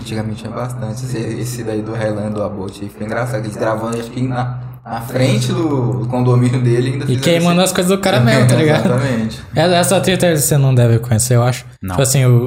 Antigamente 0.00 0.42
tinha 0.42 0.52
bastante. 0.52 1.04
Esse, 1.04 1.18
esse 1.18 1.64
daí 1.64 1.82
do 1.82 1.92
Highland 1.92 2.34
do 2.34 2.42
Abot 2.42 2.78
aí 2.82 2.88
foi 2.88 3.04
engraçado. 3.04 3.44
Eles 3.44 3.56
gravando, 3.56 3.98
acho 3.98 4.10
que 4.10 4.22
na, 4.22 4.60
na 4.84 5.00
frente 5.00 5.48
do, 5.52 5.98
do 5.98 6.06
condomínio 6.06 6.62
dele 6.62 6.92
ainda 6.92 7.12
E 7.12 7.16
queimando 7.18 7.56
esse- 7.60 7.64
as 7.70 7.72
coisas 7.72 7.90
do 7.90 7.98
cara 7.98 8.20
mesmo, 8.22 8.46
tá 8.48 8.54
ligado? 8.54 8.86
Exatamente. 8.86 9.42
Essa 9.54 10.00
treta 10.00 10.34
você 10.36 10.56
não 10.56 10.74
deve 10.74 10.98
conhecer, 11.00 11.34
eu 11.34 11.42
acho. 11.42 11.66
Não. 11.82 11.90
Tipo 11.90 12.02
assim, 12.02 12.20
eu, 12.20 12.46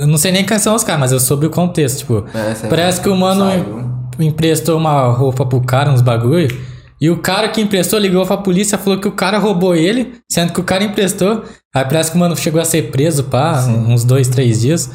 eu 0.00 0.06
não 0.06 0.18
sei 0.18 0.30
nem 0.30 0.44
quem 0.44 0.58
são 0.58 0.74
os 0.74 0.84
caras, 0.84 1.00
mas 1.00 1.12
eu 1.12 1.18
soube 1.18 1.46
o 1.46 1.50
contexto, 1.50 1.98
tipo. 2.00 2.24
Aí 2.34 2.68
Parece 2.68 3.00
que 3.00 3.08
o 3.08 3.16
mano 3.16 3.46
saiu. 3.46 3.90
emprestou 4.20 4.76
uma 4.78 5.08
roupa 5.10 5.44
pro 5.46 5.60
cara, 5.62 5.90
uns 5.90 6.02
bagulho. 6.02 6.73
E 7.04 7.10
o 7.10 7.18
cara 7.18 7.50
que 7.50 7.60
emprestou 7.60 7.98
ligou 7.98 8.24
pra 8.24 8.38
polícia, 8.38 8.78
falou 8.78 8.98
que 8.98 9.06
o 9.06 9.12
cara 9.12 9.36
roubou 9.36 9.76
ele, 9.76 10.14
sendo 10.32 10.54
que 10.54 10.60
o 10.60 10.64
cara 10.64 10.82
emprestou. 10.82 11.44
Aí 11.74 11.84
parece 11.84 12.10
que 12.10 12.16
o 12.16 12.18
mano 12.18 12.34
chegou 12.34 12.58
a 12.58 12.64
ser 12.64 12.90
preso, 12.90 13.24
pá, 13.24 13.62
uns 13.66 14.04
dois, 14.04 14.26
três 14.26 14.62
dias. 14.62 14.90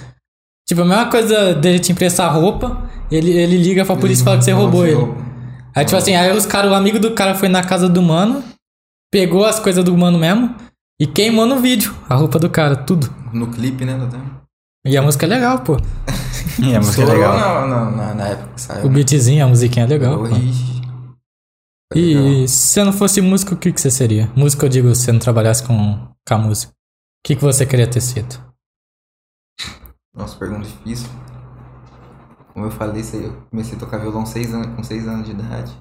Tipo, 0.67 0.81
a 0.81 0.85
mesma 0.85 1.05
coisa 1.05 1.53
dele 1.53 1.77
te 1.77 1.91
emprestar 1.91 2.33
roupa, 2.33 2.81
ele, 3.11 3.29
ele 3.29 3.57
liga 3.57 3.85
pra 3.85 3.95
polícia 3.95 4.23
e 4.23 4.25
fala 4.25 4.39
que 4.39 4.43
você 4.43 4.51
roubou 4.51 4.87
ele. 4.87 5.07
Aí, 5.75 5.85
tipo 5.85 5.97
assim, 5.97 6.15
aí 6.15 6.35
os 6.35 6.47
cara, 6.47 6.67
o 6.71 6.73
amigo 6.73 6.97
do 6.97 7.11
cara 7.11 7.35
foi 7.35 7.47
na 7.47 7.61
casa 7.61 7.87
do 7.87 8.01
mano, 8.01 8.43
pegou 9.11 9.45
as 9.45 9.59
coisas 9.59 9.83
do 9.83 9.95
mano 9.95 10.17
mesmo 10.17 10.55
e 10.99 11.05
queimou 11.05 11.45
no 11.45 11.57
vídeo 11.57 11.93
a 12.09 12.15
roupa 12.15 12.39
do 12.39 12.49
cara, 12.49 12.75
tudo. 12.75 13.07
No 13.31 13.51
clipe, 13.51 13.85
né? 13.85 13.95
E 14.83 14.97
a 14.97 15.01
música 15.03 15.27
é 15.27 15.29
legal, 15.29 15.59
pô. 15.59 15.77
E 16.57 16.75
a 16.75 16.79
música 16.79 17.03
é 17.03 17.05
legal. 17.05 17.67
na, 17.67 18.13
na, 18.15 18.27
época 18.27 18.49
que 18.55 18.61
saiu. 18.61 18.85
O 18.85 18.89
beatzinho, 18.89 19.45
a 19.45 19.47
musiquinha 19.47 19.85
é 19.85 19.87
legal. 19.87 20.23
Né? 20.23 20.29
pô. 20.29 20.78
Legal. 21.93 22.23
E 22.23 22.47
se 22.47 22.55
você 22.73 22.83
não 22.83 22.93
fosse 22.93 23.21
músico, 23.21 23.55
o 23.55 23.57
que, 23.57 23.71
que 23.71 23.81
você 23.81 23.89
seria? 23.89 24.31
Músico, 24.35 24.65
eu 24.65 24.69
digo, 24.69 24.93
se 24.93 25.03
você 25.05 25.11
não 25.11 25.19
trabalhasse 25.19 25.63
com, 25.63 26.07
com 26.27 26.33
a 26.33 26.37
música. 26.37 26.71
O 26.71 27.27
que, 27.27 27.35
que 27.35 27.41
você 27.41 27.65
queria 27.65 27.89
ter 27.89 28.01
sido? 28.01 28.37
Nossa, 30.15 30.35
pergunta 30.37 30.67
difícil. 30.67 31.09
Como 32.53 32.65
eu 32.65 32.71
falei, 32.71 33.01
isso 33.01 33.15
aí, 33.15 33.23
eu 33.25 33.33
comecei 33.49 33.75
a 33.75 33.79
tocar 33.79 33.97
violão 33.97 34.25
seis 34.25 34.53
anos, 34.53 34.75
com 34.75 34.83
6 34.83 35.07
anos 35.07 35.25
de 35.25 35.31
idade. 35.31 35.71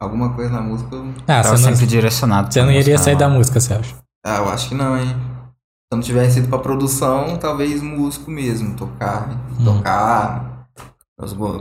Alguma 0.00 0.34
coisa 0.34 0.50
na 0.50 0.60
música 0.60 0.94
eu... 0.94 1.14
Ah, 1.22 1.42
Tava 1.42 1.56
você 1.56 1.64
não, 1.64 1.72
sempre 1.72 1.86
direcionado. 1.86 2.52
você 2.52 2.60
não 2.62 2.70
iria 2.70 2.94
música, 2.94 2.98
sair 2.98 3.16
da 3.16 3.26
mano. 3.26 3.38
música, 3.38 3.60
você 3.60 3.74
acha? 3.74 3.96
Ah, 4.24 4.36
eu 4.38 4.48
acho 4.50 4.68
que 4.68 4.74
não, 4.74 4.96
hein? 4.98 5.08
Se 5.08 5.92
eu 5.92 5.96
não 5.96 6.00
tivesse 6.02 6.38
ido 6.40 6.48
pra 6.48 6.58
produção, 6.58 7.38
talvez 7.38 7.80
músico 7.82 8.30
mesmo, 8.30 8.76
tocar, 8.76 9.28
né? 9.28 9.36
Hum. 9.60 9.64
tocar 9.64 10.53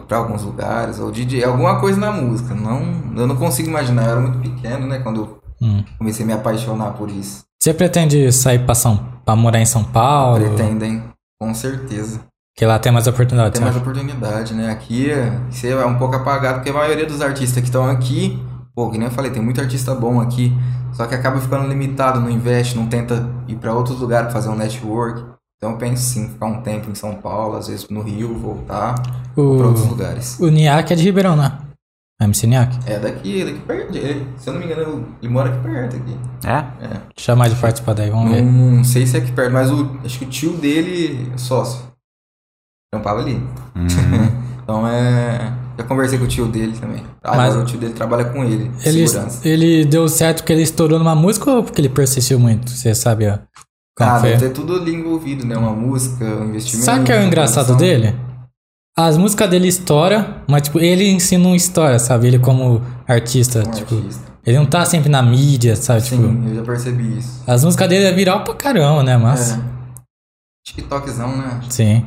pra 0.08 0.18
alguns 0.18 0.42
lugares, 0.44 1.00
ou 1.00 1.12
DJ, 1.12 1.44
alguma 1.44 1.80
coisa 1.80 2.00
na 2.00 2.12
música. 2.12 2.54
Não, 2.56 2.82
eu 3.16 3.28
não 3.28 3.36
consigo 3.36 3.70
imaginar, 3.70 4.06
eu 4.06 4.12
era 4.12 4.20
muito 4.22 4.40
pequeno, 4.40 4.88
né, 4.88 5.00
quando 5.00 5.22
eu 5.22 5.44
Hum. 5.62 5.84
comecei 5.98 6.24
a 6.24 6.28
me 6.28 6.34
apaixonar 6.34 6.94
por 6.94 7.10
isso. 7.10 7.44
Você 7.62 7.74
pretende 7.74 8.30
sair 8.34 8.66
pra, 8.66 8.76
São, 8.76 8.98
pra 9.24 9.36
morar 9.36 9.60
em 9.62 9.66
São 9.66 9.84
Paulo? 9.84 10.38
Pretendem, 10.44 11.04
com 11.40 11.54
certeza. 11.54 12.20
Que 12.56 12.66
lá 12.66 12.78
tem 12.78 12.92
mais 12.92 13.08
oportunidade, 13.08 13.54
Tem 13.54 13.62
mais 13.64 13.76
acha? 13.76 13.82
oportunidade, 13.82 14.54
né? 14.54 14.70
Aqui 14.72 15.08
você 15.50 15.70
é 15.70 15.86
um 15.86 15.98
pouco 15.98 16.16
apagado, 16.16 16.56
porque 16.56 16.70
a 16.70 16.74
maioria 16.74 17.06
dos 17.06 17.22
artistas 17.22 17.62
que 17.62 17.70
estão 17.70 17.86
aqui, 17.90 18.38
pô, 18.76 18.90
que 18.92 18.98
nem 18.98 19.08
eu 19.08 19.14
falei, 19.14 19.32
tem 19.32 19.42
muito 19.42 19.62
artista 19.62 19.96
bom 19.96 20.20
aqui, 20.20 20.52
só 20.92 21.06
que 21.08 21.16
acaba 21.16 21.40
ficando 21.40 21.68
limitado, 21.68 22.20
não 22.20 22.30
investe, 22.30 22.76
não 22.76 22.86
tenta 22.88 23.28
ir 23.48 23.56
pra 23.56 23.74
outros 23.74 24.00
lugares 24.00 24.34
fazer 24.34 24.50
um 24.50 24.56
network. 24.56 25.24
Então 25.64 25.72
eu 25.72 25.78
penso 25.78 26.04
sim, 26.04 26.28
ficar 26.28 26.46
um 26.48 26.62
tempo 26.62 26.92
em 26.92 26.96
São 26.96 27.16
Paulo, 27.16 27.56
às 27.56 27.70
vezes 27.70 27.88
no 27.88 28.02
Rio, 28.02 28.38
voltar 28.38 28.96
pra 29.34 29.42
outros 29.42 29.86
O, 29.86 29.88
lugares. 29.88 30.38
o 30.38 30.50
Niak 30.50 30.92
é 30.92 30.96
de 30.98 31.04
Ribeirão, 31.06 31.38
né? 31.38 31.58
MC 32.22 32.46
Niak. 32.48 32.78
É 32.86 33.00
daqui, 33.00 33.42
é 33.42 33.46
daqui 33.46 33.60
perto. 33.60 33.96
Ele, 33.96 34.28
se 34.38 34.50
eu 34.50 34.54
não 34.54 34.60
me 34.60 34.66
engano, 34.66 35.06
ele- 35.22 35.32
mora 35.32 35.50
aqui 35.50 35.64
perto 35.64 35.96
aqui. 35.96 36.18
É? 36.46 37.00
Chamar 37.18 37.48
de 37.48 37.56
participar 37.56 37.94
daí, 37.94 38.10
vamos 38.10 38.30
ver. 38.30 38.42
Não 38.42 38.84
sei 38.84 39.08
se 39.08 39.16
é 39.16 39.22
aqui 39.22 39.32
perto, 39.32 39.54
mas 39.54 39.72
o, 39.72 39.90
acho 40.04 40.20
que 40.20 40.26
o 40.26 40.28
tio 40.30 40.52
dele 40.58 41.32
é 41.34 41.38
sócio. 41.38 41.80
Trampava 42.94 43.22
ali. 43.22 43.36
Hum. 43.74 43.88
Então 44.64 44.88
é. 44.88 45.52
Já 45.78 45.84
conversei 45.86 46.18
com 46.18 46.24
o 46.24 46.28
tio 46.28 46.46
dele 46.48 46.78
também. 46.80 47.04
Ah, 47.22 47.36
Mas- 47.36 47.54
o 47.56 47.66
tio 47.66 47.78
dele 47.80 47.94
trabalha 47.94 48.24
com 48.26 48.44
ele. 48.46 48.72
Ele, 48.86 49.06
segurança. 49.08 49.46
ele 49.48 49.84
deu 49.86 50.08
certo 50.08 50.38
porque 50.38 50.54
ele 50.54 50.62
estourou 50.62 50.98
numa 51.00 51.16
música 51.16 51.52
ou 51.52 51.64
porque 51.64 51.82
ele 51.82 51.90
persistiu 51.90 52.40
muito? 52.40 52.70
Você 52.70 52.94
sabe 52.96 53.28
ó, 53.28 53.40
foi? 54.20 54.32
deve 54.32 54.48
ter 54.48 54.54
tudo 54.54 54.76
ali 54.76 54.94
envolvido, 54.94 55.46
né? 55.46 55.56
Uma 55.58 55.72
música, 55.74 56.26
um 56.26 56.46
investimento. 56.50 56.86
Sabe 56.86 57.02
o 57.02 57.04
que 57.06 57.12
é 57.12 57.16
o 57.16 57.20
uma 57.20 57.28
engraçado 57.28 57.76
dele? 57.76 58.16
As 58.98 59.18
músicas 59.18 59.50
dele 59.50 59.68
estoura, 59.68 60.44
mas 60.48 60.64
tipo, 60.64 60.80
ele 60.80 61.20
si 61.20 61.38
não 61.38 61.56
estoura, 61.56 61.98
sabe? 62.00 62.28
Ele 62.28 62.40
como 62.40 62.82
artista, 63.08 63.60
Um 63.68 63.72
tipo, 63.72 63.96
artista. 63.96 64.32
ele 64.46 64.58
não 64.58 64.66
tá 64.68 64.86
sempre 64.86 65.10
na 65.10 65.22
mídia, 65.22 65.76
sabe? 65.76 66.02
Tipo, 66.04 66.18
Sim, 66.24 66.50
eu 66.50 66.56
já 66.56 66.62
percebi 66.64 67.18
isso. 67.18 67.44
as 67.48 67.64
músicas 67.64 67.90
dele 67.90 68.06
é 68.06 68.12
viral 68.12 68.44
pra 68.44 68.54
caramba, 68.54 69.02
né? 69.04 69.18
Mas, 69.18 69.54
É. 69.54 69.60
TikTokzão, 70.66 71.36
né? 71.38 71.60
sim. 71.70 72.06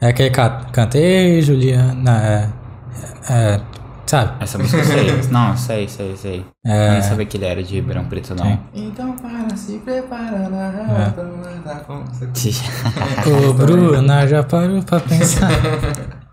É 0.00 0.08
aquele 0.08 0.30
ca 0.30 0.64
canta, 0.72 0.96
ei, 0.96 1.42
Juliana, 1.42 2.22
é, 2.24 2.52
é, 3.28 3.60
sabe? 4.08 4.32
Essa 4.42 4.58
música 4.58 4.78
eu 4.78 4.84
sei. 4.84 5.20
Não, 5.30 5.56
sei, 5.56 5.88
sei, 5.88 6.16
sei. 6.16 6.44
Eu 6.64 6.72
É, 6.72 6.92
nem 6.92 7.02
sabia 7.02 7.26
que 7.26 7.36
ele 7.36 7.44
era 7.46 7.62
de 7.62 7.74
Ribeirão 7.74 8.04
Preto, 8.06 8.34
não. 8.34 8.44
Sim. 8.44 8.58
Então 8.74 9.12
para, 9.16 9.56
se 9.56 9.78
prepara 9.78 10.48
na 10.48 10.66
É. 10.66 11.04
rata, 11.04 11.22
Ô, 13.28 13.52
Bruna, 13.52 14.26
já 14.26 14.42
parou 14.42 14.82
pra 14.82 15.00
pensar. 15.00 15.50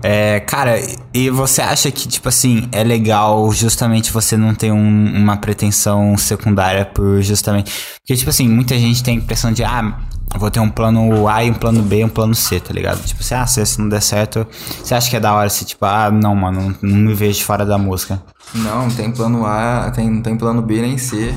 É, 0.00 0.38
cara, 0.38 0.78
e 1.12 1.28
você 1.28 1.60
acha 1.60 1.90
que, 1.90 2.06
tipo 2.06 2.28
assim, 2.28 2.68
é 2.70 2.84
legal 2.84 3.50
justamente 3.52 4.12
você 4.12 4.36
não 4.36 4.54
ter 4.54 4.70
um- 4.70 5.12
uma 5.16 5.36
pretensão 5.36 6.16
secundária 6.16 6.84
por 6.86 7.20
justamente. 7.20 7.72
Porque, 8.00 8.14
tipo 8.16 8.30
assim, 8.30 8.48
muita 8.48 8.78
gente 8.78 9.02
tem 9.02 9.14
a 9.14 9.16
impressão 9.20 9.52
de, 9.52 9.64
ah, 9.64 9.98
eu 10.34 10.40
vou 10.40 10.50
ter 10.50 10.60
um 10.60 10.68
plano 10.70 11.26
A 11.28 11.42
e 11.42 11.50
um 11.50 11.54
plano 11.54 11.82
B 11.82 12.00
e 12.00 12.04
um 12.04 12.08
plano 12.08 12.34
C, 12.34 12.60
tá 12.60 12.72
ligado? 12.72 13.02
Tipo 13.04 13.20
assim, 13.22 13.34
ah, 13.34 13.46
se 13.46 13.60
esse 13.60 13.80
não 13.80 13.88
der 13.88 14.02
certo, 14.02 14.46
você 14.82 14.94
acha 14.94 15.08
que 15.10 15.16
é 15.16 15.20
da 15.20 15.32
hora 15.34 15.48
se, 15.48 15.64
tipo, 15.64 15.84
ah, 15.84 16.10
não, 16.10 16.34
mano, 16.34 16.74
não, 16.82 16.96
me 16.96 17.14
vejo 17.14 17.42
fora 17.44 17.64
da 17.64 17.78
música. 17.78 18.22
Não, 18.54 18.82
não 18.82 18.90
tem 18.90 19.10
plano 19.10 19.44
A, 19.46 19.90
tem, 19.94 20.08
não 20.10 20.22
tem 20.22 20.36
plano 20.36 20.62
B 20.62 20.80
nem 20.80 20.96
C. 20.98 21.34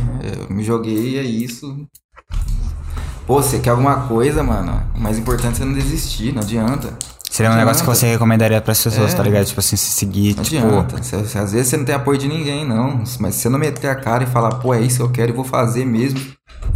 Eu 0.50 0.54
me 0.56 0.64
joguei 0.64 1.12
e 1.16 1.18
é 1.18 1.24
isso. 1.24 1.86
Pô, 3.26 3.42
você 3.42 3.60
quer 3.60 3.70
alguma 3.72 4.08
coisa, 4.08 4.44
mano? 4.44 4.82
O 4.96 5.00
mais 5.00 5.18
importante 5.18 5.54
é 5.54 5.58
você 5.60 5.66
não 5.66 5.74
desistir, 5.74 6.34
não 6.34 6.42
adianta. 6.42 6.94
Seria 7.30 7.50
um 7.50 7.56
negócio 7.56 7.82
que 7.86 7.90
você 7.90 8.08
recomendaria 8.12 8.60
pras 8.60 8.84
pessoas, 8.84 9.14
É. 9.14 9.16
tá 9.16 9.24
ligado? 9.24 9.46
Tipo 9.46 9.62
assim, 9.62 9.78
se 9.78 9.90
seguir, 9.92 10.36
Não 10.36 10.44
tipo. 10.44 10.66
adianta. 10.68 11.02
Cê- 11.02 11.24
cê- 11.24 11.38
às 11.38 11.54
vezes 11.54 11.68
você 11.70 11.78
não 11.78 11.86
tem 11.86 11.96
apoio 11.96 12.18
de 12.18 12.28
ninguém, 12.28 12.68
não. 12.68 13.02
Mas 13.22 13.36
se 13.36 13.42
você 13.44 13.50
não 13.50 13.58
meter 13.58 13.88
a 13.90 13.96
cara 13.96 14.24
e 14.26 14.28
falar, 14.28 14.56
pô, 14.56 14.74
é 14.74 14.82
isso 14.82 14.98
que 14.98 15.04
eu 15.04 15.10
quero 15.12 15.32
e 15.32 15.36
vou 15.36 15.46
fazer 15.46 15.86
mesmo. 15.86 16.20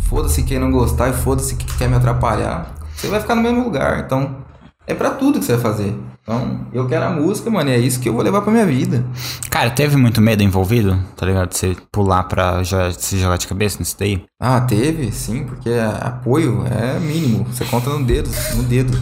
Foda-se 0.01 0.43
quem 0.43 0.59
não 0.59 0.71
gostar 0.71 1.09
e 1.09 1.13
foda-se 1.13 1.55
quem 1.55 1.67
quer 1.77 1.89
me 1.89 1.95
atrapalhar. 1.95 2.73
Você 2.95 3.07
vai 3.07 3.19
ficar 3.19 3.35
no 3.35 3.41
mesmo 3.41 3.63
lugar. 3.63 3.99
Então, 4.05 4.37
é 4.87 4.93
pra 4.93 5.11
tudo 5.11 5.39
que 5.39 5.45
você 5.45 5.53
vai 5.53 5.61
fazer. 5.61 5.95
Então, 6.21 6.65
eu 6.73 6.87
quero 6.87 7.05
a 7.05 7.09
música, 7.11 7.51
mano, 7.51 7.69
e 7.69 7.73
é 7.73 7.77
isso 7.77 7.99
que 7.99 8.09
eu 8.09 8.13
vou 8.13 8.23
levar 8.23 8.41
pra 8.41 8.51
minha 8.51 8.65
vida. 8.65 9.05
Cara, 9.51 9.69
teve 9.69 9.95
muito 9.95 10.19
medo 10.21 10.41
envolvido, 10.41 10.97
tá 11.15 11.23
ligado? 11.25 11.53
Você 11.53 11.75
pular 11.91 12.23
pra 12.23 12.63
jo- 12.63 12.91
se 12.97 13.19
jogar 13.19 13.37
de 13.37 13.47
cabeça 13.47 13.77
nisso 13.79 13.95
daí? 13.99 14.23
Ah, 14.41 14.61
teve, 14.61 15.11
sim, 15.11 15.43
porque 15.45 15.69
apoio 16.01 16.63
é 16.65 16.99
mínimo. 16.99 17.45
Você 17.45 17.63
conta 17.65 17.91
no 17.91 18.03
dedo, 18.03 18.29
no 18.55 18.63
dedo. 18.63 18.97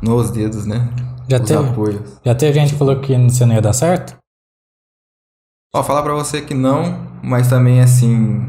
Nos 0.00 0.30
dedos, 0.30 0.66
né? 0.66 0.88
Já 1.28 1.40
os 1.40 1.48
teve? 1.48 1.68
apoios. 1.68 2.00
Já 2.24 2.34
teve 2.34 2.52
gente 2.60 2.72
que 2.74 2.78
falou 2.78 3.00
que 3.00 3.16
você 3.16 3.44
não 3.44 3.54
ia 3.54 3.62
dar 3.62 3.72
certo? 3.72 4.16
Ó, 5.74 5.82
falar 5.82 6.02
pra 6.02 6.14
você 6.14 6.40
que 6.42 6.54
não, 6.54 7.08
mas 7.22 7.48
também 7.48 7.80
assim, 7.80 8.46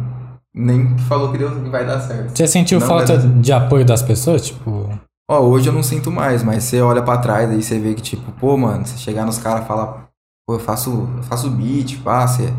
nem 0.55 0.97
falou 0.99 1.31
que 1.31 1.37
Deus 1.37 1.51
vai 1.69 1.85
dar 1.85 1.99
certo. 1.99 2.35
Você 2.35 2.47
sentiu 2.47 2.79
Não, 2.79 2.87
falta 2.87 3.17
de 3.17 3.51
apoio 3.51 3.83
das 3.85 4.01
pessoas? 4.01 4.45
Tipo, 4.47 4.89
Ó, 5.29 5.39
hoje 5.39 5.67
eu 5.67 5.73
não 5.73 5.81
sinto 5.81 6.11
mais, 6.11 6.43
mas 6.43 6.63
você 6.63 6.81
olha 6.81 7.01
pra 7.01 7.17
trás 7.17 7.49
aí 7.49 7.61
você 7.61 7.79
vê 7.79 7.93
que 7.95 8.01
tipo, 8.01 8.31
pô, 8.33 8.55
mano, 8.55 8.85
você 8.85 8.95
chegar 8.97 9.25
nos 9.25 9.39
caras 9.39 9.63
e 9.63 9.67
falar, 9.67 10.07
pô, 10.47 10.53
eu 10.53 10.59
faço, 10.59 11.09
eu 11.17 11.23
faço 11.23 11.49
beat, 11.49 11.99
pá, 12.03 12.27
você 12.27 12.53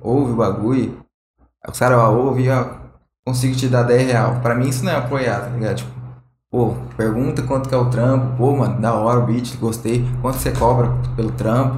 ouve 0.00 0.32
o 0.32 0.36
bagulho. 0.36 0.98
Aí 1.64 1.70
os 1.70 1.78
caras, 1.78 1.98
ó, 1.98 2.12
ouve, 2.12 2.48
ó, 2.48 2.64
consigo 3.26 3.56
te 3.56 3.68
dar 3.68 3.82
10 3.82 4.06
real. 4.06 4.36
Pra 4.40 4.54
mim 4.54 4.68
isso 4.68 4.84
não 4.84 4.92
é 4.92 4.96
apoiar, 4.96 5.40
tá 5.40 5.48
ligado? 5.48 5.76
Tipo, 5.78 5.90
pô, 6.48 6.74
pergunta 6.96 7.42
quanto 7.42 7.68
que 7.68 7.74
é 7.74 7.78
o 7.78 7.90
trampo, 7.90 8.36
pô, 8.36 8.56
mano, 8.56 8.80
da 8.80 8.94
hora 8.94 9.18
o 9.18 9.26
beat, 9.26 9.56
gostei. 9.58 10.04
Quanto 10.22 10.38
você 10.38 10.52
cobra 10.52 10.92
pelo 11.16 11.32
trampo? 11.32 11.76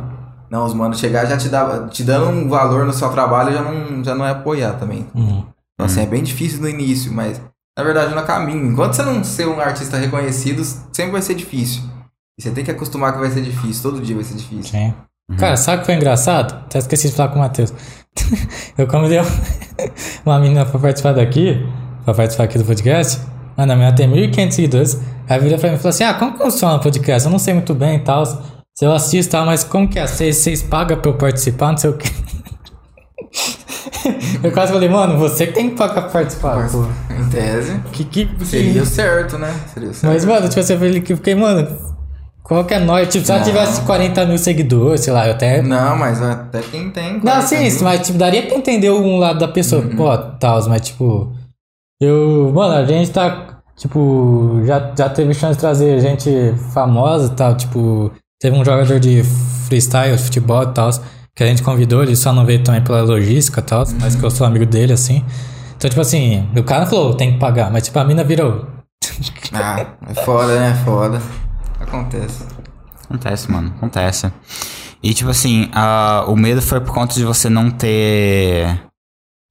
Não, 0.51 0.67
os 0.67 0.75
manos 0.75 0.99
chegar 1.01 1.25
já 1.25 1.39
te 1.39 1.49
dá, 1.49 1.87
te 1.89 2.05
dando 2.05 2.29
um 2.29 2.49
valor 2.51 2.85
no 2.85 2.93
seu 2.93 3.09
trabalho 3.09 3.51
já 3.53 3.63
não, 3.63 4.05
já 4.05 4.15
não 4.15 4.27
é 4.27 4.31
apoiar 4.31 4.75
também. 4.75 5.07
hum, 5.15 5.43
Então, 5.75 5.87
assim, 5.87 6.03
é 6.03 6.07
bem 6.07 6.23
difícil 6.23 6.61
no 6.61 6.69
início, 6.69 7.13
mas 7.13 7.41
na 7.77 7.85
verdade 7.85 8.15
no 8.15 8.23
caminho. 8.23 8.65
Enquanto 8.71 8.95
você 8.95 9.03
não 9.03 9.25
ser 9.25 9.47
um 9.47 9.61
artista 9.61 9.97
reconhecido, 9.97 10.65
sempre 10.93 11.13
vai 11.13 11.23
ser 11.23 11.35
difícil. 11.35 11.83
E 12.39 12.43
você 12.43 12.51
tem 12.51 12.65
que 12.65 12.71
acostumar 12.71 13.13
que 13.13 13.19
vai 13.19 13.31
ser 13.31 13.43
difícil, 13.43 13.83
todo 13.83 14.01
dia 14.01 14.15
vai 14.15 14.25
ser 14.25 14.35
difícil. 14.35 14.65
sim. 14.65 14.95
Cara, 15.39 15.57
sabe 15.57 15.79
o 15.79 15.81
que 15.81 15.87
foi 15.87 15.95
engraçado? 15.95 16.55
Até 16.55 16.79
esqueci 16.79 17.09
de 17.09 17.15
falar 17.15 17.31
com 17.31 17.37
o 17.37 17.39
Matheus. 17.39 17.73
eu 18.77 18.87
convidei 18.87 19.19
uma 20.25 20.39
menina 20.39 20.67
pra 20.67 20.79
participar 20.79 21.13
daqui, 21.13 21.67
pra 22.05 22.13
participar 22.13 22.45
aqui 22.45 22.59
do 22.59 22.65
podcast. 22.65 23.21
Mano, 23.57 23.73
a 23.73 23.77
menina 23.77 23.97
tem 23.97 24.07
1.500 24.07 24.51
seguidores. 24.51 25.01
Aí 25.27 25.41
virou 25.41 25.59
pra 25.59 25.71
mim 25.71 25.77
e 25.77 25.79
falou 25.79 25.91
assim: 25.91 26.05
Ah, 26.05 26.15
como 26.15 26.33
que 26.33 26.39
funciona 26.39 26.75
o 26.75 26.81
podcast? 26.81 27.25
Eu 27.25 27.33
não 27.33 27.39
sei 27.39 27.55
muito 27.55 27.75
bem 27.75 27.97
e 27.97 28.01
tal. 28.01 28.27
Se 28.27 28.85
eu 28.85 28.93
assisto 28.93 29.31
e 29.31 29.33
tal, 29.33 29.47
mas 29.47 29.65
como 29.65 29.89
que 29.89 29.99
é? 29.99 30.07
Vocês, 30.07 30.37
vocês 30.37 30.63
pagam 30.63 31.01
pra 31.01 31.11
eu 31.11 31.17
participar? 31.17 31.71
Não 31.71 31.79
sei 31.79 31.91
o 31.91 31.97
quê. 31.97 32.11
Eu 34.45 34.53
quase 34.53 34.73
falei, 34.73 34.89
mano, 34.89 35.19
você 35.19 35.47
que 35.47 35.55
tem 35.55 35.71
que 35.71 35.77
pagar 35.77 36.03
pra 36.03 36.11
participar. 36.11 36.71
Pô. 36.71 36.85
Em 37.13 37.29
tese, 37.31 37.81
Que, 37.93 38.05
que, 38.05 38.29
seria 38.45 38.83
o 38.83 38.87
certo, 38.87 39.39
né? 39.39 39.53
Seria 39.73 39.91
o 39.91 39.95
certo. 39.95 40.13
Mas, 40.13 40.25
mano, 40.25 40.49
tipo 40.49 40.61
eu 40.61 40.79
falei 40.79 41.01
que 41.01 41.17
fiquei, 41.17 41.35
mano, 41.35 41.67
qual 42.45 42.63
que 42.67 42.75
é 42.75 42.79
nós? 42.79 43.09
Tipo, 43.09 43.25
se 43.25 43.33
ela 43.33 43.43
tivesse 43.43 43.81
40 43.81 44.27
mil 44.27 44.37
seguidores, 44.37 45.01
sei 45.01 45.15
lá, 45.15 45.27
eu 45.27 45.33
até. 45.33 45.63
Não, 45.63 45.97
mas 45.97 46.21
até 46.21 46.61
quem 46.61 46.91
tem. 46.91 47.15
Não, 47.15 47.23
40 47.23 47.47
sim, 47.47 47.59
mil. 47.59 47.83
mas 47.83 48.07
tipo, 48.07 48.19
daria 48.19 48.43
pra 48.47 48.57
entender 48.57 48.91
um 48.91 49.17
lado 49.17 49.39
da 49.39 49.49
pessoa, 49.49 49.83
pô, 49.97 50.17
tal, 50.39 50.69
mas 50.69 50.83
tipo. 50.83 51.33
Eu. 51.99 52.53
Mano, 52.55 52.75
a 52.75 52.85
gente 52.85 53.11
tá. 53.11 53.63
Tipo, 53.77 54.61
já, 54.65 54.93
já 54.97 55.09
teve 55.09 55.33
chance 55.33 55.55
de 55.55 55.61
trazer 55.61 55.99
gente 56.01 56.55
famosa 56.75 57.33
e 57.33 57.35
tal, 57.35 57.57
tipo. 57.57 58.13
Teve 58.39 58.55
um 58.55 58.65
jogador 58.65 59.01
de 59.01 59.23
freestyle, 59.67 60.15
de 60.15 60.23
futebol 60.23 60.65
e 60.65 60.75
tal, 60.75 60.91
que 61.35 61.43
a 61.43 61.47
gente 61.47 61.63
convidou, 61.63 62.03
ele 62.03 62.15
só 62.15 62.33
não 62.33 62.47
veio 62.47 62.63
também 62.63 62.83
pela 62.83 63.03
logística 63.03 63.61
e 63.61 63.65
tal, 63.65 63.85
mas 64.01 64.15
que 64.15 64.23
eu 64.23 64.31
sou 64.31 64.47
amigo 64.47 64.65
dele, 64.65 64.93
assim. 64.93 65.25
Então, 65.77 65.91
tipo 65.91 66.01
assim, 66.01 66.49
o 66.57 66.63
cara 66.63 66.87
falou, 66.87 67.15
tem 67.15 67.33
que 67.33 67.39
pagar, 67.39 67.71
mas 67.71 67.85
tipo, 67.85 67.99
a 67.99 68.05
mina 68.05 68.25
virou. 68.25 68.67
Ah, 69.57 69.87
é 70.09 70.15
foda, 70.15 70.59
né? 70.59 70.71
É 70.71 70.85
foda. 70.85 71.23
Acontece. 71.79 72.45
Acontece, 73.05 73.53
mano. 73.53 73.73
Acontece. 73.77 74.33
E 75.01 75.15
tipo 75.15 75.31
assim, 75.31 75.71
ah, 75.73 76.25
o 76.27 76.35
medo 76.35 76.61
foi 76.61 76.81
por 76.81 76.93
conta 76.93 77.15
de 77.15 77.25
você 77.25 77.49
não 77.49 77.71
ter. 77.71 78.81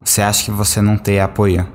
Você 0.03 0.21
acha 0.21 0.43
que 0.43 0.51
você 0.51 0.81
não 0.81 0.97
ter 0.97 1.21
apoio? 1.21 1.65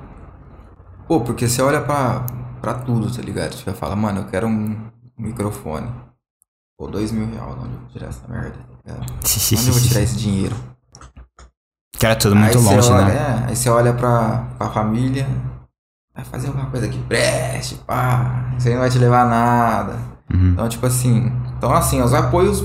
Pô, 1.07 1.23
porque 1.23 1.49
você 1.49 1.63
olha 1.63 1.81
pra, 1.81 2.27
pra 2.61 2.75
tudo, 2.75 3.11
tá 3.11 3.23
ligado? 3.23 3.55
Você 3.55 3.73
fala, 3.73 3.97
mano, 3.97 4.21
eu 4.21 4.27
quero 4.27 4.47
um 4.47 4.77
microfone. 5.17 5.91
Pô, 6.77 6.87
dois 6.87 7.11
mil 7.11 7.27
reais, 7.31 7.57
onde 7.59 7.73
eu 7.73 7.81
vou 7.81 7.89
tirar 7.89 8.09
essa 8.09 8.29
merda? 8.29 8.68
Onde 8.93 9.67
eu 9.69 9.73
vou 9.73 9.83
tirar 9.83 10.01
esse 10.03 10.17
dinheiro? 10.17 10.57
Que 11.99 12.07
era 12.07 12.15
tudo 12.17 12.37
muito 12.37 12.57
aí 12.59 12.65
longe, 12.65 12.91
olha, 12.93 13.05
né? 13.07 13.45
é, 13.47 13.49
aí 13.51 13.57
você 13.57 13.69
olha 13.69 13.93
pra, 13.93 14.45
pra 14.57 14.71
família, 14.71 15.27
vai 16.15 16.25
fazer 16.25 16.47
alguma 16.49 16.67
coisa 16.71 16.87
que 16.89 16.99
preste, 17.03 17.75
pá, 17.87 18.55
isso 18.57 18.69
aí 18.69 18.75
não 18.75 18.81
vai 18.81 18.91
te 18.91 18.99
levar 18.99 19.23
a 19.23 19.27
nada. 19.29 19.99
Uhum. 20.33 20.53
Então, 20.53 20.69
tipo 20.69 20.87
assim, 20.87 21.33
então 21.57 21.75
assim, 21.75 22.01
os 22.01 22.15
apoios 22.15 22.65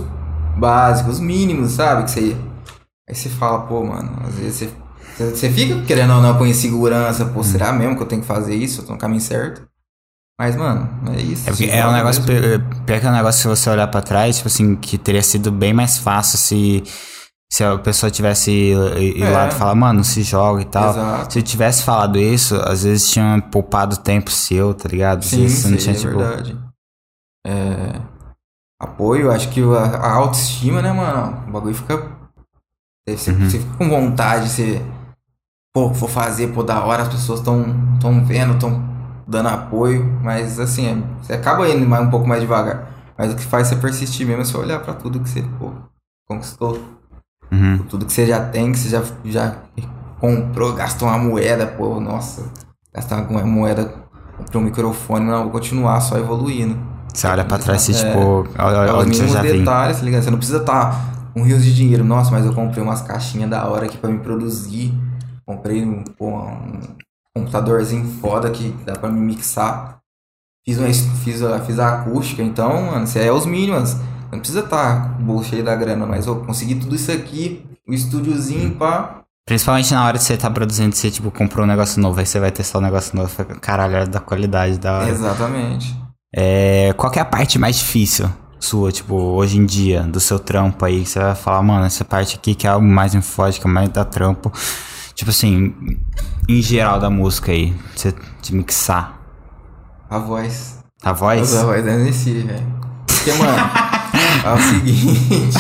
básicos, 0.58 1.20
mínimos, 1.20 1.72
sabe? 1.72 2.04
Que 2.04 2.12
você. 2.12 2.38
Aí 3.10 3.16
você 3.16 3.30
fala, 3.30 3.62
pô, 3.62 3.84
mano, 3.84 4.12
às 4.28 4.36
vezes 4.36 4.56
você, 4.56 4.70
você, 5.18 5.36
você 5.36 5.50
fica 5.50 5.82
querendo 5.82 6.14
ou 6.14 6.22
não 6.22 6.38
com 6.38 6.46
insegurança, 6.46 7.26
pô, 7.26 7.44
será 7.44 7.72
Uhum. 7.72 7.78
mesmo 7.80 7.96
que 7.98 8.04
eu 8.04 8.08
tenho 8.08 8.22
que 8.22 8.28
fazer 8.28 8.56
isso? 8.56 8.82
Eu 8.82 8.86
tô 8.86 8.94
no 8.94 9.00
caminho 9.00 9.22
certo? 9.22 9.68
Mas, 10.40 10.56
mano, 10.56 10.90
é 11.14 11.22
isso. 11.22 11.48
É, 11.48 11.52
porque 11.52 11.66
é 11.66 11.88
um 11.88 11.92
negócio, 11.92 12.24
mesmo. 12.24 12.60
pior 12.60 12.86
pior 12.86 13.00
que 13.00 13.06
é 13.06 13.10
um 13.10 13.14
negócio 13.14 13.42
se 13.42 13.48
você 13.48 13.70
olhar 13.70 13.88
pra 13.88 14.02
trás, 14.02 14.38
tipo 14.38 14.48
assim, 14.48 14.76
que 14.76 14.98
teria 14.98 15.22
sido 15.22 15.52
bem 15.52 15.74
mais 15.74 15.98
fácil 16.00 16.38
se, 16.40 16.84
se 17.52 17.64
a 17.64 17.78
pessoa 17.78 18.10
tivesse 18.10 18.52
ido 18.52 19.24
É. 19.26 19.30
lá 19.30 19.48
e 19.48 19.52
falar, 19.52 19.76
mano, 19.76 20.04
se 20.04 20.24
joga 20.24 20.62
e 20.62 20.66
tal. 20.66 20.90
Exato. 20.90 21.34
Se 21.34 21.40
eu 21.40 21.44
tivesse 21.44 21.84
falado 21.84 22.18
isso, 22.18 22.56
às 22.56 22.84
vezes 22.84 23.10
tinha 23.12 23.42
poupado 23.52 23.98
tempo 23.98 24.32
seu, 24.32 24.74
tá 24.74 24.90
ligado? 24.90 25.24
Sim, 25.24 25.48
você 25.48 25.68
não 25.70 25.78
sim, 25.78 25.84
tinha, 25.84 25.96
é 25.96 26.00
tipo. 26.00 26.18
verdade. 26.18 26.58
É, 27.46 28.02
apoio, 28.82 29.32
acho 29.32 29.50
que 29.50 29.62
a, 29.62 29.84
a 29.98 30.14
autoestima, 30.14 30.82
né, 30.82 30.92
mano? 30.92 31.44
O 31.48 31.52
bagulho 31.52 31.76
fica. 31.76 32.12
Você, 33.08 33.32
Uhum. 33.32 33.50
você 33.50 33.60
fica 33.60 33.78
com 33.78 33.88
vontade, 33.90 34.50
você. 34.50 34.82
Pô, 35.76 35.90
vou 35.90 36.10
fazer, 36.10 36.48
pô, 36.54 36.64
da 36.64 36.84
hora, 36.84 37.04
as 37.04 37.10
pessoas 37.10 37.40
estão 37.40 37.98
tão 38.00 38.24
vendo, 38.26 38.54
estão 38.54 38.93
dando 39.28 39.50
apoio, 39.50 40.20
mas 40.22 40.60
assim, 40.60 40.88
é- 40.88 41.24
você 41.24 41.34
acaba 41.34 41.68
indo 41.70 41.88
mais, 41.88 42.06
um 42.06 42.10
pouco 42.10 42.28
mais 42.28 42.42
devagar. 42.42 42.90
Mas 43.18 43.32
o 43.32 43.36
que 43.36 43.44
faz 43.44 43.68
você 43.68 43.76
persistir 43.76 44.26
mesmo 44.26 44.42
é 44.42 44.46
você 44.46 44.58
olhar 44.58 44.80
pra 44.80 44.94
tudo 44.94 45.20
que 45.20 45.30
você, 45.30 45.44
pô, 45.60 45.72
conquistou. 46.28 46.80
Uhum. 47.52 47.78
Tudo 47.90 48.06
que 48.06 48.14
você 48.14 48.26
já 48.26 48.44
tem, 48.44 48.72
que 48.72 48.80
você 48.80 48.90
já, 48.90 49.04
já 49.26 49.56
comprou, 50.20 50.74
gastou 50.74 51.08
uma 51.08 51.18
moeda, 51.18 51.68
pô, 51.68 52.00
nossa, 52.00 52.44
gastar 52.94 53.22
uma 53.30 53.44
moeda, 53.44 53.94
comprei 54.38 54.60
um 54.62 54.66
microfone, 54.66 55.26
não, 55.26 55.44
vou 55.44 55.52
continuar 55.52 56.00
só 56.02 56.18
evoluindo. 56.18 56.78
Você 57.14 57.28
olha 57.28 57.46
pra 57.46 57.60
trás 57.60 57.88
e, 57.90 57.92
É. 57.92 57.96
tipo, 57.96 58.48
olha, 58.58 58.80
olha 58.80 58.90
É, 58.90 58.94
onde 58.94 59.16
você 59.16 59.28
já 59.28 59.42
vem. 59.44 59.60
detalhes, 59.60 59.98
tá 60.00 60.04
ligado? 60.04 60.24
Você 60.24 60.32
não 60.32 60.38
precisa 60.40 60.58
estar 60.60 61.30
um 61.36 61.44
rio 61.44 61.60
de 61.60 61.76
dinheiro. 61.76 62.04
Nossa, 62.04 62.32
mas 62.32 62.44
eu 62.46 62.54
comprei 62.54 62.84
umas 62.84 63.02
caixinhas 63.02 63.50
da 63.52 63.68
hora 63.68 63.86
aqui 63.86 63.98
pra 63.98 64.10
me 64.10 64.18
produzir. 64.20 64.92
Comprei 65.46 65.86
um, 65.86 66.04
pô, 66.04 66.30
um 66.30 66.80
computadorzinho 67.36 68.06
foda 68.22 68.50
que 68.50 68.70
dá 68.86 68.94
pra 68.94 69.10
me 69.10 69.20
mixar. 69.20 70.00
Fiz, 70.66 70.78
uma, 70.78 70.88
fiz, 71.24 71.42
a, 71.42 71.60
fiz 71.60 71.80
a 71.80 72.02
acústica, 72.02 72.42
então, 72.42 72.92
mano, 72.92 73.06
você 73.06 73.20
é 73.20 73.32
os 73.32 73.46
mínimos. 73.46 73.96
Não 74.32 74.40
precisa 74.40 74.62
estar 74.62 75.16
com 75.16 75.24
o 75.24 75.26
bolso 75.26 75.50
cheio 75.50 75.64
da 75.64 75.76
grana, 75.76 76.06
mas 76.06 76.26
eu 76.26 76.38
consegui 76.38 76.76
tudo 76.76 76.96
isso 76.96 77.12
aqui, 77.12 77.66
o 77.88 77.94
estúdiozinho, 77.94 78.72
pá. 78.76 79.24
Principalmente 79.46 79.94
na 79.94 80.06
hora 80.06 80.18
de 80.18 80.24
você 80.24 80.38
tá 80.38 80.50
produzindo, 80.50 80.96
você, 80.96 81.12
tipo, 81.12 81.30
comprou 81.30 81.66
um 81.66 81.68
negócio 81.68 82.02
novo, 82.02 82.20
aí 82.20 82.26
você 82.26 82.40
vai 82.40 82.50
testar 82.50 82.80
um 82.80 82.82
negócio 82.82 83.16
novo, 83.16 83.30
caralho, 83.60 84.08
da 84.08 84.20
qualidade, 84.22 84.80
da 84.80 85.00
hora. 85.00 85.10
Exatamente. 85.10 85.96
É, 86.34 86.94
qual 86.94 87.12
que 87.12 87.20
é 87.20 87.22
a 87.22 87.26
parte 87.26 87.60
mais 87.60 87.78
difícil 87.78 88.28
sua, 88.58 88.92
tipo, 88.92 89.14
hoje 89.14 89.60
em 89.60 89.66
dia, 89.66 90.04
do 90.04 90.20
seu 90.20 90.40
trampo 90.40 90.86
aí? 90.86 91.04
que 91.04 91.10
Você 91.10 91.20
vai 91.20 91.36
falar, 91.36 91.62
mano, 91.62 91.86
essa 91.86 92.06
parte 92.06 92.38
aqui 92.38 92.56
que 92.56 92.66
é 92.66 92.70
algo 92.70 92.88
mais 92.88 93.14
me 93.14 93.22
que 93.22 93.68
mais 93.68 93.90
da 93.90 94.06
trampo. 94.06 94.52
Tipo 95.14 95.30
assim, 95.30 95.76
em 96.48 96.62
geral 96.62 97.00
da 97.00 97.10
música 97.10 97.52
aí, 97.52 97.74
você 97.96 98.14
de 98.42 98.56
mixar. 98.56 99.20
A 100.10 100.20
voz. 100.20 100.80
A 101.02 101.14
voz? 101.14 101.56
A 101.56 101.66
voz 101.66 101.88
é 101.88 101.98
nesse, 101.98 102.34
velho. 102.34 102.74
Porque, 103.08 103.34
mano, 103.34 103.58
é 104.44 104.54
o 104.54 104.58
seguinte. 104.58 105.58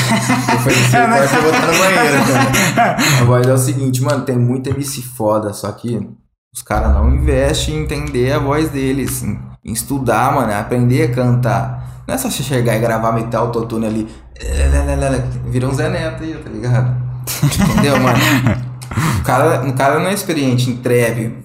Eu 0.51 0.59
falei 0.59 0.79
assim, 0.79 0.97
eu 0.97 1.07
posso 1.09 1.41
botar 1.43 1.67
no 1.67 1.79
banheiro, 1.79 2.73
cara. 2.75 2.97
A 3.21 3.23
voz 3.23 3.47
é 3.47 3.53
o 3.53 3.57
seguinte, 3.57 4.01
mano, 4.01 4.25
tem 4.25 4.37
muito 4.37 4.69
MC 4.69 5.01
foda, 5.01 5.53
só 5.53 5.71
que 5.71 6.09
os 6.53 6.61
caras 6.61 6.93
não 6.93 7.13
investem 7.13 7.75
em 7.75 7.83
entender 7.83 8.31
a 8.33 8.39
voz 8.39 8.69
deles, 8.69 9.23
em, 9.23 9.39
em 9.65 9.73
estudar, 9.73 10.35
mano, 10.35 10.53
aprender 10.53 11.03
a 11.03 11.15
cantar. 11.15 12.03
Não 12.07 12.15
é 12.15 12.17
só 12.17 12.29
você 12.29 12.43
chegar 12.43 12.75
e 12.75 12.79
gravar 12.79 13.13
meter 13.13 13.37
autotune 13.37 13.85
ali. 13.85 14.07
Vira 15.47 15.67
um 15.67 15.73
Zé 15.73 15.89
Neto 15.89 16.23
aí, 16.23 16.33
tá 16.35 16.49
ligado? 16.49 16.95
Entendeu, 17.43 17.99
mano? 17.99 18.72
O 19.19 19.23
cara, 19.23 19.67
o 19.67 19.73
cara 19.73 19.99
não 19.99 20.07
é 20.07 20.13
experiente 20.13 20.69
em 20.69 20.77
trap. 20.77 21.37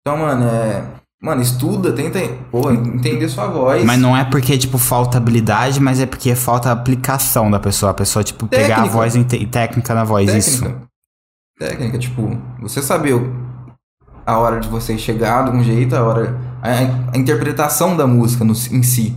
Então, 0.00 0.16
mano, 0.18 0.44
é. 0.44 0.84
Mano, 1.22 1.42
estuda, 1.42 1.92
tenta 1.92 2.18
pô, 2.50 2.70
entender 2.70 3.28
sua 3.28 3.46
voz. 3.46 3.84
Mas 3.84 4.00
não 4.00 4.16
é 4.16 4.24
porque, 4.24 4.56
tipo, 4.56 4.78
falta 4.78 5.18
habilidade, 5.18 5.78
mas 5.78 6.00
é 6.00 6.06
porque 6.06 6.34
falta 6.34 6.72
aplicação 6.72 7.50
da 7.50 7.60
pessoa. 7.60 7.90
A 7.90 7.94
pessoa, 7.94 8.24
tipo, 8.24 8.46
pegar 8.46 8.64
a 8.64 8.68
Técnica. 8.78 8.94
voz 8.96 9.14
e 9.16 9.24
técnica 9.46 9.94
na 9.94 10.02
voz, 10.04 10.32
isso. 10.34 10.62
técnica. 10.62 10.82
Técnica, 11.58 11.98
tipo, 11.98 12.38
você 12.62 12.80
saber 12.80 13.20
a 14.24 14.38
hora 14.38 14.60
de 14.60 14.68
você 14.68 14.96
chegar 14.96 15.44
de 15.44 15.50
um 15.56 15.62
jeito, 15.62 15.94
a 15.94 16.02
hora. 16.02 16.38
A, 16.62 17.14
a 17.14 17.18
interpretação 17.18 17.94
da 17.96 18.06
música 18.06 18.42
no- 18.42 18.52
em 18.52 18.82
si. 18.82 19.14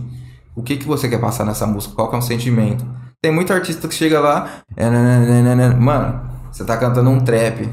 O 0.54 0.62
que, 0.62 0.76
que 0.76 0.86
você 0.86 1.08
quer 1.08 1.18
passar 1.18 1.44
nessa 1.46 1.66
música? 1.66 1.94
Qual 1.94 2.10
que 2.10 2.16
é 2.16 2.18
o 2.18 2.22
sentimento? 2.22 2.84
Tem 3.22 3.32
muito 3.32 3.50
artista 3.52 3.88
que 3.88 3.94
chega 3.94 4.20
lá. 4.20 4.46
é, 4.76 4.90
nananana, 4.90 5.74
Mano, 5.74 6.20
você 6.54 6.64
tá 6.64 6.76
cantando 6.76 7.10
um 7.10 7.20
trap. 7.20 7.68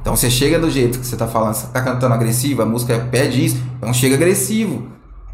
Então 0.00 0.14
você 0.14 0.30
chega 0.30 0.58
do 0.58 0.70
jeito 0.70 1.00
que 1.00 1.06
você 1.06 1.16
tá 1.16 1.26
falando, 1.26 1.54
você 1.54 1.66
tá 1.68 1.80
cantando 1.80 2.14
agressivo, 2.14 2.62
a 2.62 2.66
música 2.66 2.98
pede 3.10 3.44
isso, 3.44 3.62
então 3.78 3.92
chega 3.92 4.14
agressivo. 4.14 4.86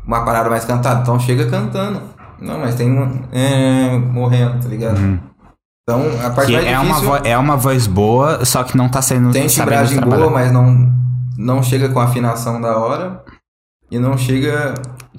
Uma 0.07 0.24
parada 0.24 0.48
mais 0.48 0.64
cantada, 0.64 1.03
então 1.03 1.18
chega 1.20 1.46
cantando. 1.50 2.00
Não, 2.40 2.59
mas 2.59 2.74
tem 2.74 2.90
um 2.90 3.22
é, 3.32 3.98
morrendo, 3.98 4.61
tá 4.62 4.68
ligado? 4.68 4.98
Então, 5.82 6.00
a 6.24 6.30
parte 6.30 6.46
Que 6.46 6.53
mais 6.55 6.66
é 6.66 6.78
uma, 6.78 6.84
difícil 6.94 7.09
vo- 7.09 7.26
é 7.26 7.38
uma 7.38 7.57
voz 7.57 7.86
boa, 7.86 8.44
só 8.44 8.62
que 8.62 8.76
não 8.76 8.88
tá 8.88 9.03
sendo 9.03 9.32
tem 9.32 9.46
timbragem 9.46 10.00
boa, 10.00 10.30
mas 10.30 10.50
não, 10.53 10.90
não 11.36 11.62
chega 11.62 11.88
com 11.88 12.00
afinação 12.00 12.61
da 12.61 12.76
hora 12.78 13.22
e 13.90 13.98
não 13.98 14.16
chega 14.16 14.74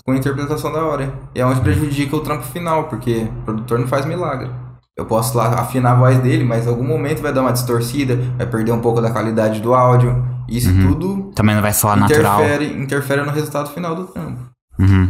com 0.06 0.14
interpretação 0.16 0.72
da 0.72 0.84
hora. 0.84 1.14
E 1.36 1.40
é 1.42 1.46
onde 1.46 1.62
prejudica 1.62 2.16
o 2.16 2.22
trampo 2.22 2.44
final, 2.44 2.86
porque 2.86 3.28
o 3.42 3.42
produtor 3.44 3.80
não 3.80 3.88
faz 3.88 4.06
milagre. 4.06 4.50
Eu 4.96 5.06
posso 5.06 5.36
lá 5.36 5.48
afinar 5.60 5.94
a 5.94 5.96
voz 5.96 6.20
dele, 6.20 6.44
mas 6.44 6.66
em 6.66 6.70
algum 6.70 6.84
momento 6.84 7.22
vai 7.22 7.34
dar 7.34 7.42
uma 7.42 7.52
distorcida, 7.52 8.16
vai 8.38 8.46
perder 8.46 8.72
um 8.72 8.80
pouco 8.80 9.02
da 9.02 9.10
qualidade 9.10 9.60
do 9.60 9.74
áudio. 9.74 10.24
Isso 10.48 10.72
tudo 10.82 11.32
Também 11.36 11.56
não 11.56 11.62
vai 11.62 11.74
soar 11.74 11.98
natural. 11.98 12.42
interfere, 12.42 12.80
interfere 12.80 13.22
no 13.24 13.32
resultado 13.32 13.70
final 13.72 13.96
do 13.96 14.06
trampo. 14.06 14.40
Uhum. 14.78 15.10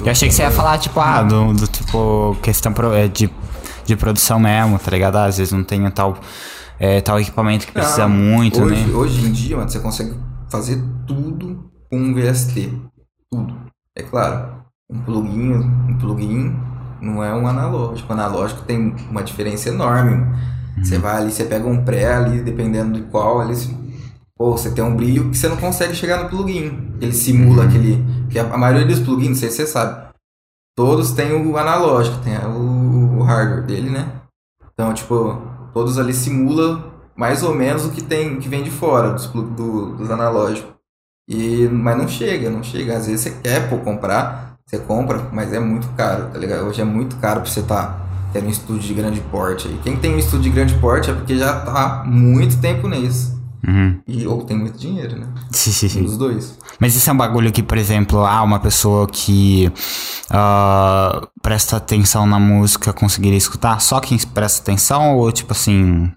Eu 0.00 0.10
achei 0.10 0.28
que 0.28 0.34
você 0.34 0.42
ia 0.42 0.50
falar, 0.50 0.78
tipo, 0.78 0.98
ah, 0.98 1.22
do, 1.22 1.52
do 1.54 1.66
tipo, 1.68 2.36
questão 2.42 2.72
é, 2.94 3.06
de, 3.06 3.30
de 3.84 3.96
produção 3.96 4.40
mesmo, 4.40 4.78
tá 4.78 4.90
ligado? 4.90 5.16
Ah, 5.16 5.26
Às 5.26 5.38
vezes 5.38 5.52
não 5.52 5.62
tem 5.62 5.88
tal, 5.90 6.18
é, 6.78 7.00
tal 7.00 7.20
equipamento 7.20 7.66
que 7.66 7.72
precisa 7.72 8.08
Não, 8.08 8.14
muito, 8.14 8.60
hoje, 8.60 8.86
né? 8.86 8.94
Hoje 8.94 9.26
em 9.26 9.32
dia, 9.32 9.56
mano, 9.56 9.70
você 9.70 9.78
consegue 9.78 10.14
fazer 10.50 10.82
tudo 11.06 11.70
com 11.88 11.96
um 11.96 12.14
VST. 12.14 12.72
Tudo. 13.30 13.56
É 13.96 14.02
claro, 14.02 14.62
um 14.90 15.00
plugin, 15.00 15.52
um 15.52 15.96
plugin 15.98 16.56
não 17.00 17.22
é 17.22 17.34
um 17.34 17.46
analógico. 17.46 18.08
O 18.10 18.12
analógico 18.12 18.62
tem 18.62 18.94
uma 19.10 19.22
diferença 19.22 19.68
enorme. 19.68 20.10
mano. 20.16 20.36
Você 20.82 20.98
vai 20.98 21.16
ali, 21.16 21.32
você 21.32 21.44
pega 21.44 21.66
um 21.66 21.84
pré 21.84 22.14
ali, 22.14 22.40
dependendo 22.42 22.92
de 23.00 23.06
qual, 23.08 23.40
ali, 23.40 23.56
você- 23.56 23.74
pô, 24.36 24.52
você 24.52 24.70
tem 24.70 24.84
um 24.84 24.94
brilho 24.94 25.30
que 25.30 25.36
você 25.38 25.48
não 25.48 25.56
consegue 25.56 25.94
chegar 25.94 26.22
no 26.22 26.28
plugin. 26.28 26.94
Ele 27.00 27.12
simula 27.12 27.64
aquele. 27.64 28.04
Que 28.30 28.38
a, 28.38 28.44
maioria 28.58 28.84
dos 28.86 29.00
plugins, 29.00 29.28
não 29.28 29.34
sei 29.36 29.48
se 29.50 29.56
você 29.56 29.66
sabe, 29.66 30.06
todos 30.76 31.12
têm 31.12 31.32
o 31.32 31.56
analógico, 31.56 32.18
tem 32.22 32.36
o, 32.38 33.18
o 33.18 33.22
hardware 33.22 33.64
dele, 33.64 33.88
né? 33.90 34.06
Então, 34.74 34.92
tipo, 34.92 35.40
todos 35.72 35.96
ali 35.98 36.12
simulam 36.12 36.92
mais 37.16 37.42
ou 37.42 37.54
menos 37.54 37.86
o 37.86 37.90
que 37.92 38.02
tem, 38.02 38.38
que 38.38 38.46
vem 38.48 38.62
de 38.62 38.70
fora 38.70 39.12
dos, 39.12 39.26
do- 39.28 39.96
dos 39.96 40.10
analógicos. 40.10 40.74
E, 41.28 41.66
mas 41.68 41.96
não 41.96 42.06
chega, 42.06 42.50
não 42.50 42.62
chega. 42.62 42.96
Às 42.98 43.06
vezes 43.06 43.22
você 43.22 43.30
quer 43.42 43.70
pô, 43.70 43.78
comprar, 43.78 44.55
você 44.68 44.78
compra, 44.78 45.28
mas 45.32 45.52
é 45.52 45.60
muito 45.60 45.88
caro, 45.90 46.28
tá 46.30 46.38
ligado? 46.38 46.66
Hoje 46.66 46.80
é 46.80 46.84
muito 46.84 47.16
caro 47.16 47.40
pra 47.40 47.48
você 47.48 47.62
tá 47.62 48.00
tendo 48.32 48.48
um 48.48 48.50
estúdio 48.50 48.82
de 48.82 48.94
grande 48.94 49.20
porte 49.20 49.68
aí. 49.68 49.78
Quem 49.84 49.96
tem 49.96 50.14
um 50.14 50.18
estúdio 50.18 50.42
de 50.42 50.50
grande 50.50 50.74
porte 50.78 51.08
é 51.08 51.14
porque 51.14 51.38
já 51.38 51.60
tá 51.60 51.72
há 51.72 52.04
muito 52.04 52.60
tempo 52.60 52.88
nisso. 52.88 53.36
Uhum. 53.66 54.00
E, 54.06 54.26
ou 54.26 54.44
tem 54.44 54.58
muito 54.58 54.76
dinheiro, 54.76 55.18
né? 55.18 55.28
Sim, 55.52 55.70
sim, 55.70 55.88
sim. 55.88 56.02
Dos 56.02 56.18
dois. 56.18 56.58
Mas 56.80 56.96
isso 56.96 57.08
é 57.08 57.12
um 57.12 57.16
bagulho 57.16 57.52
que, 57.52 57.62
por 57.62 57.78
exemplo, 57.78 58.24
ah, 58.24 58.42
uma 58.42 58.58
pessoa 58.58 59.06
que 59.06 59.72
ah, 60.30 61.26
presta 61.40 61.76
atenção 61.76 62.26
na 62.26 62.40
música 62.40 62.92
conseguiria 62.92 63.38
escutar? 63.38 63.80
Só 63.80 64.00
quem 64.00 64.18
presta 64.18 64.62
atenção 64.62 65.16
ou, 65.16 65.30
tipo 65.30 65.52
assim, 65.52 66.12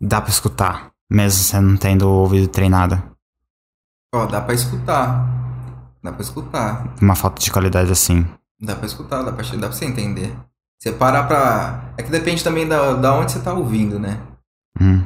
dá 0.00 0.20
pra 0.20 0.30
escutar, 0.30 0.90
mesmo 1.10 1.42
você 1.42 1.60
não 1.60 1.76
tendo 1.76 2.08
o 2.08 2.20
ouvido 2.20 2.46
treinado? 2.46 3.02
Ó, 4.14 4.26
dá 4.26 4.40
pra 4.40 4.54
escutar. 4.54 5.47
Dá 6.02 6.12
pra 6.12 6.22
escutar. 6.22 6.94
Uma 7.00 7.14
falta 7.14 7.42
de 7.42 7.50
qualidade 7.50 7.90
assim. 7.90 8.26
Dá 8.60 8.74
pra 8.74 8.86
escutar, 8.86 9.22
dá 9.22 9.32
pra, 9.32 9.44
dá 9.44 9.68
pra 9.68 9.72
você 9.72 9.84
entender. 9.84 10.34
Você 10.78 10.92
parar 10.92 11.24
pra. 11.24 11.92
É 11.96 12.02
que 12.02 12.10
depende 12.10 12.42
também 12.42 12.66
da, 12.66 12.94
da 12.94 13.14
onde 13.14 13.32
você 13.32 13.40
tá 13.40 13.52
ouvindo, 13.52 13.98
né? 13.98 14.20
Uhum. 14.80 15.04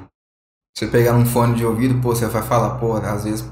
Você 0.75 0.87
pegar 0.87 1.13
num 1.13 1.27
fone 1.27 1.55
de 1.55 1.65
ouvido, 1.65 2.01
pô, 2.01 2.15
você 2.15 2.27
vai 2.27 2.43
falar, 2.43 2.77
pô, 2.77 2.97
às 2.97 3.25
vezes 3.25 3.51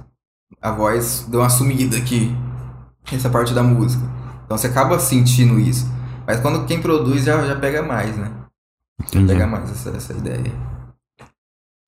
a 0.60 0.70
voz 0.70 1.26
deu 1.28 1.40
uma 1.40 1.50
sumida 1.50 1.96
aqui. 1.96 2.34
Essa 3.12 3.30
parte 3.30 3.54
da 3.54 3.62
música. 3.62 4.02
Então 4.44 4.56
você 4.56 4.66
acaba 4.66 4.98
sentindo 4.98 5.58
isso. 5.58 5.90
Mas 6.26 6.40
quando 6.40 6.66
quem 6.66 6.80
produz 6.80 7.24
já, 7.24 7.44
já 7.46 7.56
pega 7.56 7.82
mais, 7.82 8.16
né? 8.16 8.30
Entendi. 9.00 9.32
Pega 9.32 9.46
mais 9.46 9.70
essa, 9.70 9.90
essa 9.90 10.12
ideia. 10.12 10.52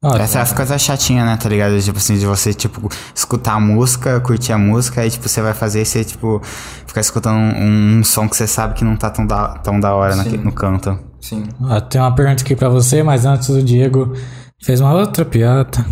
Ó, 0.04 0.16
Essa 0.16 0.40
é 0.40 0.42
as 0.42 0.52
coisas 0.52 0.82
chatinhas, 0.82 1.24
né, 1.24 1.36
tá 1.36 1.48
ligado? 1.48 1.80
Tipo 1.80 1.98
assim, 1.98 2.18
de 2.18 2.26
você, 2.26 2.52
tipo, 2.52 2.90
escutar 3.14 3.52
a 3.54 3.60
música, 3.60 4.20
curtir 4.20 4.52
a 4.52 4.58
música, 4.58 5.00
aí, 5.00 5.08
tipo, 5.08 5.28
você 5.28 5.40
vai 5.40 5.54
fazer 5.54 5.82
e 5.82 5.84
você, 5.84 6.04
tipo, 6.04 6.40
ficar 6.42 7.00
escutando 7.00 7.36
um, 7.36 7.98
um 7.98 8.04
som 8.04 8.28
que 8.28 8.36
você 8.36 8.48
sabe 8.48 8.74
que 8.74 8.84
não 8.84 8.96
tá 8.96 9.10
tão 9.10 9.24
da, 9.24 9.58
tão 9.58 9.78
da 9.78 9.94
hora 9.94 10.16
no 10.16 10.52
canto. 10.52 10.98
Sim. 11.20 11.44
ó, 11.60 11.80
tem 11.80 12.00
uma 12.00 12.12
pergunta 12.12 12.42
aqui 12.42 12.56
pra 12.56 12.68
você, 12.68 13.00
mas 13.04 13.24
antes 13.24 13.48
o 13.48 13.62
Diego 13.62 14.12
fez 14.60 14.80
uma 14.80 14.92
outra 14.92 15.24
piada. 15.24 15.86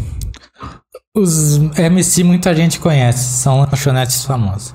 Os 1.16 1.56
MC 1.78 2.24
muita 2.24 2.52
gente 2.52 2.80
conhece, 2.80 3.40
são 3.40 3.60
lanchonetes 3.60 4.24
famosas. 4.24 4.74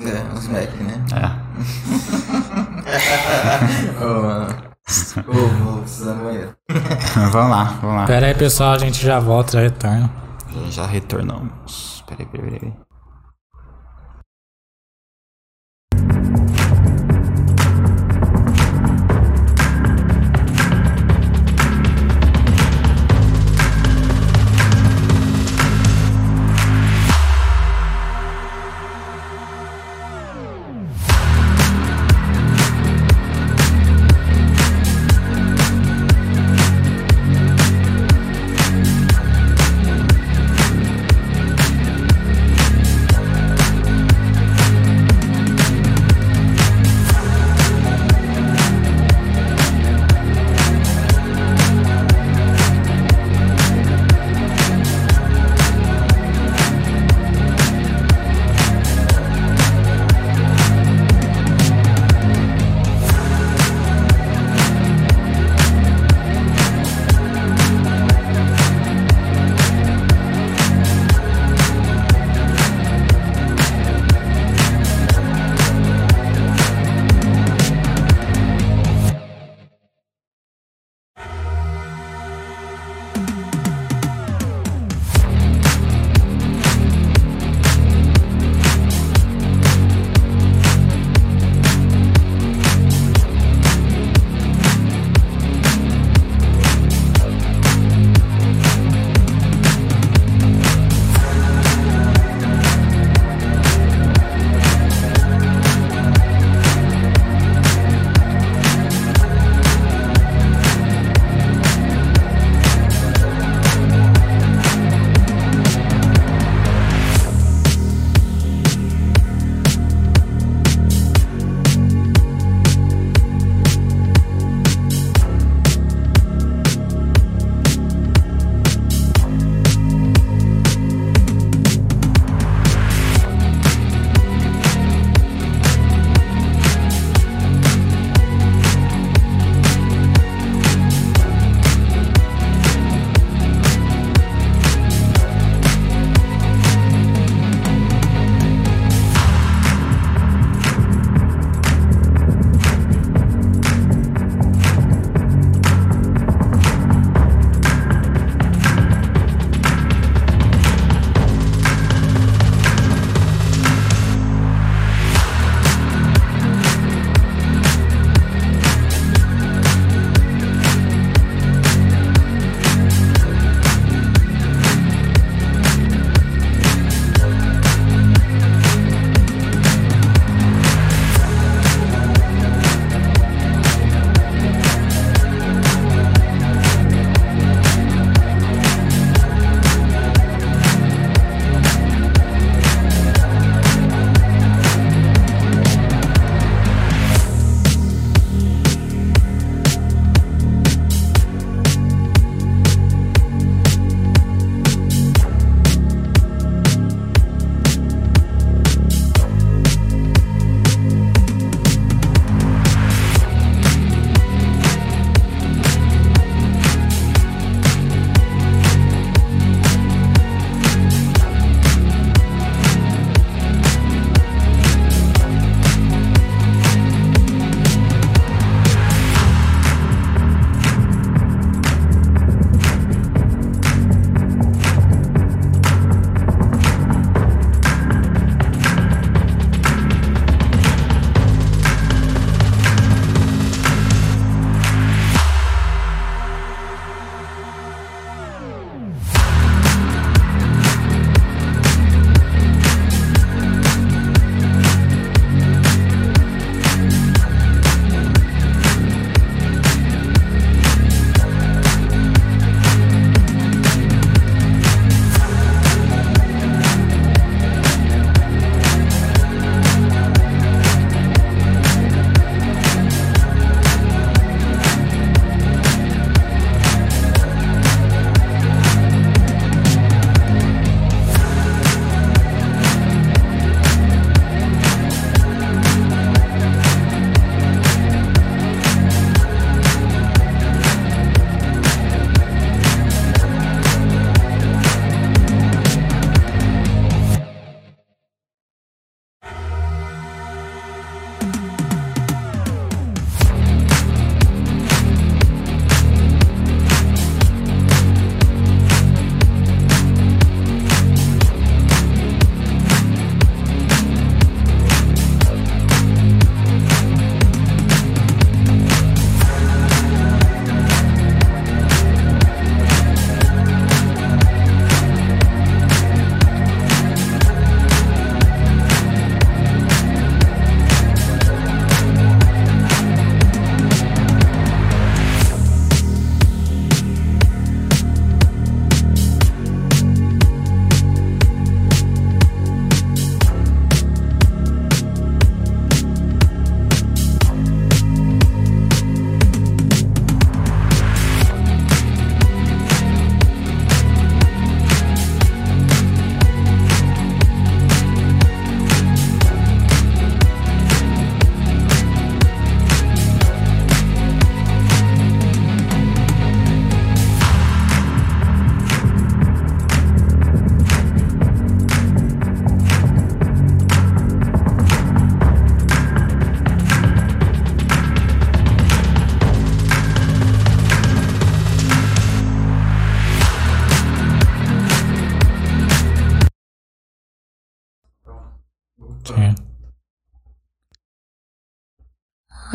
É, 0.00 0.34
os 0.36 0.48
Mac, 0.48 0.74
né? 0.80 1.04
É. 1.14 1.46
Ô, 4.04 4.22
mano. 4.22 4.65
Ô, 5.26 5.32
vou 5.64 5.78
precisar 5.82 6.12
do 6.12 6.24
banheiro. 6.24 6.54
vamos 7.32 7.50
lá, 7.50 7.64
vamos 7.80 7.96
lá. 7.96 8.06
Pera 8.06 8.26
aí, 8.26 8.34
pessoal, 8.34 8.72
a 8.74 8.78
gente 8.78 9.04
já 9.04 9.18
volta, 9.18 9.52
já 9.52 9.60
retorna. 9.60 10.10
Já 10.70 10.86
retornamos. 10.86 12.04
Peraí, 12.06 12.26
peraí, 12.26 12.50
peraí. 12.50 12.85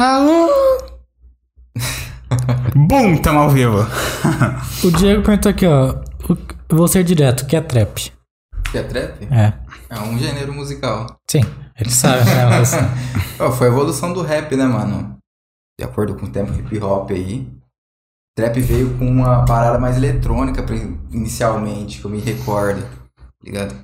Alô? 0.01 0.49
Bum, 2.75 3.21
tamo 3.21 3.37
ao 3.37 3.51
vivo. 3.51 3.85
O 4.83 4.89
Diego 4.89 5.21
perguntou 5.21 5.51
aqui, 5.51 5.67
ó. 5.67 5.91
o- 6.27 6.75
Vou 6.75 6.87
ser 6.87 7.03
direto, 7.03 7.41
o 7.41 7.45
que 7.45 7.55
é 7.55 7.61
trap? 7.61 8.11
Que 8.71 8.79
é 8.79 8.83
trap? 8.83 9.27
É. 9.31 9.53
É 9.91 9.99
um 9.99 10.17
gênero 10.17 10.51
musical. 10.53 11.05
Sim, 11.29 11.41
ele 11.79 11.91
sabe, 11.91 12.25
né? 12.25 12.45
Mas, 12.49 12.71
Ó, 13.39 13.51
foi 13.51 13.67
a 13.67 13.69
evolução 13.69 14.11
do 14.11 14.23
rap, 14.23 14.55
né, 14.55 14.65
mano? 14.65 15.17
De 15.79 15.85
acordo 15.85 16.15
com 16.15 16.25
o 16.25 16.31
tempo 16.31 16.51
hip 16.51 16.79
hop 16.81 17.11
aí. 17.11 17.47
Trap 18.35 18.59
veio 18.59 18.97
com 18.97 19.05
uma 19.07 19.45
parada 19.45 19.77
mais 19.77 19.97
eletrônica 19.97 20.65
inicialmente, 21.11 21.99
que 21.99 22.05
eu 22.05 22.09
me 22.09 22.19
recordo, 22.19 22.81
tá 22.81 23.43
ligado? 23.43 23.75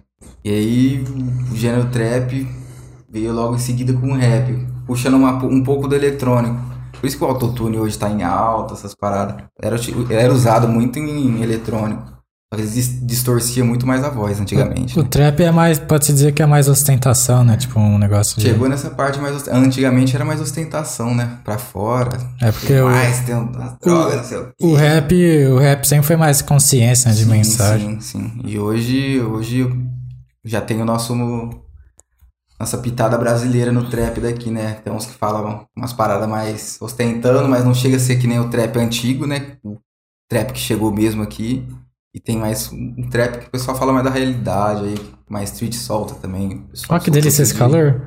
E 0.44 0.50
aí 0.50 1.04
o 1.52 1.56
gênero 1.56 1.92
trap 1.92 2.48
veio 3.08 3.32
logo 3.34 3.54
em 3.54 3.60
seguida 3.60 3.94
com 3.94 4.14
o 4.14 4.16
rap, 4.18 4.66
puxando 4.88 5.16
uma- 5.16 5.44
um 5.46 5.62
pouco 5.64 5.88
do 5.88 5.94
eletrônico. 5.96 6.58
Por 7.00 7.06
isso 7.06 7.18
que 7.18 7.24
o 7.24 7.28
autotune 7.28 7.78
hoje 7.78 7.98
tá 7.98 8.10
em 8.10 8.24
alta, 8.24 8.74
essas 8.74 8.96
paradas. 8.96 9.36
Era, 9.62 9.78
era 10.10 10.34
usado 10.34 10.68
muito 10.68 10.98
em 10.98 11.44
eletrônico. 11.44 12.18
Às 12.50 12.62
vezes 12.62 13.06
distorcia 13.06 13.64
muito 13.64 13.86
mais 13.86 14.06
a 14.06 14.10
voz 14.10 14.40
antigamente. 14.40 14.98
o 14.98 15.04
né? 15.04 15.10
trap 15.10 15.44
é 15.44 15.52
mais, 15.52 15.78
pode-se 15.80 16.14
dizer 16.14 16.32
que 16.32 16.42
é 16.42 16.46
mais 16.46 16.70
ostentação, 16.70 17.44
né? 17.44 17.58
Tipo 17.58 17.78
um 17.78 17.98
negócio 17.98 18.38
de... 18.38 18.44
Chegou 18.48 18.70
nessa 18.70 18.90
parte 18.90 19.20
mais. 19.20 19.46
Antigamente 19.50 20.16
era 20.16 20.24
mais 20.24 20.40
ostentação, 20.40 21.14
né? 21.14 21.40
Pra 21.44 21.58
fora. 21.58 22.18
É 22.42 22.50
porque 22.50 22.80
o, 22.80 22.86
mais, 22.86 23.20
tem 23.20 23.36
as 23.36 23.78
drogas, 23.80 24.16
não 24.16 24.24
sei 24.24 24.38
o 24.38 24.46
quê. 24.46 24.54
o 24.62 24.74
rap, 24.76 25.14
o 25.52 25.58
rap 25.60 25.86
sempre 25.86 26.08
foi 26.08 26.16
mais 26.16 26.42
consciência, 26.42 27.10
né? 27.10 27.16
De 27.18 27.26
Sim, 27.26 27.30
mensagem. 27.30 28.00
Sim, 28.00 28.22
sim. 28.22 28.42
E 28.46 28.58
hoje, 28.58 29.20
hoje 29.20 29.70
já 30.46 30.62
tem 30.62 30.82
o 30.82 30.86
nosso. 30.86 31.14
Nossa 32.60 32.78
pitada 32.80 33.18
brasileira 33.18 33.72
no 33.72 33.88
trap 33.90 34.20
daqui, 34.20 34.50
né? 34.50 34.76
Tem 34.84 34.92
uns 34.92 35.06
que 35.06 35.14
falam 35.14 35.68
umas 35.76 35.94
paradas 35.94 36.28
mais 36.28 36.78
ostentando, 36.82 37.48
mas 37.48 37.64
não 37.64 37.74
chega 37.74 37.98
a 37.98 38.00
ser 38.00 38.16
que 38.18 38.26
nem 38.28 38.40
o 38.40 38.50
trap 38.50 38.78
antigo, 38.80 39.28
né? 39.28 39.58
O 39.64 39.78
trap 40.30 40.54
que 40.54 40.60
chegou 40.60 40.92
mesmo 40.92 41.22
aqui. 41.22 41.68
E 42.16 42.20
tem 42.20 42.36
mais 42.38 42.72
um 42.72 43.08
trap 43.10 43.38
que 43.42 43.48
o 43.48 43.52
pessoal 43.52 43.78
fala 43.78 43.94
mais 43.94 44.04
da 44.04 44.10
realidade 44.10 44.86
aí, 44.86 44.96
mais 45.30 45.52
street 45.52 45.74
solta 45.76 46.16
também. 46.16 46.50
Olha 46.50 46.60
que 46.72 46.78
solta 46.88 47.12
delícia 47.12 47.44
esse 47.44 47.54
calor. 47.54 48.02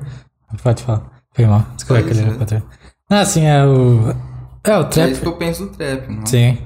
Pode 0.61 0.83
falar. 0.83 1.09
Foi 1.33 1.45
mal. 1.45 1.65
Desculpa 1.77 2.01
aquele 2.01 2.19
isso, 2.19 2.29
né? 2.31 2.37
patrão. 2.37 2.63
Ah, 3.09 3.25
sim, 3.25 3.45
é 3.45 3.65
o. 3.65 4.09
É 4.65 4.77
o 4.77 4.81
É 4.81 4.83
trap. 4.83 5.11
isso 5.11 5.21
que 5.21 5.27
eu 5.27 5.37
penso 5.37 5.65
do 5.65 5.71
trap, 5.71 6.07
não 6.09 6.25
Sim. 6.25 6.57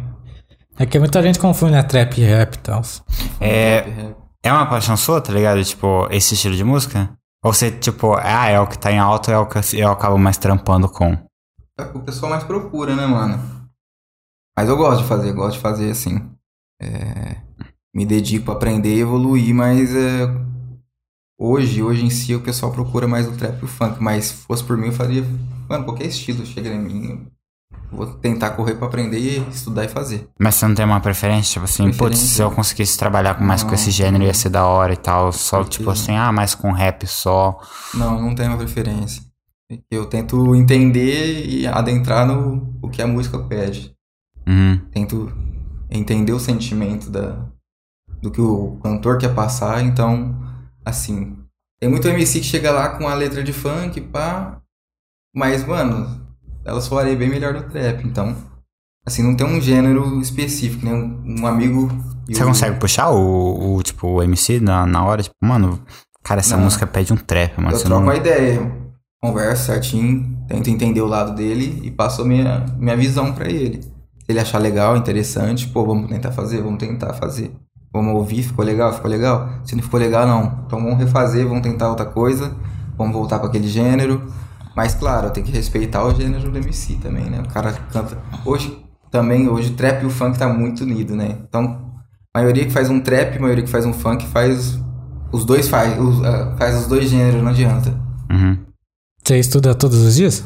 É 0.80 0.86
que 0.88 0.98
muita 0.98 1.22
gente 1.22 1.38
confunde, 1.38 1.74
né? 1.74 1.84
Trap 1.84 2.18
e 2.20 2.24
rap 2.26 2.56
e 2.56 2.60
tal. 2.60 2.82
É, 3.40 3.86
é 4.44 4.52
uma 4.52 4.66
paixão 4.66 4.98
sua, 4.98 5.22
tá 5.22 5.32
ligado? 5.32 5.64
Tipo, 5.64 6.08
esse 6.10 6.34
estilo 6.34 6.56
de 6.56 6.64
música? 6.64 7.12
Ou 7.46 7.54
você, 7.54 7.70
tipo, 7.70 8.16
ah, 8.16 8.48
é 8.48 8.60
o 8.60 8.66
que 8.66 8.76
tá 8.76 8.92
em 8.92 8.98
alta, 8.98 9.32
é 9.32 9.38
o 9.38 9.46
que 9.46 9.60
eu 9.78 9.92
acabo 9.92 10.18
mais 10.18 10.36
trampando 10.36 10.90
com. 10.90 11.14
É 11.78 11.84
o 11.84 11.92
que 11.92 11.98
o 12.00 12.04
pessoal 12.04 12.32
mais 12.32 12.44
procura, 12.44 12.96
né, 12.96 13.06
mano? 13.06 13.70
Mas 14.58 14.68
eu 14.68 14.76
gosto 14.76 15.04
de 15.04 15.08
fazer, 15.08 15.32
gosto 15.32 15.58
de 15.58 15.62
fazer 15.62 15.92
assim. 15.92 16.28
É, 16.82 17.38
me 17.94 18.04
dedico 18.04 18.46
pra 18.46 18.56
aprender 18.56 18.96
e 18.96 19.02
evoluir, 19.02 19.54
mas 19.54 19.94
é, 19.96 20.26
hoje, 21.40 21.84
hoje 21.84 22.04
em 22.04 22.10
si, 22.10 22.34
o 22.34 22.42
pessoal 22.42 22.72
procura 22.72 23.08
mais 23.08 23.28
o 23.28 23.38
trap 23.38 23.62
e 23.62 23.66
o 23.66 23.68
funk. 23.68 24.02
Mas 24.02 24.26
se 24.26 24.34
fosse 24.34 24.64
por 24.64 24.76
mim, 24.76 24.88
eu 24.88 24.94
faria, 24.94 25.24
mano, 25.70 25.86
qualquer 25.86 26.08
estilo 26.08 26.44
chega 26.48 26.70
em 26.70 26.80
mim. 26.80 27.28
Vou 27.92 28.08
tentar 28.08 28.52
correr 28.52 28.76
pra 28.76 28.88
aprender, 28.88 29.48
estudar 29.50 29.86
e 29.86 29.88
fazer. 29.88 30.28
Mas 30.40 30.56
você 30.56 30.68
não 30.68 30.76
tem 30.76 30.86
uma 30.86 31.00
preferência? 31.00 31.54
Tipo 31.54 31.66
assim, 31.66 31.92
putz, 31.94 32.18
se 32.20 32.42
eu 32.42 32.52
conseguisse 32.52 32.98
trabalhar 32.98 33.36
com 33.36 33.44
mais 33.44 33.62
com 33.64 33.70
Não, 33.70 33.76
esse 33.76 33.92
gênero 33.92 34.24
ia 34.24 34.34
ser 34.34 34.50
da 34.50 34.66
hora 34.66 34.94
e 34.94 34.98
tal. 34.98 35.32
Só, 35.32 35.58
Porque- 35.60 35.78
tipo 35.78 35.90
assim, 35.90 36.16
ah, 36.16 36.32
mais 36.32 36.54
com 36.56 36.72
rap 36.72 37.08
só. 37.08 37.58
Não, 37.94 38.22
não 38.22 38.36
tenho 38.36 38.50
uma 38.50 38.58
preferência. 38.58 39.22
Eu 39.90 40.06
tento 40.06 40.54
entender 40.56 41.46
e 41.48 41.66
adentrar 41.66 42.26
no 42.28 42.76
o 42.82 42.90
que 42.90 43.02
a 43.02 43.08
música 43.08 43.40
pede. 43.40 43.94
Uhum. 44.48 44.80
tento 44.92 45.32
entender 45.90 46.32
o 46.34 46.40
sentimento 46.40 47.10
da, 47.10 47.46
do 48.22 48.30
que 48.30 48.40
o 48.42 48.78
cantor 48.84 49.18
quer 49.18 49.34
passar, 49.34 49.84
então, 49.84 50.36
assim, 50.86 51.36
tem 51.80 51.90
muito 51.90 52.08
MC 52.08 52.40
que 52.42 52.46
chega 52.46 52.72
lá 52.72 52.90
com 52.90 53.08
a 53.08 53.14
letra 53.16 53.44
de 53.44 53.52
funk, 53.54 54.00
pá, 54.02 54.62
mas, 55.34 55.66
mano, 55.66 56.25
ela 56.66 56.82
soaria 56.82 57.16
bem 57.16 57.30
melhor 57.30 57.54
no 57.54 57.64
trap, 57.64 58.06
então, 58.06 58.36
assim, 59.06 59.22
não 59.24 59.36
tem 59.36 59.46
um 59.46 59.62
gênero 59.62 60.20
específico, 60.20 60.86
né, 60.86 60.94
um, 60.94 61.42
um 61.42 61.48
amigo... 61.48 61.90
Você 62.28 62.44
o- 62.44 62.48
consegue 62.48 62.80
puxar 62.80 63.10
o, 63.12 63.76
o, 63.76 63.84
tipo, 63.84 64.08
o 64.08 64.24
MC 64.24 64.60
na, 64.60 64.86
na 64.86 65.04
hora? 65.06 65.22
Tipo, 65.22 65.36
mano, 65.44 65.80
cara, 66.24 66.40
essa 66.40 66.58
Não. 66.58 66.64
música 66.64 66.88
pede 66.88 67.14
um 67.14 67.18
trap, 67.18 67.58
mano. 67.62 67.76
Eu 67.76 67.80
troco 67.80 67.96
não... 67.96 68.04
uma 68.04 68.16
ideia, 68.16 68.60
converso 69.22 69.66
certinho, 69.66 70.36
tento 70.48 70.70
entender 70.70 71.02
o 71.02 71.06
lado 71.08 71.36
dele 71.36 71.82
e 71.84 71.92
passo 71.92 72.24
a 72.24 72.26
minha, 72.26 72.66
minha 72.80 72.98
visão 72.98 73.32
pra 73.32 73.48
ele. 73.48 73.82
Se 73.84 74.32
ele 74.32 74.40
achar 74.40 74.58
legal, 74.58 74.98
interessante, 74.98 75.68
pô, 75.68 75.86
vamos 75.86 76.10
tentar 76.10 76.32
fazer, 76.32 76.62
vamos 76.64 76.80
tentar 76.80 77.14
fazer. 77.14 77.52
Vamos 77.94 78.16
ouvir, 78.16 78.42
ficou 78.42 78.66
legal, 78.66 78.92
ficou 78.92 79.10
legal? 79.10 79.48
Se 79.64 79.76
não 79.76 79.84
ficou 79.84 80.00
legal, 80.00 80.26
não. 80.28 80.64
Então 80.66 80.84
vamos 80.84 80.98
refazer, 80.98 81.48
vamos 81.48 81.62
tentar 81.62 81.90
outra 81.90 82.06
coisa, 82.08 82.56
vamos 82.98 83.14
voltar 83.14 83.38
para 83.38 83.48
aquele 83.50 83.68
gênero. 83.68 84.26
Mas 84.76 84.94
claro, 84.94 85.32
tem 85.32 85.44
que 85.44 85.52
respeitar 85.52 86.04
o 86.04 86.14
gênero 86.14 86.52
do 86.52 86.58
MC 86.58 86.96
também, 86.96 87.30
né? 87.30 87.40
O 87.40 87.48
cara 87.48 87.72
canta. 87.92 88.18
Hoje 88.44 88.86
também, 89.10 89.48
hoje 89.48 89.72
o 89.72 89.76
trap 89.76 90.04
e 90.04 90.06
o 90.06 90.10
funk 90.10 90.38
tá 90.38 90.48
muito 90.50 90.84
unido, 90.84 91.16
né? 91.16 91.38
Então, 91.48 91.94
a 92.34 92.40
maioria 92.40 92.66
que 92.66 92.72
faz 92.72 92.90
um 92.90 93.00
trap, 93.00 93.38
a 93.38 93.42
maioria 93.42 93.64
que 93.64 93.70
faz 93.70 93.86
um 93.86 93.94
funk 93.94 94.28
faz. 94.28 94.78
Os 95.32 95.46
dois 95.46 95.68
faz, 95.70 95.98
os, 96.00 96.24
ah, 96.24 96.56
faz 96.58 96.76
os 96.76 96.88
dois 96.88 97.10
gêneros, 97.10 97.42
não 97.42 97.52
adianta. 97.52 97.90
Uhum. 98.30 98.58
Você 99.24 99.40
estuda 99.40 99.74
todos 99.74 99.98
os 99.98 100.16
dias? 100.16 100.46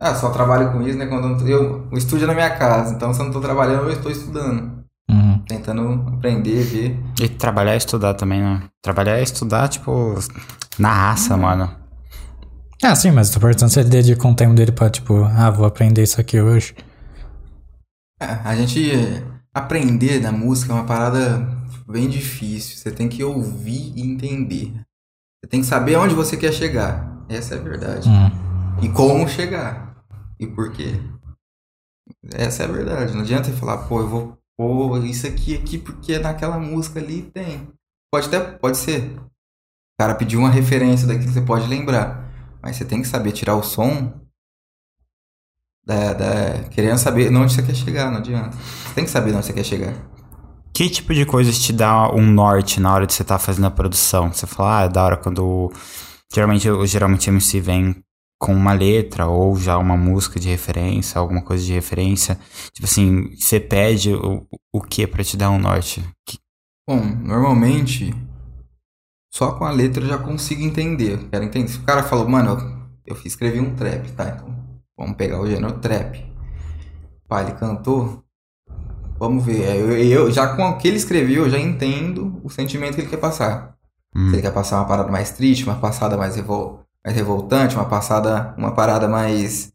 Ah, 0.00 0.14
só 0.14 0.30
trabalho 0.30 0.72
com 0.72 0.82
isso, 0.82 0.98
né? 0.98 1.06
Quando 1.06 1.46
eu, 1.46 1.62
eu, 1.62 1.88
o 1.90 1.96
estúdio 1.96 2.24
é 2.24 2.26
na 2.26 2.34
minha 2.34 2.50
casa, 2.50 2.94
então 2.94 3.12
se 3.12 3.20
eu 3.20 3.26
não 3.26 3.32
tô 3.32 3.40
trabalhando, 3.40 3.84
eu 3.84 3.92
estou 3.92 4.10
estudando. 4.10 4.82
Uhum. 5.10 5.38
Tentando 5.46 6.04
aprender, 6.08 6.62
ver. 6.62 6.98
E 7.20 7.28
trabalhar 7.28 7.74
é 7.74 7.76
estudar 7.76 8.14
também, 8.14 8.40
né? 8.40 8.62
Trabalhar 8.82 9.18
é 9.18 9.22
estudar, 9.22 9.68
tipo, 9.68 10.14
na 10.78 10.92
raça, 10.92 11.36
mano. 11.36 11.81
Ah, 12.84 12.96
sim, 12.96 13.12
mas 13.12 13.30
tô 13.30 13.38
perguntando 13.38 13.70
se 13.70 13.78
ele 13.78 13.88
dedica 13.88 14.26
um 14.26 14.34
tempo 14.34 14.54
dele 14.54 14.72
pra, 14.72 14.90
tipo, 14.90 15.22
ah, 15.22 15.48
vou 15.50 15.64
aprender 15.64 16.02
isso 16.02 16.20
aqui 16.20 16.40
hoje. 16.40 16.74
É, 18.20 18.26
a 18.44 18.56
gente 18.56 18.90
aprender 19.54 20.20
na 20.20 20.32
música 20.32 20.72
é 20.72 20.74
uma 20.74 20.84
parada 20.84 21.46
bem 21.86 22.08
difícil. 22.08 22.76
Você 22.76 22.90
tem 22.90 23.08
que 23.08 23.22
ouvir 23.22 23.92
e 23.94 24.02
entender. 24.02 24.72
Você 24.74 25.48
tem 25.48 25.60
que 25.60 25.66
saber 25.66 25.96
onde 25.96 26.12
você 26.12 26.36
quer 26.36 26.52
chegar. 26.52 27.24
Essa 27.28 27.54
é 27.54 27.58
a 27.58 27.62
verdade. 27.62 28.08
Hum. 28.08 28.30
E 28.82 28.88
como 28.88 29.28
chegar. 29.28 30.04
E 30.40 30.46
por 30.46 30.72
quê. 30.72 31.00
Essa 32.32 32.64
é 32.64 32.66
a 32.66 32.72
verdade. 32.72 33.14
Não 33.14 33.20
adianta 33.20 33.48
você 33.48 33.56
falar, 33.56 33.78
pô, 33.86 34.00
eu 34.00 34.08
vou 34.08 34.38
pôr 34.58 35.04
isso 35.04 35.24
aqui 35.24 35.54
aqui 35.56 35.78
porque 35.78 36.18
naquela 36.18 36.58
música 36.58 36.98
ali 36.98 37.22
tem. 37.22 37.68
Pode 38.12 38.26
até, 38.26 38.40
pode 38.40 38.76
ser. 38.76 39.16
O 39.16 40.00
cara 40.00 40.16
pediu 40.16 40.40
uma 40.40 40.50
referência 40.50 41.06
daquilo 41.06 41.28
que 41.28 41.34
você 41.34 41.42
pode 41.42 41.68
lembrar. 41.68 42.31
Mas 42.62 42.76
você 42.76 42.84
tem 42.84 43.02
que 43.02 43.08
saber 43.08 43.32
tirar 43.32 43.56
o 43.56 43.62
som 43.62 44.12
da, 45.84 46.12
da- 46.12 46.62
querendo 46.70 46.98
saber 46.98 47.34
onde 47.34 47.52
você 47.52 47.62
quer 47.62 47.74
chegar, 47.74 48.10
não 48.10 48.18
adianta. 48.18 48.56
Você 48.56 48.94
tem 48.94 49.04
que 49.04 49.10
saber 49.10 49.34
onde 49.34 49.46
você 49.46 49.52
quer 49.52 49.64
chegar. 49.64 49.94
Que 50.74 50.88
tipo 50.88 51.12
de 51.12 51.26
coisas 51.26 51.58
te 51.58 51.72
dá 51.72 52.10
um 52.14 52.22
norte 52.30 52.80
na 52.80 52.94
hora 52.94 53.06
de 53.06 53.12
você 53.12 53.22
estar 53.22 53.38
fazendo 53.38 53.66
a 53.66 53.70
produção? 53.70 54.32
Você 54.32 54.46
fala, 54.46 54.80
ah, 54.80 54.82
é 54.84 54.88
da 54.88 55.04
hora 55.04 55.16
quando. 55.16 55.70
Geralmente, 56.32 56.70
o- 56.70 56.86
geralmente 56.86 57.28
MC 57.28 57.60
vem 57.60 57.96
com 58.40 58.54
uma 58.54 58.72
letra 58.72 59.26
ou 59.26 59.54
já 59.56 59.76
uma 59.76 59.96
música 59.96 60.40
de 60.40 60.48
referência, 60.48 61.18
alguma 61.18 61.42
coisa 61.42 61.64
de 61.64 61.72
referência. 61.72 62.38
Tipo 62.72 62.86
assim, 62.86 63.28
você 63.36 63.60
pede 63.60 64.14
o, 64.14 64.46
o 64.72 64.80
que 64.80 65.06
pra 65.06 65.22
te 65.22 65.36
dar 65.36 65.50
um 65.50 65.58
norte? 65.58 66.02
Que- 66.26 66.38
Bom, 66.88 67.04
normalmente, 67.04 68.12
só 69.32 69.52
com 69.52 69.64
a 69.64 69.70
letra 69.70 70.04
eu 70.04 70.08
já 70.08 70.18
consigo 70.18 70.62
entender. 70.62 71.18
Quero 71.30 71.44
entender. 71.44 71.68
Se 71.68 71.78
o 71.78 71.82
cara 71.84 72.02
falou, 72.02 72.28
mano, 72.28 72.50
eu, 73.06 73.16
eu 73.16 73.22
escrevi 73.24 73.60
um 73.60 73.74
trap, 73.74 74.10
tá? 74.12 74.28
Então, 74.28 74.54
vamos 74.96 75.16
pegar 75.16 75.40
o 75.40 75.46
gênero 75.46 75.72
trap. 75.80 76.24
Pai, 77.28 77.44
ele 77.44 77.52
cantou. 77.52 78.22
Vamos 79.18 79.44
ver. 79.44 79.62
é, 79.62 79.76
Eu, 79.80 79.92
eu- 79.98 80.30
já 80.30 80.54
com 80.56 80.62
o 80.64 80.78
que 80.78 80.88
ele 80.88 80.96
escreveu, 80.96 81.44
eu 81.44 81.50
já 81.50 81.58
entendo 81.58 82.40
o 82.44 82.50
sentimento 82.50 82.94
que 82.96 83.02
ele 83.02 83.10
quer 83.10 83.18
passar. 83.18 83.74
Hum. 84.14 84.28
Se 84.28 84.34
ele 84.36 84.42
quer 84.42 84.52
passar 84.52 84.76
uma 84.78 84.86
parada 84.86 85.10
mais 85.10 85.30
triste, 85.30 85.64
uma 85.64 85.76
passada 85.76 86.16
mais, 86.16 86.36
revol, 86.36 86.80
mais 87.04 87.16
revoltante, 87.16 87.74
uma 87.76 87.86
passada, 87.86 88.54
uma 88.58 88.72
parada 88.74 89.08
mais 89.08 89.72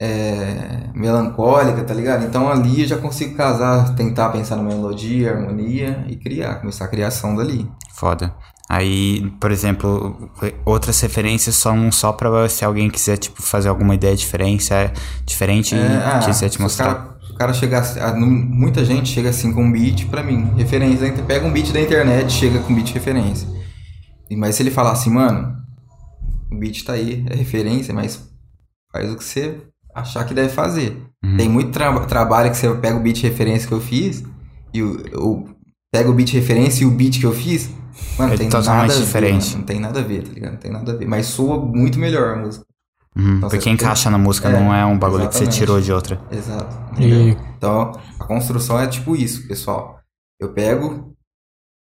é, 0.00 0.90
melancólica, 0.94 1.82
tá 1.84 1.94
ligado? 1.94 2.24
Então 2.26 2.48
ali 2.50 2.82
eu 2.82 2.86
já 2.88 2.98
consigo 2.98 3.34
casar, 3.36 3.94
tentar 3.94 4.30
pensar 4.30 4.56
numa 4.56 4.68
melodia, 4.74 5.32
harmonia 5.32 6.04
e 6.08 6.16
criar, 6.16 6.56
começar 6.60 6.84
a 6.84 6.88
criação 6.88 7.34
dali. 7.34 7.70
Foda. 7.94 8.34
Aí, 8.68 9.30
por 9.40 9.52
exemplo, 9.52 10.30
outras 10.64 11.00
referências 11.00 11.54
são 11.54 11.90
só 11.92 12.12
pra 12.12 12.48
se 12.48 12.64
alguém 12.64 12.90
quiser, 12.90 13.16
tipo, 13.16 13.40
fazer 13.40 13.68
alguma 13.68 13.94
ideia 13.94 14.16
diferente, 14.16 14.72
é 14.72 14.92
diferente 15.24 15.74
É, 15.74 15.78
e 15.78 15.96
ah, 16.04 16.18
quiser 16.18 16.48
te 16.48 16.54
se 16.54 16.58
o 16.58 16.62
mostrar. 16.62 16.94
cara, 16.94 17.16
o 17.30 17.34
cara 17.36 17.52
ah, 18.00 18.12
nu- 18.12 18.26
muita 18.26 18.84
gente 18.84 19.08
chega 19.08 19.28
assim 19.30 19.52
com 19.52 19.62
um 19.62 19.70
beat 19.70 20.06
pra 20.06 20.22
mim, 20.22 20.50
referência, 20.56 21.12
pega 21.28 21.46
um 21.46 21.52
beat 21.52 21.72
da 21.72 21.80
internet, 21.80 22.32
chega 22.32 22.58
com 22.58 22.74
beat 22.74 22.90
referência. 22.92 23.46
Mas 24.36 24.56
se 24.56 24.62
ele 24.64 24.72
falar 24.72 24.92
assim, 24.92 25.10
mano, 25.10 25.54
o 26.50 26.58
beat 26.58 26.82
tá 26.82 26.94
aí, 26.94 27.24
é 27.30 27.36
referência, 27.36 27.94
mas 27.94 28.20
faz 28.92 29.12
o 29.12 29.16
que 29.16 29.22
você 29.24 29.58
achar 29.94 30.24
que 30.24 30.34
deve 30.34 30.48
fazer. 30.48 31.00
Uhum. 31.24 31.36
Tem 31.36 31.48
muito 31.48 31.70
tra- 31.70 32.00
trabalho 32.06 32.50
que 32.50 32.56
você 32.56 32.74
pega 32.74 32.96
o 32.96 33.00
beat 33.02 33.22
referência 33.22 33.68
que 33.68 33.74
eu 33.74 33.80
fiz 33.80 34.24
e 34.74 34.82
o, 34.82 35.44
o 36.10 36.14
beat 36.14 36.32
referência 36.32 36.82
e 36.82 36.86
o 36.86 36.90
beat 36.90 37.20
que 37.20 37.26
eu 37.26 37.32
fiz. 37.32 37.70
Mano, 38.18 38.34
É 38.34 38.36
tem 38.36 38.48
totalmente 38.48 38.88
nada 38.88 38.94
ver, 38.94 39.04
diferente. 39.04 39.46
mano, 39.46 39.58
não 39.58 39.64
tem 39.64 39.80
nada 39.80 40.00
a 40.00 40.02
ver, 40.02 40.22
tá 40.22 40.32
ligado? 40.32 40.52
Não 40.52 40.58
tem 40.58 40.70
nada 40.72 40.92
a 40.92 40.96
ver. 40.96 41.06
Mas 41.06 41.26
soa 41.26 41.58
muito 41.58 41.98
melhor 41.98 42.34
a 42.34 42.36
música. 42.36 42.64
Uhum, 43.16 43.36
Então, 43.38 43.48
porque 43.48 43.70
encaixa 43.70 44.10
na 44.10 44.18
música, 44.18 44.48
É, 44.48 44.52
não 44.52 44.74
é 44.74 44.84
um 44.84 44.98
bagulho 44.98 45.26
que 45.28 45.34
você 45.34 45.44
exatamente. 45.44 45.58
tirou 45.58 45.80
de 45.80 45.92
outra. 45.92 46.20
Exato. 46.30 46.76
E? 47.00 47.30
Então, 47.56 47.92
a 48.18 48.24
construção 48.24 48.78
é 48.78 48.86
tipo 48.86 49.16
isso, 49.16 49.46
pessoal. 49.48 50.00
Eu 50.38 50.52
pego, 50.52 51.14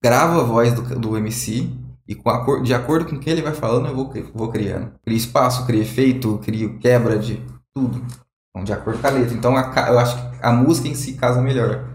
gravo 0.02 0.40
a 0.40 0.44
voz 0.44 0.72
do, 0.72 0.82
do 0.98 1.16
MC 1.16 1.70
e 2.06 2.14
com 2.14 2.30
a 2.30 2.44
cor- 2.44 2.62
de 2.62 2.72
acordo 2.72 3.06
com 3.10 3.16
o 3.16 3.20
que 3.20 3.28
ele 3.28 3.42
vai 3.42 3.52
falando, 3.54 3.88
eu 3.88 3.94
vou, 3.94 4.12
vou 4.34 4.48
criando. 4.48 4.92
Crio 5.04 5.16
espaço, 5.16 5.66
crio 5.66 5.82
efeito, 5.82 6.38
crio 6.38 6.78
quebra 6.78 7.18
de 7.18 7.42
tudo. 7.74 8.02
Então, 8.50 8.64
de 8.64 8.72
acordo 8.72 9.00
com 9.00 9.06
a 9.06 9.10
letra. 9.10 9.34
Então, 9.34 9.56
a 9.56 9.88
eu 9.90 9.98
acho 9.98 10.16
que 10.16 10.38
a 10.42 10.52
música 10.52 10.88
em 10.88 10.94
si 10.94 11.12
casa 11.14 11.42
melhor. 11.42 11.87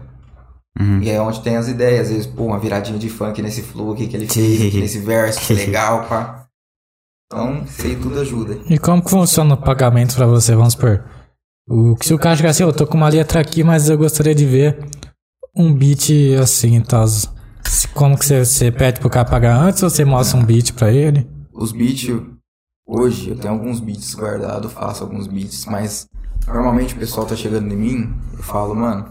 Uhum. 0.78 1.00
E 1.02 1.08
é 1.10 1.20
onde 1.20 1.40
tem 1.42 1.56
as 1.56 1.68
ideias. 1.68 2.06
Às 2.08 2.12
vezes, 2.12 2.26
pô, 2.26 2.44
uma 2.46 2.58
viradinha 2.58 2.98
de 2.98 3.08
funk 3.08 3.40
nesse 3.42 3.62
flow 3.62 3.92
aqui 3.92 4.06
que 4.08 4.16
ele 4.16 4.26
fez, 4.28 4.74
nesse 4.74 4.98
verso, 4.98 5.40
que 5.40 5.52
legal, 5.54 6.06
pá. 6.08 6.46
Então, 7.26 7.66
sei 7.66 7.96
tudo 7.96 8.20
ajuda. 8.20 8.58
E 8.68 8.78
como 8.78 9.02
que 9.02 9.10
funciona 9.10 9.54
o 9.54 9.60
pagamento 9.62 10.14
pra 10.14 10.26
você? 10.26 10.54
Vamos 10.54 10.74
supor. 10.74 11.04
O, 11.68 11.96
se 12.02 12.12
o 12.12 12.18
cara 12.18 12.36
chegar 12.36 12.50
assim, 12.50 12.62
eu 12.62 12.72
tô 12.72 12.86
com 12.86 12.96
uma 12.96 13.08
letra 13.08 13.40
aqui, 13.40 13.64
mas 13.64 13.88
eu 13.88 13.96
gostaria 13.96 14.34
de 14.34 14.44
ver 14.44 14.86
um 15.56 15.72
beat 15.72 16.10
assim 16.40 16.76
e 16.76 16.82
tal. 16.82 17.06
Se- 17.08 17.28
Como 17.94 18.18
que 18.18 18.26
você, 18.26 18.44
você 18.44 18.70
pede 18.70 19.00
pro 19.00 19.08
cara 19.08 19.24
pagar 19.28 19.56
antes 19.56 19.82
ou 19.82 19.88
você 19.88 20.04
mostra 20.04 20.38
um 20.38 20.44
beat 20.44 20.72
pra 20.74 20.92
ele? 20.92 21.26
Os 21.52 21.72
beats, 21.72 22.08
hoje 22.86 23.30
eu 23.30 23.36
tenho 23.38 23.54
alguns 23.54 23.80
beats 23.80 24.14
guardados, 24.14 24.72
faço 24.72 25.02
alguns 25.04 25.26
beats, 25.26 25.64
mas 25.66 26.06
normalmente 26.46 26.94
o 26.94 26.98
pessoal 26.98 27.26
tá 27.26 27.34
chegando 27.34 27.72
em 27.72 27.76
mim, 27.76 28.14
eu 28.36 28.42
falo, 28.42 28.74
mano, 28.74 29.08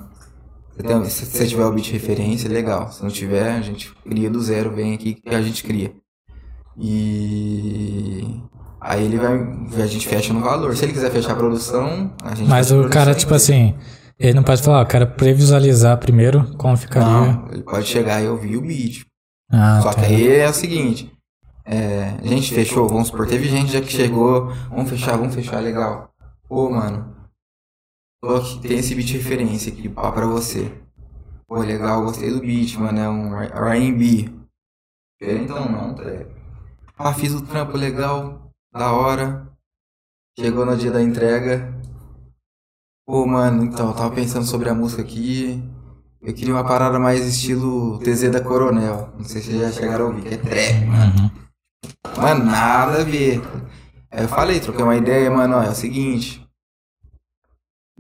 tem- 0.82 1.06
se 1.06 1.26
você 1.26 1.45
tiver 1.45 1.66
o 1.66 1.72
beat 1.72 1.91
referência, 1.91 2.50
legal. 2.50 2.91
Se 2.91 3.04
não 3.04 3.10
tiver, 3.12 3.52
a 3.52 3.62
gente 3.62 3.91
cria 4.08 4.30
do 4.30 4.41
zero, 4.41 4.72
vem 4.74 4.94
aqui 4.94 5.14
que 5.16 5.36
a 5.36 5.41
gente 5.41 5.64
cria. 5.64 5.94
E 6.78 8.40
aí 8.82 9.04
ele 9.06 9.18
vai, 9.18 9.34
a 9.84 9.88
gente 9.88 10.08
fecha 10.08 10.34
no 10.34 10.41
valor. 10.41 10.76
Se 10.76 10.86
ele 10.86 10.94
quiser 10.94 11.12
fechar 11.12 11.34
a 11.34 11.36
produção, 11.36 12.14
a 12.24 12.34
gente 12.36 12.48
Mas 12.50 12.72
o 12.72 12.82
cara, 12.90 13.06
produção 13.12 13.14
tipo 13.16 13.34
e- 13.34 13.36
assim, 13.36 13.76
ele 14.20 14.34
não 14.34 14.44
pode 14.44 14.62
falar, 14.62 14.80
ó, 14.80 14.82
eu 14.82 14.86
quero 14.88 15.08
previsualizar 15.08 15.98
primeiro 15.98 16.56
como 16.58 16.76
ficaria. 16.78 17.08
Não, 17.08 17.48
ele 17.52 17.64
pode 17.64 17.86
chegar 17.88 18.22
e 18.24 18.28
ouvir 18.28 18.58
o 18.58 18.62
beat. 18.62 19.06
Ah, 19.52 19.80
Só 19.84 19.90
que 19.94 20.02
tá. 20.02 20.08
aí 20.08 20.28
é 20.38 20.50
o 20.50 20.54
seguinte, 20.54 21.12
é, 21.66 22.16
a 22.24 22.28
gente 22.28 22.54
fechou, 22.54 22.88
vamos 22.88 23.08
supor, 23.10 23.28
teve 23.28 23.48
gente 23.48 23.72
já 23.72 23.80
que 23.82 23.91
chegou, 23.91 24.52
vamos 24.70 24.90
fechar, 24.90 25.16
vamos 25.16 25.36
fechar, 25.36 25.60
legal. 25.62 26.10
Pô, 26.50 26.70
mano, 26.70 27.14
tem 28.62 28.78
esse 28.78 28.95
beat 28.95 29.08
de 29.08 29.18
referência 29.18 29.72
aqui, 29.72 29.90
pá, 29.90 30.12
pra 30.12 30.26
você. 30.26 30.72
Pô, 31.48 31.60
legal, 31.60 32.04
gostei 32.04 32.32
do 32.32 32.40
beat, 32.40 32.76
mano, 32.78 33.00
é 33.00 33.10
um 33.10 33.41
R&B. 33.41 34.30
Então 35.22 35.70
não, 35.70 35.94
tá? 35.94 36.04
Ah, 36.98 37.14
fiz 37.14 37.34
o 37.34 37.45
trampo 37.45 37.78
legal, 37.78 38.50
da 38.72 38.94
hora. 38.94 39.48
Chegou 40.40 40.66
no 40.66 40.76
dia 40.78 40.91
da 40.91 41.02
entrega. 41.02 41.74
Pô, 43.06 43.26
mano, 43.26 43.66
então, 43.66 43.90
eu 43.90 43.94
tava 43.94 44.16
pensando 44.16 44.45
sobre 44.45 44.70
a 44.70 44.74
música 44.74 45.02
aqui. 45.02 45.62
Eu 46.22 46.34
queria 46.34 46.54
uma 46.54 46.64
parada 46.64 46.98
mais 46.98 47.26
estilo 47.26 48.00
TZ 48.00 48.32
da 48.32 48.40
Coronel. 48.40 49.14
Não 49.18 49.26
sei 49.26 49.41
se 49.41 49.52
vocês 49.52 49.62
já 49.62 49.72
chegaram 49.72 50.06
a 50.06 50.08
ouvir, 50.08 50.22
que 50.22 50.34
é 50.34 50.38
trap, 50.38 50.86
mano. 50.86 51.14
Uhum. 51.20 52.22
Mano, 52.22 52.45
nada 52.45 53.02
a 53.02 53.04
ver. 53.04 53.41
Aí 54.10 54.24
eu 54.24 54.30
falei, 54.30 54.60
troquei 54.62 54.84
uma 54.84 54.95
ideia, 54.95 55.30
mano, 55.30 55.58
ó, 55.58 55.64
é 55.64 55.70
o 55.70 55.76
seguinte. 55.76 56.43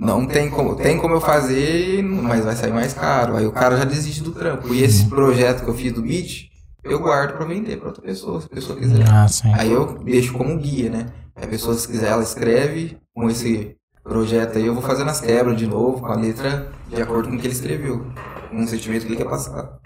Não 0.03 0.25
tem 0.25 0.49
como, 0.49 0.75
tem 0.75 0.97
como 0.97 1.15
eu 1.15 1.21
fazer, 1.21 2.03
mas 2.03 2.43
vai 2.43 2.55
sair 2.55 2.73
mais 2.73 2.93
caro. 2.93 3.37
Aí 3.37 3.47
o 3.47 3.53
cara 3.53 3.77
já 3.77 3.85
desiste 3.85 4.21
do 4.21 4.31
trampo. 4.31 4.73
E 4.73 4.83
esse 4.83 5.07
projeto 5.07 5.63
que 5.63 5.69
eu 5.69 5.73
fiz 5.73 5.93
do 5.93 6.01
beat, 6.01 6.49
eu 6.83 6.99
guardo 6.99 7.37
pra 7.37 7.45
vender 7.45 7.77
pra 7.77 7.87
outra 7.87 8.03
pessoa, 8.03 8.41
se 8.41 8.47
a 8.47 8.55
pessoa 8.55 8.77
quiser. 8.77 9.05
Ah, 9.09 9.27
sim. 9.27 9.51
Aí 9.53 9.71
eu 9.71 9.97
deixo 10.03 10.33
como 10.33 10.57
guia, 10.57 10.89
né? 10.89 11.05
Aí 11.35 11.45
a 11.45 11.47
pessoa, 11.47 11.73
se 11.75 11.87
quiser, 11.87 12.09
ela 12.11 12.21
escreve 12.21 12.97
com 13.15 13.29
esse 13.29 13.77
projeto 14.03 14.57
aí, 14.57 14.65
eu 14.65 14.73
vou 14.73 14.83
fazendo 14.83 15.09
as 15.09 15.21
quebras 15.21 15.57
de 15.57 15.65
novo, 15.65 16.01
com 16.01 16.07
a 16.07 16.15
letra 16.15 16.69
de 16.89 17.01
acordo 17.01 17.29
com 17.29 17.35
o 17.35 17.39
que 17.39 17.47
ele 17.47 17.53
escreveu, 17.53 18.05
com 18.49 18.61
o 18.61 18.67
sentimento 18.67 19.05
que 19.05 19.13
ele 19.13 19.17
quer 19.17 19.29
passar. 19.29 19.79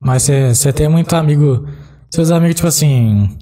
Mas 0.00 0.22
você 0.22 0.54
você 0.54 0.72
tem 0.72 0.88
muito 0.88 1.14
amigo. 1.16 1.66
Seus 2.14 2.30
amigos, 2.30 2.56
tipo 2.56 2.68
assim. 2.68 3.36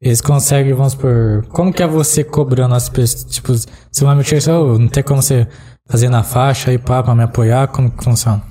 Eles 0.00 0.20
conseguem, 0.20 0.74
vamos 0.74 0.92
supor. 0.92 1.46
Como 1.48 1.72
que 1.72 1.82
é 1.82 1.86
você 1.86 2.22
cobrando 2.22 2.74
as 2.74 2.88
pessoas? 2.88 3.24
Tipo, 3.24 3.54
se 3.54 4.04
um 4.04 4.20
e 4.20 4.40
fala, 4.40 4.58
"Ô, 4.60 4.78
não 4.78 4.88
tem 4.88 5.02
como 5.02 5.22
você 5.22 5.48
fazer 5.88 6.08
na 6.08 6.22
faixa 6.22 6.70
aí 6.70 6.78
pá, 6.78 7.02
pra 7.02 7.14
me 7.14 7.22
apoiar, 7.22 7.68
como 7.68 7.90
que 7.90 8.04
funciona? 8.04 8.42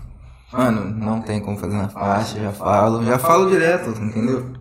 Mano, 0.51 0.85
não 0.85 1.21
tem 1.21 1.41
como 1.41 1.57
fazer 1.57 1.75
na 1.75 1.89
faixa, 1.89 2.39
já 2.39 2.51
falo, 2.51 3.03
já 3.03 3.19
falo 3.19 3.49
direto, 3.49 3.89
entendeu? 4.01 4.53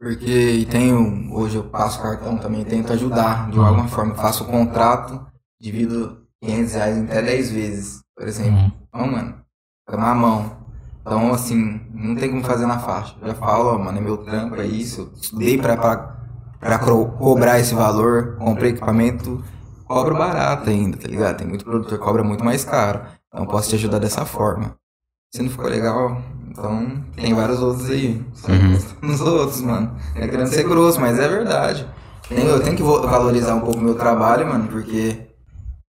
Porque 0.00 0.30
e 0.30 0.64
tenho, 0.66 1.32
hoje 1.34 1.56
eu 1.56 1.64
passo 1.64 2.00
cartão 2.00 2.38
também, 2.38 2.64
tento 2.64 2.92
ajudar 2.92 3.50
de 3.50 3.58
alguma 3.58 3.88
forma. 3.88 4.14
Faço 4.14 4.44
o 4.44 4.46
contrato, 4.46 5.26
divido 5.60 6.24
500 6.42 6.72
reais 6.74 6.96
em 6.96 7.04
até 7.04 7.22
10 7.22 7.50
vezes, 7.50 8.00
por 8.16 8.26
exemplo. 8.26 8.52
Uhum. 8.52 8.72
Então, 8.88 9.06
mano, 9.12 9.34
tá 9.86 9.96
na 9.96 10.14
mão. 10.14 10.57
Então, 11.08 11.32
assim, 11.32 11.80
não 11.94 12.14
tem 12.14 12.28
como 12.28 12.44
fazer 12.44 12.66
na 12.66 12.78
faixa. 12.78 13.16
Já 13.24 13.34
falo, 13.34 13.70
ó, 13.70 13.78
mano, 13.78 13.96
é 13.96 14.00
meu 14.00 14.18
trampo, 14.18 14.56
é 14.56 14.66
isso. 14.66 15.10
Estudei 15.16 15.56
pra, 15.56 15.74
pra, 15.74 16.18
pra 16.60 16.78
cobrar 16.78 17.58
esse 17.58 17.74
valor, 17.74 18.36
comprei 18.36 18.72
equipamento, 18.72 19.42
cobro 19.86 20.14
barato 20.18 20.68
ainda, 20.68 20.98
tá 20.98 21.08
ligado? 21.08 21.38
Tem 21.38 21.46
muito 21.46 21.64
produtor 21.64 21.98
que 21.98 22.04
cobra 22.04 22.22
muito 22.22 22.44
mais 22.44 22.62
caro. 22.62 23.00
Então, 23.32 23.46
posso 23.46 23.70
te 23.70 23.76
ajudar 23.76 24.00
dessa 24.00 24.26
forma. 24.26 24.76
Se 25.34 25.42
não 25.42 25.48
ficou 25.48 25.66
legal, 25.66 26.20
então 26.46 27.02
tem 27.16 27.32
vários 27.32 27.62
outros 27.62 27.88
aí. 27.88 28.22
Só 28.34 28.48
Nos 29.00 29.22
outros, 29.22 29.62
mano. 29.62 29.96
É 30.14 30.28
querendo 30.28 30.48
ser 30.48 30.64
grosso, 30.64 31.00
mas 31.00 31.18
é 31.18 31.26
verdade. 31.26 31.88
Eu 32.30 32.62
tenho 32.62 32.76
que 32.76 32.82
valorizar 32.82 33.54
um 33.54 33.60
pouco 33.60 33.78
o 33.78 33.82
meu 33.82 33.94
trabalho, 33.94 34.46
mano, 34.46 34.68
porque 34.68 35.26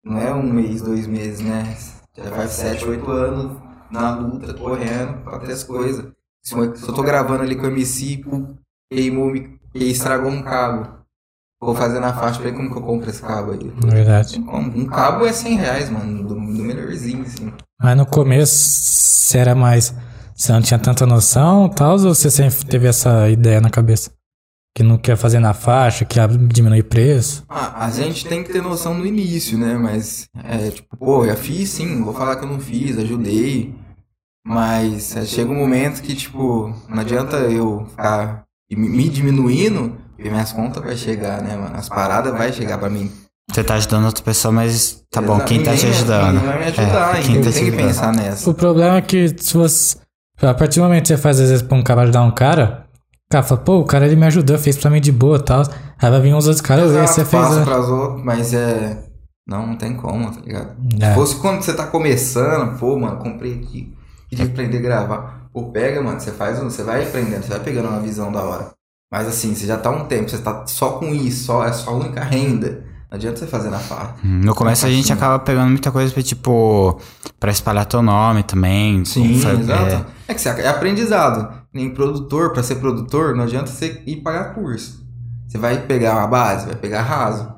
não 0.04 0.20
é 0.20 0.32
um 0.32 0.44
mês, 0.44 0.80
dois 0.80 1.08
meses, 1.08 1.40
né? 1.40 1.76
Já 2.16 2.30
faz 2.30 2.52
sete, 2.52 2.84
oito 2.84 3.10
anos 3.10 3.67
na 3.90 4.14
luta, 4.14 4.54
correndo 4.54 5.22
pra 5.24 5.38
ter 5.38 5.52
as 5.52 5.64
coisas. 5.64 6.06
Se 6.42 6.54
eu 6.54 6.92
tô 6.94 7.02
gravando 7.02 7.42
ali 7.42 7.56
com 7.56 7.64
o 7.66 7.70
MC, 7.70 8.18
pô, 8.18 8.54
queimou, 8.92 9.30
me- 9.32 9.58
e 9.74 9.90
estragou 9.90 10.30
um 10.30 10.42
cabo. 10.42 10.96
Vou 11.60 11.74
fazer 11.74 11.98
na 11.98 12.14
faixa, 12.14 12.40
pra 12.40 12.50
ver 12.50 12.56
como 12.56 12.70
que 12.70 12.78
eu 12.78 12.82
compro 12.82 13.10
esse 13.10 13.20
cabo 13.20 13.50
aí. 13.50 13.72
Verdade. 13.84 14.38
Um 14.38 14.86
cabo 14.86 15.26
é 15.26 15.32
100 15.32 15.56
reais, 15.56 15.90
mano, 15.90 16.22
do, 16.22 16.34
do 16.34 16.62
melhorzinho, 16.62 17.22
assim. 17.22 17.52
Mas 17.80 17.96
no 17.96 18.06
começo, 18.06 18.54
você 18.54 19.38
era 19.38 19.54
mais. 19.54 19.92
Você 20.34 20.52
não 20.52 20.62
tinha 20.62 20.78
tanta 20.78 21.04
noção 21.04 21.68
tal, 21.68 21.92
ou 21.94 21.98
você 22.14 22.30
sempre 22.30 22.64
teve 22.64 22.86
essa 22.86 23.28
ideia 23.28 23.60
na 23.60 23.70
cabeça? 23.70 24.12
Que 24.74 24.82
não 24.82 24.96
quer 24.96 25.16
fazer 25.16 25.40
na 25.40 25.52
faixa, 25.54 26.04
que 26.04 26.18
ia 26.20 26.28
diminuir 26.28 26.84
preço? 26.84 27.44
Ah, 27.48 27.84
a 27.86 27.90
gente 27.90 28.26
tem 28.26 28.44
que 28.44 28.52
ter 28.52 28.62
noção 28.62 28.94
no 28.94 29.04
início, 29.04 29.58
né? 29.58 29.74
Mas, 29.76 30.28
é, 30.44 30.70
tipo, 30.70 30.96
pô, 30.96 31.26
já 31.26 31.34
fiz 31.34 31.70
sim, 31.70 32.02
vou 32.02 32.14
falar 32.14 32.36
que 32.36 32.44
eu 32.44 32.48
não 32.48 32.60
fiz, 32.60 32.96
ajudei. 32.98 33.74
Mas 34.46 35.16
é, 35.16 35.24
chega 35.24 35.50
um 35.50 35.56
momento 35.56 36.00
que, 36.00 36.14
tipo, 36.14 36.72
não 36.88 37.00
adianta 37.00 37.36
eu 37.38 37.86
ficar 37.90 38.44
me- 38.70 39.08
diminuindo, 39.08 39.96
porque 40.16 40.30
minhas 40.30 40.52
contas 40.52 40.82
vai 40.82 40.96
chegar, 40.96 41.42
né, 41.42 41.56
mano? 41.56 41.76
As 41.76 41.88
paradas 41.88 42.32
vai 42.32 42.52
chegar 42.52 42.78
pra 42.78 42.88
mim. 42.88 43.10
Você 43.50 43.64
tá 43.64 43.74
ajudando 43.74 44.04
outra 44.06 44.22
pessoa, 44.22 44.52
mas 44.52 45.02
tá 45.10 45.20
bom, 45.20 45.40
quem 45.40 45.62
tá 45.62 45.74
te 45.74 45.86
ajudando? 45.86 46.40
Vai 46.44 46.58
me 46.58 46.64
ajudar, 46.66 47.14
É, 47.16 47.18
hein? 47.18 47.24
quem 47.26 47.40
tá 47.40 47.48
Eu 47.48 47.52
te 47.52 47.58
tenho 47.58 47.64
que 47.66 47.70
ajudando? 47.72 47.86
pensar 47.88 48.12
nessa. 48.14 48.48
O 48.50 48.54
problema 48.54 48.96
é 48.98 49.02
que 49.02 49.28
se 49.38 49.54
você. 49.54 49.96
A 50.40 50.54
partir 50.54 50.78
do 50.78 50.84
momento 50.84 51.02
que 51.02 51.08
você 51.08 51.16
faz 51.16 51.40
às 51.40 51.48
vezes 51.50 51.62
pra 51.62 51.76
um 51.76 51.82
cara 51.82 52.02
ajudar 52.02 52.22
um 52.22 52.30
cara, 52.30 52.86
cara 53.30 53.42
fala, 53.44 53.60
pô, 53.60 53.78
o 53.80 53.84
cara 53.84 54.06
ele 54.06 54.16
me 54.16 54.26
ajudou, 54.26 54.58
fez 54.58 54.76
pra 54.76 54.90
mim 54.90 55.00
de 55.00 55.12
boa 55.12 55.36
e 55.38 55.42
tal. 55.42 55.62
Aí 56.00 56.10
vai 56.10 56.20
vir 56.20 56.34
uns 56.34 56.46
outros 56.46 56.60
caras, 56.62 56.90
e 56.92 57.06
você 57.06 57.24
fez. 57.24 57.42
passa 57.42 57.60
a- 57.60 57.64
pras 57.64 57.88
outras, 57.88 58.24
mas 58.24 58.54
é. 58.54 59.04
Não, 59.46 59.66
não 59.66 59.76
tem 59.76 59.94
como, 59.94 60.30
tá 60.30 60.40
ligado? 60.40 60.72
É. 61.00 61.08
Se 61.08 61.14
fosse 61.14 61.36
quando 61.36 61.62
você 61.62 61.72
tá 61.72 61.86
começando, 61.86 62.78
pô, 62.78 62.98
mano, 62.98 63.16
comprei 63.16 63.54
aqui, 63.54 63.94
queria 64.28 64.44
aprender 64.44 64.78
a 64.78 64.80
gravar. 64.82 65.48
Pô, 65.52 65.70
pega, 65.70 66.02
mano, 66.02 66.20
você 66.20 66.30
faz, 66.30 66.58
um- 66.62 66.68
você 66.70 66.82
vai 66.82 67.02
aprendendo, 67.02 67.42
você 67.42 67.48
vai 67.50 67.60
pegando 67.60 67.88
uma 67.88 68.00
visão 68.00 68.30
da 68.30 68.42
hora. 68.42 68.70
Mas 69.10 69.26
assim, 69.26 69.54
você 69.54 69.66
já 69.66 69.78
tá 69.78 69.88
há 69.88 69.92
um 69.92 70.04
tempo, 70.04 70.28
você 70.28 70.36
tá 70.38 70.64
só 70.66 70.90
com 70.92 71.06
isso, 71.14 71.44
só, 71.46 71.64
é 71.64 71.72
só 71.72 71.90
a 71.90 71.94
única 71.94 72.22
renda. 72.22 72.84
Não 73.10 73.16
adianta 73.16 73.38
você 73.38 73.46
fazer 73.46 73.70
na 73.70 73.78
farra. 73.78 74.16
Hum, 74.22 74.42
No 74.44 74.54
começo 74.54 74.84
a 74.84 74.90
gente 74.90 75.10
acaba 75.10 75.38
pegando 75.38 75.70
muita 75.70 75.90
coisa 75.90 76.12
pra, 76.12 76.22
tipo, 76.22 77.00
pra 77.40 77.50
espalhar 77.50 77.86
teu 77.86 78.02
nome 78.02 78.42
também. 78.42 79.02
Sim, 79.06 79.40
Foi- 79.40 79.52
exato. 79.58 80.04
É. 80.28 80.34
que 80.34 80.40
você, 80.42 80.50
é 80.50 80.68
aprendizado. 80.68 81.57
Nem 81.72 81.92
produtor, 81.92 82.52
pra 82.52 82.62
ser 82.62 82.76
produtor, 82.76 83.36
não 83.36 83.44
adianta 83.44 83.66
você 83.66 84.02
ir 84.06 84.22
pagar 84.22 84.54
curso. 84.54 85.06
Você 85.46 85.58
vai 85.58 85.86
pegar 85.86 86.16
uma 86.16 86.26
base, 86.26 86.66
vai 86.66 86.76
pegar 86.76 87.02
raso. 87.02 87.52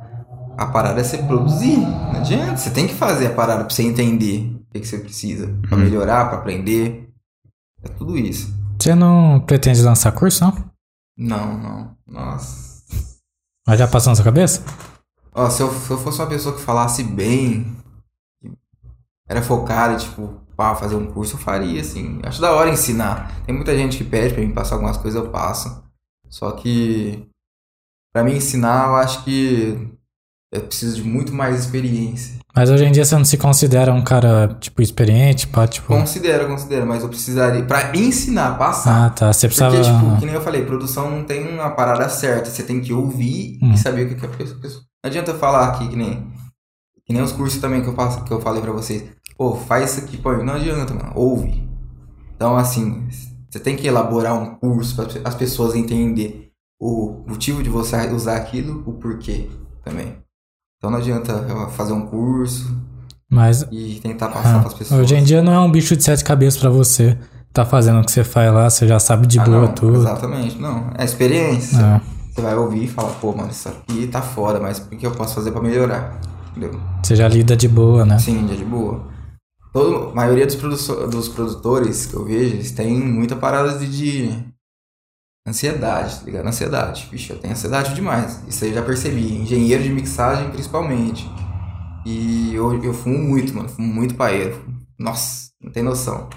A 0.56 0.66
parada 0.66 1.00
é 1.00 1.04
você 1.04 1.18
produzir. 1.18 1.78
Não 1.78 2.12
adianta. 2.12 2.56
Você 2.56 2.70
tem 2.70 2.86
que 2.86 2.94
fazer 2.94 3.28
a 3.28 3.34
parada 3.34 3.64
pra 3.64 3.74
você 3.74 3.82
entender 3.82 4.54
o 4.54 4.72
que, 4.72 4.80
que 4.80 4.86
você 4.86 4.98
precisa. 4.98 5.58
Pra 5.68 5.76
melhorar, 5.76 6.28
pra 6.28 6.38
aprender. 6.38 7.08
É 7.82 7.88
tudo 7.88 8.16
isso. 8.18 8.52
Você 8.78 8.94
não 8.94 9.40
pretende 9.40 9.82
lançar 9.82 10.12
curso, 10.12 10.44
não? 10.44 10.70
Não, 11.16 11.58
não. 11.58 11.96
Nossa. 12.06 12.82
Mas 13.66 13.78
já 13.78 13.88
passou 13.88 14.10
na 14.10 14.16
sua 14.16 14.24
cabeça? 14.24 14.62
Ó, 15.32 15.48
se 15.48 15.62
eu, 15.62 15.72
se 15.72 15.90
eu 15.90 15.98
fosse 15.98 16.20
uma 16.20 16.28
pessoa 16.28 16.54
que 16.54 16.60
falasse 16.60 17.04
bem, 17.04 17.76
era 19.28 19.42
focada, 19.42 19.96
tipo, 19.96 20.40
pá, 20.60 20.74
fazer 20.74 20.94
um 20.94 21.06
curso, 21.06 21.36
eu 21.36 21.40
faria, 21.40 21.80
assim. 21.80 22.20
Acho 22.22 22.38
da 22.38 22.52
hora 22.52 22.68
ensinar. 22.68 23.32
Tem 23.46 23.54
muita 23.54 23.74
gente 23.74 23.96
que 23.96 24.04
pede 24.04 24.34
pra 24.34 24.42
mim 24.44 24.50
passar 24.52 24.74
algumas 24.74 24.98
coisas, 24.98 25.18
eu 25.18 25.30
passo. 25.30 25.82
Só 26.28 26.50
que, 26.50 27.26
pra 28.12 28.22
mim 28.22 28.34
ensinar, 28.36 28.88
eu 28.88 28.96
acho 28.96 29.24
que 29.24 29.88
eu 30.52 30.60
preciso 30.60 30.96
de 30.96 31.02
muito 31.02 31.32
mais 31.32 31.58
experiência. 31.58 32.38
Mas 32.54 32.68
hoje 32.68 32.84
em 32.84 32.92
dia 32.92 33.06
você 33.06 33.14
não 33.16 33.24
se 33.24 33.38
considera 33.38 33.90
um 33.90 34.04
cara, 34.04 34.54
tipo, 34.60 34.82
experiente, 34.82 35.46
pá, 35.46 35.66
tipo... 35.66 35.86
Considero, 35.86 36.46
considero, 36.46 36.86
mas 36.86 37.02
eu 37.02 37.08
precisaria. 37.08 37.64
Pra 37.64 37.96
ensinar, 37.96 38.58
passar. 38.58 39.06
Ah, 39.06 39.10
tá. 39.10 39.32
Você 39.32 39.46
precisava... 39.46 39.74
Porque, 39.74 39.90
tipo, 39.90 40.18
que 40.18 40.26
nem 40.26 40.34
eu 40.34 40.42
falei, 40.42 40.66
produção 40.66 41.10
não 41.10 41.24
tem 41.24 41.48
uma 41.48 41.70
parada 41.70 42.06
certa. 42.10 42.50
Você 42.50 42.62
tem 42.64 42.82
que 42.82 42.92
ouvir 42.92 43.58
Hum. 43.62 43.72
e 43.72 43.78
saber 43.78 44.04
o 44.04 44.08
que, 44.10 44.14
que 44.16 44.26
a 44.26 44.28
pessoa. 44.28 44.82
Não 45.02 45.08
adianta 45.08 45.30
eu 45.30 45.38
falar 45.38 45.68
aqui, 45.68 45.88
que 45.88 45.96
nem. 45.96 46.30
Que 47.06 47.14
nem 47.14 47.22
os 47.22 47.32
cursos 47.32 47.60
também 47.60 47.80
que 47.82 47.88
eu, 47.88 47.94
passo, 47.94 48.22
que 48.24 48.30
eu 48.32 48.40
falei 48.42 48.60
pra 48.60 48.72
vocês. 48.72 49.02
Pô, 49.40 49.54
faz 49.54 49.92
isso 49.92 50.00
aqui, 50.00 50.18
pô. 50.18 50.34
Não 50.34 50.52
adianta, 50.52 50.92
mano. 50.92 51.12
Ouve. 51.14 51.66
Então, 52.36 52.58
assim, 52.58 53.08
você 53.48 53.58
tem 53.58 53.74
que 53.74 53.86
elaborar 53.86 54.34
um 54.34 54.54
curso 54.56 54.94
para 54.94 55.06
as 55.24 55.34
pessoas 55.34 55.74
entenderem 55.74 56.50
o 56.78 57.24
motivo 57.26 57.62
de 57.62 57.70
você 57.70 57.96
usar 58.12 58.36
aquilo, 58.36 58.82
o 58.86 58.92
porquê 58.92 59.48
também. 59.82 60.18
Então 60.76 60.90
não 60.90 60.98
adianta 60.98 61.32
eu 61.32 61.70
fazer 61.70 61.94
um 61.94 62.06
curso 62.06 62.70
Mas 63.30 63.66
e 63.70 63.98
tentar 64.02 64.28
passar 64.28 64.56
ah, 64.56 64.58
para 64.58 64.68
as 64.68 64.74
pessoas. 64.74 65.00
hoje 65.00 65.14
em 65.14 65.24
dia 65.24 65.42
não 65.42 65.54
é 65.54 65.60
um 65.60 65.70
bicho 65.72 65.96
de 65.96 66.04
sete 66.04 66.22
cabeças 66.22 66.60
pra 66.60 66.68
você. 66.68 67.16
Tá 67.50 67.64
fazendo 67.64 68.00
o 68.00 68.04
que 68.04 68.12
você 68.12 68.22
faz 68.22 68.52
lá, 68.52 68.68
você 68.68 68.86
já 68.86 68.98
sabe 68.98 69.26
de 69.26 69.40
Ah, 69.40 69.44
boa 69.44 69.62
não, 69.62 69.74
tudo. 69.74 70.00
Exatamente, 70.00 70.58
não. 70.58 70.90
É 70.98 71.04
experiência. 71.06 71.78
Ah, 71.82 72.00
Você 72.30 72.42
vai 72.42 72.54
ouvir 72.56 72.84
e 72.84 72.88
fala, 72.88 73.10
pô, 73.18 73.34
mano, 73.34 73.50
isso 73.50 73.70
aqui 73.70 74.06
tá 74.06 74.20
foda, 74.20 74.60
mas 74.60 74.80
o 74.80 74.96
que 74.96 75.06
eu 75.06 75.12
posso 75.12 75.34
fazer 75.34 75.50
pra 75.50 75.62
melhorar? 75.62 76.20
Entendeu? 76.50 76.78
você 77.02 77.16
já 77.16 77.26
lida 77.26 77.56
de 77.56 77.68
boa, 77.68 78.04
né? 78.04 78.18
Sim, 78.18 78.44
dia 78.44 78.56
de 78.56 78.66
boa. 78.66 79.08
Todo, 79.72 80.10
a 80.10 80.14
maioria 80.14 80.46
dos, 80.46 80.56
produso- 80.56 81.06
dos 81.06 81.28
produtores 81.28 82.06
que 82.06 82.14
eu 82.14 82.24
vejo, 82.24 82.54
eles 82.56 82.72
têm 82.72 82.98
muita 82.98 83.36
parada 83.36 83.78
de, 83.78 83.86
de 83.88 84.44
ansiedade, 85.46 86.18
tá 86.20 86.24
ligado? 86.26 86.46
Ansiedade. 86.46 87.08
Vixe, 87.10 87.30
eu 87.30 87.38
tenho 87.38 87.52
ansiedade 87.52 87.94
demais. 87.94 88.42
Isso 88.48 88.64
aí 88.64 88.70
eu 88.70 88.74
já 88.76 88.82
percebi. 88.82 89.36
Engenheiro 89.36 89.82
de 89.82 89.90
mixagem, 89.90 90.50
principalmente. 90.50 91.28
E 92.04 92.54
eu, 92.54 92.82
eu 92.82 92.92
fumo 92.92 93.18
muito, 93.18 93.54
mano. 93.54 93.68
Fumo 93.68 93.92
muito 93.92 94.14
paeiro. 94.14 94.64
Nossa, 94.98 95.50
não 95.60 95.70
tem 95.70 95.82
noção. 95.82 96.28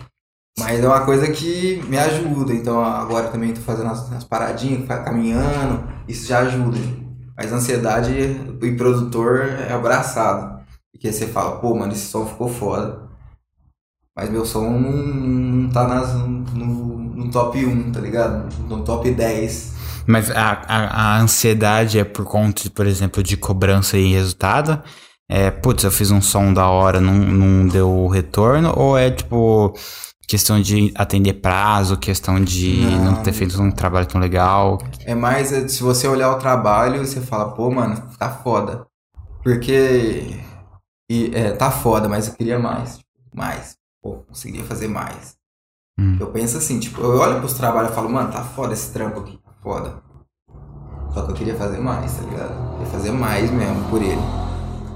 Mas 0.59 0.79
é 0.83 0.87
uma 0.87 1.03
coisa 1.05 1.31
que 1.31 1.81
me 1.87 1.97
ajuda. 1.97 2.53
Então 2.53 2.83
agora 2.83 3.29
também 3.29 3.53
tô 3.53 3.61
fazendo 3.61 3.89
as, 3.89 4.11
as 4.11 4.23
paradinhas, 4.23 4.85
caminhando. 4.87 5.87
Isso 6.07 6.27
já 6.27 6.39
ajuda. 6.39 6.77
Mas 7.35 7.51
ansiedade 7.51 8.11
e 8.61 8.75
produtor 8.75 9.39
é 9.41 9.73
abraçado. 9.73 10.61
Porque 10.91 11.11
você 11.11 11.25
fala, 11.27 11.59
pô, 11.59 11.75
mano, 11.75 11.91
esse 11.93 12.05
som 12.05 12.25
ficou 12.27 12.47
foda. 12.47 13.02
Mas 14.15 14.29
meu 14.29 14.45
som 14.45 14.69
não, 14.69 14.91
não 14.91 15.69
tá 15.69 15.87
nas, 15.87 16.13
no, 16.13 16.97
no 16.97 17.31
top 17.31 17.65
1, 17.65 17.91
tá 17.91 17.99
ligado? 17.99 18.47
No 18.67 18.83
top 18.83 19.09
10. 19.09 19.73
Mas 20.05 20.29
a, 20.29 20.61
a, 20.67 21.15
a 21.15 21.19
ansiedade 21.19 21.97
é 21.97 22.03
por 22.03 22.25
conta, 22.25 22.69
por 22.69 22.85
exemplo, 22.85 23.23
de 23.23 23.37
cobrança 23.37 23.97
e 23.97 24.13
resultado? 24.13 24.81
É, 25.29 25.49
putz, 25.49 25.83
eu 25.83 25.91
fiz 25.91 26.11
um 26.11 26.21
som 26.21 26.53
da 26.53 26.67
hora, 26.67 26.99
não, 26.99 27.13
não 27.13 27.67
deu 27.67 28.07
retorno? 28.07 28.73
Ou 28.75 28.97
é, 28.97 29.09
tipo, 29.09 29.73
questão 30.27 30.61
de 30.61 30.91
atender 30.95 31.33
prazo, 31.33 31.97
questão 31.97 32.43
de 32.43 32.81
não, 32.81 33.13
Não. 33.13 33.23
ter 33.23 33.33
feito 33.33 33.59
um 33.61 33.71
trabalho 33.71 34.05
tão 34.05 34.19
legal? 34.19 34.77
É 35.05 35.15
mais, 35.15 35.51
é, 35.51 35.67
se 35.67 35.81
você 35.81 36.07
olhar 36.07 36.31
o 36.31 36.37
trabalho, 36.39 37.05
você 37.05 37.21
fala, 37.21 37.51
pô, 37.51 37.71
mano, 37.71 38.09
tá 38.19 38.29
foda. 38.29 38.85
Porque 39.41 40.39
e, 41.09 41.31
é, 41.33 41.51
tá 41.51 41.71
foda, 41.71 42.07
mas 42.07 42.27
eu 42.27 42.33
queria 42.33 42.59
mais. 42.59 42.99
Mais. 43.33 43.75
Pô, 44.03 44.17
conseguiria 44.27 44.65
fazer 44.67 44.89
mais. 44.89 45.37
Hum. 45.99 46.17
Eu 46.19 46.31
penso 46.31 46.57
assim, 46.57 46.79
tipo, 46.79 47.01
eu 47.01 47.17
olho 47.19 47.39
pros 47.39 47.53
trabalhos 47.53 47.91
e 47.91 47.95
falo, 47.95 48.09
mano, 48.09 48.31
tá 48.31 48.43
foda 48.43 48.73
esse 48.73 48.91
trampo 48.93 49.21
aqui, 49.21 49.37
tá 49.37 49.51
foda. 49.63 50.03
Só 51.13 51.23
que 51.25 51.31
eu 51.31 51.35
queria 51.35 51.55
fazer 51.55 51.79
mais, 51.79 52.15
tá 52.17 52.23
ligado? 52.23 52.53
Eu 52.53 52.71
queria 52.73 52.87
fazer 52.91 53.11
mais 53.11 53.51
mesmo 53.51 53.89
por 53.89 54.01
ele. 54.01 54.21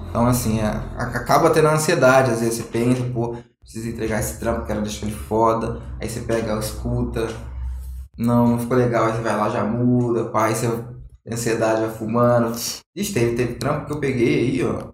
Então, 0.09 0.25
assim, 0.27 0.59
é, 0.59 0.65
a- 0.65 1.03
acaba 1.15 1.49
tendo 1.51 1.67
ansiedade. 1.67 2.31
Às 2.31 2.39
vezes 2.41 2.55
você 2.55 2.63
pensa, 2.63 3.03
pô, 3.13 3.37
preciso 3.61 3.89
entregar 3.89 4.19
esse 4.19 4.39
trampo, 4.39 4.65
quero 4.65 4.81
deixar 4.81 5.05
ele 5.05 5.15
foda. 5.15 5.81
Aí 6.01 6.09
você 6.09 6.21
pega, 6.21 6.57
escuta. 6.59 7.27
Não, 8.17 8.47
não 8.47 8.59
ficou 8.59 8.77
legal. 8.77 9.05
Aí 9.05 9.13
você 9.13 9.21
vai 9.21 9.37
lá, 9.37 9.49
já 9.49 9.63
muda, 9.63 10.25
pá. 10.29 10.45
Aí 10.45 10.55
você, 10.55 10.67
ansiedade 11.31 11.81
vai 11.81 11.91
fumando. 11.91 12.55
Ixi, 12.95 13.13
teve, 13.13 13.35
teve 13.35 13.55
trampo 13.55 13.85
que 13.87 13.93
eu 13.93 13.99
peguei 13.99 14.39
aí, 14.39 14.65
ó. 14.65 14.91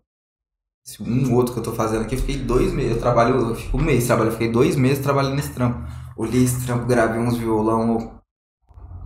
Esse 0.86 1.02
um 1.02 1.34
outro 1.34 1.54
que 1.54 1.60
eu 1.60 1.64
tô 1.64 1.72
fazendo 1.72 2.02
aqui, 2.04 2.16
eu 2.16 2.20
fiquei 2.20 2.38
dois 2.38 2.74
meses. 2.74 2.94
Eu 2.94 3.00
trabalho, 3.00 3.36
eu 3.50 3.56
fico 3.56 3.78
um 3.78 3.82
mês 3.82 4.06
trabalho. 4.06 4.28
Eu 4.30 4.34
fiquei 4.34 4.52
dois 4.52 4.76
meses 4.76 5.04
trabalhando 5.04 5.36
nesse 5.36 5.54
trampo. 5.54 5.80
Olhei 6.18 6.44
esse 6.44 6.66
trampo, 6.66 6.86
gravei 6.86 7.20
uns 7.22 7.38
violão. 7.38 8.20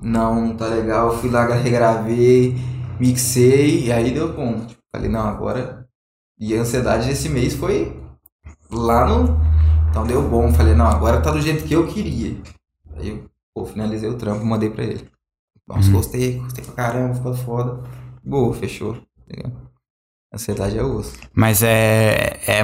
Não, 0.02 0.56
tá 0.56 0.68
legal. 0.68 1.18
Fui 1.18 1.30
lá, 1.30 1.46
regravei, 1.54 2.56
mixei. 3.00 3.86
E 3.86 3.92
aí 3.92 4.12
deu 4.14 4.34
bom. 4.34 4.66
Tipo, 4.66 4.82
falei, 4.92 5.10
não, 5.10 5.28
agora. 5.28 5.88
E 6.40 6.56
a 6.56 6.62
ansiedade 6.62 7.08
desse 7.08 7.30
mês 7.30 7.54
foi 7.56 7.96
lá 8.72 9.08
no. 9.08 9.40
Então 9.90 10.06
deu 10.06 10.22
bom. 10.28 10.52
Falei, 10.54 10.74
não, 10.76 10.88
agora 10.88 11.22
tá 11.22 11.32
do 11.32 11.42
jeito 11.42 11.64
que 11.66 11.74
eu 11.74 11.88
queria. 11.88 12.38
Aí 12.96 13.10
eu 13.10 13.30
pô, 13.54 13.66
finalizei 13.66 14.10
o 14.10 14.18
trampo, 14.18 14.46
mandei 14.46 14.70
pra 14.70 14.84
ele. 14.84 15.08
Nossa, 15.68 15.90
Uhum. 15.90 15.94
gostei, 15.98 16.40
gostei 16.40 16.64
pra 16.64 16.74
caramba, 16.74 17.16
ficou 17.16 17.34
foda. 17.36 17.84
Boa, 18.24 18.54
fechou. 18.54 18.98
Entendeu? 19.28 19.52
Ansiedade 20.34 20.78
é 20.78 20.84
osso. 20.84 21.14
Mas 21.34 21.64
é, 21.64 22.40
é. 22.48 22.62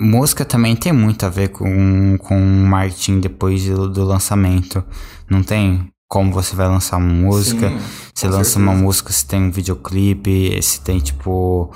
Música 0.00 0.44
também 0.44 0.76
tem 0.76 0.92
muito 0.92 1.26
a 1.26 1.28
ver 1.28 1.48
com, 1.48 2.16
com 2.18 2.38
marketing 2.38 3.18
depois 3.18 3.64
do, 3.66 3.88
do 3.88 4.04
lançamento. 4.04 4.84
Não 5.28 5.42
tem? 5.42 5.88
Como 6.08 6.32
você 6.32 6.54
vai 6.54 6.68
lançar 6.68 6.96
uma 6.98 7.12
música? 7.12 7.68
Sim, 7.68 7.78
Você 8.14 8.26
lança 8.28 8.50
certeza. 8.50 8.58
uma 8.60 8.74
música, 8.74 9.12
se 9.12 9.26
tem 9.26 9.42
um 9.42 9.50
videoclipe, 9.50 10.62
se 10.62 10.80
tem 10.80 10.98
tipo. 11.00 11.72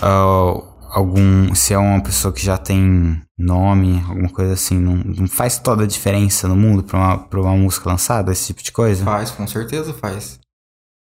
ah, 0.00 0.52
algum. 0.90 1.54
Se 1.54 1.72
é 1.72 1.78
uma 1.78 2.00
pessoa 2.02 2.32
que 2.32 2.44
já 2.44 2.56
tem 2.58 3.20
nome, 3.38 4.04
alguma 4.06 4.28
coisa 4.28 4.52
assim. 4.52 4.78
Não, 4.78 4.96
não 4.96 5.26
faz 5.26 5.58
toda 5.58 5.84
a 5.84 5.86
diferença 5.86 6.46
no 6.46 6.54
mundo 6.54 6.82
pra 6.84 6.98
uma, 6.98 7.18
pra 7.18 7.40
uma 7.40 7.56
música 7.56 7.88
lançada, 7.90 8.30
esse 8.32 8.46
tipo 8.48 8.62
de 8.62 8.70
coisa? 8.70 9.02
Faz, 9.04 9.30
com 9.30 9.46
certeza 9.46 9.92
faz. 9.94 10.38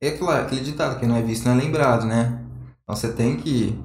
É 0.02 0.12
claro, 0.12 0.44
aquele 0.46 0.60
ditado, 0.62 0.98
que 1.00 1.06
não 1.06 1.16
é 1.16 1.22
visto 1.22 1.44
não 1.46 1.52
é 1.52 1.56
lembrado, 1.62 2.06
né? 2.06 2.43
Então 2.84 2.94
você 2.94 3.08
tem 3.12 3.36
que. 3.36 3.78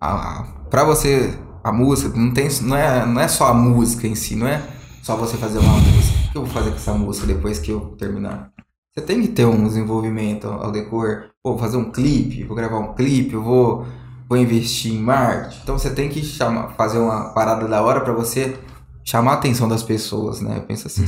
A, 0.00 0.40
a, 0.40 0.42
pra 0.70 0.84
você. 0.84 1.38
A 1.62 1.72
música, 1.72 2.16
não, 2.16 2.32
tem, 2.32 2.48
não, 2.62 2.76
é, 2.76 3.04
não 3.04 3.20
é 3.20 3.26
só 3.26 3.48
a 3.48 3.54
música 3.54 4.06
em 4.06 4.14
si, 4.14 4.36
não 4.36 4.46
é 4.46 4.62
só 5.02 5.16
você 5.16 5.36
fazer 5.36 5.58
uma 5.58 5.72
música. 5.72 6.16
O 6.28 6.30
que 6.30 6.38
eu 6.38 6.44
vou 6.44 6.50
fazer 6.50 6.70
com 6.70 6.76
essa 6.76 6.94
música 6.94 7.26
depois 7.26 7.58
que 7.58 7.72
eu 7.72 7.80
terminar? 7.98 8.52
Você 8.94 9.04
tem 9.04 9.20
que 9.20 9.28
ter 9.28 9.44
um 9.44 9.66
desenvolvimento 9.66 10.46
ao 10.46 10.70
decorrer. 10.70 11.30
Pô, 11.42 11.50
vou 11.50 11.58
fazer 11.58 11.76
um 11.76 11.90
clipe, 11.90 12.44
vou 12.44 12.56
gravar 12.56 12.78
um 12.78 12.94
clipe, 12.94 13.34
eu 13.34 13.42
vou, 13.42 13.84
vou 14.28 14.38
investir 14.38 14.94
em 14.94 15.00
marketing. 15.00 15.60
Então 15.64 15.76
você 15.76 15.90
tem 15.90 16.08
que 16.08 16.22
chamar, 16.22 16.68
fazer 16.76 16.98
uma 16.98 17.30
parada 17.34 17.66
da 17.66 17.82
hora 17.82 18.00
pra 18.00 18.12
você 18.12 18.56
chamar 19.04 19.32
a 19.32 19.34
atenção 19.34 19.68
das 19.68 19.82
pessoas, 19.82 20.40
né? 20.40 20.58
Eu 20.58 20.62
penso 20.62 20.86
assim. 20.86 21.04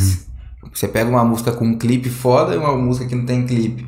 Você 0.74 0.88
pega 0.88 1.08
uma 1.08 1.24
música 1.24 1.52
com 1.52 1.64
um 1.64 1.78
clipe 1.78 2.10
foda 2.10 2.54
e 2.54 2.58
uma 2.58 2.76
música 2.76 3.06
que 3.06 3.14
não 3.14 3.24
tem 3.24 3.46
clipe. 3.46 3.86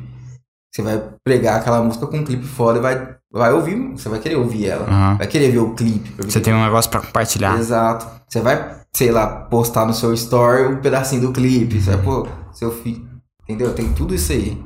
Você 0.71 0.81
vai 0.81 1.03
pregar 1.23 1.59
aquela 1.59 1.83
música 1.83 2.07
com 2.07 2.17
um 2.17 2.23
clipe 2.23 2.45
foda 2.45 2.79
e 2.79 2.81
vai, 2.81 3.15
vai 3.29 3.51
ouvir, 3.51 3.75
você 3.91 4.07
vai 4.07 4.19
querer 4.19 4.37
ouvir 4.37 4.67
ela. 4.67 4.85
Aham. 4.87 5.17
Vai 5.17 5.27
querer 5.27 5.51
ver 5.51 5.59
o 5.59 5.75
clipe. 5.75 6.13
Você 6.23 6.39
tem 6.39 6.53
um 6.53 6.63
negócio 6.63 6.89
pra 6.89 7.01
compartilhar. 7.01 7.57
Exato. 7.59 8.07
Você 8.27 8.39
vai, 8.39 8.77
sei 8.95 9.11
lá, 9.11 9.27
postar 9.27 9.85
no 9.85 9.93
seu 9.93 10.13
story 10.13 10.67
um 10.67 10.81
pedacinho 10.81 11.23
do 11.23 11.33
clipe. 11.33 11.81
Você 11.81 11.91
vai, 11.91 12.01
pô, 12.01 12.27
seu 12.53 12.71
filho. 12.71 13.05
Entendeu? 13.43 13.73
Tem 13.73 13.91
tudo 13.93 14.15
isso 14.15 14.31
aí. 14.31 14.57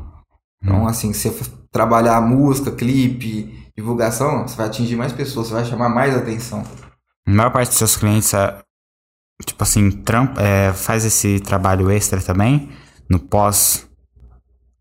Então, 0.62 0.88
assim, 0.88 1.12
se 1.12 1.30
você 1.30 1.50
trabalhar 1.72 2.22
música, 2.22 2.72
clipe, 2.72 3.72
divulgação, 3.76 4.48
você 4.48 4.56
vai 4.56 4.68
atingir 4.68 4.96
mais 4.96 5.12
pessoas, 5.12 5.48
você 5.48 5.54
vai 5.54 5.66
chamar 5.66 5.90
mais 5.90 6.16
atenção. 6.16 6.64
A 7.28 7.32
maior 7.32 7.52
parte 7.52 7.70
dos 7.70 7.78
seus 7.78 7.96
clientes, 7.98 8.34
é, 8.34 8.60
tipo 9.46 9.64
assim, 9.64 9.92
trampa, 9.92 10.42
é, 10.42 10.72
faz 10.72 11.04
esse 11.04 11.40
trabalho 11.40 11.90
extra 11.90 12.22
também, 12.22 12.70
no 13.10 13.20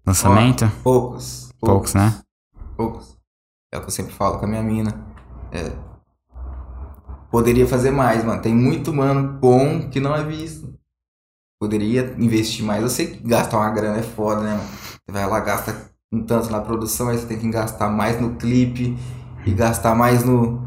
pós-lançamento. 0.05 0.65
Ó, 0.65 0.83
poucos. 0.83 1.49
Poucos, 1.61 1.95
né? 1.95 2.21
Poucos. 2.77 3.17
É 3.73 3.79
o 3.79 3.81
que 3.81 3.87
eu 3.87 3.91
sempre 3.91 4.13
falo 4.13 4.39
com 4.39 4.45
a 4.45 4.49
minha 4.49 4.63
mina. 4.63 4.95
É, 5.51 5.73
poderia 7.31 7.67
fazer 7.67 7.91
mais, 7.91 8.25
mano. 8.25 8.41
Tem 8.41 8.55
muito 8.55 8.93
mano 8.93 9.39
bom 9.41 9.89
que 9.89 9.99
não 9.99 10.15
é 10.15 10.23
visto. 10.23 10.73
Poderia 11.61 12.15
investir 12.19 12.65
mais. 12.65 12.83
Eu 12.83 12.89
sei 12.89 13.07
que 13.07 13.27
gastar 13.27 13.59
uma 13.59 13.71
grana 13.71 13.99
é 13.99 14.03
foda, 14.03 14.43
né, 14.43 14.51
mano? 14.51 14.69
Você 14.69 15.13
vai 15.13 15.29
lá, 15.29 15.41
gasta 15.41 15.91
um 16.13 16.23
tanto 16.23 16.51
na 16.51 16.61
produção, 16.61 17.09
aí 17.09 17.19
você 17.19 17.27
tem 17.27 17.39
que 17.39 17.49
gastar 17.51 17.89
mais 17.89 18.21
no 18.21 18.37
clipe 18.37 18.97
e 19.45 19.51
gastar 19.53 19.95
mais 19.95 20.25
no, 20.25 20.63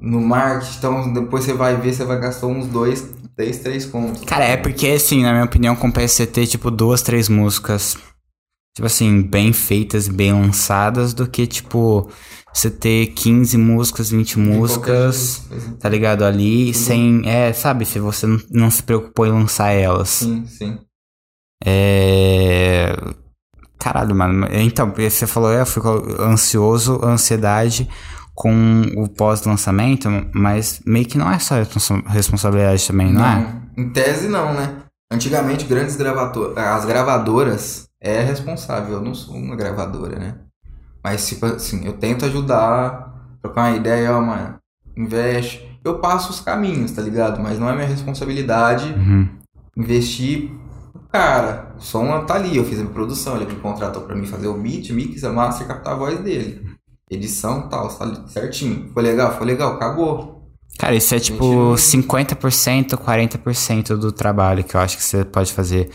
no 0.00 0.20
marketing. 0.20 0.78
Então 0.78 1.12
depois 1.12 1.44
você 1.44 1.54
vai 1.54 1.76
ver, 1.76 1.92
você 1.92 2.04
vai 2.04 2.20
gastar 2.20 2.46
uns 2.46 2.66
dois, 2.66 3.08
três, 3.36 3.58
três 3.58 3.86
contos. 3.86 4.22
Cara, 4.24 4.44
é 4.44 4.56
porque, 4.56 4.88
assim, 4.88 5.22
na 5.22 5.32
minha 5.32 5.44
opinião, 5.44 5.74
compensa 5.74 6.16
você 6.16 6.26
ter, 6.26 6.46
tipo, 6.46 6.70
duas, 6.70 7.02
três 7.02 7.28
músicas. 7.28 7.96
Tipo 8.78 8.86
assim, 8.86 9.22
bem 9.22 9.52
feitas, 9.52 10.06
bem 10.06 10.32
lançadas, 10.32 11.12
do 11.12 11.26
que, 11.26 11.48
tipo, 11.48 12.08
você 12.54 12.70
ter 12.70 13.08
15 13.08 13.58
músicas, 13.58 14.08
20 14.08 14.38
músicas, 14.38 15.42
jeito, 15.50 15.78
tá 15.78 15.88
ligado? 15.88 16.24
Ali, 16.24 16.72
sem. 16.72 17.28
É, 17.28 17.52
sabe, 17.52 17.84
se 17.84 17.98
você 17.98 18.24
não, 18.28 18.40
não 18.48 18.70
se 18.70 18.80
preocupou 18.84 19.26
em 19.26 19.32
lançar 19.32 19.72
elas. 19.72 20.08
Sim, 20.10 20.46
sim. 20.46 20.78
É. 21.64 22.94
Caralho, 23.80 24.14
mano. 24.14 24.46
Então, 24.52 24.92
você 24.96 25.26
falou, 25.26 25.50
eu 25.52 25.66
fico 25.66 25.88
ansioso, 26.22 27.00
ansiedade 27.04 27.88
com 28.32 28.82
o 28.96 29.08
pós-lançamento, 29.08 30.08
mas 30.32 30.80
meio 30.86 31.04
que 31.04 31.18
não 31.18 31.28
é 31.28 31.40
só 31.40 31.56
responsa- 31.56 32.00
responsabilidade 32.06 32.86
também, 32.86 33.12
não, 33.12 33.24
é? 33.24 33.60
Em 33.76 33.88
tese 33.88 34.28
não, 34.28 34.54
né? 34.54 34.76
Antigamente, 35.12 35.64
grandes 35.64 35.96
gravadoras, 35.96 36.56
as 36.56 36.84
gravadoras 36.84 37.87
é 38.00 38.20
responsável. 38.22 38.94
Eu 38.94 39.02
não 39.02 39.14
sou 39.14 39.34
uma 39.34 39.56
gravadora, 39.56 40.18
né? 40.18 40.34
Mas, 41.02 41.26
tipo 41.28 41.46
assim, 41.46 41.84
eu 41.86 41.94
tento 41.94 42.24
ajudar, 42.24 43.36
trocar 43.40 43.70
uma 43.70 43.76
ideia, 43.76 44.16
ó, 44.16 44.20
mano, 44.20 44.56
investe. 44.96 45.66
Eu 45.84 45.98
passo 46.00 46.30
os 46.30 46.40
caminhos, 46.40 46.92
tá 46.92 47.00
ligado? 47.00 47.40
Mas 47.40 47.58
não 47.58 47.68
é 47.70 47.74
minha 47.74 47.86
responsabilidade 47.86 48.92
Uhum. 48.92 49.28
investir. 49.76 50.50
Cara, 51.10 51.74
o 51.78 51.80
som 51.80 52.24
tá 52.26 52.34
ali, 52.34 52.56
eu 52.56 52.64
fiz 52.64 52.78
a 52.78 52.82
minha 52.82 52.92
produção, 52.92 53.36
ele 53.36 53.46
me 53.46 53.60
contratou 53.60 54.02
pra 54.02 54.14
mim 54.14 54.26
fazer 54.26 54.48
o 54.48 54.54
beat, 54.58 54.90
mix, 54.90 55.24
a 55.24 55.32
master, 55.32 55.66
captar 55.66 55.94
a 55.94 55.96
voz 55.96 56.18
dele. 56.20 56.76
Edição 57.10 57.60
e 57.66 57.70
tal, 57.70 57.88
tá 57.88 58.26
certinho. 58.26 58.90
Foi 58.92 59.02
legal? 59.02 59.32
Foi 59.38 59.46
legal, 59.46 59.78
cagou. 59.78 60.46
Cara, 60.78 60.94
isso 60.94 61.14
é 61.14 61.18
tipo 61.18 61.74
50%, 61.76 62.96
40% 62.96 63.96
do 63.96 64.12
trabalho 64.12 64.62
que 64.62 64.76
eu 64.76 64.80
acho 64.80 64.96
que 64.98 65.02
você 65.02 65.24
pode 65.24 65.52
fazer. 65.52 65.90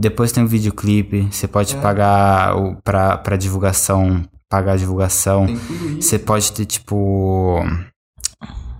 Depois 0.00 0.32
tem 0.32 0.42
um 0.42 0.46
videoclipe, 0.46 1.28
você 1.30 1.46
pode 1.46 1.76
É. 1.76 1.78
pagar 1.80 2.56
o, 2.56 2.74
pra, 2.82 3.18
pra 3.18 3.36
divulgação, 3.36 4.24
pagar 4.48 4.72
a 4.72 4.76
divulgação. 4.76 5.46
Você 6.00 6.18
pode 6.18 6.50
ter, 6.52 6.64
tipo. 6.64 7.62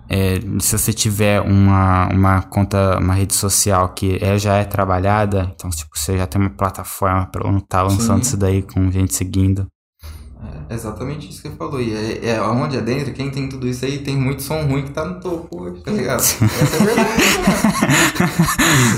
é, 0.09 0.39
se 0.59 0.77
você 0.77 0.91
tiver 0.91 1.39
uma, 1.39 2.07
uma 2.07 2.41
conta, 2.41 2.97
uma 2.97 3.13
rede 3.13 3.35
social 3.35 3.89
que 3.89 4.17
é, 4.19 4.39
já 4.39 4.55
é 4.57 4.63
trabalhada, 4.65 5.51
então, 5.55 5.69
tipo, 5.69 5.91
você 5.95 6.17
já 6.17 6.25
tem 6.25 6.41
uma 6.41 6.49
plataforma 6.49 7.27
pra 7.27 7.43
tá 7.69 7.83
lançando 7.83 8.23
Sim. 8.23 8.27
isso 8.29 8.37
daí 8.37 8.63
com 8.63 8.91
gente 8.91 9.13
seguindo. 9.13 9.67
É 10.69 10.73
exatamente 10.73 11.29
isso 11.29 11.39
que 11.43 11.49
você 11.49 11.55
falou. 11.55 11.79
E 11.79 11.93
é, 11.93 12.29
é 12.31 12.41
onde 12.41 12.77
é 12.77 12.81
dentro, 12.81 13.13
quem 13.13 13.29
tem 13.29 13.47
tudo 13.47 13.67
isso 13.67 13.85
aí 13.85 13.99
tem 13.99 14.17
muito 14.17 14.41
som 14.41 14.63
ruim 14.63 14.85
que 14.85 14.89
tá 14.91 15.05
no 15.05 15.19
topo 15.19 15.61
hoje, 15.61 15.81
tá 15.83 15.91
ligado? 15.91 16.17
Essa 16.25 16.43
é 16.45 16.83
verdade. 16.83 17.21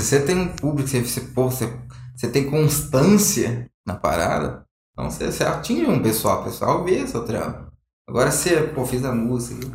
Se 0.00 0.04
você 0.06 0.20
tem 0.20 0.38
um 0.38 0.48
público, 0.48 0.88
você, 0.88 1.02
você, 1.02 1.20
pô, 1.20 1.50
você, 1.50 1.68
você 2.14 2.28
tem 2.28 2.50
constância 2.50 3.68
na 3.86 3.94
parada, 3.94 4.64
então 4.92 5.10
você, 5.10 5.30
você 5.30 5.44
atinge 5.44 5.86
um 5.86 6.02
pessoal, 6.02 6.40
o 6.40 6.44
pessoal 6.44 6.84
vê 6.84 7.06
seu 7.06 7.24
trampo. 7.24 7.72
Agora 8.08 8.30
você, 8.30 8.62
pô, 8.62 8.84
fiz 8.84 9.04
a 9.04 9.12
música, 9.12 9.66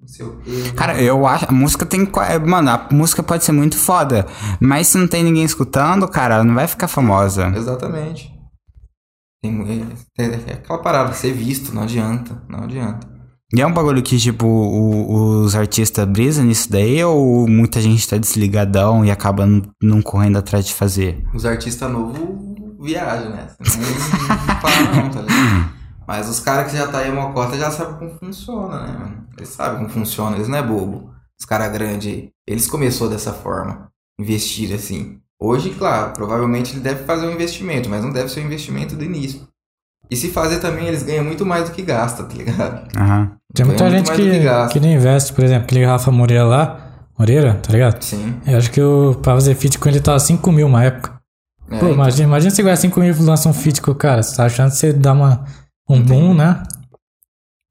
não 0.00 0.08
sei 0.08 0.24
o 0.24 0.38
quê. 0.38 0.72
Cara, 0.76 1.00
eu 1.02 1.26
acho. 1.26 1.46
A 1.48 1.52
música 1.52 1.84
tem. 1.84 2.06
qua- 2.06 2.38
Mano, 2.38 2.70
a 2.70 2.88
música 2.92 3.22
pode 3.22 3.44
ser 3.44 3.52
muito 3.52 3.76
foda. 3.76 4.26
Mas 4.60 4.86
se 4.88 4.96
não 4.96 5.06
tem 5.08 5.22
ninguém 5.22 5.44
escutando, 5.44 6.08
cara, 6.08 6.36
ela 6.36 6.44
não 6.44 6.54
vai 6.54 6.66
ficar 6.66 6.88
famosa. 6.88 7.48
Exatamente. 7.48 8.32
Tem, 9.42 9.86
é, 10.18 10.24
é 10.24 10.52
aquela 10.54 10.80
parada, 10.80 11.12
ser 11.12 11.32
visto, 11.32 11.74
não 11.74 11.82
adianta, 11.82 12.42
não 12.48 12.60
adianta. 12.64 13.06
E 13.52 13.60
é 13.60 13.66
um 13.66 13.72
bagulho 13.72 14.00
que, 14.02 14.16
tipo, 14.16 14.46
o- 14.46 15.42
os 15.42 15.56
artistas 15.56 16.06
brisam 16.06 16.44
nisso 16.44 16.70
daí 16.70 17.02
ou 17.02 17.48
muita 17.48 17.80
gente 17.80 18.08
tá 18.08 18.16
desligadão 18.16 19.04
e 19.04 19.10
acaba 19.10 19.44
não 19.82 20.00
correndo 20.02 20.38
atrás 20.38 20.64
de 20.66 20.72
fazer? 20.74 21.24
Os 21.34 21.44
artistas 21.44 21.90
novos 21.90 22.16
viajam, 22.80 23.30
né? 23.30 23.48
Não, 23.58 24.46
não 24.46 24.60
para 24.60 25.02
não, 25.02 25.10
tá 25.10 25.20
ligado? 25.22 25.80
Mas 26.06 26.28
os 26.28 26.40
caras 26.40 26.70
que 26.70 26.76
já 26.78 26.86
tá 26.88 26.98
aí 26.98 27.10
uma 27.10 27.32
cota 27.32 27.56
já 27.58 27.70
sabem 27.70 27.96
como 27.98 28.18
funciona, 28.18 28.82
né? 28.86 29.12
Eles 29.36 29.48
sabem 29.50 29.78
como 29.78 29.88
funciona, 29.90 30.36
eles 30.36 30.48
não 30.48 30.58
é 30.58 30.62
bobo. 30.62 31.10
Os 31.38 31.44
caras 31.46 31.72
grandes, 31.72 32.28
eles 32.46 32.66
começou 32.68 33.08
dessa 33.08 33.32
forma, 33.32 33.88
investir 34.18 34.72
assim. 34.74 35.18
Hoje, 35.40 35.70
claro, 35.70 36.12
provavelmente 36.12 36.72
ele 36.72 36.80
deve 36.80 37.04
fazer 37.04 37.26
um 37.26 37.32
investimento, 37.32 37.88
mas 37.88 38.02
não 38.04 38.12
deve 38.12 38.28
ser 38.28 38.40
um 38.42 38.46
investimento 38.46 38.94
do 38.94 39.04
início. 39.04 39.48
E 40.10 40.16
se 40.16 40.30
fazer 40.30 40.58
também, 40.58 40.88
eles 40.88 41.02
ganham 41.02 41.24
muito 41.24 41.46
mais 41.46 41.68
do 41.68 41.74
que 41.74 41.82
gasta, 41.82 42.24
tá 42.24 42.34
ligado? 42.34 42.88
Aham. 42.96 43.30
Tem 43.54 43.64
muita 43.64 43.90
gente 43.90 44.10
do 44.10 44.16
que, 44.16 44.40
que 44.40 44.72
que 44.72 44.80
não 44.80 44.88
investe, 44.88 45.32
por 45.32 45.44
exemplo, 45.44 45.64
aquele 45.64 45.84
Rafa 45.84 46.10
Moreira 46.10 46.44
lá, 46.44 46.80
Moreira, 47.18 47.54
tá 47.54 47.72
ligado? 47.72 48.02
Sim. 48.02 48.34
Eu 48.46 48.58
acho 48.58 48.70
que 48.70 48.80
o, 48.80 49.14
pra 49.22 49.34
fazer 49.34 49.54
feat 49.54 49.78
com 49.78 49.88
ele 49.88 50.00
tava 50.00 50.18
5 50.18 50.50
mil 50.50 50.66
uma 50.66 50.82
época. 50.84 51.20
É, 51.70 51.78
Pô, 51.78 51.86
então, 51.86 51.92
imagina, 51.92 52.28
imagina 52.28 52.50
você 52.50 52.62
ganhar 52.62 52.76
5 52.76 52.98
mil 52.98 53.14
e 53.14 53.22
lança 53.22 53.48
um 53.48 53.52
feat 53.52 53.80
com 53.80 53.90
o 53.90 53.94
cara. 53.94 54.22
Você 54.22 54.36
tá 54.36 54.46
achando 54.46 54.70
que 54.70 54.76
você 54.76 54.92
dá 54.92 55.12
uma, 55.12 55.44
um 55.88 56.00
boom, 56.00 56.34
né? 56.34 56.62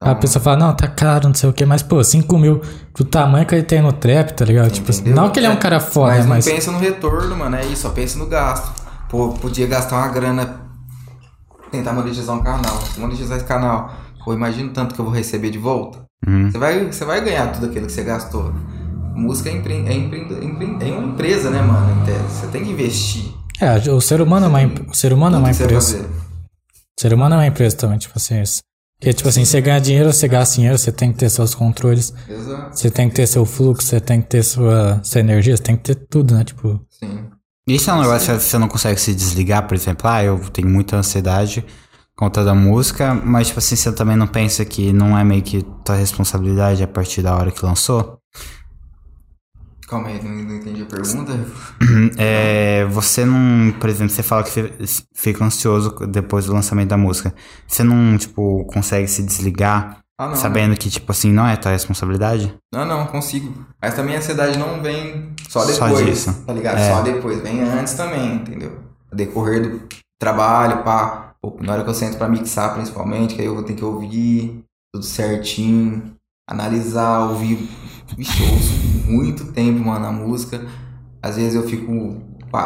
então, 0.02 0.12
a 0.12 0.14
pessoa 0.14 0.42
fala, 0.42 0.56
não, 0.56 0.74
tá 0.74 0.88
caro, 0.88 1.28
não 1.28 1.34
sei 1.34 1.50
o 1.50 1.52
que, 1.52 1.66
mas, 1.66 1.82
pô, 1.82 2.02
5 2.02 2.38
mil 2.38 2.62
pro 2.94 3.04
tamanho 3.04 3.44
que 3.44 3.54
ele 3.54 3.64
tem 3.64 3.82
no 3.82 3.92
trap, 3.92 4.30
tá 4.32 4.44
ligado? 4.44 4.70
Tipo, 4.70 4.90
assim, 4.90 5.00
Entendeu? 5.00 5.22
não 5.22 5.30
que 5.30 5.38
ele 5.38 5.46
é 5.46 5.50
um 5.50 5.56
cara 5.56 5.78
foda, 5.80 6.12
mas 6.12 6.26
mas. 6.26 6.46
não 6.46 6.54
pensa 6.54 6.72
no 6.72 6.78
retorno, 6.78 7.36
mano. 7.36 7.56
É 7.56 7.66
isso, 7.66 7.82
só 7.82 7.90
pensa 7.90 8.18
no 8.18 8.26
gasto. 8.26 8.72
Pô, 9.10 9.30
podia 9.30 9.66
gastar 9.66 9.96
uma 9.98 10.08
grana. 10.08 10.69
Tentar 11.70 11.92
monetizar 11.92 12.36
um 12.36 12.42
canal. 12.42 12.82
Monetizar 12.98 13.36
esse 13.36 13.46
canal. 13.46 13.94
Pô, 14.24 14.34
imagina 14.34 14.68
o 14.70 14.72
tanto 14.72 14.94
que 14.94 15.00
eu 15.00 15.04
vou 15.04 15.14
receber 15.14 15.50
de 15.50 15.58
volta. 15.58 16.04
Uhum. 16.26 16.50
Você 16.50 16.58
vai, 16.58 16.84
você 16.86 17.04
vai 17.04 17.24
ganhar 17.24 17.52
tudo 17.52 17.66
aquilo 17.66 17.86
que 17.86 17.92
você 17.92 18.02
gastou. 18.02 18.52
Música 19.14 19.50
é, 19.50 19.52
empre, 19.56 19.74
é, 19.74 19.94
empre, 19.94 20.20
empre, 20.42 20.88
é 20.88 20.92
uma 20.92 21.08
empresa, 21.08 21.50
né, 21.50 21.60
mano? 21.60 22.04
Você 22.28 22.46
tem 22.48 22.64
que 22.64 22.70
investir. 22.70 23.32
É, 23.60 23.76
o 23.90 24.00
ser 24.00 24.20
humano 24.20 24.46
é 24.46 24.48
uma, 24.48 24.90
o 24.90 24.94
ser 24.94 25.12
humano 25.12 25.36
é 25.36 25.38
uma 25.38 25.50
empresa. 25.50 25.98
O 25.98 27.00
ser 27.00 27.12
humano 27.12 27.34
é 27.34 27.38
uma 27.38 27.46
empresa 27.46 27.76
também, 27.76 27.98
tipo 27.98 28.14
assim. 28.16 28.40
Isso. 28.40 28.60
Porque, 29.00 29.14
tipo 29.14 29.28
assim, 29.30 29.46
você 29.46 29.60
ganha 29.62 29.80
dinheiro, 29.80 30.12
você 30.12 30.28
gasta 30.28 30.56
dinheiro, 30.56 30.76
você 30.76 30.92
tem 30.92 31.10
que 31.10 31.18
ter 31.18 31.30
seus 31.30 31.54
controles, 31.54 32.12
Exato. 32.28 32.78
você 32.78 32.90
tem 32.90 33.08
que 33.08 33.14
ter 33.14 33.26
seu 33.26 33.46
fluxo, 33.46 33.86
você 33.86 33.98
tem 33.98 34.20
que 34.20 34.28
ter 34.28 34.42
sua, 34.42 35.00
sua 35.02 35.20
energia, 35.20 35.56
você 35.56 35.62
tem 35.62 35.74
que 35.74 35.82
ter 35.82 35.94
tudo, 35.94 36.34
né? 36.34 36.44
Tipo, 36.44 36.78
Sim. 36.90 37.30
Isso 37.66 37.90
é 37.90 37.94
um 37.94 38.00
negócio 38.00 38.34
que 38.36 38.42
você 38.42 38.58
não 38.58 38.68
consegue 38.68 39.00
se 39.00 39.14
desligar, 39.14 39.66
por 39.66 39.74
exemplo, 39.74 40.08
ah, 40.08 40.22
eu 40.24 40.38
tenho 40.50 40.68
muita 40.68 40.96
ansiedade 40.96 41.64
conta 42.16 42.44
da 42.44 42.54
música, 42.54 43.14
mas 43.14 43.46
tipo 43.48 43.58
assim, 43.60 43.76
você 43.76 43.92
também 43.94 44.16
não 44.16 44.26
pensa 44.26 44.62
que 44.64 44.92
não 44.92 45.16
é 45.16 45.24
meio 45.24 45.42
que 45.42 45.62
tua 45.84 45.94
responsabilidade 45.94 46.82
a 46.82 46.88
partir 46.88 47.22
da 47.22 47.34
hora 47.34 47.50
que 47.50 47.64
lançou? 47.64 48.20
Calma 49.88 50.08
aí, 50.08 50.22
não, 50.22 50.30
não 50.30 50.56
entendi 50.56 50.82
a 50.82 50.86
pergunta. 50.86 51.32
É, 52.16 52.84
você 52.86 53.24
não, 53.24 53.72
por 53.78 53.88
exemplo, 53.88 54.12
você 54.14 54.22
fala 54.22 54.44
que 54.44 54.50
fi- 54.50 54.72
fica 55.14 55.44
ansioso 55.44 55.90
depois 56.06 56.46
do 56.46 56.52
lançamento 56.52 56.88
da 56.90 56.96
música. 56.96 57.34
Você 57.66 57.82
não, 57.82 58.16
tipo, 58.16 58.64
consegue 58.66 59.08
se 59.08 59.22
desligar 59.22 59.98
Ah, 60.20 60.28
não. 60.28 60.36
sabendo 60.36 60.76
que, 60.76 60.90
tipo 60.90 61.10
assim, 61.10 61.32
não 61.32 61.46
é 61.46 61.56
tua 61.56 61.72
responsabilidade? 61.72 62.54
Não, 62.70 62.84
não, 62.84 63.06
consigo. 63.06 63.64
Mas 63.80 63.94
também 63.94 64.16
a 64.16 64.18
ansiedade 64.18 64.58
não 64.58 64.82
vem 64.82 65.32
só 65.48 65.60
Só 65.60 65.86
depois. 65.86 66.04
disso. 66.04 66.44
Tá 66.46 66.52
ligado? 66.52 66.76
É. 66.76 66.94
Só 66.94 67.00
depois. 67.00 67.40
Vem 67.40 67.62
antes 67.62 67.94
também, 67.94 68.34
entendeu? 68.34 68.78
No 69.10 69.16
decorrer 69.16 69.62
do 69.62 69.82
trabalho, 70.20 70.82
pá. 70.84 71.32
Pô, 71.40 71.56
Na 71.62 71.72
hora 71.72 71.84
que 71.84 71.88
eu 71.88 71.94
sento 71.94 72.18
pra 72.18 72.28
mixar, 72.28 72.74
principalmente, 72.74 73.34
que 73.34 73.40
aí 73.40 73.46
eu 73.46 73.54
vou 73.54 73.64
ter 73.64 73.72
que 73.72 73.82
ouvir 73.82 74.62
tudo 74.92 75.06
certinho, 75.06 76.14
analisar, 76.46 77.20
ouvir. 77.20 77.66
Vixe, 78.14 78.42
eu 78.42 78.52
ouço 78.52 78.72
muito 79.10 79.52
tempo, 79.52 79.82
mano, 79.82 80.04
a 80.04 80.12
música. 80.12 80.66
Às 81.22 81.36
vezes 81.36 81.54
eu 81.54 81.66
fico. 81.66 82.20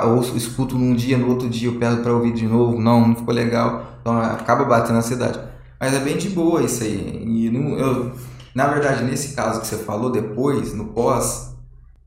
ouço, 0.06 0.36
escuto 0.36 0.76
num 0.76 0.92
dia, 0.92 1.16
no 1.16 1.28
outro 1.28 1.48
dia 1.48 1.68
eu 1.68 1.78
peço 1.78 1.98
pra 1.98 2.12
ouvir 2.12 2.32
de 2.32 2.48
novo. 2.48 2.80
Não, 2.80 3.06
não 3.06 3.14
ficou 3.14 3.32
legal. 3.32 3.98
Então 4.00 4.20
acaba 4.20 4.64
batendo 4.64 4.96
a 4.96 4.98
ansiedade. 4.98 5.53
Mas 5.84 5.92
é 5.92 6.00
bem 6.00 6.16
de 6.16 6.30
boa 6.30 6.62
isso 6.62 6.82
aí. 6.82 7.22
E 7.26 7.50
não, 7.50 7.76
eu, 7.78 8.12
na 8.54 8.68
verdade, 8.68 9.04
nesse 9.04 9.34
caso 9.34 9.60
que 9.60 9.66
você 9.66 9.76
falou, 9.76 10.10
depois, 10.10 10.72
no 10.72 10.86
pós, 10.86 11.54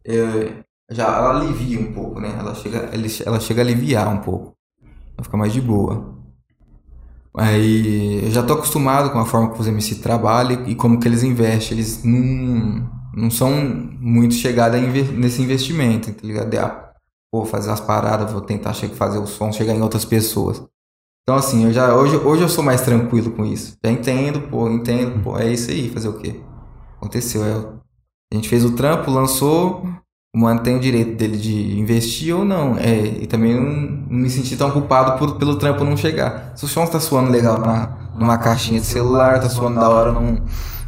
é, 0.04 0.64
já 0.90 1.04
ela 1.04 1.40
alivia 1.40 1.80
um 1.80 1.94
pouco, 1.94 2.20
né? 2.20 2.36
Ela 2.40 2.56
chega, 2.56 2.90
ela 3.24 3.40
chega 3.40 3.62
a 3.62 3.64
aliviar 3.64 4.08
um 4.12 4.18
pouco. 4.18 4.56
Ela 5.16 5.24
fica 5.24 5.38
mais 5.38 5.54
de 5.54 5.62
boa. 5.62 6.12
Aí 7.38 8.26
eu 8.26 8.32
já 8.32 8.42
tô 8.42 8.54
acostumado 8.54 9.12
com 9.12 9.20
a 9.20 9.26
forma 9.28 9.54
que 9.54 9.62
os 9.62 9.68
MC 9.68 10.02
trabalham 10.02 10.68
e 10.68 10.74
como 10.74 11.00
que 11.00 11.08
eles 11.08 11.22
investem. 11.22 11.78
Eles 11.78 12.04
não, 12.04 12.90
não 13.14 13.30
são 13.30 13.52
muito 13.52 14.34
chegados 14.34 14.82
nesse 15.12 15.40
investimento, 15.40 16.12
tá 16.12 16.26
ligado? 16.26 16.50
De, 16.50 16.58
ah, 16.58 16.94
vou 17.32 17.46
fazer 17.46 17.70
umas 17.70 17.80
paradas, 17.80 18.32
vou 18.32 18.42
tentar 18.42 18.74
fazer 18.74 19.20
o 19.20 19.28
som 19.28 19.52
chegar 19.52 19.76
em 19.76 19.84
outras 19.84 20.04
pessoas. 20.04 20.64
Então 21.30 21.38
assim, 21.38 21.66
eu 21.66 21.74
já, 21.74 21.94
hoje, 21.94 22.16
hoje 22.16 22.42
eu 22.42 22.48
sou 22.48 22.64
mais 22.64 22.80
tranquilo 22.80 23.32
com 23.32 23.44
isso. 23.44 23.76
Já 23.84 23.92
entendo, 23.92 24.44
pô, 24.44 24.70
entendo, 24.70 25.22
pô, 25.22 25.38
é 25.38 25.52
isso 25.52 25.70
aí, 25.70 25.90
fazer 25.90 26.08
o 26.08 26.14
quê? 26.14 26.40
Aconteceu, 26.96 27.44
é, 27.44 27.54
a 28.32 28.36
gente 28.36 28.48
fez 28.48 28.64
o 28.64 28.78
trampo, 28.78 29.12
lançou, 29.12 29.86
o 30.34 30.40
mano 30.40 30.62
tem 30.62 30.78
o 30.78 30.80
direito 30.80 31.18
dele 31.18 31.36
de 31.36 31.78
investir 31.78 32.34
ou 32.34 32.46
não. 32.46 32.78
É, 32.78 32.96
e 32.96 33.28
também 33.28 33.54
não, 33.54 34.06
não 34.10 34.20
me 34.20 34.30
senti 34.30 34.56
tão 34.56 34.72
culpado 34.72 35.20
por, 35.20 35.38
pelo 35.38 35.58
trampo 35.58 35.84
não 35.84 35.98
chegar. 35.98 36.54
Se 36.56 36.64
o 36.64 36.68
som 36.68 36.88
tá 36.88 36.98
suando 36.98 37.30
legal 37.30 37.60
na, 37.60 38.14
numa 38.18 38.38
caixinha 38.38 38.80
de 38.80 38.86
celular, 38.86 39.42
tá 39.42 39.50
suando 39.50 39.82
da 39.82 39.90
hora 39.90 40.14
num, 40.14 40.38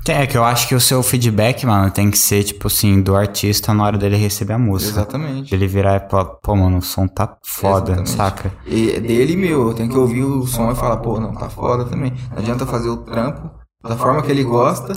É 0.07 0.25
que 0.25 0.35
eu 0.37 0.43
acho 0.43 0.67
que 0.67 0.73
o 0.73 0.79
seu 0.79 1.03
feedback, 1.03 1.65
mano, 1.65 1.91
tem 1.91 2.09
que 2.09 2.17
ser, 2.17 2.43
tipo 2.43 2.67
assim, 2.67 2.99
do 3.01 3.15
artista 3.15 3.73
na 3.73 3.83
hora 3.83 3.97
dele 3.97 4.15
receber 4.17 4.53
a 4.53 4.57
música. 4.57 4.91
Exatamente. 5.01 5.53
Ele 5.53 5.67
virar 5.67 5.97
e 5.97 6.09
falar, 6.09 6.25
pô, 6.25 6.55
mano, 6.55 6.77
o 6.77 6.81
som 6.81 7.07
tá 7.07 7.37
foda, 7.45 7.91
Exatamente. 7.91 8.09
saca? 8.09 8.51
E 8.65 8.91
é 8.91 8.99
dele 8.99 9.35
meu, 9.35 9.67
eu 9.67 9.73
tenho 9.75 9.89
que 9.89 9.97
ouvir 9.97 10.23
o 10.23 10.47
som 10.47 10.71
e 10.71 10.75
falar, 10.75 10.97
pô, 10.97 11.19
não, 11.19 11.33
tá 11.35 11.47
foda 11.49 11.85
também. 11.85 12.11
Não 12.31 12.39
adianta 12.39 12.65
fazer 12.65 12.89
o 12.89 12.97
trampo 12.97 13.51
da 13.83 13.95
forma 13.95 14.21
que 14.23 14.31
ele 14.31 14.43
gosta, 14.43 14.93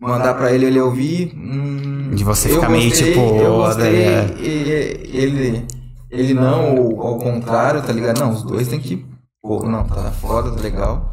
mandar 0.00 0.34
pra 0.34 0.50
ele 0.52 0.66
ele 0.66 0.80
ouvir. 0.80 1.32
Hum, 1.36 2.10
De 2.14 2.24
você 2.24 2.48
ficar 2.48 2.68
meio 2.68 2.90
tipo, 2.90 3.20
Eu 3.20 3.56
gostei, 3.58 4.02
é. 4.06 4.34
e- 4.40 4.46
e- 4.46 5.16
ele, 5.16 5.66
ele 6.10 6.34
não, 6.34 6.74
ou 6.74 7.00
ao 7.06 7.18
contrário, 7.18 7.80
tá 7.82 7.92
ligado? 7.92 8.18
Não, 8.18 8.30
os 8.32 8.42
dois 8.42 8.66
tem 8.66 8.80
que. 8.80 9.06
Pô, 9.40 9.62
não, 9.68 9.84
tá 9.84 10.10
foda, 10.10 10.50
tá 10.50 10.60
legal. 10.60 11.08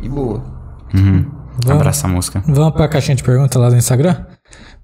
E 0.00 0.08
boa. 0.08 0.42
Uhum. 0.94 1.24
Vamos. 1.62 1.80
Abraça 1.80 2.06
a 2.06 2.10
música. 2.10 2.42
Vamos 2.46 2.74
pra 2.74 2.88
caixinha 2.88 3.16
de 3.16 3.22
pergunta 3.22 3.58
lá 3.58 3.68
do 3.70 3.76
Instagram? 3.76 4.26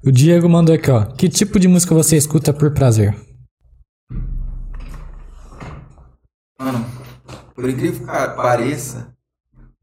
O 0.05 0.11
Diego 0.11 0.49
mandou 0.49 0.75
aqui, 0.75 0.91
ó. 0.91 1.05
Que 1.05 1.29
tipo 1.29 1.59
de 1.59 1.69
música 1.69 1.95
você 1.95 2.17
escuta 2.17 2.53
por 2.53 2.73
prazer? 2.73 3.15
Mano, 6.61 6.85
por 7.55 7.69
incrível 7.69 8.01
que 8.01 8.07
pareça, 8.07 9.15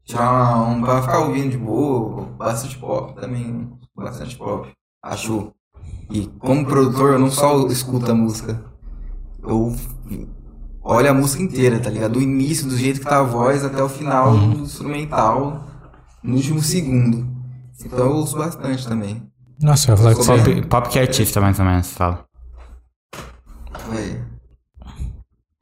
já 0.04 0.56
um, 0.56 0.80
pra 0.82 1.02
ficar 1.02 1.20
ouvindo 1.20 1.50
de 1.50 1.58
boa, 1.58 2.26
bastante 2.38 2.78
pop 2.78 3.20
também, 3.20 3.70
bastante 3.94 4.36
pop. 4.36 4.68
Acho. 5.04 5.52
E 6.10 6.26
como 6.38 6.64
produtor, 6.64 7.12
eu 7.12 7.18
não 7.18 7.30
só 7.30 7.66
escuto 7.66 8.10
a 8.10 8.14
música, 8.14 8.64
eu 9.42 9.76
olho 10.82 11.10
a 11.10 11.14
música 11.14 11.42
inteira, 11.42 11.78
tá 11.78 11.90
ligado? 11.90 12.12
Do 12.12 12.22
início, 12.22 12.66
do 12.66 12.76
jeito 12.76 13.00
que 13.00 13.06
tá 13.06 13.18
a 13.18 13.22
voz 13.22 13.62
até 13.62 13.82
o 13.82 13.88
final 13.88 14.36
do 14.36 14.60
instrumental, 14.60 15.67
no 16.22 16.36
último 16.36 16.60
segundo. 16.60 17.26
Então 17.84 17.98
eu 17.98 18.12
ouço 18.12 18.36
bastante 18.36 18.86
também. 18.86 19.22
Nossa, 19.60 19.90
eu 19.90 19.96
ia 19.96 19.96
falar 19.96 20.14
que. 20.14 20.24
Pop, 20.24 20.66
pop 20.68 20.88
que 20.88 20.98
artista, 20.98 21.40
mais 21.40 21.58
ou 21.58 21.64
menos, 21.64 21.92
fala. 21.92 22.24
Foi. 23.78 24.22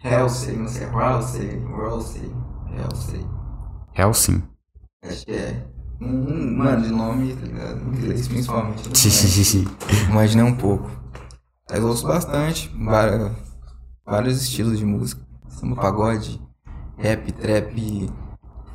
Halsey, 0.02 0.56
não 0.56 0.68
sei, 0.68 0.86
Halsey, 0.86 1.62
Halsey, 1.66 2.32
Halsey. 2.78 3.26
Helsing. 3.96 4.42
Acho 5.02 5.24
que 5.24 5.32
é. 5.32 5.66
Um, 6.00 6.58
mano, 6.58 6.82
de 6.82 6.90
nome, 6.90 7.34
tá 7.34 7.46
ligado? 7.46 7.80
Inglês, 7.94 8.28
principalmente. 8.28 8.96
xi. 8.96 9.66
Imaginei 10.10 10.44
um 10.44 10.54
pouco. 10.54 10.90
Mas 11.70 11.78
eu 11.78 11.86
ouço 11.88 12.06
bastante. 12.06 12.70
Vários, 12.78 13.32
vários 14.04 14.42
estilos 14.42 14.78
de 14.78 14.84
música. 14.84 15.26
Samba 15.48 15.76
pagode, 15.76 16.40
rap, 16.98 17.32
trap, 17.32 18.10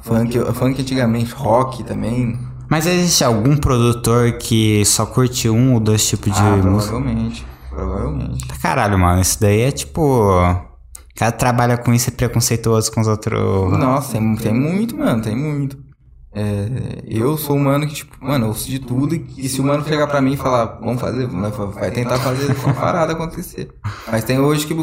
funk. 0.02 0.40
Funk 0.54 0.82
antigamente, 0.82 1.34
rock 1.34 1.84
também. 1.84 2.38
Mas 2.70 2.86
existe 2.86 3.24
algum 3.24 3.58
produtor 3.58 4.34
que 4.34 4.86
só 4.86 5.06
curte 5.06 5.50
um 5.50 5.74
ou 5.74 5.80
dois 5.80 6.08
tipos 6.08 6.34
de 6.34 6.40
ah, 6.40 6.56
música? 6.56 6.94
provavelmente. 6.94 7.46
Provavelmente. 7.70 8.48
Caralho, 8.60 9.00
mano, 9.00 9.22
isso 9.22 9.40
daí 9.40 9.62
é 9.62 9.72
tipo. 9.72 10.02
O 10.02 11.16
cara 11.16 11.32
trabalha 11.32 11.78
com 11.78 11.94
isso 11.94 12.10
e 12.10 12.14
é 12.14 12.16
preconceituoso 12.16 12.92
com 12.92 13.02
os 13.02 13.08
outros. 13.08 13.78
Nossa, 13.78 14.14
tem, 14.14 14.36
tem 14.36 14.54
muito, 14.54 14.98
mano, 14.98 15.22
tem 15.22 15.36
muito. 15.36 15.78
É, 16.34 17.04
eu 17.06 17.38
sou 17.38 17.58
um 17.58 17.64
mano 17.64 17.86
que, 17.86 17.94
tipo, 17.94 18.16
mano, 18.22 18.46
eu 18.46 18.50
ouço 18.50 18.70
de 18.70 18.80
tudo 18.80 19.14
e, 19.14 19.26
e 19.38 19.50
se 19.50 19.60
o 19.60 19.66
mano 19.66 19.84
chegar 19.84 20.08
pra 20.08 20.22
mim 20.22 20.34
e 20.34 20.38
falar, 20.38 20.80
vamos 20.80 21.02
fazer, 21.02 21.28
vai 21.28 21.52
vai 21.52 21.92
tentar 21.92 22.18
fazer 22.20 22.56
uma 22.64 22.74
parada 22.74 23.12
acontecer. 23.12 23.70
Mas 24.10 24.24
tem 24.24 24.40
hoje 24.40 24.66
que 24.66 24.74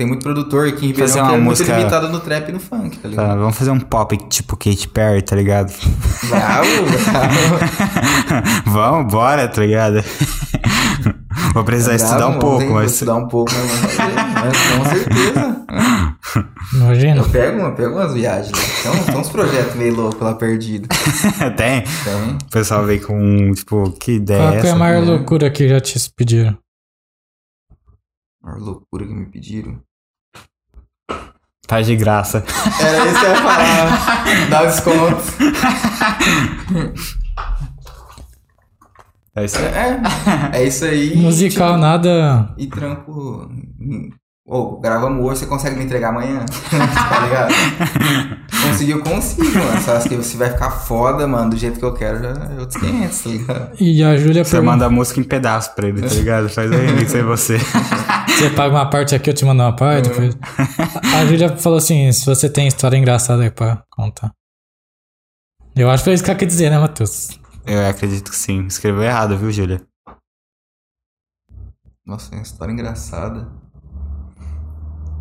tem 0.00 0.06
muito 0.06 0.22
produtor 0.22 0.66
aqui 0.66 0.86
em 0.86 0.88
Ribeirão 0.88 1.08
Fazer 1.08 1.20
que 1.20 1.26
uma 1.26 1.34
é 1.34 1.38
música- 1.38 1.68
muito 1.74 1.78
limitado 1.80 2.08
no 2.08 2.20
trap 2.20 2.48
e 2.48 2.52
no 2.52 2.58
funk, 2.58 2.96
tá 2.96 3.02
Tá, 3.02 3.08
ligado? 3.08 3.38
vamos 3.38 3.54
fazer 3.58 3.70
um 3.70 3.80
pop 3.80 4.16
tipo 4.30 4.56
Katy 4.56 4.88
Perry, 4.88 5.20
tá 5.20 5.36
ligado? 5.36 5.70
Bravo, 6.26 6.68
vamos, 8.64 9.12
bora, 9.12 9.46
tá 9.46 9.60
ligado? 9.60 10.02
Vou 11.52 11.64
precisar 11.64 11.96
estudar 11.96 12.16
Bravo, 12.16 12.36
um 12.36 12.38
pouco, 12.38 12.58
tem 12.60 12.68
que 12.68 12.72
mas. 12.74 12.92
Estudar 12.92 13.16
um 13.16 13.28
pouco, 13.28 13.52
mas 13.52 13.96
mas 14.34 14.78
com 14.78 14.84
certeza. 14.88 15.66
Imagina. 16.74 17.20
Eu 17.20 17.28
pego, 17.28 17.58
eu 17.60 17.74
pego 17.74 17.94
umas 17.96 18.14
viagens. 18.14 18.82
Tem 18.82 18.90
uns, 18.92 19.04
tem 19.06 19.16
uns 19.18 19.28
projetos 19.28 19.74
meio 19.74 19.94
loucos 19.96 20.20
lá 20.20 20.34
perdidos. 20.34 20.88
Tem. 21.58 21.82
Tem. 21.82 22.36
O 22.46 22.50
pessoal 22.50 22.84
veio 22.86 23.06
com, 23.06 23.52
tipo, 23.52 23.90
que 24.00 24.12
ideia 24.12 24.40
Qual 24.40 24.52
é 24.54 24.60
que 24.60 24.66
é 24.66 24.70
a 24.70 24.76
maior 24.76 25.04
loucura 25.04 25.50
que 25.50 25.68
já 25.68 25.78
te 25.80 25.98
pediram? 26.16 26.56
Uma 28.42 28.56
loucura 28.56 29.06
que 29.06 29.12
me 29.12 29.26
pediram. 29.26 29.80
Tá 31.70 31.80
de 31.80 31.94
graça. 31.94 32.42
Era 32.82 33.06
isso 33.06 33.20
que 33.20 33.26
eu 33.26 33.30
ia 33.30 33.36
falar. 33.36 34.48
Dá 34.50 34.64
desconto. 34.64 35.22
É 39.36 39.44
isso 39.44 39.56
aí. 39.56 39.64
É, 39.66 40.00
é 40.52 40.64
isso 40.64 40.84
aí. 40.84 41.16
Musical, 41.16 41.68
tipo, 41.68 41.80
nada. 41.80 42.52
E 42.58 42.66
trampo. 42.66 43.48
Ô, 44.52 44.80
gravamos 44.80 45.24
hoje, 45.24 45.38
você 45.38 45.46
consegue 45.46 45.76
me 45.76 45.84
entregar 45.84 46.08
amanhã? 46.08 46.44
tá 46.68 47.20
ligado? 47.20 47.54
Conseguiu, 48.66 49.00
consigo, 49.00 49.56
mano. 49.56 49.80
Só 49.80 50.00
que 50.00 50.20
se 50.24 50.36
vai 50.36 50.50
ficar 50.50 50.72
foda, 50.72 51.24
mano, 51.24 51.50
do 51.50 51.56
jeito 51.56 51.78
que 51.78 51.84
eu 51.84 51.94
quero, 51.94 52.18
já 52.18 52.30
é 52.30 52.58
outros 52.58 52.76
500, 52.82 53.22
tá 53.22 53.30
ligado? 53.30 53.76
E 53.80 54.02
a 54.02 54.16
Júlia 54.16 54.42
Você 54.42 54.60
manda 54.60 54.86
a 54.86 54.90
música 54.90 55.20
em 55.20 55.22
pedaços 55.22 55.72
pra 55.72 55.86
ele, 55.86 56.02
tá 56.02 56.12
ligado? 56.12 56.48
Faz 56.48 56.72
aí, 56.72 56.84
remix 56.84 57.14
aí 57.14 57.22
você. 57.22 57.58
Você 58.26 58.50
paga 58.50 58.74
uma 58.74 58.88
parte 58.88 59.14
aqui, 59.14 59.30
eu 59.30 59.34
te 59.34 59.44
mando 59.44 59.62
uma 59.62 59.76
parte. 59.76 60.08
Depois... 60.08 60.36
A 61.14 61.26
Júlia 61.26 61.56
falou 61.56 61.78
assim: 61.78 62.10
se 62.10 62.24
você 62.24 62.48
tem 62.48 62.66
história 62.66 62.96
engraçada 62.96 63.42
aí 63.42 63.50
pra 63.50 63.84
contar. 63.90 64.32
Eu 65.76 65.90
acho 65.90 66.02
que 66.02 66.04
foi 66.06 66.14
isso 66.14 66.24
que 66.24 66.30
ela 66.30 66.38
quer 66.38 66.46
dizer, 66.46 66.70
né, 66.70 66.78
Matheus? 66.78 67.38
Eu 67.66 67.86
acredito 67.86 68.30
que 68.30 68.36
sim. 68.36 68.66
Escreveu 68.66 69.02
errado, 69.02 69.36
viu, 69.36 69.52
Júlia? 69.52 69.82
Nossa, 72.04 72.34
é 72.34 72.38
uma 72.38 72.42
história 72.42 72.72
engraçada. 72.72 73.59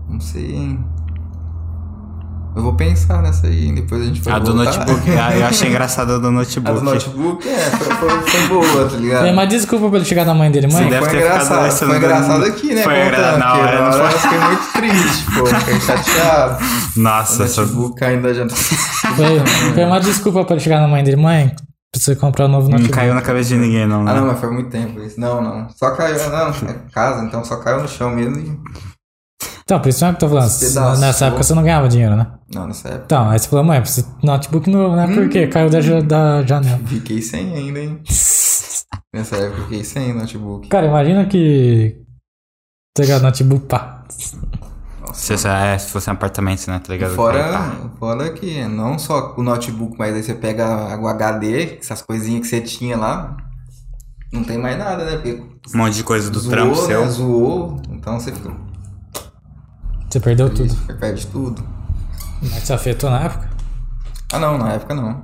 Não 0.10 0.20
sei, 0.20 0.56
hein? 0.56 0.80
Eu 2.56 2.64
vou 2.64 2.74
pensar 2.74 3.22
nessa 3.22 3.46
aí, 3.48 3.72
depois 3.74 4.02
a 4.02 4.06
gente 4.06 4.22
vai 4.22 4.34
A 4.34 4.40
do 4.40 4.54
voltar. 4.54 4.80
notebook. 4.86 5.12
a- 5.12 5.38
Eu 5.38 5.46
achei 5.46 5.70
engraçada 5.70 6.16
a 6.16 6.18
do 6.18 6.28
A 6.28 6.32
notebook. 6.32 6.80
do 6.80 6.84
notebook, 6.84 7.48
é, 7.48 7.56
foi, 7.70 7.96
foi, 7.96 8.22
foi 8.22 8.48
boa, 8.48 8.90
tá 8.90 8.98
ligado? 8.98 9.26
É, 9.28 9.32
mas 9.32 9.50
desculpa 9.50 9.88
pra 9.88 9.98
ele 10.00 10.06
chegar 10.06 10.26
na 10.26 10.34
mãe 10.34 10.52
dele, 10.52 10.68
mãe. 10.68 10.84
Sim, 10.84 10.90
deve 10.90 11.06
foi 11.06 11.10
ter 11.10 11.22
ficado 11.22 11.36
engraçado, 11.36 11.66
essa 11.68 11.86
foi 11.86 11.98
engraçado 11.98 12.44
aqui, 12.46 12.74
né? 12.74 12.82
Foi 12.84 12.94
contando, 12.96 13.08
engra- 13.08 13.38
na 13.38 13.46
porque 13.52 13.62
hora, 13.62 13.76
na 13.82 13.90
não 13.92 13.98
hora 14.00 14.10
foi? 14.10 14.14
eu 14.14 14.20
fiquei 14.20 14.40
muito 14.40 14.74
triste, 14.74 15.26
pô, 15.32 15.46
fiquei 15.46 15.80
chateado. 15.80 16.66
Nossa, 16.98 17.44
o 17.44 17.46
notebook 17.46 18.04
ainda 18.04 18.34
já... 18.34 18.50
Foi, 18.50 19.40
foi 19.76 19.86
uma 19.86 20.00
desculpa 20.00 20.44
pra 20.44 20.56
ele 20.56 20.64
chegar 20.64 20.82
na 20.82 20.88
mãe 20.88 21.04
dele, 21.04 21.18
mãe. 21.18 21.56
Precisa 21.92 22.16
comprar 22.20 22.46
um 22.46 22.50
novo 22.50 22.66
não 22.66 22.72
notebook. 22.78 22.94
caiu 22.96 23.14
na 23.14 23.22
cabeça 23.22 23.50
de 23.50 23.58
ninguém, 23.58 23.88
não. 23.88 24.02
Ah, 24.02 24.14
né? 24.14 24.20
não, 24.20 24.28
mas 24.28 24.40
foi 24.40 24.52
muito 24.52 24.70
tempo 24.70 25.00
isso. 25.02 25.20
Não, 25.20 25.42
não. 25.42 25.68
Só 25.70 25.92
caiu, 25.92 26.18
não, 26.30 26.50
é 26.50 26.76
casa, 26.94 27.24
então 27.26 27.44
só 27.44 27.56
caiu 27.58 27.82
no 27.82 27.88
chão 27.88 28.10
mesmo 28.12 28.38
e... 28.38 28.60
Então, 29.70 29.80
por 29.80 29.90
isso 29.90 30.04
é 30.04 30.10
que 30.10 30.16
eu 30.16 30.20
tô 30.20 30.30
falando. 30.30 30.60
Pedaço. 30.60 31.00
Nessa 31.00 31.26
época 31.28 31.44
você 31.44 31.54
não 31.54 31.62
ganhava 31.62 31.88
dinheiro, 31.88 32.16
né? 32.16 32.26
Não, 32.52 32.66
nessa 32.66 32.88
época. 32.88 33.04
Então, 33.06 33.30
aí 33.30 33.38
você 33.38 33.48
falou, 33.48 33.64
mãe, 33.64 33.80
de 33.80 34.04
notebook 34.24 34.68
novo, 34.68 34.96
né? 34.96 35.06
Por 35.14 35.30
quê? 35.30 35.46
Caiu 35.46 35.70
da, 35.70 35.80
da 36.02 36.44
janela. 36.44 36.80
Fiquei 36.90 37.22
sem 37.22 37.54
ainda, 37.54 37.80
hein? 37.80 38.02
Nessa 39.14 39.36
época 39.36 39.60
eu 39.60 39.64
fiquei 39.66 39.84
sem 39.84 40.12
notebook. 40.12 40.68
Cara, 40.70 40.88
imagina 40.88 41.28
que. 41.28 42.02
Pegar 42.98 43.20
notebook, 43.20 43.68
pá. 43.68 44.04
Se, 45.14 45.38
se- 45.38 45.48
é, 45.48 45.78
se 45.78 45.92
fosse 45.92 46.10
um 46.10 46.14
apartamento, 46.14 46.68
né? 46.68 46.80
Tá 46.80 46.92
ligado? 46.94 47.14
Fora, 47.14 47.72
fora 48.00 48.32
que 48.34 48.66
não 48.66 48.98
só 48.98 49.36
o 49.38 49.44
notebook, 49.44 49.96
mas 50.00 50.16
aí 50.16 50.24
você 50.24 50.34
pega 50.34 50.98
o 51.00 51.08
HD, 51.08 51.78
essas 51.80 52.02
coisinhas 52.02 52.42
que 52.42 52.48
você 52.48 52.60
tinha 52.62 52.98
lá, 52.98 53.38
não 54.34 54.44
tem 54.44 54.58
mais 54.58 54.80
nada, 54.80 55.06
né? 55.06 55.12
Porque 55.18 55.44
Um 55.76 55.78
monte 55.78 55.94
de 55.94 56.04
coisa 56.04 56.32
do 56.32 56.40
zoou, 56.40 56.52
trampo 56.52 56.76
né? 56.82 56.88
seu. 56.88 57.08
Zoou, 57.12 57.82
então 57.92 58.20
você 58.20 58.32
fica. 58.32 58.50
Você 60.10 60.20
perdeu 60.20 60.54
tudo. 60.54 60.74
Você 60.74 60.94
perde 60.94 61.28
tudo. 61.28 61.64
Mas 62.42 62.66
te 62.66 62.74
afetou 62.74 63.10
na 63.10 63.22
época? 63.24 63.50
Ah, 64.34 64.40
não, 64.40 64.58
na 64.58 64.74
época 64.74 64.96
não. 64.96 65.24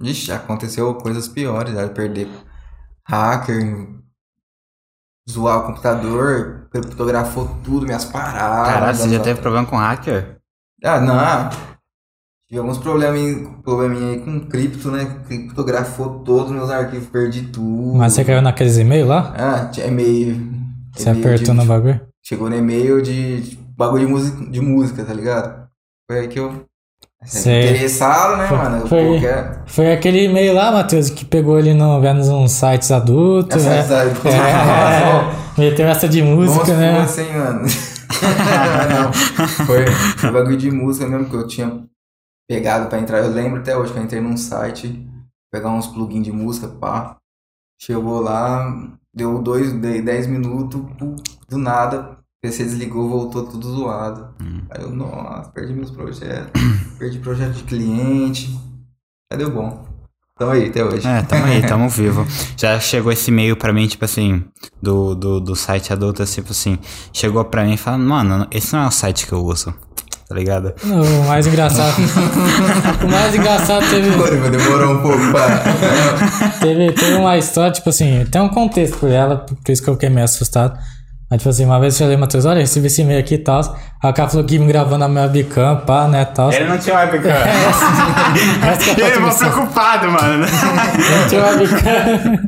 Ixi, 0.00 0.26
já 0.26 0.36
aconteceu 0.36 0.94
coisas 0.96 1.28
piores, 1.28 1.74
já 1.74 1.88
perder 1.88 2.28
hacker, 3.08 3.88
zoar 5.28 5.58
o 5.60 5.66
computador, 5.66 6.68
fotografou 6.72 7.48
tudo, 7.62 7.86
minhas 7.86 8.04
paradas. 8.04 8.74
Caralho, 8.74 8.96
você 8.96 9.08
já 9.10 9.20
teve 9.20 9.40
problema 9.40 9.66
com 9.66 9.76
hacker? 9.76 10.38
Ah, 10.84 11.00
não. 11.00 11.50
Tive 12.48 12.58
alguns 12.60 12.78
probleminha, 12.78 13.48
probleminha 13.62 14.12
aí 14.12 14.20
com 14.20 14.40
cripto, 14.48 14.90
né? 14.90 15.22
Criptografou 15.26 16.20
todos 16.20 16.50
os 16.50 16.56
meus 16.56 16.70
arquivos, 16.70 17.08
perdi 17.08 17.42
tudo. 17.48 17.96
Mas 17.96 18.12
você 18.12 18.24
caiu 18.24 18.42
naqueles 18.42 18.76
e-mail 18.76 19.06
lá? 19.06 19.32
Ah, 19.36 19.66
tinha 19.66 19.86
e-mail. 19.86 20.52
Você 20.94 21.08
apertou 21.10 21.54
de- 21.54 21.60
no 21.60 21.64
bagulho? 21.64 22.00
Chegou 22.22 22.50
no 22.50 22.56
e-mail 22.56 23.00
de 23.02 23.40
de 23.40 23.61
bagulho 23.82 24.06
de 24.06 24.12
música, 24.12 24.50
de 24.50 24.60
música, 24.60 25.04
tá 25.04 25.12
ligado? 25.14 25.68
Foi 26.10 26.20
aí 26.20 26.28
que 26.28 26.38
eu. 26.38 26.64
Sei. 27.24 27.70
Interessado, 27.70 28.36
né, 28.36 28.48
Foi- 28.48 28.58
mano? 28.58 28.86
Foi- 28.88 29.20
quero- 29.20 29.62
Foi 29.66 29.92
aquele 29.92 30.24
e-mail 30.24 30.54
lá, 30.54 30.72
Matheus, 30.72 31.08
que 31.08 31.24
pegou 31.24 31.56
ali 31.56 31.72
no, 31.72 32.00
vendo 32.00 32.20
uns 32.34 32.50
sites 32.52 32.90
adultos. 32.90 33.64
Né? 33.64 33.82
cidade- 33.82 34.10
É, 34.26 35.32
meteu 35.60 35.86
essa 35.86 36.08
de 36.08 36.20
música, 36.22 36.64
Vamos 36.64 36.78
né? 36.80 36.98
assim, 37.00 37.32
mano. 37.32 37.60
não, 38.90 39.12
foi, 39.66 39.86
foi 39.86 40.30
bagulho 40.32 40.56
de 40.56 40.70
música 40.70 41.06
mesmo 41.06 41.28
que 41.28 41.36
eu 41.36 41.46
tinha 41.46 41.84
pegado 42.48 42.88
pra 42.88 42.98
entrar. 42.98 43.18
Eu 43.18 43.30
lembro 43.30 43.60
até 43.60 43.76
hoje 43.76 43.92
que 43.92 43.98
eu 43.98 44.02
entrei 44.02 44.20
num 44.20 44.36
site, 44.36 45.06
pegar 45.52 45.70
uns 45.70 45.86
plugins 45.86 46.24
de 46.24 46.32
música, 46.32 46.66
pá. 46.68 47.16
Chegou 47.80 48.20
lá, 48.20 48.66
deu 49.14 49.40
dois, 49.40 49.72
de- 49.72 50.02
dez 50.02 50.26
minutos, 50.26 50.80
do 51.48 51.58
nada, 51.58 52.16
PC 52.42 52.64
desligou, 52.64 53.08
voltou 53.08 53.44
tudo 53.44 53.72
zoado. 53.72 54.34
Aí 54.68 54.82
eu, 54.82 54.90
nossa, 54.90 55.48
perdi 55.50 55.72
meus 55.72 55.92
projetos, 55.92 56.60
perdi 56.98 57.20
projeto 57.20 57.52
de 57.52 57.62
cliente. 57.62 58.58
Aí 59.32 59.38
deu 59.38 59.48
bom. 59.48 59.86
Então 60.34 60.50
aí, 60.50 60.66
até 60.66 60.84
hoje. 60.84 61.06
É, 61.06 61.22
tamo 61.22 61.44
aí, 61.44 61.62
tamo 61.62 61.86
vivo. 61.88 62.26
Já 62.56 62.80
chegou 62.80 63.12
esse 63.12 63.30
e-mail 63.30 63.56
pra 63.56 63.72
mim, 63.72 63.86
tipo 63.86 64.04
assim, 64.04 64.42
do, 64.82 65.14
do, 65.14 65.38
do 65.38 65.54
site 65.54 65.92
adulto, 65.92 66.24
tipo 66.24 66.50
assim, 66.50 66.80
chegou 67.12 67.44
pra 67.44 67.64
mim 67.64 67.74
e 67.74 67.76
falando, 67.76 68.04
mano, 68.04 68.48
esse 68.50 68.72
não 68.72 68.82
é 68.82 68.88
o 68.88 68.90
site 68.90 69.24
que 69.24 69.32
eu 69.32 69.44
uso, 69.44 69.72
tá 70.28 70.34
ligado? 70.34 70.74
O 70.82 71.28
mais 71.28 71.46
engraçado. 71.46 71.94
o 73.04 73.08
mais 73.08 73.32
engraçado 73.36 73.88
teve, 73.88 74.10
Pô, 74.16 74.50
Demorou 74.50 74.94
um 74.94 75.00
pouco 75.00 75.30
pra. 75.30 75.60
teve, 76.58 76.90
teve 76.90 77.14
uma 77.14 77.38
história, 77.38 77.70
tipo 77.70 77.88
assim, 77.88 78.24
tem 78.32 78.42
um 78.42 78.48
contexto 78.48 78.98
por 78.98 79.10
ela, 79.10 79.36
por 79.36 79.70
isso 79.70 79.80
que 79.80 79.88
eu 79.88 79.94
fiquei 79.94 80.08
meio 80.08 80.24
assustado. 80.24 80.76
Mas, 81.32 81.38
tipo 81.38 81.48
assim, 81.48 81.64
uma 81.64 81.80
vez 81.80 81.98
eu 81.98 82.04
falei, 82.04 82.18
Matheus, 82.18 82.44
olha, 82.44 82.60
recebi 82.60 82.88
esse 82.88 83.00
e-mail 83.00 83.18
aqui 83.18 83.36
e 83.36 83.38
tal. 83.38 83.58
Aí 84.02 84.10
o 84.10 84.12
cara 84.12 84.28
falou 84.28 84.44
que 84.44 84.56
ia 84.56 84.60
me 84.60 84.66
gravando 84.66 85.02
a 85.02 85.08
minha 85.08 85.22
webcam, 85.22 85.76
pá, 85.86 86.06
né, 86.06 86.26
tal. 86.26 86.50
não 86.68 86.76
tinha 86.76 86.94
webcam. 86.94 87.30
Essa 87.32 87.40
é 88.66 88.68
a 88.68 88.68
Ele 88.68 88.76
ficou 88.84 89.04
contribuição. 89.06 89.50
preocupado, 89.50 90.10
mano. 90.10 90.44
Não 90.44 91.28
tinha 91.28 91.42
webcam. 91.42 92.38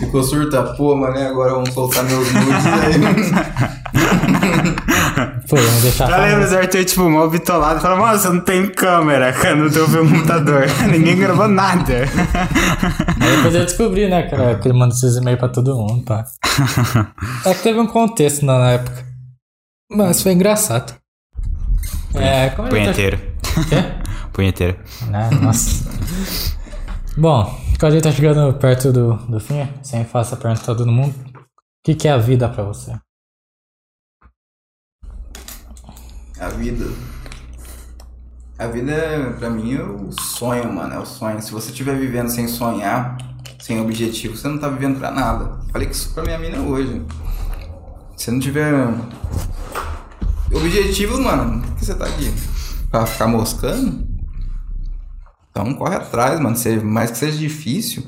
Ficou 0.00 0.22
surta, 0.24 0.62
pô, 0.76 0.96
mano, 0.96 1.16
agora 1.16 1.52
vamos 1.52 1.72
soltar 1.72 2.02
meus 2.02 2.32
nudes 2.32 2.66
aí. 2.66 2.98
Pô, 5.48 5.56
vamos 5.56 5.82
deixar 5.82 6.10
Eu 6.10 6.20
lembro 6.22 6.48
do 6.50 6.56
Arthur, 6.58 6.84
tipo, 6.84 7.08
mal 7.08 7.30
bitolado, 7.30 7.80
falou, 7.80 7.98
mano, 7.98 8.18
você 8.18 8.28
não 8.28 8.40
tem 8.40 8.66
câmera, 8.66 9.32
cara, 9.32 9.54
não 9.54 9.70
tem 9.70 9.82
o 9.82 9.88
computador. 9.88 10.66
Ninguém 10.90 11.16
gravou 11.16 11.46
nada. 11.46 11.94
Aí 13.20 13.36
depois 13.36 13.54
eu 13.54 13.64
descobri, 13.64 14.08
né, 14.08 14.24
cara, 14.24 14.56
que 14.56 14.66
ele 14.68 14.76
manda 14.76 14.92
esses 14.92 15.16
e-mails 15.16 15.38
pra 15.38 15.48
todo 15.48 15.76
mundo, 15.76 16.02
pá. 16.04 16.24
É 17.44 17.54
que 17.54 17.62
teve 17.62 17.78
um 17.78 17.86
contexto 18.16 18.46
na 18.46 18.58
na 18.58 18.70
época. 18.72 19.06
Mas 19.90 20.22
foi 20.22 20.32
engraçado. 20.32 20.98
É, 22.14 22.48
como 22.50 22.68
tá... 22.68 22.74
Punheteiro. 22.74 23.18
Quê? 23.68 23.76
Punheteiro. 24.32 24.78
Né, 25.10 25.28
nossa. 25.42 25.84
Bom, 27.14 27.44
quando 27.78 27.92
a 27.92 27.94
gente 27.94 28.04
tá 28.04 28.12
chegando 28.12 28.58
perto 28.58 28.90
do, 28.90 29.16
do 29.26 29.38
fim, 29.38 29.68
sempre 29.82 30.08
faço 30.08 30.32
a 30.32 30.36
pergunta 30.38 30.64
pra 30.64 30.74
todo 30.74 30.90
mundo. 30.90 31.14
O 31.34 31.40
que, 31.84 31.94
que 31.94 32.08
é 32.08 32.12
a 32.12 32.16
vida 32.16 32.48
pra 32.48 32.64
você? 32.64 32.98
A 36.40 36.48
vida. 36.48 36.86
A 38.58 38.66
vida, 38.66 38.92
é, 38.92 39.30
pra 39.34 39.50
mim, 39.50 39.74
é 39.74 39.82
o 39.82 40.10
sonho, 40.12 40.72
mano. 40.72 40.94
É 40.94 40.98
o 40.98 41.04
sonho. 41.04 41.42
Se 41.42 41.52
você 41.52 41.68
estiver 41.68 41.96
vivendo 41.98 42.30
sem 42.30 42.48
sonhar, 42.48 43.18
sem 43.60 43.78
objetivo, 43.78 44.34
você 44.34 44.48
não 44.48 44.58
tá 44.58 44.70
vivendo 44.70 44.98
pra 44.98 45.10
nada. 45.10 45.60
Falei 45.70 45.86
que 45.86 45.94
isso 45.94 46.14
pra 46.14 46.22
minha 46.22 46.38
mina 46.38 46.58
hoje. 46.60 47.02
Se 48.16 48.30
não 48.30 48.40
tiver 48.40 48.72
objetivo, 50.52 51.20
mano, 51.20 51.62
por 51.62 51.76
que 51.76 51.84
você 51.84 51.94
tá 51.94 52.06
aqui? 52.06 52.32
Pra 52.90 53.06
ficar 53.06 53.26
moscando? 53.28 54.06
Então 55.50 55.74
corre 55.74 55.96
atrás, 55.96 56.40
mano. 56.40 56.56
Se, 56.56 56.76
mais 56.78 57.10
que 57.10 57.18
seja 57.18 57.38
difícil, 57.38 58.04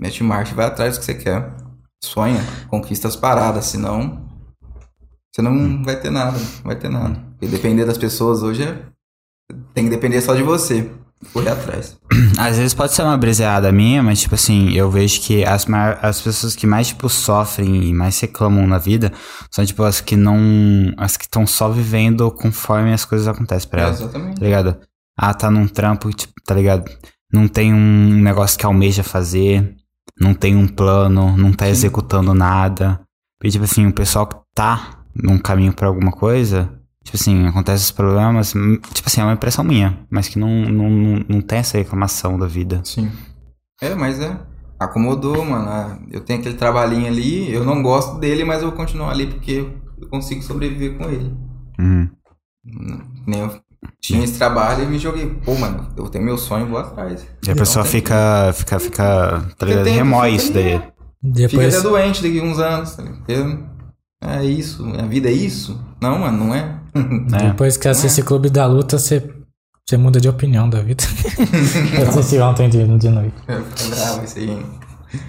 mete 0.00 0.22
marcha 0.22 0.52
e 0.52 0.56
vai 0.56 0.66
atrás 0.66 0.94
do 0.94 1.00
que 1.00 1.06
você 1.06 1.14
quer. 1.14 1.54
Sonha, 2.02 2.40
conquista 2.68 3.08
as 3.08 3.16
paradas, 3.16 3.64
senão 3.64 4.28
você 5.34 5.42
não 5.42 5.82
vai 5.82 5.98
ter 5.98 6.10
nada, 6.10 6.38
não 6.38 6.64
vai 6.64 6.76
ter 6.76 6.88
nada. 6.88 7.14
Porque 7.30 7.48
depender 7.48 7.84
das 7.84 7.98
pessoas 7.98 8.42
hoje 8.42 8.62
é... 8.62 8.84
tem 9.72 9.84
que 9.84 9.90
depender 9.90 10.20
só 10.20 10.34
de 10.34 10.42
você. 10.42 10.90
Correr 11.32 11.50
atrás. 11.50 11.96
Às 12.38 12.56
vezes 12.58 12.74
pode 12.74 12.92
ser 12.94 13.02
uma 13.02 13.16
briseada 13.16 13.70
minha, 13.72 14.02
mas, 14.02 14.20
tipo 14.20 14.34
assim, 14.34 14.72
eu 14.72 14.90
vejo 14.90 15.20
que 15.20 15.44
as, 15.44 15.66
as 16.02 16.20
pessoas 16.20 16.54
que 16.54 16.66
mais, 16.66 16.88
tipo, 16.88 17.08
sofrem 17.08 17.84
e 17.84 17.92
mais 17.94 18.18
reclamam 18.20 18.66
na 18.66 18.78
vida 18.78 19.12
são, 19.50 19.64
tipo, 19.64 19.82
as 19.82 20.00
que 20.00 20.16
não. 20.16 20.36
As 20.96 21.16
que 21.16 21.24
estão 21.24 21.46
só 21.46 21.68
vivendo 21.68 22.30
conforme 22.30 22.92
as 22.92 23.04
coisas 23.04 23.26
acontecem 23.28 23.68
pra 23.68 23.80
É, 23.80 23.84
elas. 23.84 24.00
exatamente. 24.00 24.38
Tá 24.38 24.44
ligado? 24.44 24.76
Ah, 25.16 25.32
tá 25.34 25.50
num 25.50 25.66
trampo, 25.68 26.10
tipo, 26.12 26.32
tá 26.44 26.54
ligado? 26.54 26.84
Não 27.32 27.48
tem 27.48 27.72
um 27.72 28.20
negócio 28.20 28.58
que 28.58 28.66
almeja 28.66 29.02
fazer, 29.02 29.74
não 30.20 30.34
tem 30.34 30.54
um 30.56 30.68
plano, 30.68 31.36
não 31.36 31.52
tá 31.52 31.68
executando 31.68 32.34
nada. 32.34 33.00
E, 33.42 33.50
tipo 33.50 33.64
assim, 33.64 33.86
o 33.86 33.92
pessoal 33.92 34.26
que 34.26 34.36
tá 34.54 35.00
num 35.14 35.38
caminho 35.38 35.72
pra 35.72 35.86
alguma 35.88 36.10
coisa, 36.12 36.70
tipo 37.04 37.16
assim, 37.16 37.46
acontece 37.46 37.84
os 37.84 37.90
problemas, 37.90 38.54
hum, 38.54 38.78
tipo 38.92 39.08
assim, 39.08 39.20
é 39.20 39.24
uma 39.24 39.34
impressão 39.34 39.62
minha, 39.62 39.98
mas 40.10 40.28
que 40.28 40.38
não, 40.38 40.48
não, 40.48 40.90
não, 40.90 41.24
não 41.28 41.40
tem 41.40 41.58
essa 41.58 41.78
reclamação 41.78 42.38
da 42.38 42.46
vida. 42.46 42.80
Sim. 42.84 43.10
É, 43.80 43.94
mas 43.94 44.18
é. 44.20 44.36
Acomodou, 44.78 45.44
mano. 45.44 45.68
Ah, 45.68 45.98
Eu 46.10 46.20
tenho 46.20 46.40
aquele 46.40 46.56
trabalhinho 46.56 47.06
ali, 47.06 47.52
eu 47.52 47.64
não 47.64 47.82
gosto 47.82 48.18
dele, 48.18 48.44
mas 48.44 48.62
eu 48.62 48.68
vou 48.68 48.76
continuar 48.76 49.10
ali 49.10 49.26
porque 49.26 49.66
eu 50.00 50.08
consigo 50.08 50.42
sobreviver 50.42 50.96
com 50.98 51.04
ele. 51.04 51.32
Uhum. 51.78 52.08
Nem 53.26 53.40
eu 53.40 53.60
tinha 54.00 54.24
esse 54.24 54.38
trabalho 54.38 54.84
e 54.84 54.86
me 54.86 54.98
joguei. 54.98 55.26
Pô, 55.44 55.54
mano, 55.54 55.88
eu 55.96 56.08
tenho 56.08 56.24
meu 56.24 56.38
sonho, 56.38 56.66
vou 56.66 56.78
atrás. 56.78 57.26
E 57.46 57.50
a 57.50 57.54
pessoa 57.54 57.84
fica, 57.84 58.52
fica, 58.54 58.80
fica, 58.80 59.46
tá 59.56 59.66
Remói 59.66 60.32
fica 60.32 60.42
isso 60.42 60.52
daí. 60.52 60.78
Fica 60.78 60.94
Depois, 61.22 61.74
até 61.74 61.82
doente 61.82 62.22
daqui 62.22 62.40
a 62.40 62.42
uns 62.42 62.58
anos. 62.58 62.96
tá 62.96 63.02
É 64.22 64.44
isso, 64.44 64.84
a 64.98 65.06
vida 65.06 65.28
é 65.28 65.32
isso? 65.32 65.78
Não, 66.00 66.18
mano, 66.18 66.46
não 66.46 66.54
é. 66.54 66.80
É. 66.94 67.48
depois 67.48 67.76
que 67.76 67.88
assiste 67.88 68.22
Clube 68.22 68.48
da 68.50 68.66
Luta, 68.66 68.98
você, 68.98 69.28
você 69.86 69.96
muda 69.96 70.20
de 70.20 70.28
opinião 70.28 70.68
da 70.70 70.80
vida. 70.80 71.02
eu 71.98 72.08
assisti 72.08 72.38
ontem 72.38 72.68
de, 72.68 72.86
de 72.98 73.08
noite. 73.08 73.34
É 73.48 73.56
bravo 73.94 74.24
isso 74.24 74.38
aí. 74.38 74.50
hein? 74.50 74.66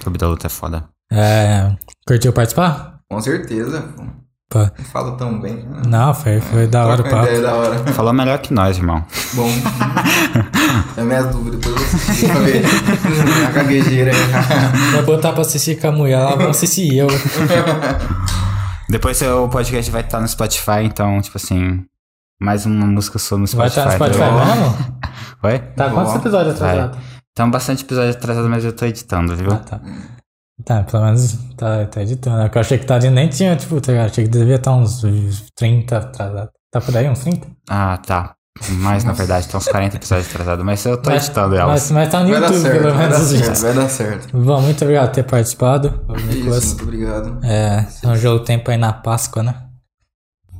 Clube 0.01 0.17
da 0.17 0.27
luta 0.27 0.47
é 0.47 0.49
foda. 0.49 0.83
É, 1.11 1.71
curtiu 2.07 2.33
participar? 2.33 2.95
Com 3.09 3.21
certeza. 3.21 3.83
pô. 4.49 4.59
Não 4.59 4.85
falo 4.91 5.11
tão 5.17 5.39
bem. 5.39 5.55
né? 5.57 5.81
não, 5.87 6.13
foi, 6.13 6.41
foi 6.41 6.65
da 6.67 6.85
hora 6.87 7.01
o 7.01 7.09
papo. 7.09 7.25
ideia 7.27 7.41
da 7.41 7.53
hora. 7.53 7.77
Falou 7.93 8.11
melhor 8.13 8.39
que 8.39 8.51
nós, 8.53 8.77
irmão. 8.77 9.05
Bom. 9.33 9.47
é 10.97 11.03
minhas 11.03 11.31
dúvidas, 11.31 11.59
depois 11.59 11.75
eu 11.75 11.87
vou 11.87 11.99
assistir 11.99 12.27
pra 12.31 12.39
ver. 12.39 12.65
A 13.47 13.51
gaguejeira 13.51 14.11
aí. 14.11 14.91
Vai 14.93 15.03
botar 15.03 15.31
pra 15.33 15.41
assistir 15.41 15.79
com 15.79 15.87
a 15.87 15.91
mulher, 15.91 16.19
lá 16.19 16.35
vão 16.35 16.49
assistir 16.49 16.97
eu. 16.97 17.07
Depois 18.89 19.21
o 19.21 19.49
podcast 19.49 19.89
vai 19.91 20.01
estar 20.01 20.19
no 20.19 20.27
Spotify, 20.27 20.83
então, 20.83 21.19
tipo 21.21 21.37
assim, 21.37 21.83
mais 22.39 22.65
uma 22.65 22.85
música 22.85 23.17
sua 23.17 23.37
no 23.37 23.45
Vai 23.47 23.69
Spotify. 23.69 23.79
estar 23.79 23.85
no 23.85 24.13
Spotify 24.13 24.19
tá 24.19 24.55
mesmo? 24.55 24.99
Oi? 25.43 25.59
Tá, 25.59 25.89
quantos 25.89 26.13
Bom. 26.13 26.19
episódios 26.19 26.59
Vai. 26.59 26.69
atrasados? 26.69 26.99
Então, 27.31 27.51
bastante 27.51 27.83
episódio 27.83 28.11
atrasado, 28.11 28.47
mas 28.49 28.63
eu 28.63 28.73
tô 28.73 28.85
editando, 28.85 29.35
viu? 29.35 29.51
Ah, 29.51 29.57
tá. 29.57 29.81
Tá, 30.63 30.83
pelo 30.83 31.03
menos 31.03 31.33
tá, 31.57 31.85
tá 31.85 32.01
editando. 32.01 32.41
É 32.43 32.49
que 32.49 32.57
eu 32.57 32.61
achei 32.61 32.77
que 32.77 32.85
tá 32.85 32.95
ali, 32.95 33.09
nem 33.09 33.27
tinha, 33.27 33.55
tipo, 33.57 33.81
tá 33.81 33.91
ligado? 33.91 34.05
achei 34.11 34.23
que 34.23 34.29
devia 34.29 34.55
estar 34.55 34.71
uns 34.73 35.01
30 35.55 35.97
atrasados. 35.97 36.51
Tá 36.71 36.79
por 36.79 36.95
aí, 36.95 37.09
uns 37.09 37.19
30? 37.19 37.47
Ah, 37.69 37.97
tá. 37.97 38.35
Mas, 38.69 39.03
na 39.03 39.11
verdade, 39.11 39.47
tem 39.47 39.57
uns 39.57 39.67
40 39.67 39.97
episódios 39.97 40.27
atrasados, 40.29 40.63
mas 40.65 40.83
eu 40.85 40.97
tô 40.97 41.11
editando 41.11 41.55
elas. 41.55 41.67
Mas, 41.67 41.91
mas 41.91 42.09
tá 42.09 42.23
no 42.23 42.29
Vai 42.31 42.39
dar 42.39 42.47
YouTube, 42.47 42.61
certo, 42.61 42.81
pelo 42.81 42.93
vai 42.95 43.07
menos. 43.09 43.17
dar 43.17 43.23
os 43.23 43.29
certo, 43.45 43.61
vai 43.61 43.73
dar 43.73 43.89
certo. 43.89 44.37
Bom, 44.37 44.61
muito 44.61 44.81
obrigado 44.83 45.07
por 45.09 45.13
ter 45.15 45.23
participado. 45.23 46.01
Isso, 46.29 46.67
muito 46.69 46.83
obrigado. 46.83 47.39
É, 47.43 47.85
arranjou 48.03 48.37
o 48.37 48.39
tempo 48.39 48.71
aí 48.71 48.77
na 48.77 48.93
Páscoa, 48.93 49.43
né? 49.43 49.55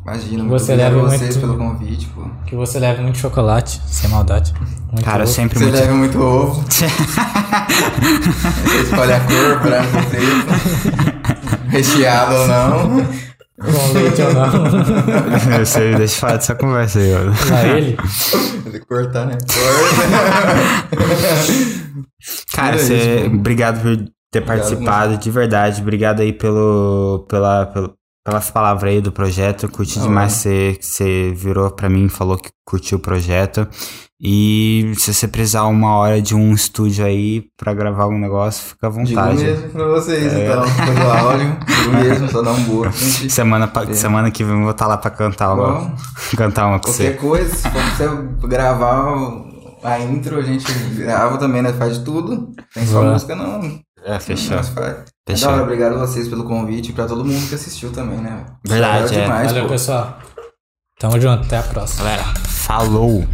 Imagina, 0.03 0.43
muito 0.43 0.59
Você 0.59 0.73
obrigado 0.73 0.93
a 0.93 0.95
leva 0.97 1.09
vocês 1.09 1.35
muito- 1.37 1.39
pelo 1.39 1.57
convite, 1.57 2.05
pô. 2.13 2.21
Que 2.45 2.55
você 2.55 2.79
leve 2.79 3.01
muito 3.01 3.17
chocolate, 3.17 3.81
sem 3.87 4.09
maldade. 4.09 4.53
Muito 4.91 5.03
Cara, 5.03 5.23
ovo. 5.23 5.31
sempre 5.31 5.57
Você 5.57 5.65
muito. 5.65 5.79
leva 5.79 5.93
muito 5.95 6.21
ovo. 6.21 6.63
Você 6.69 6.85
escolhe 8.83 9.13
a 9.13 9.19
cor, 9.21 9.59
branco 9.61 9.97
preto. 10.11 11.69
Recheado 11.69 12.35
ou 12.35 12.47
não. 12.47 13.07
Com 13.59 13.93
leite 13.93 14.21
ou 14.21 14.33
não. 14.33 14.45
eu 15.59 15.65
sei, 15.65 15.95
deixa 15.95 16.15
eu 16.15 16.19
falar 16.19 16.35
dessa 16.37 16.55
conversa 16.55 16.99
aí, 16.99 17.13
ó. 17.13 17.47
Pra 17.47 17.63
ele. 17.77 17.97
Tem 18.63 18.71
que 18.73 18.79
cortar, 18.81 19.25
né? 19.27 19.37
Corta. 19.47 21.05
Cara, 22.53 22.75
É 22.75 22.79
você, 22.79 22.95
isso, 23.25 23.35
obrigado 23.35 23.81
por 23.81 23.97
ter 24.31 24.41
participado, 24.41 25.17
de 25.17 25.31
verdade. 25.31 25.81
Obrigado 25.81 26.21
aí 26.21 26.33
pelo, 26.33 27.25
pela, 27.29 27.65
pelo, 27.67 27.93
pelas 28.25 28.51
palavras 28.51 28.91
aí 28.91 29.01
do 29.01 29.11
projeto. 29.11 29.69
Curti 29.69 29.99
Ah, 29.99 30.03
demais 30.03 30.33
você, 30.33 30.75
que 30.77 30.85
você 30.85 31.31
virou 31.35 31.71
pra 31.71 31.89
mim 31.89 32.05
e 32.05 32.09
falou 32.09 32.37
que 32.37 32.49
curtiu 32.65 32.97
o 32.97 33.01
projeto. 33.01 33.67
E 34.21 34.93
se 34.97 35.13
você 35.13 35.27
precisar 35.27 35.63
uma 35.65 35.95
hora 35.97 36.21
de 36.21 36.33
um 36.33 36.53
estúdio 36.53 37.05
aí 37.05 37.43
pra 37.57 37.73
gravar 37.73 38.07
um 38.07 38.17
negócio, 38.17 38.63
fica 38.69 38.87
à 38.87 38.89
Digo 38.89 39.05
vontade. 39.05 39.43
mesmo 39.43 39.69
pra 39.69 39.87
vocês, 39.87 40.33
É. 40.33 40.45
então. 40.45 40.63
Pelo 40.63 41.11
áudio. 41.11 41.57
Digo 41.65 41.93
mesmo, 41.97 42.29
só 42.29 42.41
dá 42.41 42.51
um 42.51 42.63
boa. 42.63 42.91
Gente, 42.91 43.29
Semana, 43.31 43.67
pa- 43.67 43.93
semana 43.93 44.31
que 44.31 44.43
vem 44.43 44.55
eu 44.55 44.61
vou 44.61 44.71
estar 44.71 44.87
lá 44.87 44.97
pra 44.97 45.11
cantar 45.11 45.53
uma, 45.53 45.79
Bom. 45.81 45.95
cantar 46.37 46.67
uma 46.67 46.79
com 46.79 46.85
Qualquer 46.87 47.11
você. 47.11 47.17
coisa, 47.17 47.53
se 47.55 47.67
você 47.69 48.47
gravar 48.47 49.05
a 49.83 49.99
intro, 49.99 50.39
a 50.39 50.41
gente 50.43 50.65
grava 50.95 51.37
também, 51.37 51.61
né? 51.61 51.73
Faz 51.73 51.99
de 51.99 52.05
tudo. 52.05 52.51
Tem 52.73 52.85
só 52.87 53.01
Boa. 53.01 53.11
música, 53.13 53.35
não. 53.35 53.79
É, 54.05 54.17
fechou. 54.19 54.63
Faz. 54.63 55.03
É 55.27 55.31
Fechou. 55.31 55.51
hora, 55.51 55.63
obrigado 55.63 55.95
a 55.95 56.05
vocês 56.05 56.27
pelo 56.29 56.45
convite 56.45 56.91
e 56.91 56.93
pra 56.93 57.05
todo 57.05 57.25
mundo 57.25 57.49
que 57.49 57.55
assistiu 57.55 57.91
também, 57.91 58.19
né? 58.19 58.45
Verdade, 58.65 59.13
é. 59.17 59.21
demais, 59.23 59.47
Valeu, 59.47 59.63
pô. 59.65 59.71
pessoal. 59.71 60.19
Tamo 60.99 61.19
junto, 61.19 61.43
até 61.43 61.57
a 61.57 61.63
próxima. 61.63 62.03
Galera, 62.05 62.23
falou! 62.45 63.25